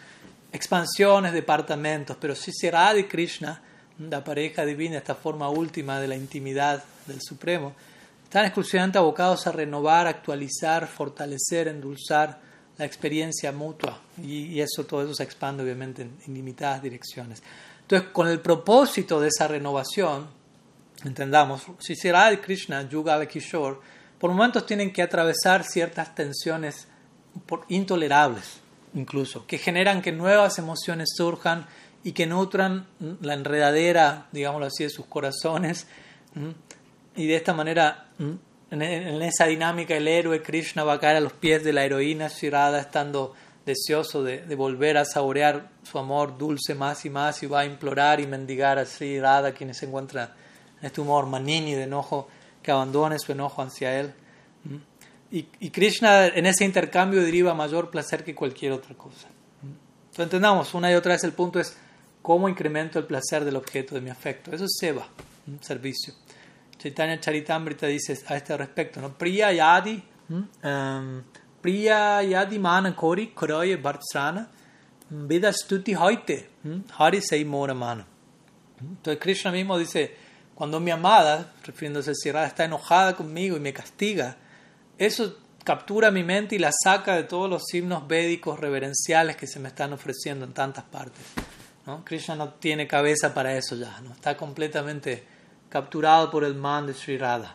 expansiones, 0.52 1.32
departamentos, 1.32 2.16
pero 2.20 2.34
si 2.34 2.52
Shirada 2.52 2.98
y 2.98 3.04
Krishna, 3.04 3.60
la 3.98 4.22
pareja 4.22 4.64
divina, 4.64 4.98
esta 4.98 5.14
forma 5.14 5.48
última 5.48 6.00
de 6.00 6.08
la 6.08 6.14
intimidad 6.14 6.84
del 7.06 7.20
Supremo, 7.20 7.74
están 8.24 8.44
exclusivamente 8.44 8.98
abocados 8.98 9.46
a 9.46 9.52
renovar, 9.52 10.06
actualizar, 10.06 10.86
fortalecer, 10.86 11.66
endulzar 11.66 12.38
la 12.76 12.84
experiencia 12.84 13.50
mutua 13.50 14.00
y, 14.22 14.60
eso 14.60 14.84
todo 14.84 15.02
eso 15.02 15.14
se 15.14 15.24
expande 15.24 15.64
obviamente 15.64 16.02
en, 16.02 16.16
ilimitadas 16.28 16.82
direcciones. 16.82 17.42
Entonces, 17.82 18.10
con 18.10 18.28
el 18.28 18.40
propósito 18.40 19.20
de 19.20 19.28
esa 19.28 19.48
renovación, 19.48 20.28
entendamos, 21.04 21.62
si 21.80 21.96
será 21.96 22.28
el 22.28 22.40
Krishna, 22.40 22.88
Yuga 22.88 23.26
Kishore, 23.26 23.78
por 24.18 24.30
momentos 24.30 24.66
tienen 24.66 24.92
que 24.92 25.02
atravesar 25.02 25.64
ciertas 25.64 26.14
tensiones 26.14 26.88
intolerables, 27.68 28.60
incluso, 28.94 29.46
que 29.46 29.58
generan 29.58 30.02
que 30.02 30.12
nuevas 30.12 30.58
emociones 30.58 31.10
surjan 31.16 31.66
y 32.02 32.12
que 32.12 32.26
nutran 32.26 32.86
la 33.20 33.34
enredadera, 33.34 34.26
digámoslo 34.32 34.66
así, 34.66 34.84
de 34.84 34.90
sus 34.90 35.06
corazones 35.06 35.86
y 37.16 37.26
de 37.26 37.36
esta 37.36 37.52
manera, 37.52 38.06
en 38.70 39.22
esa 39.22 39.46
dinámica, 39.46 39.96
el 39.96 40.06
héroe 40.06 40.42
Krishna 40.42 40.84
va 40.84 40.94
a 40.94 41.00
caer 41.00 41.16
a 41.16 41.20
los 41.20 41.32
pies 41.32 41.64
de 41.64 41.72
la 41.72 41.84
heroína 41.84 42.28
Shirada, 42.28 42.80
estando 42.80 43.34
deseoso 43.66 44.22
de, 44.22 44.54
volver 44.54 44.96
a 44.96 45.04
saborear 45.04 45.68
su 45.82 45.98
amor 45.98 46.38
dulce 46.38 46.74
más 46.74 47.04
y 47.04 47.10
más, 47.10 47.42
y 47.42 47.46
va 47.46 47.60
a 47.60 47.66
implorar 47.66 48.20
y 48.20 48.26
mendigar 48.26 48.78
a 48.78 48.84
Sri 48.84 49.20
Radha, 49.20 49.52
quien 49.52 49.74
se 49.74 49.86
encuentra 49.86 50.34
en 50.80 50.86
este 50.86 51.00
humor 51.00 51.26
manini 51.26 51.74
de 51.74 51.84
enojo, 51.84 52.28
que 52.68 52.72
abandone 52.72 53.18
su 53.18 53.32
enojo 53.32 53.62
hacia 53.62 53.98
él. 53.98 54.12
Y, 55.30 55.46
y, 55.58 55.70
Krishna 55.70 56.26
en 56.26 56.44
ese 56.44 56.66
intercambio 56.66 57.22
deriva 57.22 57.54
mayor 57.54 57.90
placer 57.90 58.22
que 58.22 58.34
cualquier 58.34 58.72
otra 58.72 58.94
cosa. 58.94 59.28
Entonces 59.62 60.24
entendamos, 60.24 60.74
una 60.74 60.92
y 60.92 60.94
otra 60.94 61.12
vez 61.12 61.24
el 61.24 61.32
punto 61.32 61.58
es 61.58 61.74
cómo 62.20 62.46
incremento 62.46 62.98
el 62.98 63.06
placer 63.06 63.42
del 63.46 63.56
objeto 63.56 63.94
de 63.94 64.02
mi 64.02 64.10
afecto. 64.10 64.52
Eso 64.52 64.66
es 64.66 64.76
seva, 64.78 65.08
servicio. 65.62 66.12
Chaitanya 66.76 67.18
Charitamrita 67.18 67.86
dice 67.86 68.18
a 68.26 68.36
este 68.36 68.54
respecto, 68.54 69.00
¿no? 69.00 69.16
Priya 69.16 69.50
yadi, 69.50 70.02
um, 70.28 71.22
Priya 71.62 72.22
yadi 72.22 72.58
mana 72.58 72.94
kori 72.94 73.28
koroye 73.28 73.76
bhartsana, 73.76 74.46
vida 75.08 75.54
stuti 75.54 75.94
hoite, 75.94 76.50
hari 76.98 77.22
sei 77.22 77.46
mora 77.46 77.72
mana. 77.72 78.06
Entonces 78.78 79.18
Krishna 79.18 79.52
mismo 79.52 79.78
dice, 79.78 80.27
cuando 80.58 80.80
mi 80.80 80.90
amada, 80.90 81.52
refiriéndose 81.62 82.10
a 82.10 82.14
Sierra, 82.14 82.44
está 82.44 82.64
enojada 82.64 83.14
conmigo 83.14 83.56
y 83.56 83.60
me 83.60 83.72
castiga, 83.72 84.38
eso 84.98 85.36
captura 85.62 86.10
mi 86.10 86.24
mente 86.24 86.56
y 86.56 86.58
la 86.58 86.72
saca 86.72 87.14
de 87.14 87.22
todos 87.22 87.48
los 87.48 87.72
himnos 87.72 88.08
védicos 88.08 88.58
reverenciales 88.58 89.36
que 89.36 89.46
se 89.46 89.60
me 89.60 89.68
están 89.68 89.92
ofreciendo 89.92 90.44
en 90.44 90.52
tantas 90.52 90.82
partes. 90.82 91.24
¿no? 91.86 92.04
Krishna 92.04 92.34
no 92.34 92.54
tiene 92.54 92.88
cabeza 92.88 93.32
para 93.32 93.56
eso 93.56 93.76
ya, 93.76 94.00
¿no? 94.00 94.12
está 94.12 94.36
completamente 94.36 95.22
capturado 95.68 96.28
por 96.28 96.42
el 96.42 96.56
man 96.56 96.88
de 96.88 96.94
Sri 96.94 97.18
Radha. 97.18 97.54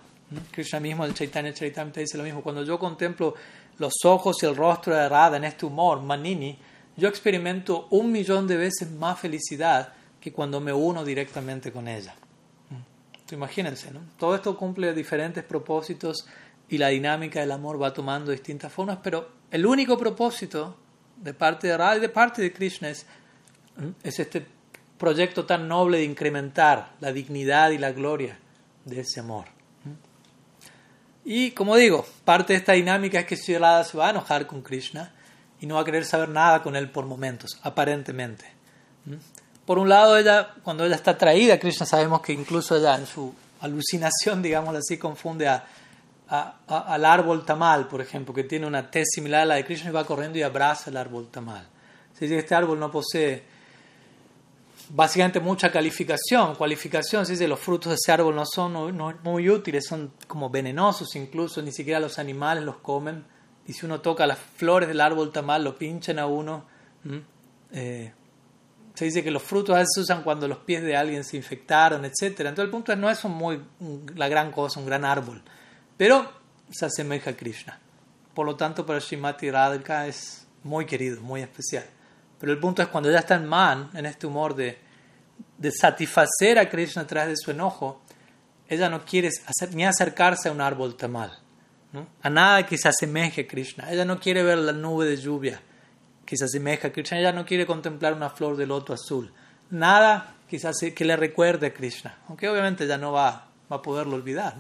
Krishna 0.52 0.80
mismo, 0.80 1.04
el 1.04 1.14
Chaitanya 1.14 1.54
Charitamrita 1.54 2.00
dice 2.00 2.18
lo 2.18 2.24
mismo. 2.24 2.42
Cuando 2.42 2.64
yo 2.64 2.80
contemplo 2.80 3.36
los 3.80 3.96
ojos 4.06 4.42
y 4.44 4.46
el 4.46 4.56
rostro 4.56 4.96
de 4.96 5.10
Radha 5.10 5.36
en 5.36 5.44
este 5.44 5.66
humor, 5.66 6.02
Manini, 6.02 6.58
yo 6.96 7.10
experimento 7.10 7.86
un 7.90 8.14
millón 8.14 8.48
de 8.48 8.56
veces 8.56 8.90
más 8.92 9.20
felicidad 9.20 9.92
que 10.22 10.32
cuando 10.32 10.62
me 10.62 10.72
uno 10.72 11.04
directamente 11.04 11.70
con 11.70 11.90
ella. 11.90 12.16
Imagínense. 13.36 13.92
Todo 14.18 14.36
esto 14.36 14.58
cumple 14.58 14.94
diferentes 14.94 15.44
propósitos 15.44 16.26
y 16.70 16.78
la 16.78 16.90
dinámica 16.90 17.40
del 17.40 17.52
amor 17.52 17.82
va 17.82 17.94
tomando 17.94 18.32
distintas 18.32 18.72
formas, 18.72 19.00
pero 19.04 19.30
el 19.52 19.66
único 19.66 19.98
propósito 19.98 20.78
de 21.18 21.34
parte 21.34 21.68
de 21.68 21.78
Radha 21.78 21.98
y 21.98 22.02
de 22.02 22.10
parte 22.10 22.42
de 22.42 22.52
Krishna 22.52 22.90
es, 22.90 23.06
es 24.04 24.20
este 24.20 24.46
proyecto 24.98 25.46
tan 25.46 25.68
noble 25.68 26.00
de 26.00 26.06
incrementar 26.06 26.94
la 27.00 27.12
dignidad 27.12 27.72
y 27.72 27.78
la 27.78 27.92
gloria 27.92 28.40
de 28.86 29.02
ese 29.02 29.20
amor. 29.20 29.46
Y 31.26 31.52
como 31.52 31.76
digo, 31.76 32.06
parte 32.26 32.54
de 32.54 32.60
esta 32.60 32.74
dinámica 32.74 33.20
es 33.20 33.26
que 33.26 33.38
Sri 33.38 33.58
Radha 33.58 33.84
se 33.84 33.98
va 33.98 34.08
a 34.08 34.12
enojar 34.12 34.46
con 34.46 34.62
Krishna 34.62 35.14
y 35.62 35.66
no 35.66 35.76
va 35.76 35.82
a 35.82 35.86
querer 35.86 36.04
saber 36.04 36.30
nada 36.30 36.62
con 36.62 36.76
él 36.76 36.90
por 36.90 37.06
momentos, 37.06 37.60
aparentemente. 37.64 38.46
Por 39.66 39.80
un 39.80 39.88
lado, 39.88 40.18
ella, 40.18 40.56
cuando 40.64 40.86
ella 40.86 40.96
está 40.96 41.12
atraída 41.12 41.54
a 41.54 41.60
Krishna, 41.60 41.86
sabemos 41.86 42.22
que 42.22 42.34
incluso 42.34 42.76
ella 42.76 42.96
en 42.96 43.08
su 43.08 43.34
alucinación, 43.62 44.42
digámoslo 44.42 44.80
así, 44.80 44.98
confunde 44.98 45.48
a, 45.48 45.66
al 46.68 47.06
árbol 47.06 47.46
tamal, 47.46 47.88
por 47.88 48.02
ejemplo, 48.02 48.34
que 48.34 48.44
tiene 48.44 48.66
una 48.66 48.90
tez 48.90 49.08
similar 49.14 49.42
a 49.42 49.46
la 49.46 49.56
de 49.56 49.66
Krishna 49.66 49.90
y 49.90 49.94
va 49.94 50.06
corriendo 50.06 50.38
y 50.38 50.42
abraza 50.42 50.90
el 50.90 50.98
árbol 50.98 51.30
tamal. 51.30 51.66
Si 52.18 52.26
este 52.26 52.56
árbol 52.56 52.80
no 52.80 52.92
posee 52.92 53.44
básicamente 54.90 55.40
mucha 55.40 55.72
calificación, 55.72 56.56
cualificación, 56.56 57.26
si 57.26 57.48
los 57.48 57.60
frutos 57.60 57.92
de 57.92 57.96
ese 57.96 58.12
árbol 58.12 58.36
no 58.36 58.46
son 58.46 58.96
muy 59.24 59.50
útiles, 59.50 59.86
son 59.88 60.14
como 60.28 60.50
venenosos 60.50 61.16
incluso, 61.16 61.62
ni 61.62 61.72
siquiera 61.72 62.00
los 62.00 62.20
animales 62.20 62.64
los 62.64 62.78
comen, 62.78 63.24
y 63.66 63.74
si 63.74 63.86
uno 63.86 64.02
toca 64.02 64.28
las 64.28 64.40
flores 64.40 64.90
del 64.90 65.00
árbol 65.00 65.32
tamal, 65.32 65.64
lo 65.64 65.78
pinchan 65.78 66.20
a 66.20 66.28
uno. 66.28 66.66
Se 68.94 69.06
dice 69.06 69.24
que 69.24 69.32
los 69.32 69.42
frutos 69.42 69.76
a 69.76 69.80
veces 69.80 69.94
se 69.96 70.02
usan 70.02 70.24
cuando 70.24 70.48
los 70.48 70.60
pies 70.60 70.84
de 70.84 70.96
alguien 70.96 71.24
se 71.24 71.38
infectaron, 71.38 72.06
etc. 72.06 72.22
Entonces 72.22 72.66
el 72.66 72.70
punto 72.70 72.92
es, 72.92 72.98
no 72.98 73.10
es 73.10 73.24
muy, 73.26 73.62
la 74.16 74.28
gran 74.28 74.52
cosa, 74.52 74.80
un 74.80 74.86
gran 74.86 75.04
árbol, 75.04 75.42
pero 75.98 76.32
se 76.70 76.86
asemeja 76.86 77.32
a 77.32 77.34
Krishna. 77.34 77.80
Por 78.34 78.46
lo 78.46 78.56
tanto, 78.56 78.86
para 78.86 79.00
Srimati 79.00 79.50
Radhika 79.50 80.08
es 80.08 80.48
muy 80.64 80.86
querido, 80.86 81.22
muy 81.22 81.42
especial. 81.42 81.86
Pero 82.40 82.52
el 82.52 82.60
punto 82.60 82.82
es 82.82 82.88
cuando 82.88 83.12
ya 83.12 83.20
está 83.20 83.36
en 83.36 83.48
man, 83.48 83.90
en 83.94 84.06
este 84.06 84.28
humor 84.28 84.56
de, 84.56 84.78
de 85.58 85.72
satisfacer 85.72 86.60
a 86.60 86.70
Krishna 86.70 87.04
a 87.04 87.08
través 87.08 87.30
de 87.30 87.38
su 87.38 87.52
enojo, 87.52 88.02
ella 88.68 88.90
no 88.90 89.04
quiere 89.06 89.30
ni 89.74 89.86
acercarse 89.86 90.50
a 90.50 90.52
un 90.52 90.62
árbol 90.62 90.96
tamal, 90.96 91.40
a 92.22 92.30
nada 92.30 92.66
que 92.66 92.78
se 92.78 92.90
asemeje 92.90 93.42
a 93.42 93.48
Krishna. 93.48 93.92
Ella 93.92 94.06
no 94.06 94.20
quiere 94.20 94.44
ver 94.44 94.58
la 94.58 94.74
nube 94.74 95.06
de 95.06 95.18
lluvia 95.18 95.62
que 96.26 96.38
se 96.38 96.46
asemeja 96.46 96.88
a 96.88 96.92
Krishna. 96.92 97.20
Ella 97.20 97.32
no 97.32 97.46
quiere 97.46 97.66
contemplar 97.66 98.14
una 98.14 98.30
flor 98.30 98.56
de 98.58 98.66
loto 98.66 98.94
azul. 98.94 99.32
Nada 99.70 100.36
quizás 100.50 100.78
que 100.96 101.06
le 101.06 101.16
recuerde 101.16 101.68
a 101.68 101.74
Krishna, 101.74 102.18
aunque 102.28 102.48
obviamente 102.48 102.86
ya 102.86 102.98
no 102.98 103.12
va, 103.12 103.48
a 103.70 103.82
poderlo 103.82 104.16
olvidar. 104.16 104.56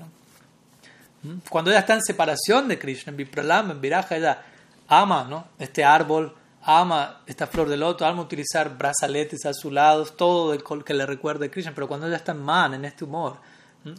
¿Mm? 1.21 1.35
Cuando 1.47 1.69
ella 1.69 1.81
está 1.81 1.93
en 1.93 2.01
separación 2.01 2.67
de 2.67 2.79
Krishna, 2.79 3.11
en 3.11 3.17
Vipralam, 3.17 3.69
en 3.69 3.79
Viraja, 3.79 4.17
ella 4.17 4.41
ama 4.87 5.23
¿no? 5.29 5.45
este 5.59 5.83
árbol, 5.83 6.33
ama 6.63 7.21
esta 7.27 7.45
flor 7.45 7.69
de 7.69 7.77
loto, 7.77 8.05
ama 8.07 8.23
utilizar 8.23 8.75
brazaletes 8.75 9.45
azulados, 9.45 10.17
todo 10.17 10.53
el 10.53 10.63
que 10.83 10.93
le 10.95 11.05
recuerde 11.05 11.45
a 11.45 11.51
Krishna, 11.51 11.73
pero 11.75 11.87
cuando 11.87 12.07
ella 12.07 12.17
está 12.17 12.31
en 12.31 12.41
man, 12.41 12.73
en 12.73 12.85
este 12.85 13.03
humor, 13.03 13.37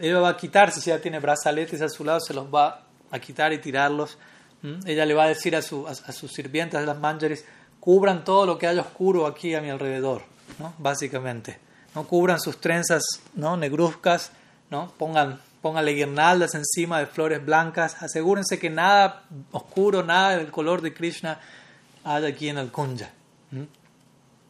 ella 0.00 0.18
va 0.18 0.30
a 0.30 0.36
quitarse, 0.36 0.80
si 0.80 0.90
ella 0.90 1.00
tiene 1.00 1.20
brazaletes 1.20 1.80
azulados, 1.80 2.24
se 2.26 2.34
los 2.34 2.52
va 2.52 2.86
a 3.10 3.18
quitar 3.18 3.52
y 3.52 3.58
tirarlos. 3.58 4.18
Ella 4.86 5.04
le 5.04 5.14
va 5.14 5.24
a 5.24 5.28
decir 5.28 5.54
a, 5.56 5.62
su, 5.62 5.86
a, 5.86 5.94
sus 5.94 6.32
sirvientas 6.32 6.80
de 6.80 6.86
las 6.86 6.98
manjaris, 6.98 7.44
cubran 7.80 8.24
todo 8.24 8.46
lo 8.46 8.56
que 8.56 8.66
haya 8.66 8.80
oscuro 8.80 9.26
aquí 9.26 9.54
a 9.54 9.60
mi 9.60 9.68
alrededor, 9.68 10.22
¿no? 10.58 10.72
básicamente. 10.78 11.58
¿no? 11.94 12.06
Cubran 12.06 12.40
sus 12.40 12.60
trenzas 12.60 13.02
¿no? 13.34 13.56
negruzcas, 13.56 14.32
¿no? 14.70 14.92
pongan 14.96 15.38
pónganle 15.64 15.92
guirnaldas 15.92 16.54
encima 16.54 16.98
de 16.98 17.06
flores 17.06 17.42
blancas, 17.42 18.02
asegúrense 18.02 18.58
que 18.58 18.68
nada 18.68 19.24
oscuro, 19.50 20.02
nada 20.02 20.36
del 20.36 20.50
color 20.50 20.82
de 20.82 20.92
Krishna 20.92 21.40
haya 22.04 22.28
aquí 22.28 22.50
en 22.50 22.58
el 22.58 22.70
Kunja. 22.70 23.10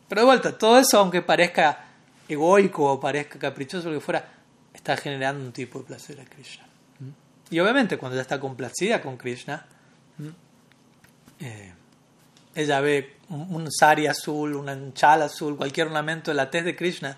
Pero 0.08 0.20
de 0.20 0.24
vuelta, 0.24 0.58
todo 0.58 0.76
eso, 0.76 0.98
aunque 0.98 1.22
parezca 1.22 1.84
egoico 2.28 2.92
o 2.92 2.98
parezca 2.98 3.38
caprichoso, 3.38 3.90
lo 3.90 4.00
que 4.00 4.04
fuera, 4.04 4.28
está 4.72 4.96
generando 4.96 5.44
un 5.44 5.52
tipo 5.52 5.78
de 5.78 5.84
placer 5.84 6.20
a 6.20 6.24
Krishna. 6.24 6.64
Y 7.48 7.60
obviamente 7.60 7.96
cuando 7.96 8.16
ella 8.16 8.22
está 8.22 8.40
complacida 8.40 9.00
con 9.00 9.16
Krishna, 9.16 9.66
eh, 11.40 11.72
ella 12.54 12.80
ve 12.80 13.16
un, 13.28 13.70
sari 13.70 14.06
azul, 14.06 14.54
un 14.54 14.92
chala 14.94 15.26
azul, 15.26 15.56
cualquier 15.56 15.88
ornamento 15.88 16.30
de 16.30 16.36
la 16.36 16.50
tez 16.50 16.64
de 16.64 16.76
Krishna, 16.76 17.16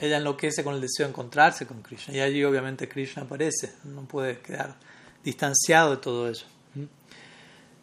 ella 0.00 0.16
enloquece 0.16 0.64
con 0.64 0.74
el 0.74 0.80
deseo 0.80 1.06
de 1.06 1.10
encontrarse 1.10 1.66
con 1.66 1.82
Krishna. 1.82 2.14
Y 2.14 2.20
allí 2.20 2.42
obviamente 2.44 2.88
Krishna 2.88 3.22
aparece, 3.22 3.74
no 3.84 4.02
puede 4.02 4.40
quedar 4.40 4.74
distanciado 5.22 5.92
de 5.92 5.96
todo 5.98 6.28
eso. 6.28 6.46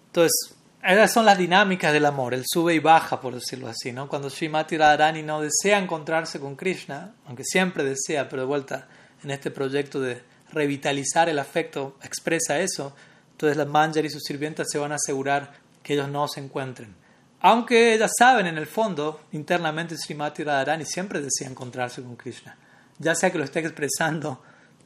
Entonces, 0.07 0.55
esas 0.83 1.13
son 1.13 1.25
las 1.25 1.37
dinámicas 1.37 1.93
del 1.93 2.05
amor, 2.05 2.33
el 2.33 2.43
sube 2.45 2.73
y 2.73 2.79
baja, 2.79 3.21
por 3.21 3.35
decirlo 3.35 3.67
así. 3.67 3.91
¿no? 3.91 4.07
Cuando 4.07 4.29
Srimati 4.29 4.77
Radharani 4.77 5.23
no 5.23 5.41
desea 5.41 5.77
encontrarse 5.77 6.39
con 6.39 6.55
Krishna, 6.55 7.13
aunque 7.27 7.43
siempre 7.43 7.83
desea, 7.83 8.27
pero 8.27 8.41
de 8.41 8.47
vuelta 8.47 8.87
en 9.23 9.31
este 9.31 9.51
proyecto 9.51 9.99
de 9.99 10.21
revitalizar 10.51 11.29
el 11.29 11.39
afecto 11.39 11.97
expresa 12.01 12.59
eso, 12.59 12.95
entonces 13.31 13.57
las 13.57 13.67
manjar 13.67 14.05
y 14.05 14.09
sus 14.09 14.23
sirvientas 14.23 14.67
se 14.69 14.79
van 14.79 14.91
a 14.91 14.95
asegurar 14.95 15.53
que 15.89 15.95
ellos 15.95 16.07
no 16.07 16.27
se 16.27 16.39
encuentren. 16.39 16.95
Aunque 17.41 17.95
ellas 17.95 18.11
saben 18.15 18.45
en 18.45 18.59
el 18.59 18.67
fondo, 18.67 19.21
internamente 19.31 19.97
Srimati 19.97 20.43
Radharani 20.43 20.85
siempre 20.85 21.19
desea 21.19 21.49
encontrarse 21.49 22.03
con 22.03 22.15
Krishna, 22.15 22.55
ya 22.99 23.15
sea 23.15 23.31
que 23.31 23.39
lo 23.39 23.43
esté 23.43 23.61
expresando 23.61 24.39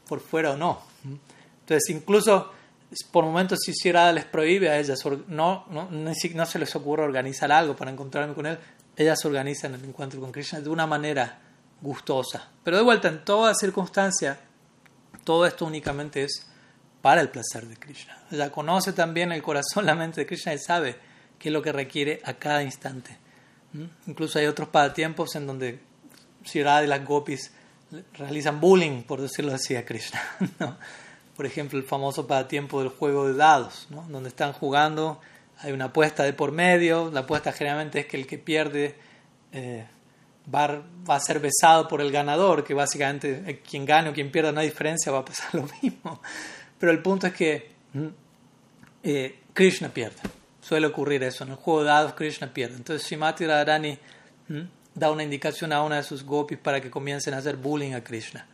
por 0.07 0.21
fuera 0.21 0.51
o 0.51 0.55
no. 0.55 0.81
Entonces, 1.03 1.89
incluso 1.89 2.53
por 3.11 3.25
momentos 3.25 3.59
si 3.65 3.91
Radha 3.91 4.13
les 4.13 4.23
prohíbe 4.23 4.69
a 4.69 4.80
ellas, 4.80 5.03
no, 5.27 5.65
no, 5.69 5.89
no 5.91 6.45
se 6.45 6.59
les 6.59 6.73
ocurre 6.73 7.03
organizar 7.03 7.51
algo 7.51 7.75
para 7.75 7.91
encontrarme 7.91 8.34
con 8.34 8.45
él, 8.45 8.57
ellas 8.95 9.25
organizan 9.25 9.73
el 9.73 9.84
encuentro 9.84 10.21
con 10.21 10.31
Krishna 10.31 10.61
de 10.61 10.69
una 10.69 10.88
manera 10.88 11.38
gustosa. 11.81 12.47
Pero 12.63 12.77
de 12.77 12.84
vuelta, 12.84 13.09
en 13.09 13.25
toda 13.25 13.53
circunstancia, 13.55 14.39
todo 15.25 15.45
esto 15.45 15.65
únicamente 15.65 16.23
es 16.23 16.47
para 17.03 17.19
el 17.19 17.27
placer 17.27 17.67
de 17.67 17.75
Krishna. 17.75 18.17
Ella 18.31 18.49
conoce 18.49 18.93
también 18.93 19.34
el 19.34 19.43
corazón, 19.43 19.85
la 19.85 19.93
mente 19.93 20.21
de 20.21 20.25
Krishna 20.25 20.53
y 20.53 20.57
sabe 20.57 20.95
qué 21.38 21.49
es 21.49 21.53
lo 21.53 21.61
que 21.61 21.73
requiere 21.73 22.21
a 22.23 22.35
cada 22.35 22.63
instante. 22.63 23.17
¿Mm? 23.73 23.84
Incluso 24.07 24.39
hay 24.39 24.45
otros 24.45 24.69
pasatiempos 24.69 25.35
en 25.35 25.45
donde 25.45 25.80
Shirada 26.45 26.81
y 26.81 26.88
las 26.88 27.03
gopis 27.03 27.51
realizan 28.13 28.61
bullying, 28.61 29.03
por 29.03 29.19
decirlo 29.19 29.53
así, 29.53 29.75
a 29.75 29.85
Krishna. 29.85 30.21
Por 31.35 31.47
ejemplo, 31.47 31.80
el 31.80 31.85
famoso 31.85 32.27
pasatiempo 32.27 32.80
del 32.80 32.89
juego 32.89 33.27
de 33.27 33.34
dados, 33.34 33.88
donde 33.89 34.30
están 34.30 34.53
jugando, 34.53 35.19
hay 35.57 35.71
una 35.71 35.85
apuesta 35.85 36.23
de 36.23 36.31
por 36.31 36.51
medio, 36.51 37.09
la 37.11 37.21
apuesta 37.21 37.51
generalmente 37.51 38.01
es 38.01 38.05
que 38.05 38.17
el 38.17 38.27
que 38.27 38.38
pierde 38.38 38.95
eh, 39.51 39.84
va, 40.53 40.84
a 41.07 41.19
ser 41.19 41.39
besado 41.39 41.88
por 41.88 42.01
el 42.01 42.11
ganador, 42.11 42.63
que 42.63 42.75
básicamente 42.75 43.43
eh, 43.47 43.61
quien 43.67 43.84
gane 43.84 44.09
o 44.09 44.13
quien 44.13 44.31
pierda 44.31 44.51
no 44.51 44.59
hay 44.59 44.67
diferencia, 44.67 45.11
va 45.11 45.19
a 45.19 45.25
pasar 45.25 45.53
lo 45.55 45.67
mismo. 45.81 46.21
Pero 46.84 46.91
el 46.91 47.01
punto 47.01 47.27
es 47.27 47.34
que 47.34 47.72
mm, 47.93 48.07
eh, 49.03 49.39
Krishna 49.53 49.88
pierde. 49.88 50.18
Suele 50.60 50.88
ocurrir 50.88 51.23
eso. 51.23 51.45
En 51.45 51.51
el 51.51 51.55
juego 51.55 51.80
de 51.80 51.85
dados 51.85 52.14
Krishna 52.14 52.53
pierde. 52.53 52.76
Entonces 52.76 53.10
Shimati 53.10 53.45
Radharani 53.45 53.97
mm, 54.49 54.61
da 54.93 55.10
una 55.10 55.23
indicación 55.23 55.72
a 55.72 55.81
una 55.81 55.95
de 55.95 56.03
sus 56.03 56.26
gopis 56.26 56.57
para 56.57 56.81
que 56.81 56.91
comiencen 56.91 57.35
a 57.35 57.38
hacer 57.38 57.55
bullying 57.55 57.93
a 57.93 58.03
Krishna. 58.03 58.45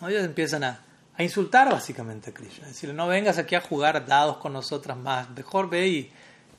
Ellos 0.00 0.24
empiezan 0.24 0.64
a, 0.64 0.80
a 1.14 1.22
insultar 1.22 1.70
básicamente 1.70 2.30
a 2.30 2.32
Krishna. 2.32 2.68
Decirle, 2.68 2.94
no 2.94 3.06
vengas 3.06 3.36
aquí 3.36 3.54
a 3.54 3.60
jugar 3.60 4.06
dados 4.06 4.38
con 4.38 4.54
nosotras 4.54 4.96
más. 4.96 5.28
Mejor 5.28 5.68
ve 5.68 5.86
y 5.86 6.12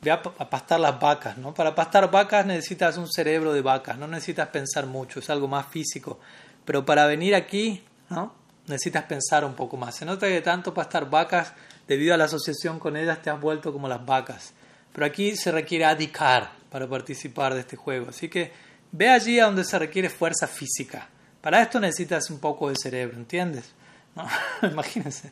ve 0.03 0.11
a, 0.11 0.21
pastar 0.21 0.79
las 0.79 0.99
vacas, 0.99 1.39
¿no? 1.39 1.55
Para 1.55 1.73
pastar 1.73 2.11
vacas 2.11 2.45
necesitas 2.45 2.97
un 2.97 3.11
cerebro 3.11 3.51
de 3.51 3.63
vaca, 3.63 3.95
no 3.95 4.07
necesitas 4.07 4.49
pensar 4.49 4.85
mucho, 4.85 5.21
es 5.21 5.29
algo 5.31 5.47
más 5.47 5.65
físico. 5.65 6.19
Pero 6.65 6.85
para 6.85 7.07
venir 7.07 7.33
aquí, 7.33 7.83
¿no? 8.11 8.44
Necesitas 8.67 9.03
pensar 9.03 9.45
un 9.45 9.53
poco 9.53 9.77
más. 9.77 9.95
Se 9.95 10.05
nota 10.05 10.27
que 10.27 10.41
tanto 10.41 10.73
pastar 10.73 11.09
vacas, 11.09 11.53
debido 11.87 12.13
a 12.13 12.17
la 12.17 12.25
asociación 12.25 12.79
con 12.79 12.97
ellas, 12.97 13.21
te 13.21 13.29
has 13.29 13.39
vuelto 13.39 13.71
como 13.71 13.87
las 13.87 14.05
vacas. 14.05 14.53
Pero 14.91 15.05
aquí 15.05 15.35
se 15.35 15.51
requiere 15.51 15.85
adicar 15.85 16.51
para 16.69 16.87
participar 16.87 17.53
de 17.53 17.61
este 17.61 17.75
juego. 17.75 18.09
Así 18.09 18.29
que 18.29 18.51
ve 18.91 19.09
allí 19.09 19.39
a 19.39 19.45
donde 19.45 19.63
se 19.63 19.77
requiere 19.77 20.09
fuerza 20.09 20.47
física. 20.47 21.07
Para 21.41 21.61
esto 21.61 21.79
necesitas 21.79 22.29
un 22.31 22.39
poco 22.39 22.69
de 22.69 22.75
cerebro, 22.75 23.17
¿entiendes? 23.17 23.71
Imagínense. 24.63 25.31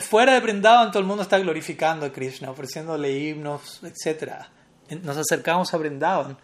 Fuera 0.00 0.34
de 0.34 0.40
Brindavan 0.40 0.92
todo 0.92 1.00
el 1.00 1.06
mundo 1.06 1.24
está 1.24 1.38
glorificando 1.38 2.06
a 2.06 2.12
Krishna, 2.12 2.50
ofreciéndole 2.50 3.18
himnos, 3.18 3.80
etc. 3.82 4.34
Nos 5.02 5.16
acercamos 5.16 5.74
a 5.74 5.76
Brindavan, 5.76 6.38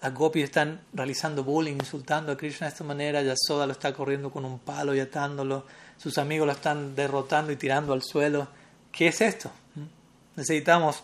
las 0.00 0.14
gopis 0.14 0.44
están 0.44 0.80
realizando 0.92 1.42
bullying, 1.42 1.74
insultando 1.74 2.32
a 2.32 2.36
Krishna 2.36 2.66
de 2.66 2.72
esta 2.72 2.84
manera, 2.84 3.22
Yasoda 3.22 3.66
lo 3.66 3.72
está 3.72 3.92
corriendo 3.92 4.30
con 4.30 4.44
un 4.44 4.58
palo 4.58 4.94
y 4.94 5.00
atándolo, 5.00 5.64
sus 5.96 6.18
amigos 6.18 6.46
lo 6.46 6.52
están 6.52 6.94
derrotando 6.94 7.50
y 7.52 7.56
tirando 7.56 7.92
al 7.92 8.02
suelo. 8.02 8.48
¿Qué 8.92 9.08
es 9.08 9.20
esto? 9.20 9.50
¿Mm? 9.74 10.36
Necesitamos 10.36 11.02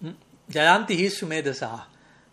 ¿Mm? 0.00 0.10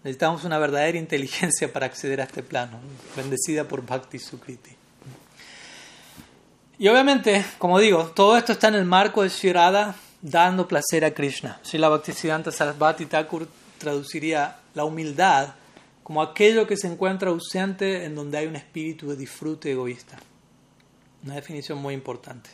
Necesitamos 0.04 0.44
una 0.44 0.60
verdadera 0.60 0.98
inteligencia 0.98 1.72
para 1.72 1.88
acceder 1.88 2.22
a 2.22 2.26
este 2.26 2.44
plano, 2.44 2.80
bendecida 3.16 3.68
por 3.68 3.86
Bhakti 3.86 4.20
Sukriti. 4.20 4.76
Y 6.78 6.88
obviamente, 6.88 7.46
como 7.58 7.80
digo, 7.80 8.08
todo 8.08 8.38
esto 8.38 8.52
está 8.52 8.68
en 8.68 8.76
el 8.76 8.86
marco 8.86 9.24
de 9.24 9.30
Shirada 9.30 9.96
dando 10.22 10.68
placer 10.68 11.06
a 11.06 11.12
Krishna. 11.12 11.60
Srila 11.64 11.90
Bhaktisiddhanta 11.90 12.52
Sarasvati 12.52 13.06
Thakur 13.06 13.48
traduciría 13.78 14.58
la 14.74 14.84
humildad 14.84 15.56
como 16.06 16.22
aquello 16.22 16.68
que 16.68 16.78
se 16.78 16.86
encuentra 16.86 17.32
ausente 17.32 18.06
en 18.06 18.14
donde 18.14 18.38
hay 18.38 18.46
un 18.46 18.56
espíritu 18.56 19.10
de 19.10 19.16
disfrute 19.16 19.72
egoísta. 19.72 20.20
Una 21.24 21.34
definición 21.34 21.80
muy 21.80 21.96
importante. 21.96 22.52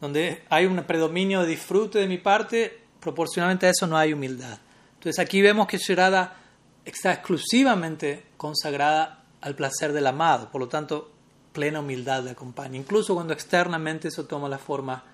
Donde 0.00 0.44
hay 0.48 0.64
un 0.64 0.82
predominio 0.84 1.42
de 1.42 1.48
disfrute 1.48 1.98
de 1.98 2.08
mi 2.08 2.16
parte, 2.16 2.80
proporcionalmente 2.98 3.66
a 3.66 3.68
eso 3.68 3.86
no 3.86 3.98
hay 3.98 4.14
humildad. 4.14 4.58
Entonces 4.94 5.18
aquí 5.18 5.42
vemos 5.42 5.66
que 5.66 5.76
Shirada 5.76 6.38
está 6.82 7.12
exclusivamente 7.12 8.24
consagrada 8.38 9.24
al 9.42 9.54
placer 9.54 9.92
del 9.92 10.06
amado. 10.06 10.50
Por 10.50 10.62
lo 10.62 10.68
tanto, 10.68 11.12
plena 11.52 11.80
humildad 11.80 12.24
le 12.24 12.30
acompaña, 12.30 12.78
incluso 12.78 13.12
cuando 13.12 13.34
externamente 13.34 14.08
eso 14.08 14.24
toma 14.24 14.48
la 14.48 14.56
forma 14.56 15.04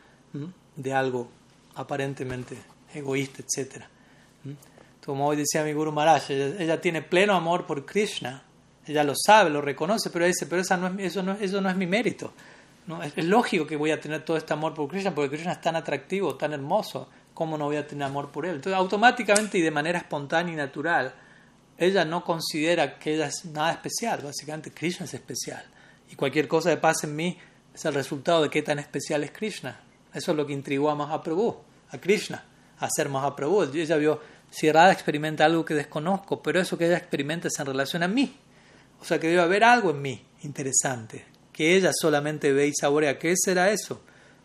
de 0.76 0.92
algo 0.92 1.28
aparentemente 1.74 2.56
egoísta, 2.94 3.42
etc. 3.42 3.86
Como 5.06 5.28
hoy 5.28 5.36
decía 5.36 5.62
mi 5.62 5.72
Guru 5.72 5.92
Maharaj, 5.92 6.30
ella, 6.30 6.80
tiene 6.80 7.00
pleno 7.00 7.34
amor 7.34 7.64
por 7.64 7.86
Krishna, 7.86 8.42
ella 8.84 9.04
lo 9.04 9.14
sabe, 9.16 9.50
lo 9.50 9.60
reconoce, 9.60 10.10
pero 10.10 10.26
dice, 10.26 10.46
pero 10.46 10.60
esa 10.60 10.76
no 10.76 10.88
es, 10.88 11.12
eso, 11.12 11.22
no, 11.22 11.32
eso 11.34 11.60
no 11.60 11.70
es 11.70 11.76
mi 11.76 11.86
mérito. 11.86 12.32
¿no? 12.88 13.00
Es, 13.02 13.16
lógico 13.24 13.66
que 13.66 13.76
voy 13.76 13.92
a 13.92 14.00
tener 14.00 14.24
todo 14.24 14.36
este 14.36 14.52
amor 14.52 14.74
por 14.74 14.88
Krishna, 14.88 15.14
porque 15.14 15.30
Krishna 15.30 15.52
es 15.52 15.60
tan 15.60 15.76
atractivo, 15.76 16.34
tan 16.34 16.52
hermoso, 16.52 17.08
¿cómo 17.34 17.56
no 17.56 17.66
voy 17.66 17.76
a 17.76 17.86
tener 17.86 18.02
amor 18.02 18.32
por 18.32 18.46
él? 18.46 18.56
Entonces, 18.56 18.76
automáticamente 18.76 19.58
y 19.58 19.62
de 19.62 19.70
manera 19.70 19.98
espontánea 19.98 20.52
y 20.52 20.56
natural, 20.56 21.14
ella 21.78 22.04
no 22.04 22.24
considera 22.24 22.98
que 22.98 23.14
ella 23.14 23.26
es 23.26 23.44
nada 23.44 23.72
especial. 23.72 24.22
Básicamente, 24.24 24.72
Krishna 24.72 25.06
es 25.06 25.14
especial. 25.14 25.64
Y 26.10 26.16
cualquier 26.16 26.48
cosa 26.48 26.70
que 26.70 26.78
pase 26.78 27.06
en 27.06 27.14
mí 27.14 27.38
es 27.74 27.84
el 27.84 27.94
resultado 27.94 28.42
de 28.42 28.50
qué 28.50 28.62
tan 28.62 28.78
especial 28.78 29.22
es 29.22 29.30
Krishna. 29.30 29.78
Eso 30.12 30.30
es 30.32 30.36
lo 30.36 30.46
que 30.46 30.52
intrigó 30.52 30.90
a 30.90 30.94
Mahaprabhu, 30.94 31.56
a 31.90 31.98
Krishna, 31.98 32.42
a 32.78 32.88
ser 32.88 33.08
Mahaprabhu. 33.08 33.64
Ella 33.74 33.96
vio, 33.96 34.20
si 34.56 34.72
Radha 34.72 34.90
experimenta 34.90 35.44
algo 35.44 35.66
que 35.66 35.74
desconozco, 35.74 36.42
pero 36.42 36.58
eso 36.58 36.78
que 36.78 36.86
ella 36.86 36.96
experimenta 36.96 37.48
es 37.48 37.58
en 37.58 37.66
relación 37.66 38.02
a 38.02 38.08
mí. 38.08 38.34
O 38.98 39.04
sea 39.04 39.20
que 39.20 39.28
debe 39.28 39.42
haber 39.42 39.62
algo 39.62 39.90
en 39.90 40.00
mí 40.00 40.24
interesante, 40.44 41.26
que 41.52 41.76
ella 41.76 41.90
solamente 41.92 42.50
ve 42.54 42.68
y 42.68 42.72
saborea. 42.72 43.18
¿Qué 43.18 43.34
será 43.36 43.70
eso? 43.70 44.00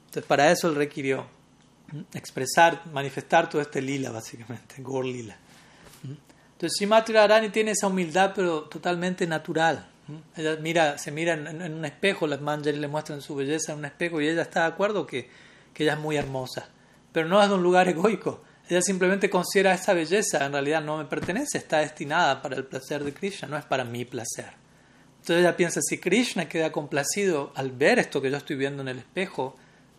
Entonces 0.07 0.25
para 0.25 0.51
eso 0.51 0.67
él 0.67 0.75
requirió 0.75 1.25
expresar, 2.13 2.88
manifestar 2.91 3.49
todo 3.49 3.61
este 3.61 3.81
lila, 3.81 4.11
básicamente, 4.11 4.75
Gor 4.79 5.05
lila. 5.05 5.38
Entonces 6.03 6.75
Srimati 6.77 7.13
Radharani 7.13 7.47
tiene 7.47 7.71
esa 7.71 7.88
humildad, 7.88 8.33
pero 8.35 8.63
totalmente 8.63 9.25
natural. 9.25 9.88
Ella 10.35 10.57
mira, 10.57 10.97
se 10.97 11.11
mira 11.11 11.35
en, 11.35 11.73
un 11.73 11.85
espejo, 11.85 12.27
las 12.27 12.41
manjas 12.41 12.75
le 12.75 12.88
muestran 12.89 13.21
su 13.21 13.33
belleza 13.33 13.71
en 13.71 13.79
un 13.79 13.85
espejo 13.85 14.19
y 14.19 14.27
ella 14.27 14.41
está 14.41 14.63
de 14.63 14.67
acuerdo 14.67 15.07
que, 15.07 15.29
que 15.73 15.83
ella 15.83 15.93
es 15.93 15.99
muy 15.99 16.17
hermosa. 16.17 16.67
Pero 17.13 17.29
no 17.29 17.41
es 17.41 17.47
de 17.47 17.55
un 17.55 17.63
lugar 17.63 17.88
egoico. 17.88 18.43
Ella 18.72 18.81
simplemente 18.81 19.30
considera 19.30 19.73
esta 19.73 19.93
belleza, 19.93 20.45
en 20.45 20.53
realidad 20.53 20.81
no 20.81 20.98
me 20.98 21.03
pertenece, 21.03 21.57
está 21.57 21.80
destinada 21.80 22.41
para 22.41 22.56
el 22.56 22.64
placer 22.64 23.03
de 23.03 23.14
Krishna, 23.14 23.49
no 23.49 23.57
es 23.57 23.65
para 23.65 23.84
mi 23.84 24.06
placer. 24.06 24.53
Entonces 25.19 25.39
ella 25.39 25.57
piensa, 25.57 25.81
si 25.81 25.98
Krishna 25.98 26.48
queda 26.48 26.72
complacido 26.72 27.52
al 27.56 27.72
ver 27.72 27.99
esto 27.99 28.22
que 28.22 28.31
yo 28.31 28.38
estoy 28.38 28.56
viendo 28.56 28.81
en 28.81 28.88
el 28.88 28.99
espejo, 28.99 29.57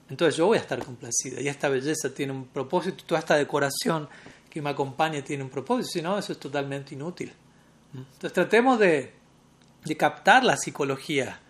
entonces 0.08 0.36
yo 0.36 0.46
voy 0.46 0.56
a 0.56 0.62
estar 0.62 0.82
complacida. 0.82 1.42
Y 1.42 1.48
esta 1.48 1.68
belleza 1.68 2.14
tiene 2.14 2.32
un 2.32 2.46
propósito, 2.46 3.04
toda 3.04 3.18
esta 3.18 3.36
decoración 3.36 4.08
que 4.48 4.62
me 4.62 4.70
acompaña 4.70 5.22
tiene 5.22 5.44
un 5.44 5.50
propósito, 5.50 5.90
si 5.92 6.00
no, 6.00 6.18
eso 6.18 6.32
es 6.32 6.38
totalmente 6.38 6.94
inútil. 6.94 7.30
Entonces 7.92 8.32
tratemos 8.32 8.78
de, 8.78 9.12
de 9.84 9.96
captar 9.98 10.44
la 10.44 10.56
psicología, 10.56 11.40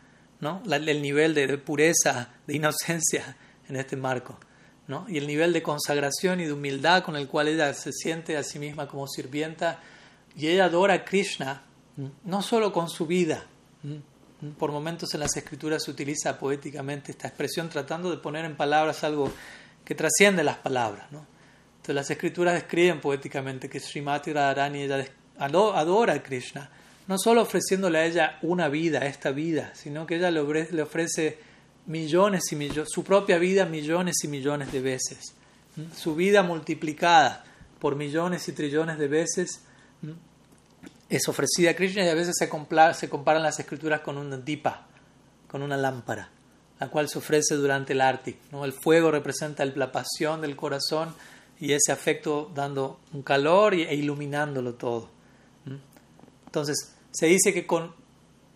¿no? 0.40 0.60
el 0.68 1.00
nivel 1.00 1.34
de, 1.34 1.56
pureza, 1.58 2.30
de 2.48 2.56
inocencia 2.56 3.36
en 3.68 3.76
este 3.76 3.94
marco. 3.94 4.40
Y 5.08 5.16
el 5.16 5.26
nivel 5.26 5.52
de 5.52 5.62
consagración 5.62 6.40
y 6.40 6.44
de 6.44 6.52
humildad 6.52 7.02
con 7.02 7.16
el 7.16 7.28
cual 7.28 7.48
ella 7.48 7.72
se 7.72 7.92
siente 7.92 8.36
a 8.36 8.42
sí 8.42 8.58
misma 8.58 8.88
como 8.88 9.06
sirvienta 9.06 9.80
y 10.36 10.48
ella 10.48 10.66
adora 10.66 10.94
a 10.94 11.04
Krishna, 11.04 11.62
no 12.24 12.42
solo 12.42 12.72
con 12.72 12.88
su 12.88 13.06
vida, 13.06 13.46
por 14.58 14.72
momentos 14.72 15.14
en 15.14 15.20
las 15.20 15.36
escrituras 15.36 15.84
se 15.84 15.90
utiliza 15.90 16.38
poéticamente 16.38 17.12
esta 17.12 17.28
expresión 17.28 17.68
tratando 17.68 18.10
de 18.10 18.16
poner 18.16 18.44
en 18.44 18.56
palabras 18.56 19.04
algo 19.04 19.30
que 19.84 19.94
trasciende 19.94 20.42
las 20.42 20.56
palabras. 20.56 21.10
¿no? 21.12 21.26
Entonces 21.76 21.94
las 21.94 22.10
escrituras 22.10 22.54
describen 22.54 23.00
poéticamente 23.00 23.68
que 23.68 23.78
Srimati 23.78 24.32
Radharani 24.32 24.88
adora 25.38 26.14
a 26.14 26.22
Krishna, 26.22 26.70
no 27.06 27.18
solo 27.18 27.42
ofreciéndole 27.42 27.98
a 27.98 28.04
ella 28.04 28.38
una 28.42 28.68
vida, 28.68 29.06
esta 29.06 29.30
vida, 29.30 29.72
sino 29.74 30.06
que 30.06 30.16
ella 30.16 30.30
le 30.30 30.82
ofrece 30.82 31.51
millones 31.86 32.52
y 32.52 32.56
millones, 32.56 32.90
su 32.92 33.04
propia 33.04 33.38
vida 33.38 33.64
millones 33.64 34.16
y 34.22 34.28
millones 34.28 34.72
de 34.72 34.80
veces, 34.80 35.34
su 35.96 36.14
vida 36.14 36.42
multiplicada 36.42 37.44
por 37.78 37.96
millones 37.96 38.46
y 38.48 38.52
trillones 38.52 38.98
de 38.98 39.08
veces 39.08 39.62
es 41.08 41.28
ofrecida 41.28 41.70
a 41.70 41.74
Krishna 41.74 42.04
y 42.04 42.08
a 42.08 42.14
veces 42.14 42.34
se, 42.38 42.48
se 42.94 43.08
comparan 43.10 43.42
las 43.42 43.58
escrituras 43.58 44.00
con 44.00 44.16
una 44.16 44.36
dipa, 44.36 44.86
con 45.46 45.62
una 45.62 45.76
lámpara, 45.76 46.30
la 46.80 46.88
cual 46.88 47.08
se 47.08 47.18
ofrece 47.18 47.54
durante 47.56 47.92
el 47.92 48.00
arti. 48.00 48.36
¿no? 48.50 48.64
El 48.64 48.72
fuego 48.72 49.10
representa 49.10 49.64
la 49.64 49.92
pasión 49.92 50.40
del 50.40 50.56
corazón 50.56 51.14
y 51.60 51.72
ese 51.72 51.92
afecto 51.92 52.50
dando 52.54 52.98
un 53.12 53.22
calor 53.22 53.74
e 53.74 53.94
iluminándolo 53.94 54.74
todo. 54.74 55.10
Entonces, 56.46 56.94
se 57.10 57.26
dice 57.26 57.52
que 57.52 57.66
con, 57.66 57.94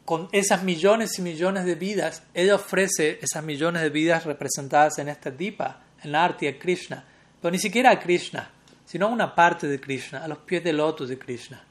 con 0.06 0.28
esas 0.32 0.62
millones 0.62 1.18
y 1.18 1.22
millones 1.22 1.66
de 1.66 1.74
vidas, 1.74 2.22
ella 2.32 2.54
ofrece 2.54 3.18
esas 3.20 3.44
millones 3.44 3.82
de 3.82 3.90
vidas 3.90 4.24
representadas 4.24 4.98
en 4.98 5.08
esta 5.08 5.30
dipa, 5.30 5.82
en 6.02 6.12
la 6.12 6.24
arti 6.24 6.46
a 6.46 6.58
Krishna, 6.58 7.04
pero 7.42 7.50
ni 7.50 7.58
siquiera 7.58 7.90
a 7.90 7.98
Krishna, 7.98 8.48
sino 8.86 9.06
a 9.06 9.10
una 9.10 9.34
parte 9.34 9.66
de 9.66 9.80
Krishna, 9.80 10.24
a 10.24 10.28
los 10.28 10.38
pies 10.38 10.62
del 10.62 10.76
loto 10.76 11.06
de 11.06 11.18
Krishna. 11.18 11.62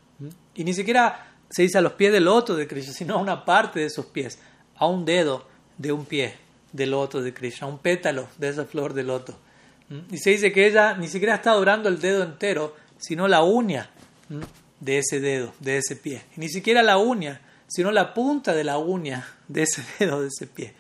Y 0.53 0.63
ni 0.63 0.73
siquiera 0.73 1.33
se 1.49 1.61
dice 1.61 1.77
a 1.77 1.81
los 1.81 1.93
pies 1.93 2.11
del 2.11 2.25
loto 2.25 2.55
de 2.55 2.67
Krishna, 2.67 2.93
sino 2.93 3.15
a 3.15 3.21
una 3.21 3.45
parte 3.45 3.79
de 3.79 3.85
esos 3.85 4.05
pies, 4.07 4.37
a 4.75 4.85
un 4.85 5.05
dedo 5.05 5.47
de 5.77 5.93
un 5.93 6.05
pie 6.05 6.35
del 6.73 6.91
loto 6.91 7.21
de 7.21 7.33
Krishna, 7.33 7.67
a 7.67 7.69
un 7.69 7.79
pétalo 7.79 8.27
de 8.37 8.49
esa 8.49 8.65
flor 8.65 8.93
de 8.93 9.03
loto. 9.03 9.39
Y 10.11 10.17
se 10.17 10.31
dice 10.31 10.51
que 10.51 10.67
ella 10.67 10.95
ni 10.97 11.07
siquiera 11.07 11.35
está 11.35 11.51
adorando 11.51 11.87
el 11.87 12.01
dedo 12.01 12.23
entero, 12.23 12.75
sino 12.97 13.27
la 13.27 13.43
uña 13.43 13.89
de 14.79 14.97
ese 14.97 15.19
dedo, 15.19 15.53
de 15.59 15.77
ese 15.77 15.95
pie. 15.95 16.23
Ni 16.35 16.49
siquiera 16.49 16.83
la 16.83 16.97
uña, 16.97 17.39
sino 17.67 17.91
la 17.91 18.13
punta 18.13 18.53
de 18.53 18.63
la 18.63 18.77
uña 18.77 19.27
de 19.47 19.63
ese 19.63 19.83
dedo, 19.99 20.21
de 20.21 20.27
ese 20.27 20.47
pie. 20.47 20.73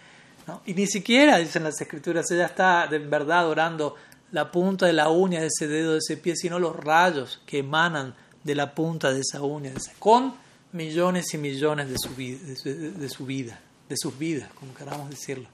Y 0.65 0.73
ni 0.75 0.85
siquiera, 0.85 1.37
dicen 1.37 1.63
las 1.63 1.81
escrituras, 1.81 2.29
ella 2.29 2.45
está 2.45 2.87
de 2.87 2.99
verdad 2.99 3.39
adorando 3.39 3.95
la 4.31 4.51
punta 4.51 4.85
de 4.85 4.93
la 4.93 5.09
uña 5.09 5.41
de 5.41 5.47
ese 5.47 5.67
dedo, 5.67 5.93
de 5.93 5.99
ese 5.99 6.17
pie, 6.17 6.35
sino 6.35 6.59
los 6.59 6.75
rayos 6.75 7.41
que 7.45 7.59
emanan 7.59 8.13
de 8.43 8.53
la 8.53 8.75
punta 8.75 9.11
de 9.11 9.21
esa 9.21 9.41
uña, 9.41 9.71
con 9.97 10.35
millones 10.71 11.33
y 11.33 11.37
millones 11.37 11.89
de 11.89 11.97
su, 11.97 12.09
vida, 12.09 12.37
de, 12.45 13.09
su, 13.09 13.25
vida, 13.25 13.59
de 13.89 13.95
sus 13.97 14.17
vidas, 14.19 14.49
como 14.53 14.73
queramos 14.75 15.09
decirlo. 15.09 15.47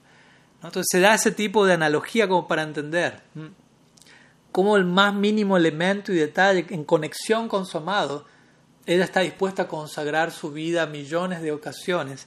Entonces 0.62 0.86
se 0.90 1.00
da 1.00 1.14
ese 1.14 1.30
tipo 1.30 1.64
de 1.64 1.72
analogía 1.72 2.28
como 2.28 2.46
para 2.46 2.62
entender 2.62 3.20
cómo 4.50 4.76
el 4.76 4.84
más 4.84 5.14
mínimo 5.14 5.56
elemento 5.56 6.12
y 6.12 6.16
detalle 6.16 6.66
en 6.68 6.84
conexión 6.84 7.48
con 7.48 7.64
su 7.66 7.78
amado, 7.78 8.26
ella 8.86 9.04
está 9.04 9.20
dispuesta 9.20 9.62
a 9.62 9.68
consagrar 9.68 10.32
su 10.32 10.50
vida 10.50 10.82
a 10.82 10.86
millones 10.86 11.40
de 11.42 11.52
ocasiones 11.52 12.26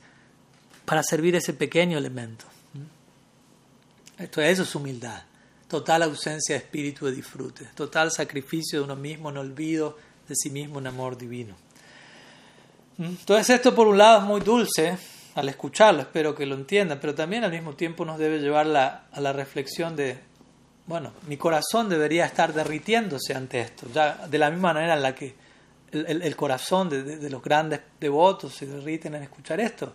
para 0.85 1.03
servir 1.03 1.35
ese 1.35 1.53
pequeño 1.53 1.97
elemento. 1.97 2.45
Esto, 4.17 4.41
eso 4.41 4.63
es 4.63 4.75
humildad, 4.75 5.23
total 5.67 6.03
ausencia 6.03 6.55
de 6.55 6.63
espíritu 6.63 7.05
de 7.05 7.11
disfrute, 7.11 7.65
total 7.75 8.11
sacrificio 8.11 8.79
de 8.79 8.85
uno 8.85 8.95
mismo 8.95 9.29
en 9.29 9.37
olvido 9.37 9.97
de 10.27 10.35
sí 10.35 10.49
mismo 10.49 10.77
un 10.77 10.87
amor 10.87 11.17
divino. 11.17 11.55
Entonces 12.97 13.49
esto 13.49 13.75
por 13.75 13.87
un 13.87 13.97
lado 13.97 14.19
es 14.19 14.23
muy 14.23 14.39
dulce 14.39 14.97
al 15.35 15.49
escucharlo, 15.49 16.01
espero 16.01 16.33
que 16.33 16.45
lo 16.45 16.55
entiendan, 16.55 16.97
pero 17.01 17.13
también 17.13 17.43
al 17.43 17.51
mismo 17.51 17.73
tiempo 17.73 18.05
nos 18.05 18.17
debe 18.17 18.39
llevar 18.39 18.67
a 18.67 19.19
la 19.19 19.33
reflexión 19.33 19.97
de, 19.97 20.17
bueno, 20.87 21.11
mi 21.27 21.35
corazón 21.35 21.89
debería 21.89 22.25
estar 22.25 22.53
derritiéndose 22.53 23.33
ante 23.33 23.59
esto, 23.59 23.87
ya 23.93 24.27
de 24.27 24.37
la 24.37 24.49
misma 24.49 24.73
manera 24.73 24.93
en 24.93 25.01
la 25.01 25.13
que 25.13 25.35
el, 25.91 26.35
corazón 26.35 26.89
de, 26.89 27.29
los 27.29 27.41
grandes 27.41 27.81
devotos 27.99 28.53
se 28.53 28.65
derriten 28.65 29.15
en 29.15 29.23
escuchar 29.23 29.59
esto. 29.59 29.93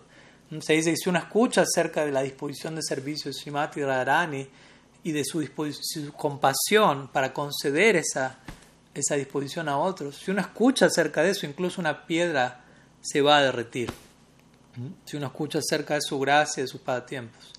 Se 0.59 0.73
dice 0.73 0.91
que 0.91 0.97
si 0.97 1.09
uno 1.09 1.19
escucha 1.19 1.61
acerca 1.61 2.05
de 2.05 2.11
la 2.11 2.21
disposición 2.21 2.75
de 2.75 2.81
servicio 2.81 3.31
de 3.31 3.37
Srimati 3.37 3.81
Radharani 3.81 4.47
y 5.03 5.11
de 5.11 5.23
su, 5.23 5.47
compasión 6.17 7.07
para 7.07 7.33
conceder 7.33 7.95
esa, 7.95 8.39
esa 8.93 9.15
disposición 9.15 9.69
a 9.69 9.77
otros. 9.77 10.17
Si 10.17 10.31
uno 10.31 10.41
escucha 10.41 10.87
acerca 10.87 11.23
de 11.23 11.31
eso, 11.31 11.45
incluso 11.45 11.79
una 11.79 12.05
piedra 12.05 12.65
se 13.01 13.21
va 13.21 13.37
a 13.37 13.41
derretir. 13.43 13.91
¿Mm? 14.75 14.87
Si 15.05 15.17
uno 15.17 15.27
escucha 15.27 15.59
acerca 15.59 15.95
de 15.95 16.01
su 16.01 16.19
gracia, 16.19 16.63
de 16.63 16.67
sus 16.67 16.81
pasatiempos. 16.81 17.53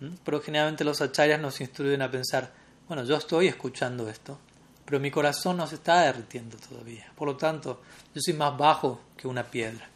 ¿Mm? 0.00 0.14
Pero 0.24 0.40
generalmente 0.40 0.84
los 0.84 1.00
acharyas 1.00 1.40
nos 1.40 1.60
instruyen 1.60 2.02
a 2.02 2.10
pensar, 2.10 2.52
bueno, 2.86 3.04
yo 3.04 3.16
estoy 3.16 3.48
escuchando 3.48 4.08
esto, 4.08 4.38
pero 4.86 5.00
mi 5.00 5.10
corazón 5.10 5.56
no 5.56 5.66
se 5.66 5.74
está 5.74 6.02
derritiendo 6.02 6.56
todavía. 6.56 7.12
Por 7.16 7.28
lo 7.28 7.36
tanto, 7.36 7.82
yo 8.14 8.20
soy 8.24 8.34
más 8.34 8.56
bajo 8.56 9.00
que 9.16 9.28
una 9.28 9.44
piedra. 9.44 9.86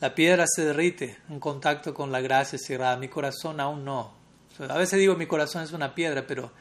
La 0.00 0.14
piedra 0.14 0.44
se 0.46 0.64
derrite 0.64 1.18
en 1.28 1.40
contacto 1.40 1.94
con 1.94 2.12
la 2.12 2.20
gracia 2.20 2.58
cerrada, 2.58 2.96
mi 2.96 3.08
corazón 3.08 3.58
aún 3.58 3.84
no. 3.84 4.12
a 4.68 4.78
veces 4.78 4.98
digo 4.98 5.16
mi 5.16 5.26
corazón 5.26 5.64
es 5.64 5.72
una 5.72 5.92
piedra, 5.92 6.24
pero 6.24 6.52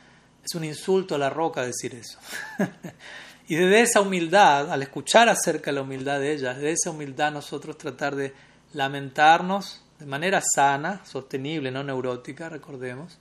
es 0.44 0.56
un 0.56 0.64
insulto 0.64 1.16
a 1.16 1.18
la 1.20 1.30
roca 1.30 1.62
decir 1.62 1.94
eso. 1.94 2.18
y 3.48 3.56
desde 3.56 3.82
esa 3.82 4.02
humildad, 4.02 4.72
al 4.72 4.82
escuchar 4.82 5.30
acerca 5.30 5.70
de 5.70 5.76
la 5.76 5.84
humildad 5.84 6.20
de 6.20 6.34
ella, 6.34 6.56
desde 6.56 6.72
esa 6.72 6.90
humildad 6.90 7.32
nosotros 7.32 7.78
tratar 7.78 8.16
de 8.16 8.34
lamentarnos 8.74 9.84
de 10.00 10.06
manera 10.08 10.42
sana, 10.42 11.02
sostenible, 11.06 11.70
no 11.70 11.84
neurótica, 11.84 12.50
recordemos, 12.50 13.20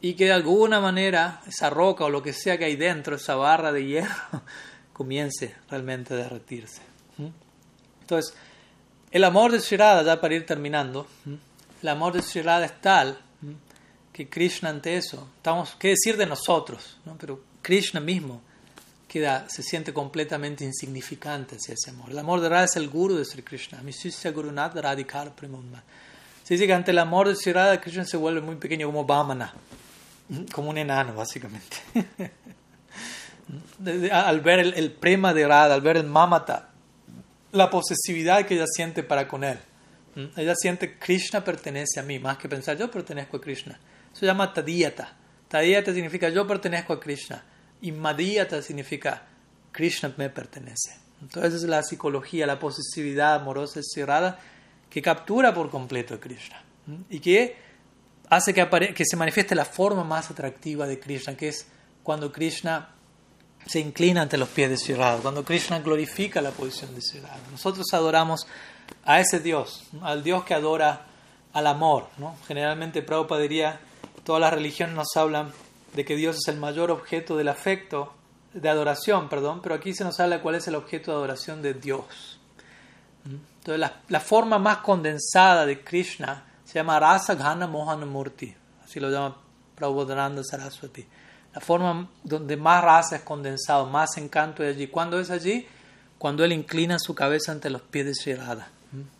y 0.00 0.14
que 0.14 0.26
de 0.26 0.32
alguna 0.32 0.80
manera 0.80 1.42
esa 1.46 1.70
roca 1.70 2.04
o 2.04 2.10
lo 2.10 2.22
que 2.22 2.32
sea 2.32 2.58
que 2.58 2.64
hay 2.64 2.76
dentro, 2.76 3.16
esa 3.16 3.34
barra 3.34 3.72
de 3.72 3.84
hierro, 3.84 4.42
comience 4.92 5.54
realmente 5.68 6.14
a 6.14 6.16
derretirse. 6.18 6.82
¿Mm? 7.18 7.28
Entonces, 8.02 8.34
el 9.10 9.24
amor 9.24 9.52
de 9.52 9.58
Shirada, 9.58 10.02
ya 10.02 10.20
para 10.20 10.34
ir 10.34 10.46
terminando, 10.46 11.06
¿Mm? 11.24 11.34
el 11.82 11.88
amor 11.88 12.12
de 12.12 12.20
Shirada 12.22 12.64
es 12.64 12.80
tal 12.80 13.18
que 14.12 14.28
Krishna 14.28 14.68
ante 14.68 14.96
eso, 14.96 15.28
estamos, 15.36 15.76
¿qué 15.78 15.88
decir 15.88 16.16
de 16.16 16.26
nosotros? 16.26 16.98
¿no? 17.06 17.16
Pero 17.18 17.40
Krishna 17.62 18.00
mismo 18.00 18.42
queda, 19.08 19.48
se 19.48 19.62
siente 19.62 19.92
completamente 19.92 20.64
insignificante 20.64 21.56
hacia 21.56 21.74
ese 21.74 21.90
amor. 21.90 22.10
El 22.10 22.18
amor 22.18 22.40
de 22.40 22.48
Radha 22.48 22.64
es 22.64 22.76
el 22.76 22.88
guru 22.88 23.16
de 23.16 23.24
Sri 23.24 23.42
Krishna. 23.42 23.80
Se 23.80 24.08
dice 26.54 26.66
que 26.66 26.72
ante 26.72 26.90
el 26.90 26.98
amor 26.98 27.28
de 27.28 27.36
Sri 27.36 27.52
Radha, 27.52 27.80
Krishna 27.80 28.04
se 28.04 28.16
vuelve 28.16 28.40
muy 28.40 28.56
pequeño 28.56 28.86
como 28.88 29.04
Vamana, 29.04 29.54
como 30.52 30.70
un 30.70 30.78
enano 30.78 31.14
básicamente. 31.14 31.76
al 34.12 34.40
ver 34.40 34.60
el, 34.60 34.92
prema 34.92 35.34
de 35.34 35.46
Radha, 35.46 35.74
al 35.74 35.80
ver 35.80 35.96
el 35.96 36.04
mamata, 36.04 36.70
la 37.52 37.70
posesividad 37.70 38.46
que 38.46 38.54
ella 38.54 38.66
siente 38.66 39.02
para 39.02 39.26
con 39.26 39.44
él. 39.44 39.58
Ella 40.36 40.54
siente 40.54 40.98
Krishna 40.98 41.42
pertenece 41.42 42.00
a 42.00 42.02
mí, 42.02 42.18
más 42.18 42.36
que 42.36 42.48
pensar 42.48 42.76
yo 42.76 42.90
pertenezco 42.90 43.38
a 43.38 43.40
Krishna. 43.40 43.78
Eso 44.12 44.20
se 44.20 44.26
llama 44.26 44.52
tadiyata. 44.52 45.16
Tadiyata 45.48 45.92
significa 45.92 46.28
yo 46.28 46.46
pertenezco 46.46 46.92
a 46.92 47.00
Krishna. 47.00 47.42
Y 47.80 47.92
madiyata 47.92 48.60
significa 48.60 49.22
Krishna 49.72 50.12
me 50.16 50.28
pertenece. 50.28 50.98
Entonces 51.22 51.54
es 51.54 51.62
la 51.62 51.82
psicología, 51.82 52.46
la 52.46 52.58
posesividad 52.58 53.36
amorosa 53.36 53.80
cerrada 53.82 54.38
que 54.88 55.00
captura 55.00 55.54
por 55.54 55.70
completo 55.70 56.14
a 56.14 56.20
Krishna 56.20 56.62
y 57.08 57.20
que 57.20 57.56
hace 58.30 58.54
que, 58.54 58.94
que 58.94 59.04
se 59.04 59.16
manifieste 59.16 59.54
la 59.54 59.64
forma 59.64 60.04
más 60.04 60.30
atractiva 60.30 60.86
de 60.86 60.98
Krishna, 60.98 61.36
que 61.36 61.48
es 61.48 61.66
cuando 62.02 62.32
Krishna 62.32 62.94
se 63.66 63.80
inclina 63.80 64.22
ante 64.22 64.38
los 64.38 64.48
pies 64.48 64.70
de 64.70 64.76
Sri 64.78 64.96
cuando 65.20 65.44
Krishna 65.44 65.80
glorifica 65.80 66.40
la 66.40 66.50
posición 66.50 66.94
de 66.94 67.02
Sri 67.02 67.20
Nosotros 67.50 67.86
adoramos 67.92 68.46
a 69.04 69.20
ese 69.20 69.40
Dios, 69.40 69.84
al 70.02 70.22
Dios 70.22 70.44
que 70.44 70.54
adora 70.54 71.06
al 71.52 71.66
amor. 71.66 72.08
¿no? 72.18 72.36
Generalmente 72.46 73.02
Prabhupada 73.02 73.42
diría, 73.42 73.80
todas 74.24 74.40
las 74.40 74.52
religiones 74.52 74.94
nos 74.94 75.16
hablan 75.16 75.52
de 75.94 76.04
que 76.04 76.16
Dios 76.16 76.36
es 76.36 76.48
el 76.48 76.58
mayor 76.58 76.90
objeto 76.90 77.36
del 77.36 77.48
afecto 77.48 78.14
de 78.54 78.68
adoración, 78.68 79.28
perdón, 79.28 79.60
pero 79.62 79.74
aquí 79.74 79.94
se 79.94 80.04
nos 80.04 80.18
habla 80.20 80.42
cuál 80.42 80.56
es 80.56 80.66
el 80.68 80.74
objeto 80.74 81.10
de 81.10 81.16
adoración 81.18 81.62
de 81.62 81.74
Dios. 81.74 82.40
Entonces, 83.24 83.90
la, 84.08 84.20
forma 84.20 84.58
más 84.58 84.78
condensada 84.78 85.66
de 85.66 85.82
Krishna 85.82 86.44
se 86.70 86.78
llama 86.78 87.00
Rasa 87.00 87.34
Ghana 87.34 87.66
Mohana 87.66 88.06
Murti, 88.06 88.54
así 88.84 89.00
lo 89.00 89.10
llama 89.10 89.36
Prabhupada 89.74 90.30
Saraswati. 90.44 91.04
La 91.52 91.60
forma 91.60 92.08
donde 92.22 92.56
más 92.56 92.84
rasa 92.84 93.16
es 93.16 93.22
condensado, 93.22 93.86
más 93.86 94.16
encanto 94.18 94.62
es 94.62 94.76
allí. 94.76 94.86
¿Cuándo 94.86 95.18
es 95.18 95.30
allí? 95.30 95.66
Cuando 96.16 96.44
él 96.44 96.52
inclina 96.52 96.96
su 97.00 97.12
cabeza 97.12 97.50
ante 97.50 97.70
los 97.70 97.82
pies 97.82 98.06
de 98.06 98.14
Sri 98.14 98.38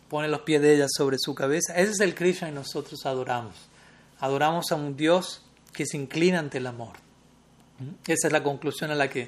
Pone 0.07 0.29
los 0.29 0.41
pies 0.41 0.61
de 0.61 0.75
ella 0.75 0.85
sobre 0.89 1.17
su 1.19 1.35
cabeza. 1.35 1.75
Ese 1.75 1.91
es 1.91 1.99
el 1.99 2.15
Krishna 2.15 2.47
que 2.47 2.53
nosotros 2.53 3.05
adoramos. 3.05 3.55
Adoramos 4.21 4.71
a 4.71 4.75
un 4.75 4.95
Dios 4.95 5.41
que 5.73 5.85
se 5.85 5.97
inclina 5.97 6.39
ante 6.39 6.59
el 6.59 6.67
amor. 6.67 6.93
Esa 8.07 8.27
es 8.27 8.31
la 8.31 8.43
conclusión 8.43 8.91
a 8.91 8.95
la 8.95 9.09
que 9.09 9.27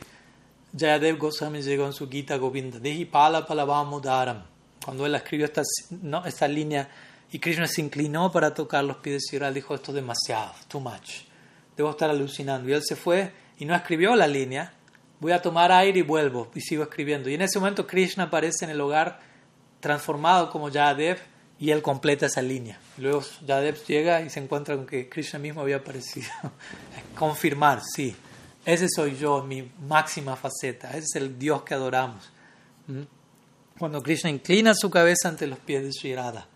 Jayadev 0.78 1.18
Goswami 1.18 1.62
llegó 1.62 1.86
en 1.88 1.94
su 1.94 2.10
Gita 2.10 2.38
Govinda. 2.38 2.80
Dehi 2.80 3.04
pala 3.04 3.46
palavamudaram. 3.46 4.44
Cuando 4.86 5.06
él 5.06 5.16
escribió 5.16 5.46
esta, 5.46 5.64
no, 6.02 6.26
esta 6.26 6.48
línea 6.48 6.88
y 7.34 7.40
Krishna 7.40 7.66
se 7.66 7.82
inclinó 7.82 8.32
para 8.32 8.54
tocar 8.54 8.84
los 8.84 8.98
pies 8.98 9.16
de 9.16 9.40
Sri 9.40 9.54
dijo 9.54 9.74
esto 9.74 9.90
es 9.90 9.96
demasiado, 9.96 10.54
too 10.68 10.80
much. 10.80 11.24
Debo 11.76 11.90
estar 11.90 12.08
alucinando. 12.08 12.70
Y 12.70 12.74
él 12.74 12.84
se 12.84 12.96
fue 12.96 13.32
y 13.58 13.66
no 13.66 13.74
escribió 13.74 14.16
la 14.16 14.28
línea. 14.28 14.72
Voy 15.20 15.32
a 15.32 15.42
tomar 15.42 15.72
aire 15.72 15.98
y 15.98 16.04
vuelvo 16.04 16.52
y 16.54 16.62
sigo 16.62 16.84
escribiendo. 16.84 17.32
Y 17.32 17.34
en 17.34 17.42
ese 17.42 17.58
momento 17.58 17.88
Krishna 17.88 18.26
aparece 18.26 18.66
en 18.66 18.72
el 18.72 18.80
hogar 18.80 19.20
transformado 19.80 20.52
como 20.52 20.70
Yadev 20.70 21.18
y 21.58 21.72
él 21.72 21.82
completa 21.82 22.28
esa 22.28 22.44
línea. 22.44 22.78
luego 23.00 23.24
Yadev 23.48 23.84
llega 23.88 24.22
y 24.22 24.30
se 24.30 24.40
encuentra 24.40 24.76
con 24.76 24.86
que 24.86 25.10
Krishna 25.10 25.40
mismo 25.40 25.62
había 25.62 25.78
aparecido. 25.78 26.30
Confirmar, 27.16 27.82
sí, 27.96 28.16
ese 28.64 28.88
soy 28.96 29.18
yo, 29.18 29.44
mi 29.44 29.72
máxima 29.88 30.36
faceta, 30.36 30.90
ese 30.90 31.00
es 31.00 31.16
el 31.16 31.40
Dios 31.40 31.64
que 31.64 31.74
adoramos. 31.74 32.32
¿Mm? 32.86 33.02
Cuando 33.80 34.04
Krishna 34.04 34.30
inclina 34.30 34.76
su 34.76 34.92
cabeza 34.92 35.30
ante 35.30 35.48
los 35.48 35.58
pies 35.58 35.82
de. 35.82 35.90
¿Mm? 35.90 36.53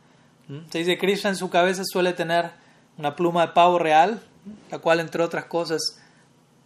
Se 0.69 0.78
dice 0.78 0.98
Krishna 0.98 1.32
en 1.32 1.36
su 1.36 1.49
cabeza 1.49 1.84
suele 1.86 2.14
tener 2.14 2.52
una 2.98 3.15
pluma 3.15 3.48
de 3.48 3.53
pavo 3.53 3.80
real, 3.80 4.22
la 4.72 4.80
cual, 4.80 5.02
entre 5.02 5.22
otras 5.22 5.45
cosas, 5.45 5.99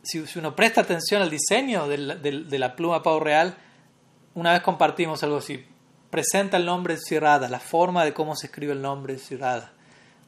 si, 0.03 0.24
uno 0.36 0.56
presta 0.56 0.82
atención 0.82 1.22
al 1.22 1.30
diseño 1.30 1.88
de 1.88 1.98
la, 1.98 2.76
pluma 2.76 2.95
de 2.95 3.02
pavo 3.02 3.20
real, 3.20 3.56
una 4.36 4.53
vez 4.53 4.62
compartimos 4.62 5.24
algo 5.24 5.38
así, 5.38 5.66
presenta 6.10 6.58
el 6.58 6.66
nombre 6.66 6.98
Radha, 7.20 7.49
la 7.49 7.60
forma 7.60 8.06
de 8.06 8.14
cómo 8.14 8.36
se 8.36 8.48
escribe 8.48 8.74
el 8.74 8.82
nombre 8.82 9.18
Radha. 9.32 9.72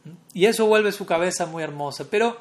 ¿Mm? 0.04 0.10
Y 0.34 0.46
eso 0.46 0.66
vuelve 0.66 0.92
su 0.92 1.06
cabeza 1.06 1.46
muy 1.46 1.64
hermosa, 1.64 2.06
pero 2.10 2.38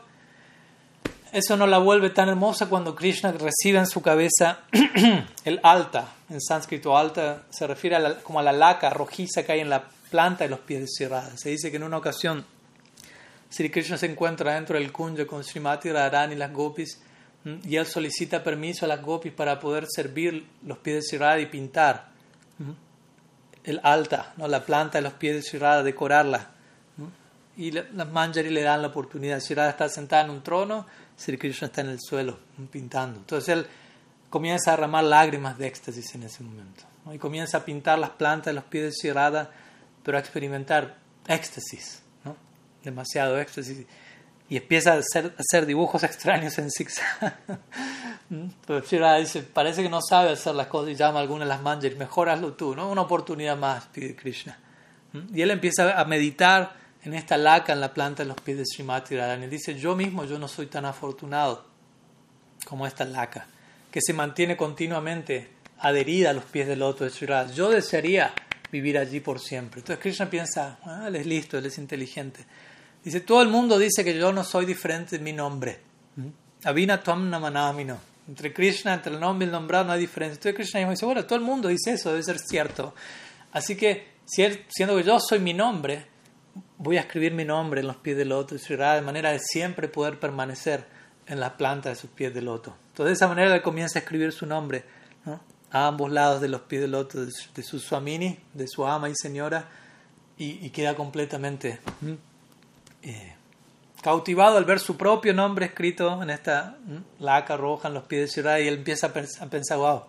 eso 1.33 1.57
no 1.57 1.67
la 1.67 1.79
vuelve 1.79 2.11
tan 2.11 2.29
hermosa 2.29 2.69
cuando 2.69 2.95
Krishna 2.95 3.33
recibe 3.33 3.79
en 3.79 3.87
su 3.87 4.03
cabeza 4.03 4.61
el 5.45 5.61
alta. 5.63 6.09
En 6.29 6.41
sánscrito 6.41 6.97
alta 6.97 7.45
se 7.51 7.67
refiere 7.67 8.17
como 8.23 8.41
a 8.41 8.43
la 8.43 8.53
laca 8.53 8.91
rojiza 8.91 9.43
que 9.43 9.53
hay 9.53 9.61
en 9.61 9.71
la 9.71 9.85
planta 10.13 10.45
de 10.45 10.51
los 10.51 10.61
pies 10.61 10.95
Sri 10.95 11.09
Se 11.37 11.49
dice 11.49 11.71
que 11.71 11.79
en 11.79 11.83
una 11.83 11.97
ocasión 11.97 12.45
Sri 13.51 13.71
Krishna 13.71 13.97
se 13.97 14.07
encuentra 14.07 14.55
dentro 14.55 14.79
del 14.79 14.93
kunja 14.93 15.27
con 15.27 15.43
Srimati 15.43 15.91
Radharani 15.91 16.35
y 16.35 16.37
las 16.37 16.53
gopis 16.53 17.01
y 17.65 17.75
él 17.75 17.87
solicita 17.87 18.45
permiso 18.45 18.85
a 18.85 18.89
las 18.89 19.03
gopis 19.03 19.33
para 19.33 19.59
poder 19.59 19.87
servir 19.89 20.47
los 20.65 20.79
pies 20.79 21.09
Sri 21.09 21.43
y 21.43 21.47
pintar 21.47 22.13
el 23.65 23.81
alta, 23.83 24.35
¿no? 24.37 24.47
la 24.47 24.65
planta 24.65 24.99
de 24.99 25.03
los 25.03 25.15
pies 25.15 25.47
Sri 25.49 25.59
decorarla. 25.83 26.51
Y 27.57 27.71
las 27.73 28.09
manjari 28.11 28.49
le 28.49 28.63
dan 28.63 28.81
la 28.81 28.89
oportunidad. 28.89 29.41
Sri 29.41 29.59
está 29.59 29.89
sentada 29.89 30.25
en 30.25 30.31
un 30.31 30.43
trono 30.43 30.87
Sri 31.17 31.39
Krishna 31.39 31.67
está 31.67 31.83
en 31.83 31.91
el 31.91 31.99
suelo 32.01 32.39
pintando. 32.71 33.21
Entonces 33.21 33.49
él 33.49 33.67
comienza 34.31 34.73
a 34.73 34.77
derramar 34.77 35.05
lágrimas 35.05 35.59
de 35.59 35.67
éxtasis 35.67 36.15
en 36.15 36.25
ese 36.25 36.43
momento. 36.43 36.85
Y 37.13 37.19
comienza 37.19 37.59
a 37.59 37.65
pintar 37.65 37.99
las 37.99 38.11
plantas 38.11 38.47
de 38.47 38.55
los 38.55 38.65
pies 38.65 38.85
de 38.85 38.93
pero 40.03 40.17
a 40.17 40.21
experimentar 40.21 40.99
éxtasis, 41.27 42.03
¿no? 42.25 42.37
demasiado 42.83 43.39
éxtasis. 43.39 43.87
Y 44.49 44.57
empieza 44.57 44.95
a 44.95 44.97
hacer, 44.99 45.35
hacer 45.39 45.65
dibujos 45.67 46.03
extraños 46.03 46.59
en 46.59 46.71
zigzag. 46.71 47.39
pero 48.67 48.83
Sri 48.83 48.99
dice, 49.21 49.43
parece 49.43 49.83
que 49.83 49.89
no 49.89 50.01
sabe 50.03 50.31
hacer 50.31 50.55
las 50.55 50.67
cosas 50.67 50.93
y 50.93 50.95
llama 50.95 51.19
a 51.19 51.23
alguna 51.23 51.45
de 51.45 51.49
las 51.49 51.63
manjas, 51.63 51.97
mejor 51.97 52.29
hazlo 52.29 52.53
tú, 52.53 52.75
¿no? 52.75 52.91
una 52.91 53.03
oportunidad 53.03 53.57
más, 53.57 53.87
pide 53.87 54.15
Krishna. 54.15 54.59
Y 55.33 55.43
él 55.43 55.51
empieza 55.51 55.99
a 55.99 56.05
meditar 56.05 56.75
en 57.05 57.15
esta 57.15 57.37
laca 57.37 57.73
en 57.73 57.81
la 57.81 57.93
planta 57.93 58.23
de 58.23 58.29
los 58.29 58.41
pies 58.41 58.59
de 58.59 58.65
Srimati 58.65 59.17
Radharani. 59.17 59.47
Dice, 59.47 59.79
yo 59.79 59.95
mismo 59.95 60.25
yo 60.25 60.39
no 60.39 60.49
soy 60.49 60.67
tan 60.67 60.85
afortunado 60.85 61.65
como 62.67 62.87
esta 62.87 63.05
laca, 63.05 63.47
que 63.91 64.01
se 64.01 64.13
mantiene 64.13 64.57
continuamente 64.57 65.51
adherida 65.79 66.31
a 66.31 66.33
los 66.33 66.45
pies 66.45 66.69
del 66.69 66.83
otro 66.83 67.05
de 67.05 67.11
Sri 67.11 67.27
Yo 67.55 67.71
desearía 67.71 68.33
vivir 68.73 68.97
allí 68.97 69.21
por 69.21 69.39
siempre. 69.39 69.81
Entonces 69.81 70.03
Krishna 70.03 70.29
piensa, 70.29 70.79
ah, 70.85 71.05
él 71.07 71.17
es 71.17 71.27
listo, 71.27 71.59
él 71.59 71.67
es 71.67 71.77
inteligente. 71.77 72.45
Dice, 73.05 73.21
todo 73.21 73.43
el 73.43 73.49
mundo 73.49 73.79
dice 73.79 74.03
que 74.03 74.19
yo 74.19 74.33
no 74.33 74.43
soy 74.43 74.65
diferente 74.65 75.19
de 75.19 75.25
mi 75.25 75.33
nombre. 75.33 75.79
¿Mm? 76.17 76.29
Avina 76.65 77.03
Tvam 77.03 77.29
Namanamino. 77.29 77.99
Entre 78.27 78.53
Krishna, 78.53 78.95
entre 78.95 79.13
el 79.13 79.21
nombre 79.21 79.45
y 79.45 79.49
el 79.49 79.53
nombrado 79.53 79.85
no 79.85 79.93
hay 79.93 80.01
diferencia. 80.01 80.37
Entonces 80.37 80.55
Krishna 80.55 80.81
mismo 80.81 80.93
dice, 80.93 81.05
bueno, 81.05 81.25
todo 81.27 81.39
el 81.39 81.45
mundo 81.45 81.69
dice 81.69 81.93
eso, 81.93 82.11
debe 82.11 82.23
ser 82.23 82.39
cierto. 82.39 82.95
Así 83.53 83.77
que, 83.77 84.13
siendo 84.25 84.97
que 84.97 85.03
yo 85.03 85.21
soy 85.21 85.39
mi 85.39 85.53
nombre, 85.53 86.07
voy 86.79 86.97
a 86.97 87.01
escribir 87.01 87.35
mi 87.35 87.45
nombre 87.45 87.81
en 87.81 87.89
los 87.89 87.97
pies 87.97 88.17
del 88.17 88.31
loto 88.31 88.55
de 88.57 89.03
manera 89.03 89.33
de 89.33 89.41
siempre 89.41 89.89
poder 89.89 90.19
permanecer 90.19 90.87
en 91.27 91.41
la 91.41 91.57
planta 91.57 91.91
de 91.91 91.97
sus 91.97 92.11
pies 92.11 92.33
de 92.33 92.41
loto. 92.41 92.75
Entonces 92.89 93.07
de 93.07 93.13
esa 93.13 93.29
manera 93.29 93.55
él 93.55 93.63
comienza 93.63 93.99
a 93.99 94.03
escribir 94.03 94.33
su 94.33 94.47
nombre 94.47 94.85
a 95.73 95.87
ambos 95.89 96.13
lados 96.13 96.41
de 96.41 96.49
los 96.49 96.61
pies 96.63 96.83
del 96.83 96.93
loto 96.93 97.25
de 97.25 97.63
su, 97.63 97.81
Swamini, 97.81 98.39
de 98.53 98.69
su 98.69 98.87
ama 98.87 99.09
y 99.09 99.15
señora, 99.17 99.69
y, 100.37 100.71
queda 100.71 100.95
completamente 100.95 101.79
eh, 103.03 103.35
cautivado 104.03 104.59
al 104.59 104.65
ver 104.65 104.81
su 104.81 104.97
propio 104.97 105.33
nombre 105.33 105.67
escrito 105.67 106.23
en 106.23 106.31
esta 106.31 106.77
laca 107.21 107.57
roja 107.57 107.89
en 107.89 107.95
los 107.95 108.05
pies 108.05 108.23
de 108.23 108.29
ciudad 108.29 108.59
y 108.59 108.67
él 108.67 108.75
empieza 108.75 109.07
a, 109.07 109.47
pensar, 109.47 109.79
wow, 109.79 110.03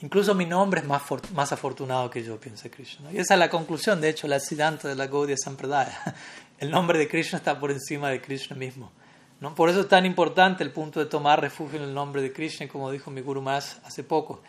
Incluso 0.00 0.34
mi 0.34 0.44
nombre 0.44 0.80
es 0.80 0.86
más, 0.86 1.02
más 1.32 1.52
afortunado 1.52 2.10
que 2.10 2.22
yo, 2.22 2.38
piensa 2.38 2.68
Krishna. 2.68 3.12
Y 3.12 3.18
esa 3.18 3.34
es 3.34 3.40
la 3.40 3.48
conclusión, 3.48 4.00
de 4.00 4.10
hecho, 4.10 4.28
la 4.28 4.38
Siddhanta 4.40 4.88
de 4.88 4.96
la 4.96 5.06
Gaudiya 5.06 5.36
Sampradaya. 5.36 5.98
El 6.58 6.70
nombre 6.70 6.98
de 6.98 7.08
Krishna 7.08 7.38
está 7.38 7.58
por 7.58 7.70
encima 7.70 8.10
de 8.10 8.20
Krishna 8.20 8.54
mismo. 8.54 8.92
¿no? 9.40 9.54
Por 9.54 9.70
eso 9.70 9.80
es 9.80 9.88
tan 9.88 10.04
importante 10.06 10.62
el 10.62 10.72
punto 10.72 11.00
de 11.00 11.06
tomar 11.06 11.40
refugio 11.40 11.78
en 11.78 11.84
el 11.84 11.94
nombre 11.94 12.22
de 12.22 12.32
Krishna, 12.32 12.68
como 12.68 12.90
dijo 12.90 13.10
mi 13.10 13.20
Guru 13.20 13.42
más 13.42 13.80
hace 13.84 14.02
poco. 14.04 14.40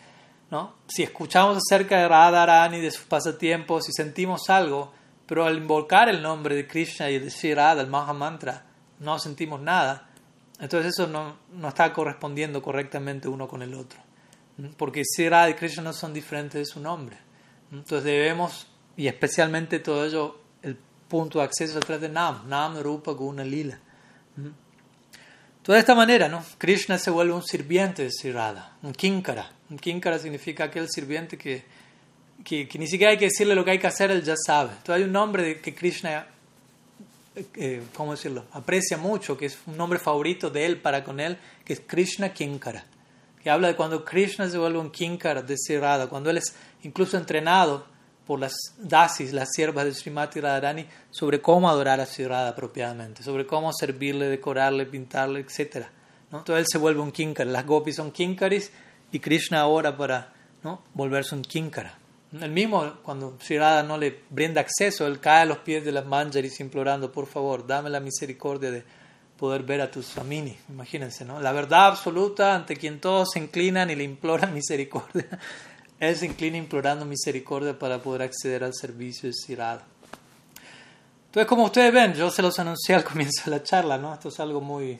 Si 0.87 1.03
escuchamos 1.03 1.57
acerca 1.57 1.99
de 1.99 2.07
Radharani, 2.07 2.79
de 2.79 2.91
sus 2.91 3.05
pasatiempos, 3.05 3.89
y 3.89 3.93
sentimos 3.93 4.49
algo, 4.49 4.93
pero 5.25 5.45
al 5.45 5.57
invocar 5.57 6.09
el 6.09 6.21
nombre 6.21 6.55
de 6.55 6.67
Krishna 6.67 7.09
y 7.09 7.19
decir 7.19 7.57
Radha, 7.57 7.81
el 7.81 7.87
Mahamantra, 7.87 8.65
no 8.99 9.19
sentimos 9.19 9.61
nada, 9.61 10.09
entonces 10.59 10.93
eso 10.93 11.07
no, 11.07 11.37
no 11.53 11.67
está 11.67 11.91
correspondiendo 11.91 12.61
correctamente 12.61 13.27
uno 13.27 13.47
con 13.47 13.61
el 13.61 13.73
otro 13.73 14.05
porque 14.77 15.03
Sira 15.05 15.49
y 15.49 15.53
Krishna 15.53 15.83
no 15.83 15.93
son 15.93 16.13
diferentes 16.13 16.59
de 16.59 16.65
su 16.65 16.79
nombre. 16.79 17.17
Entonces 17.71 18.03
debemos, 18.03 18.67
y 18.95 19.07
especialmente 19.07 19.79
todo 19.79 20.05
ello, 20.05 20.39
el 20.61 20.77
punto 21.07 21.39
de 21.39 21.45
acceso 21.45 21.77
a 21.77 21.81
través 21.81 22.01
de 22.01 22.09
Nam, 22.09 22.47
Nam, 22.47 22.79
Rupa, 22.79 23.11
Guna, 23.11 23.43
Lila. 23.43 23.79
De 25.65 25.79
esta 25.79 25.95
manera, 25.95 26.29
¿no? 26.29 26.43
Krishna 26.57 26.97
se 26.97 27.09
vuelve 27.09 27.33
un 27.33 27.43
sirviente 27.43 28.03
de 28.03 28.11
Sirada, 28.11 28.77
un 28.83 28.93
kinkara. 28.93 29.49
Un 29.69 29.77
kinkara 29.77 30.19
significa 30.19 30.65
aquel 30.65 30.89
sirviente 30.89 31.37
que, 31.37 31.63
que, 32.43 32.67
ni 32.77 32.87
siquiera 32.87 33.11
hay 33.11 33.17
que 33.17 33.25
decirle 33.25 33.55
lo 33.55 33.65
que 33.65 33.71
hay 33.71 33.79
que 33.79 33.87
hacer, 33.87 34.11
él 34.11 34.23
ya 34.23 34.35
sabe. 34.37 34.71
Entonces 34.71 34.95
hay 34.95 35.03
un 35.03 35.11
nombre 35.11 35.59
que 35.61 35.73
Krishna, 35.73 36.27
eh, 37.55 37.81
¿cómo 37.95 38.11
decirlo?, 38.11 38.45
aprecia 38.51 38.97
mucho, 38.97 39.37
que 39.37 39.47
es 39.47 39.57
un 39.65 39.77
nombre 39.77 39.99
favorito 39.99 40.49
de 40.49 40.65
él 40.65 40.77
para 40.77 41.03
con 41.03 41.19
él, 41.19 41.37
que 41.63 41.73
es 41.73 41.81
Krishna 41.85 42.33
Kinkara 42.33 42.85
y 43.45 43.49
habla 43.49 43.67
de 43.67 43.75
cuando 43.75 44.03
Krishna 44.03 44.49
se 44.49 44.57
vuelve 44.57 44.79
un 44.79 44.89
kinkar 44.89 45.45
de 45.45 45.55
Sri 45.55 45.77
cuando 46.09 46.31
él 46.31 46.37
es 46.37 46.55
incluso 46.81 47.15
entrenado 47.15 47.85
por 48.25 48.39
las 48.39 48.55
dasis, 48.79 49.33
las 49.33 49.49
siervas 49.53 49.85
de 49.85 49.93
Srimati 49.93 50.41
Radharani, 50.41 50.87
sobre 51.11 51.39
cómo 51.39 51.69
adorar 51.69 51.99
a 51.99 52.07
Sri 52.07 52.25
apropiadamente, 52.25 53.21
sobre 53.21 53.45
cómo 53.45 53.71
servirle, 53.71 54.27
decorarle, 54.29 54.87
pintarle, 54.87 55.41
etc. 55.41 55.85
¿no? 56.31 56.39
Entonces 56.39 56.65
él 56.65 56.65
se 56.67 56.79
vuelve 56.79 57.01
un 57.01 57.11
kinkar. 57.11 57.45
Las 57.45 57.67
gopis 57.67 57.97
son 57.97 58.11
kinkaris 58.11 58.71
y 59.11 59.19
Krishna 59.19 59.61
ahora 59.61 59.95
para 59.95 60.33
¿no? 60.63 60.81
volverse 60.93 61.35
un 61.35 61.41
kinkara. 61.41 61.97
El 62.41 62.51
mismo, 62.51 62.95
cuando 63.03 63.37
Sri 63.39 63.57
no 63.57 63.97
le 63.97 64.23
brinda 64.29 64.61
acceso, 64.61 65.07
él 65.07 65.19
cae 65.19 65.43
a 65.43 65.45
los 65.45 65.59
pies 65.59 65.85
de 65.85 65.91
las 65.91 66.05
manjaris 66.05 66.59
implorando, 66.59 67.11
por 67.11 67.27
favor, 67.27 67.65
dame 67.65 67.89
la 67.89 67.99
misericordia 67.99 68.71
de 68.71 68.83
poder 69.37 69.63
ver 69.63 69.81
a 69.81 69.91
tus 69.91 70.17
amini. 70.17 70.57
Imagínense, 70.69 71.23
¿no? 71.23 71.39
La 71.39 71.51
verdad 71.51 71.87
absoluta 71.87 72.55
ante 72.55 72.75
quien 72.75 72.99
todos 72.99 73.29
se 73.33 73.39
inclinan 73.39 73.89
y 73.89 73.95
le 73.95 74.03
imploran 74.03 74.53
misericordia. 74.53 75.27
Él 75.99 76.15
se 76.15 76.25
inclina 76.25 76.57
implorando 76.57 77.05
misericordia 77.05 77.77
para 77.77 77.99
poder 77.99 78.23
acceder 78.23 78.63
al 78.63 78.73
servicio 78.73 79.29
de 79.29 79.33
Sirada. 79.33 79.85
Entonces, 81.27 81.47
como 81.47 81.65
ustedes 81.65 81.93
ven, 81.93 82.13
yo 82.13 82.29
se 82.31 82.41
los 82.41 82.57
anuncié 82.59 82.95
al 82.95 83.03
comienzo 83.03 83.43
de 83.45 83.51
la 83.51 83.63
charla, 83.63 83.97
¿no? 83.97 84.13
Esto 84.13 84.29
es 84.29 84.39
algo 84.39 84.61
muy, 84.61 84.99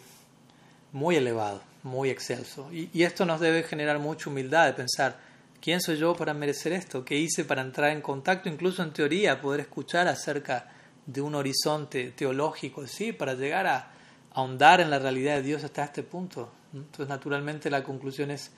muy 0.91 1.15
elevado, 1.15 1.61
muy 1.85 2.09
excelso. 2.09 2.69
Y, 2.71 3.03
esto 3.03 3.25
nos 3.25 3.39
debe 3.39 3.63
generar 3.63 3.99
mucha 3.99 4.29
humildad 4.29 4.65
de 4.65 4.73
pensar, 4.73 5.17
¿quién 5.61 5.79
soy 5.79 5.97
yo 5.97 6.15
para 6.15 6.33
merecer 6.33 6.73
esto? 6.73 7.05
¿Qué 7.05 7.15
hice 7.15 7.45
para 7.45 7.61
entrar 7.61 7.91
en 7.91 8.01
contacto, 8.01 8.49
incluso 8.49 8.83
en 8.83 8.91
teoría, 8.91 9.39
poder 9.39 9.61
escuchar 9.61 10.07
acerca 10.07 10.71
de 11.05 11.21
un 11.21 11.35
horizonte 11.35 12.11
teológico, 12.11 12.85
sí, 12.87 13.13
para 13.13 13.35
llegar 13.35 13.67
a 13.67 13.91
ahondar 14.33 14.81
en 14.81 14.89
la 14.89 14.99
realidad 14.99 15.35
de 15.35 15.43
Dios 15.43 15.63
hasta 15.63 15.83
este 15.83 16.03
punto? 16.03 16.51
Entonces, 16.73 17.07
naturalmente, 17.07 17.69
la 17.69 17.83
conclusión 17.83 18.31
es 18.31 18.51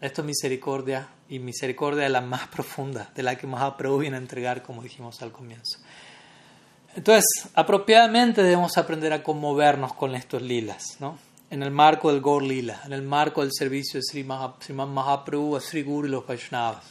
esto 0.00 0.22
es 0.22 0.26
misericordia 0.26 1.08
y 1.28 1.38
misericordia 1.38 2.02
de 2.02 2.08
la 2.08 2.20
más 2.20 2.48
profunda, 2.48 3.10
de 3.14 3.22
la 3.22 3.36
que 3.36 3.46
Mahaprabhu 3.46 3.98
viene 3.98 4.16
a 4.16 4.20
entregar, 4.20 4.62
como 4.62 4.82
dijimos 4.82 5.22
al 5.22 5.32
comienzo. 5.32 5.78
Entonces, 6.96 7.24
apropiadamente 7.54 8.42
debemos 8.42 8.76
aprender 8.78 9.12
a 9.12 9.22
conmovernos 9.22 9.94
con 9.94 10.14
estos 10.14 10.42
lilas, 10.42 10.96
¿no? 11.00 11.18
En 11.54 11.62
el 11.62 11.70
marco 11.70 12.10
del 12.10 12.20
Gaur 12.20 12.42
Lila, 12.42 12.80
en 12.84 12.92
el 12.92 13.02
marco 13.02 13.40
del 13.40 13.52
servicio 13.52 14.00
de 14.00 14.02
Sri 14.02 14.24
Mahaprabhu 14.24 15.54
a 15.54 15.60
Sri 15.60 15.84
Guru 15.84 16.08
y 16.08 16.10
los 16.10 16.26
Vaishnavas. 16.26 16.82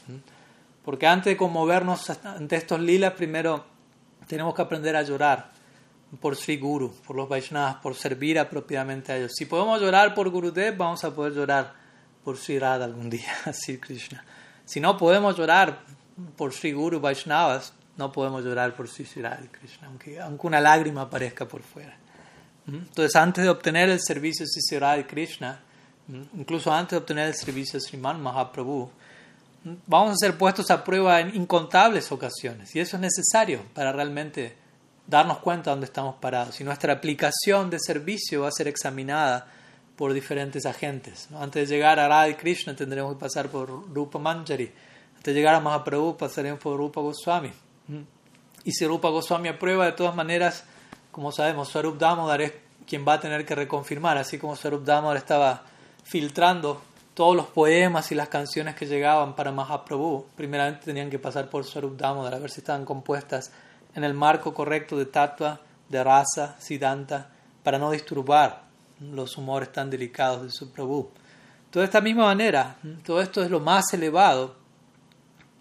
Porque 0.86 1.06
antes 1.06 1.34
de 1.34 1.36
conmovernos 1.36 2.10
ante 2.24 2.56
estos 2.56 2.80
lilas, 2.80 3.12
primero 3.12 3.66
tenemos 4.26 4.56
que 4.56 4.62
aprender 4.62 4.96
a 4.96 5.02
llorar 5.02 5.52
por 6.22 6.38
Sri 6.38 6.56
Guru, 6.56 6.94
por 7.06 7.18
los 7.18 7.28
Vaishnavas, 7.28 7.76
por 7.82 7.94
servir 7.94 8.40
apropiadamente 8.40 9.12
a 9.12 9.18
ellos. 9.18 9.34
Si 9.36 9.48
podemos 9.48 9.82
llorar 9.82 10.16
por 10.16 10.30
Gurudev, 10.30 10.78
vamos 10.78 11.04
a 11.04 11.14
poder 11.14 11.34
llorar 11.34 11.74
por 12.24 12.38
Sri 12.38 12.58
Radha 12.58 12.86
algún 12.86 13.10
día, 13.10 13.34
Sri 13.52 13.80
Krishna. 13.80 14.24
Si 14.64 14.80
no 14.80 14.96
podemos 14.96 15.36
llorar 15.36 15.82
por 16.38 16.54
Sri 16.54 16.72
Guru 16.72 17.02
Vaishnavas, 17.02 17.74
no 17.98 18.14
podemos 18.14 18.46
llorar 18.46 18.74
por 18.78 18.88
Sri 18.88 19.06
Radha 19.22 19.46
Krishna, 19.52 19.88
aunque, 19.88 20.22
aunque 20.22 20.48
una 20.48 20.62
lágrima 20.62 21.02
aparezca 21.02 21.46
por 21.46 21.64
fuera. 21.64 21.98
Entonces, 22.68 23.16
antes 23.16 23.44
de 23.44 23.50
obtener 23.50 23.90
el 23.90 24.00
servicio 24.02 24.46
de 24.46 25.06
Krishna, 25.06 25.62
incluso 26.36 26.72
antes 26.72 26.92
de 26.92 26.98
obtener 26.98 27.28
el 27.28 27.36
servicio 27.36 27.80
de 27.80 27.86
Sriman 27.86 28.22
Mahaprabhu, 28.22 28.90
vamos 29.86 30.14
a 30.14 30.16
ser 30.18 30.38
puestos 30.38 30.70
a 30.72 30.84
prueba 30.84 31.20
en 31.20 31.36
incontables 31.36 32.12
ocasiones. 32.12 32.76
Y 32.76 32.80
eso 32.80 32.98
es 32.98 33.02
necesario 33.02 33.62
para 33.74 33.92
realmente 33.92 34.56
darnos 35.08 35.40
cuenta 35.40 35.70
de 35.70 35.76
dónde 35.76 35.86
estamos 35.86 36.16
parados. 36.16 36.60
Y 36.62 36.64
nuestra 36.64 36.94
aplicación 36.94 37.70
de 37.70 37.80
servicio 37.80 38.42
va 38.42 38.48
a 38.48 38.52
ser 38.52 38.68
examinada 38.68 39.48
por 39.96 40.14
diferentes 40.14 40.66
agentes. 40.66 41.28
Antes 41.36 41.70
de 41.70 41.76
llegar 41.76 42.00
a 42.00 42.08
Radha 42.08 42.36
Krishna 42.36 42.76
tendremos 42.76 43.14
que 43.14 43.20
pasar 43.20 43.50
por 43.50 43.94
Rupa 43.94 44.20
Manjari. 44.20 44.72
Antes 45.18 45.34
de 45.34 45.40
llegar 45.40 45.56
a 45.56 45.60
Mahaprabhu 45.60 46.18
pasaremos 46.18 46.60
por 46.60 46.78
Rupa 46.78 47.02
Goswami. 47.02 47.52
Y 48.64 48.72
si 48.72 48.86
Rupa 48.86 49.10
Goswami 49.10 49.50
aprueba, 49.50 49.86
de 49.86 49.92
todas 49.92 50.16
maneras, 50.16 50.64
como 51.14 51.32
sabemos, 51.32 51.70
Swarup 51.70 52.00
Damodar 52.00 52.42
es 52.42 52.54
quien 52.88 53.06
va 53.08 53.14
a 53.14 53.20
tener 53.20 53.46
que 53.46 53.54
reconfirmar. 53.54 54.18
Así 54.18 54.40
como 54.40 54.56
Swarup 54.56 54.84
Damodar 54.84 55.18
estaba 55.18 55.64
filtrando 56.04 56.82
todos 57.14 57.36
los 57.36 57.46
poemas 57.46 58.12
y 58.12 58.16
las 58.16 58.30
canciones 58.30 58.76
que 58.76 58.88
llegaban 58.88 59.36
para 59.36 59.52
Mahaprabhu, 59.52 60.26
primeramente 60.36 60.86
tenían 60.86 61.12
que 61.12 61.20
pasar 61.20 61.50
por 61.52 61.66
Swarup 61.66 61.96
Damodar 61.96 62.34
a 62.34 62.40
ver 62.40 62.50
si 62.50 62.62
estaban 62.62 62.84
compuestas 62.84 63.52
en 63.94 64.04
el 64.04 64.16
marco 64.16 64.56
correcto 64.56 64.98
de 64.98 65.06
tatua, 65.06 65.62
de 65.88 66.04
raza, 66.04 66.56
siddhanta, 66.60 67.30
para 67.62 67.78
no 67.78 67.92
disturbar 67.92 68.64
los 69.00 69.38
humores 69.38 69.72
tan 69.72 69.92
delicados 69.92 70.42
de 70.42 70.50
su 70.50 70.72
Prabhu. 70.72 71.12
De 71.72 71.84
esta 71.84 72.02
misma 72.02 72.26
manera, 72.26 72.78
todo 73.06 73.22
esto 73.22 73.44
es 73.44 73.52
lo 73.52 73.60
más 73.60 73.94
elevado, 73.94 74.56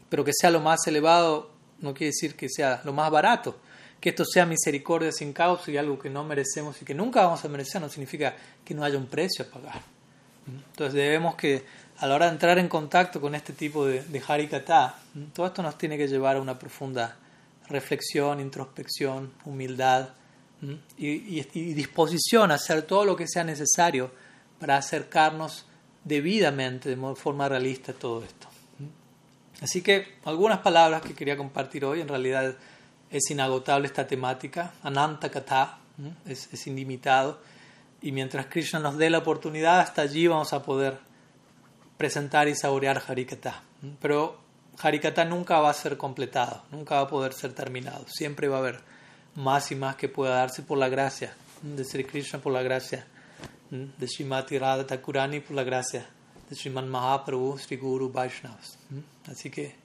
pero 0.09 0.24
que 0.24 0.33
sea 0.33 0.51
lo 0.51 0.61
más 0.61 0.87
elevado 0.87 1.51
no 1.81 1.93
quiere 1.93 2.07
decir 2.07 2.37
que 2.37 2.49
sea 2.49 2.81
lo 2.85 2.95
más 2.95 3.11
barato. 3.11 3.57
Que 4.03 4.11
esto 4.11 4.24
sea 4.27 4.45
misericordia 4.45 5.12
sin 5.12 5.33
causa 5.33 5.70
y 5.70 5.79
algo 5.79 5.99
que 5.99 6.11
no 6.11 6.24
merecemos 6.24 6.83
y 6.83 6.85
que 6.85 6.93
nunca 6.93 7.24
vamos 7.24 7.43
a 7.45 7.49
merecer 7.49 7.81
no 7.81 7.89
significa 7.89 8.37
que 8.65 8.74
no 8.74 8.85
haya 8.85 8.99
un 8.99 9.07
precio 9.07 9.47
a 9.47 9.49
pagar. 9.49 9.81
Entonces 10.47 10.93
debemos 10.93 11.37
que 11.37 11.65
a 11.99 12.07
la 12.07 12.16
hora 12.16 12.27
de 12.27 12.33
entrar 12.33 12.59
en 12.59 12.69
contacto 12.69 13.20
con 13.20 13.35
este 13.35 13.53
tipo 13.53 13.87
de, 13.87 14.03
de 14.03 14.20
todo 15.33 15.47
esto 15.47 15.62
nos 15.62 15.79
tiene 15.79 15.97
que 15.97 16.09
llevar 16.09 16.37
a 16.37 16.41
una 16.41 16.59
profunda 16.59 17.16
reflexión, 17.69 18.41
introspección, 18.41 19.33
humildad, 19.45 20.09
y, 20.97 21.43
disposición 21.74 22.53
a 22.53 22.55
hacer 22.55 22.83
todo 22.83 23.05
lo 23.05 23.16
que 23.16 23.27
sea 23.27 23.45
necesario 23.45 24.11
para 24.61 24.77
acercarnos 24.77 25.66
debidamente, 26.05 26.95
de 26.95 27.15
forma 27.16 27.49
realista 27.49 27.93
a 27.93 27.95
todo 27.95 28.23
esto. 28.24 28.49
Así 29.61 29.83
que 29.83 30.16
algunas 30.24 30.59
palabras 30.59 31.03
que 31.03 31.15
quería 31.15 31.37
compartir 31.37 31.85
hoy, 31.85 32.01
en 32.01 32.09
realidad 32.09 32.57
es 33.12 33.30
inagotable 33.30 33.86
esta 33.86 34.06
temática, 34.06 34.72
Ananta 34.82 35.30
Kata, 35.30 35.78
es, 36.26 36.48
es 36.52 36.66
ilimitado, 36.66 37.39
y 38.01 38.10
mientras 38.10 38.47
Krishna 38.47 38.80
nos 38.80 38.97
dé 38.98 39.10
la 39.10 39.18
oportunidad, 39.18 39.78
hasta 39.78 40.02
allí 40.02 40.26
vamos 40.26 40.52
a 40.52 40.62
poder 40.62 40.98
presentar 41.97 42.48
y 42.48 42.56
saborear 42.56 43.01
Harikata. 43.06 43.62
Pero 44.01 44.40
Harikata 44.82 45.24
nunca 45.24 45.60
va 45.60 45.70
a 45.70 45.74
ser 45.74 45.97
completado, 45.97 46.62
nunca 46.72 46.97
va 46.97 47.02
a 47.02 47.09
poder 47.09 47.32
ser 47.32 47.52
terminado, 47.52 48.05
siempre 48.09 48.48
va 48.48 48.56
a 48.56 48.60
haber 48.60 48.80
más 49.36 49.70
y 49.70 49.76
más 49.76 49.97
que 49.97 50.09
pueda 50.09 50.36
darse 50.36 50.62
por 50.62 50.78
la 50.78 50.89
gracia 50.89 51.34
de 51.62 51.84
Sri 51.84 52.05
Krishna, 52.05 52.40
por 52.40 52.52
la 52.52 52.62
gracia 52.62 53.06
de 53.70 54.09
Srimati 54.09 54.59
Radha 54.59 54.86
Thakurani, 54.86 55.40
por 55.40 55.55
la 55.55 55.62
gracia 55.62 56.06
de 56.48 56.56
Sriman 56.56 56.89
Mahaprabhu, 56.89 57.56
Sri 57.59 57.76
Guru 57.76 58.10
Vaishnavas. 58.10 58.78
Así 59.30 59.51
que 59.51 59.81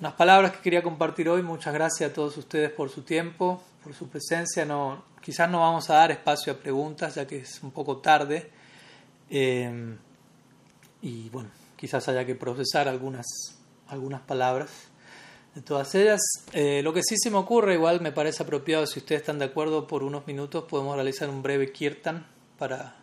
unas 0.00 0.12
palabras 0.14 0.52
que 0.52 0.60
quería 0.60 0.82
compartir 0.82 1.28
hoy. 1.28 1.42
Muchas 1.42 1.74
gracias 1.74 2.10
a 2.10 2.14
todos 2.14 2.36
ustedes 2.36 2.70
por 2.70 2.88
su 2.90 3.02
tiempo, 3.02 3.62
por 3.82 3.94
su 3.94 4.08
presencia. 4.08 4.64
No, 4.64 5.04
quizás 5.20 5.50
no 5.50 5.60
vamos 5.60 5.90
a 5.90 5.94
dar 5.94 6.10
espacio 6.10 6.52
a 6.52 6.56
preguntas, 6.56 7.16
ya 7.16 7.26
que 7.26 7.38
es 7.38 7.62
un 7.62 7.72
poco 7.72 7.98
tarde. 7.98 8.50
Eh, 9.28 9.96
y 11.02 11.28
bueno, 11.30 11.50
quizás 11.76 12.08
haya 12.08 12.24
que 12.24 12.34
procesar 12.34 12.88
algunas, 12.88 13.26
algunas 13.88 14.20
palabras 14.20 14.70
de 15.54 15.62
todas 15.62 15.94
ellas. 15.96 16.20
Eh, 16.52 16.80
lo 16.82 16.92
que 16.92 17.02
sí 17.02 17.16
se 17.18 17.30
me 17.30 17.38
ocurre, 17.38 17.74
igual 17.74 18.00
me 18.00 18.12
parece 18.12 18.44
apropiado, 18.44 18.86
si 18.86 19.00
ustedes 19.00 19.22
están 19.22 19.38
de 19.38 19.46
acuerdo, 19.46 19.86
por 19.86 20.04
unos 20.04 20.26
minutos 20.26 20.64
podemos 20.64 20.94
realizar 20.94 21.28
un 21.28 21.42
breve 21.42 21.72
kirtan 21.72 22.26
para, 22.56 22.94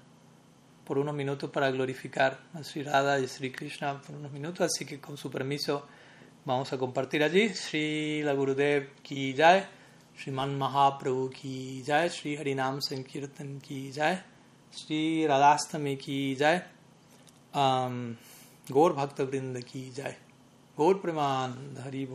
por 0.85 0.97
unos 0.97 1.13
minutos 1.13 1.49
para 1.51 1.69
glorificar 1.71 2.39
a 2.53 2.63
Sri 2.63 2.83
Radha 2.83 3.19
y 3.19 3.27
Sri 3.27 3.51
Krishna 3.51 4.01
por 4.01 4.15
unos 4.15 4.31
minutos, 4.31 4.61
así 4.61 4.85
que 4.85 5.01
con 5.01 5.17
su 5.17 5.29
permiso 5.29 5.85
vamos 6.45 6.71
a 6.73 6.77
compartir 6.77 7.23
allí. 7.23 7.49
Sri 7.49 8.21
la 8.23 8.33
Gurudev 8.33 9.01
ki 9.03 9.33
jai, 9.33 9.63
Sri 10.17 10.31
Man 10.31 10.57
Mahaprabhu 10.57 11.31
ki 11.31 11.83
jai, 11.85 12.09
Sri 12.09 12.37
Harinam 12.37 12.81
Sankirtan 12.81 13.61
ki 13.61 13.91
jai, 13.91 14.17
Sri 14.71 15.25
Radhastami 15.27 15.97
ki 15.97 16.35
jai, 16.35 16.61
um, 17.53 18.15
Gaur 18.69 18.93
Bhakta 18.93 19.25
Vrinda 19.25 19.65
ki 19.65 19.91
jai. 19.95 20.15
गौर 20.77 20.95
प्रेमान 20.99 21.51
हरि 21.79 22.05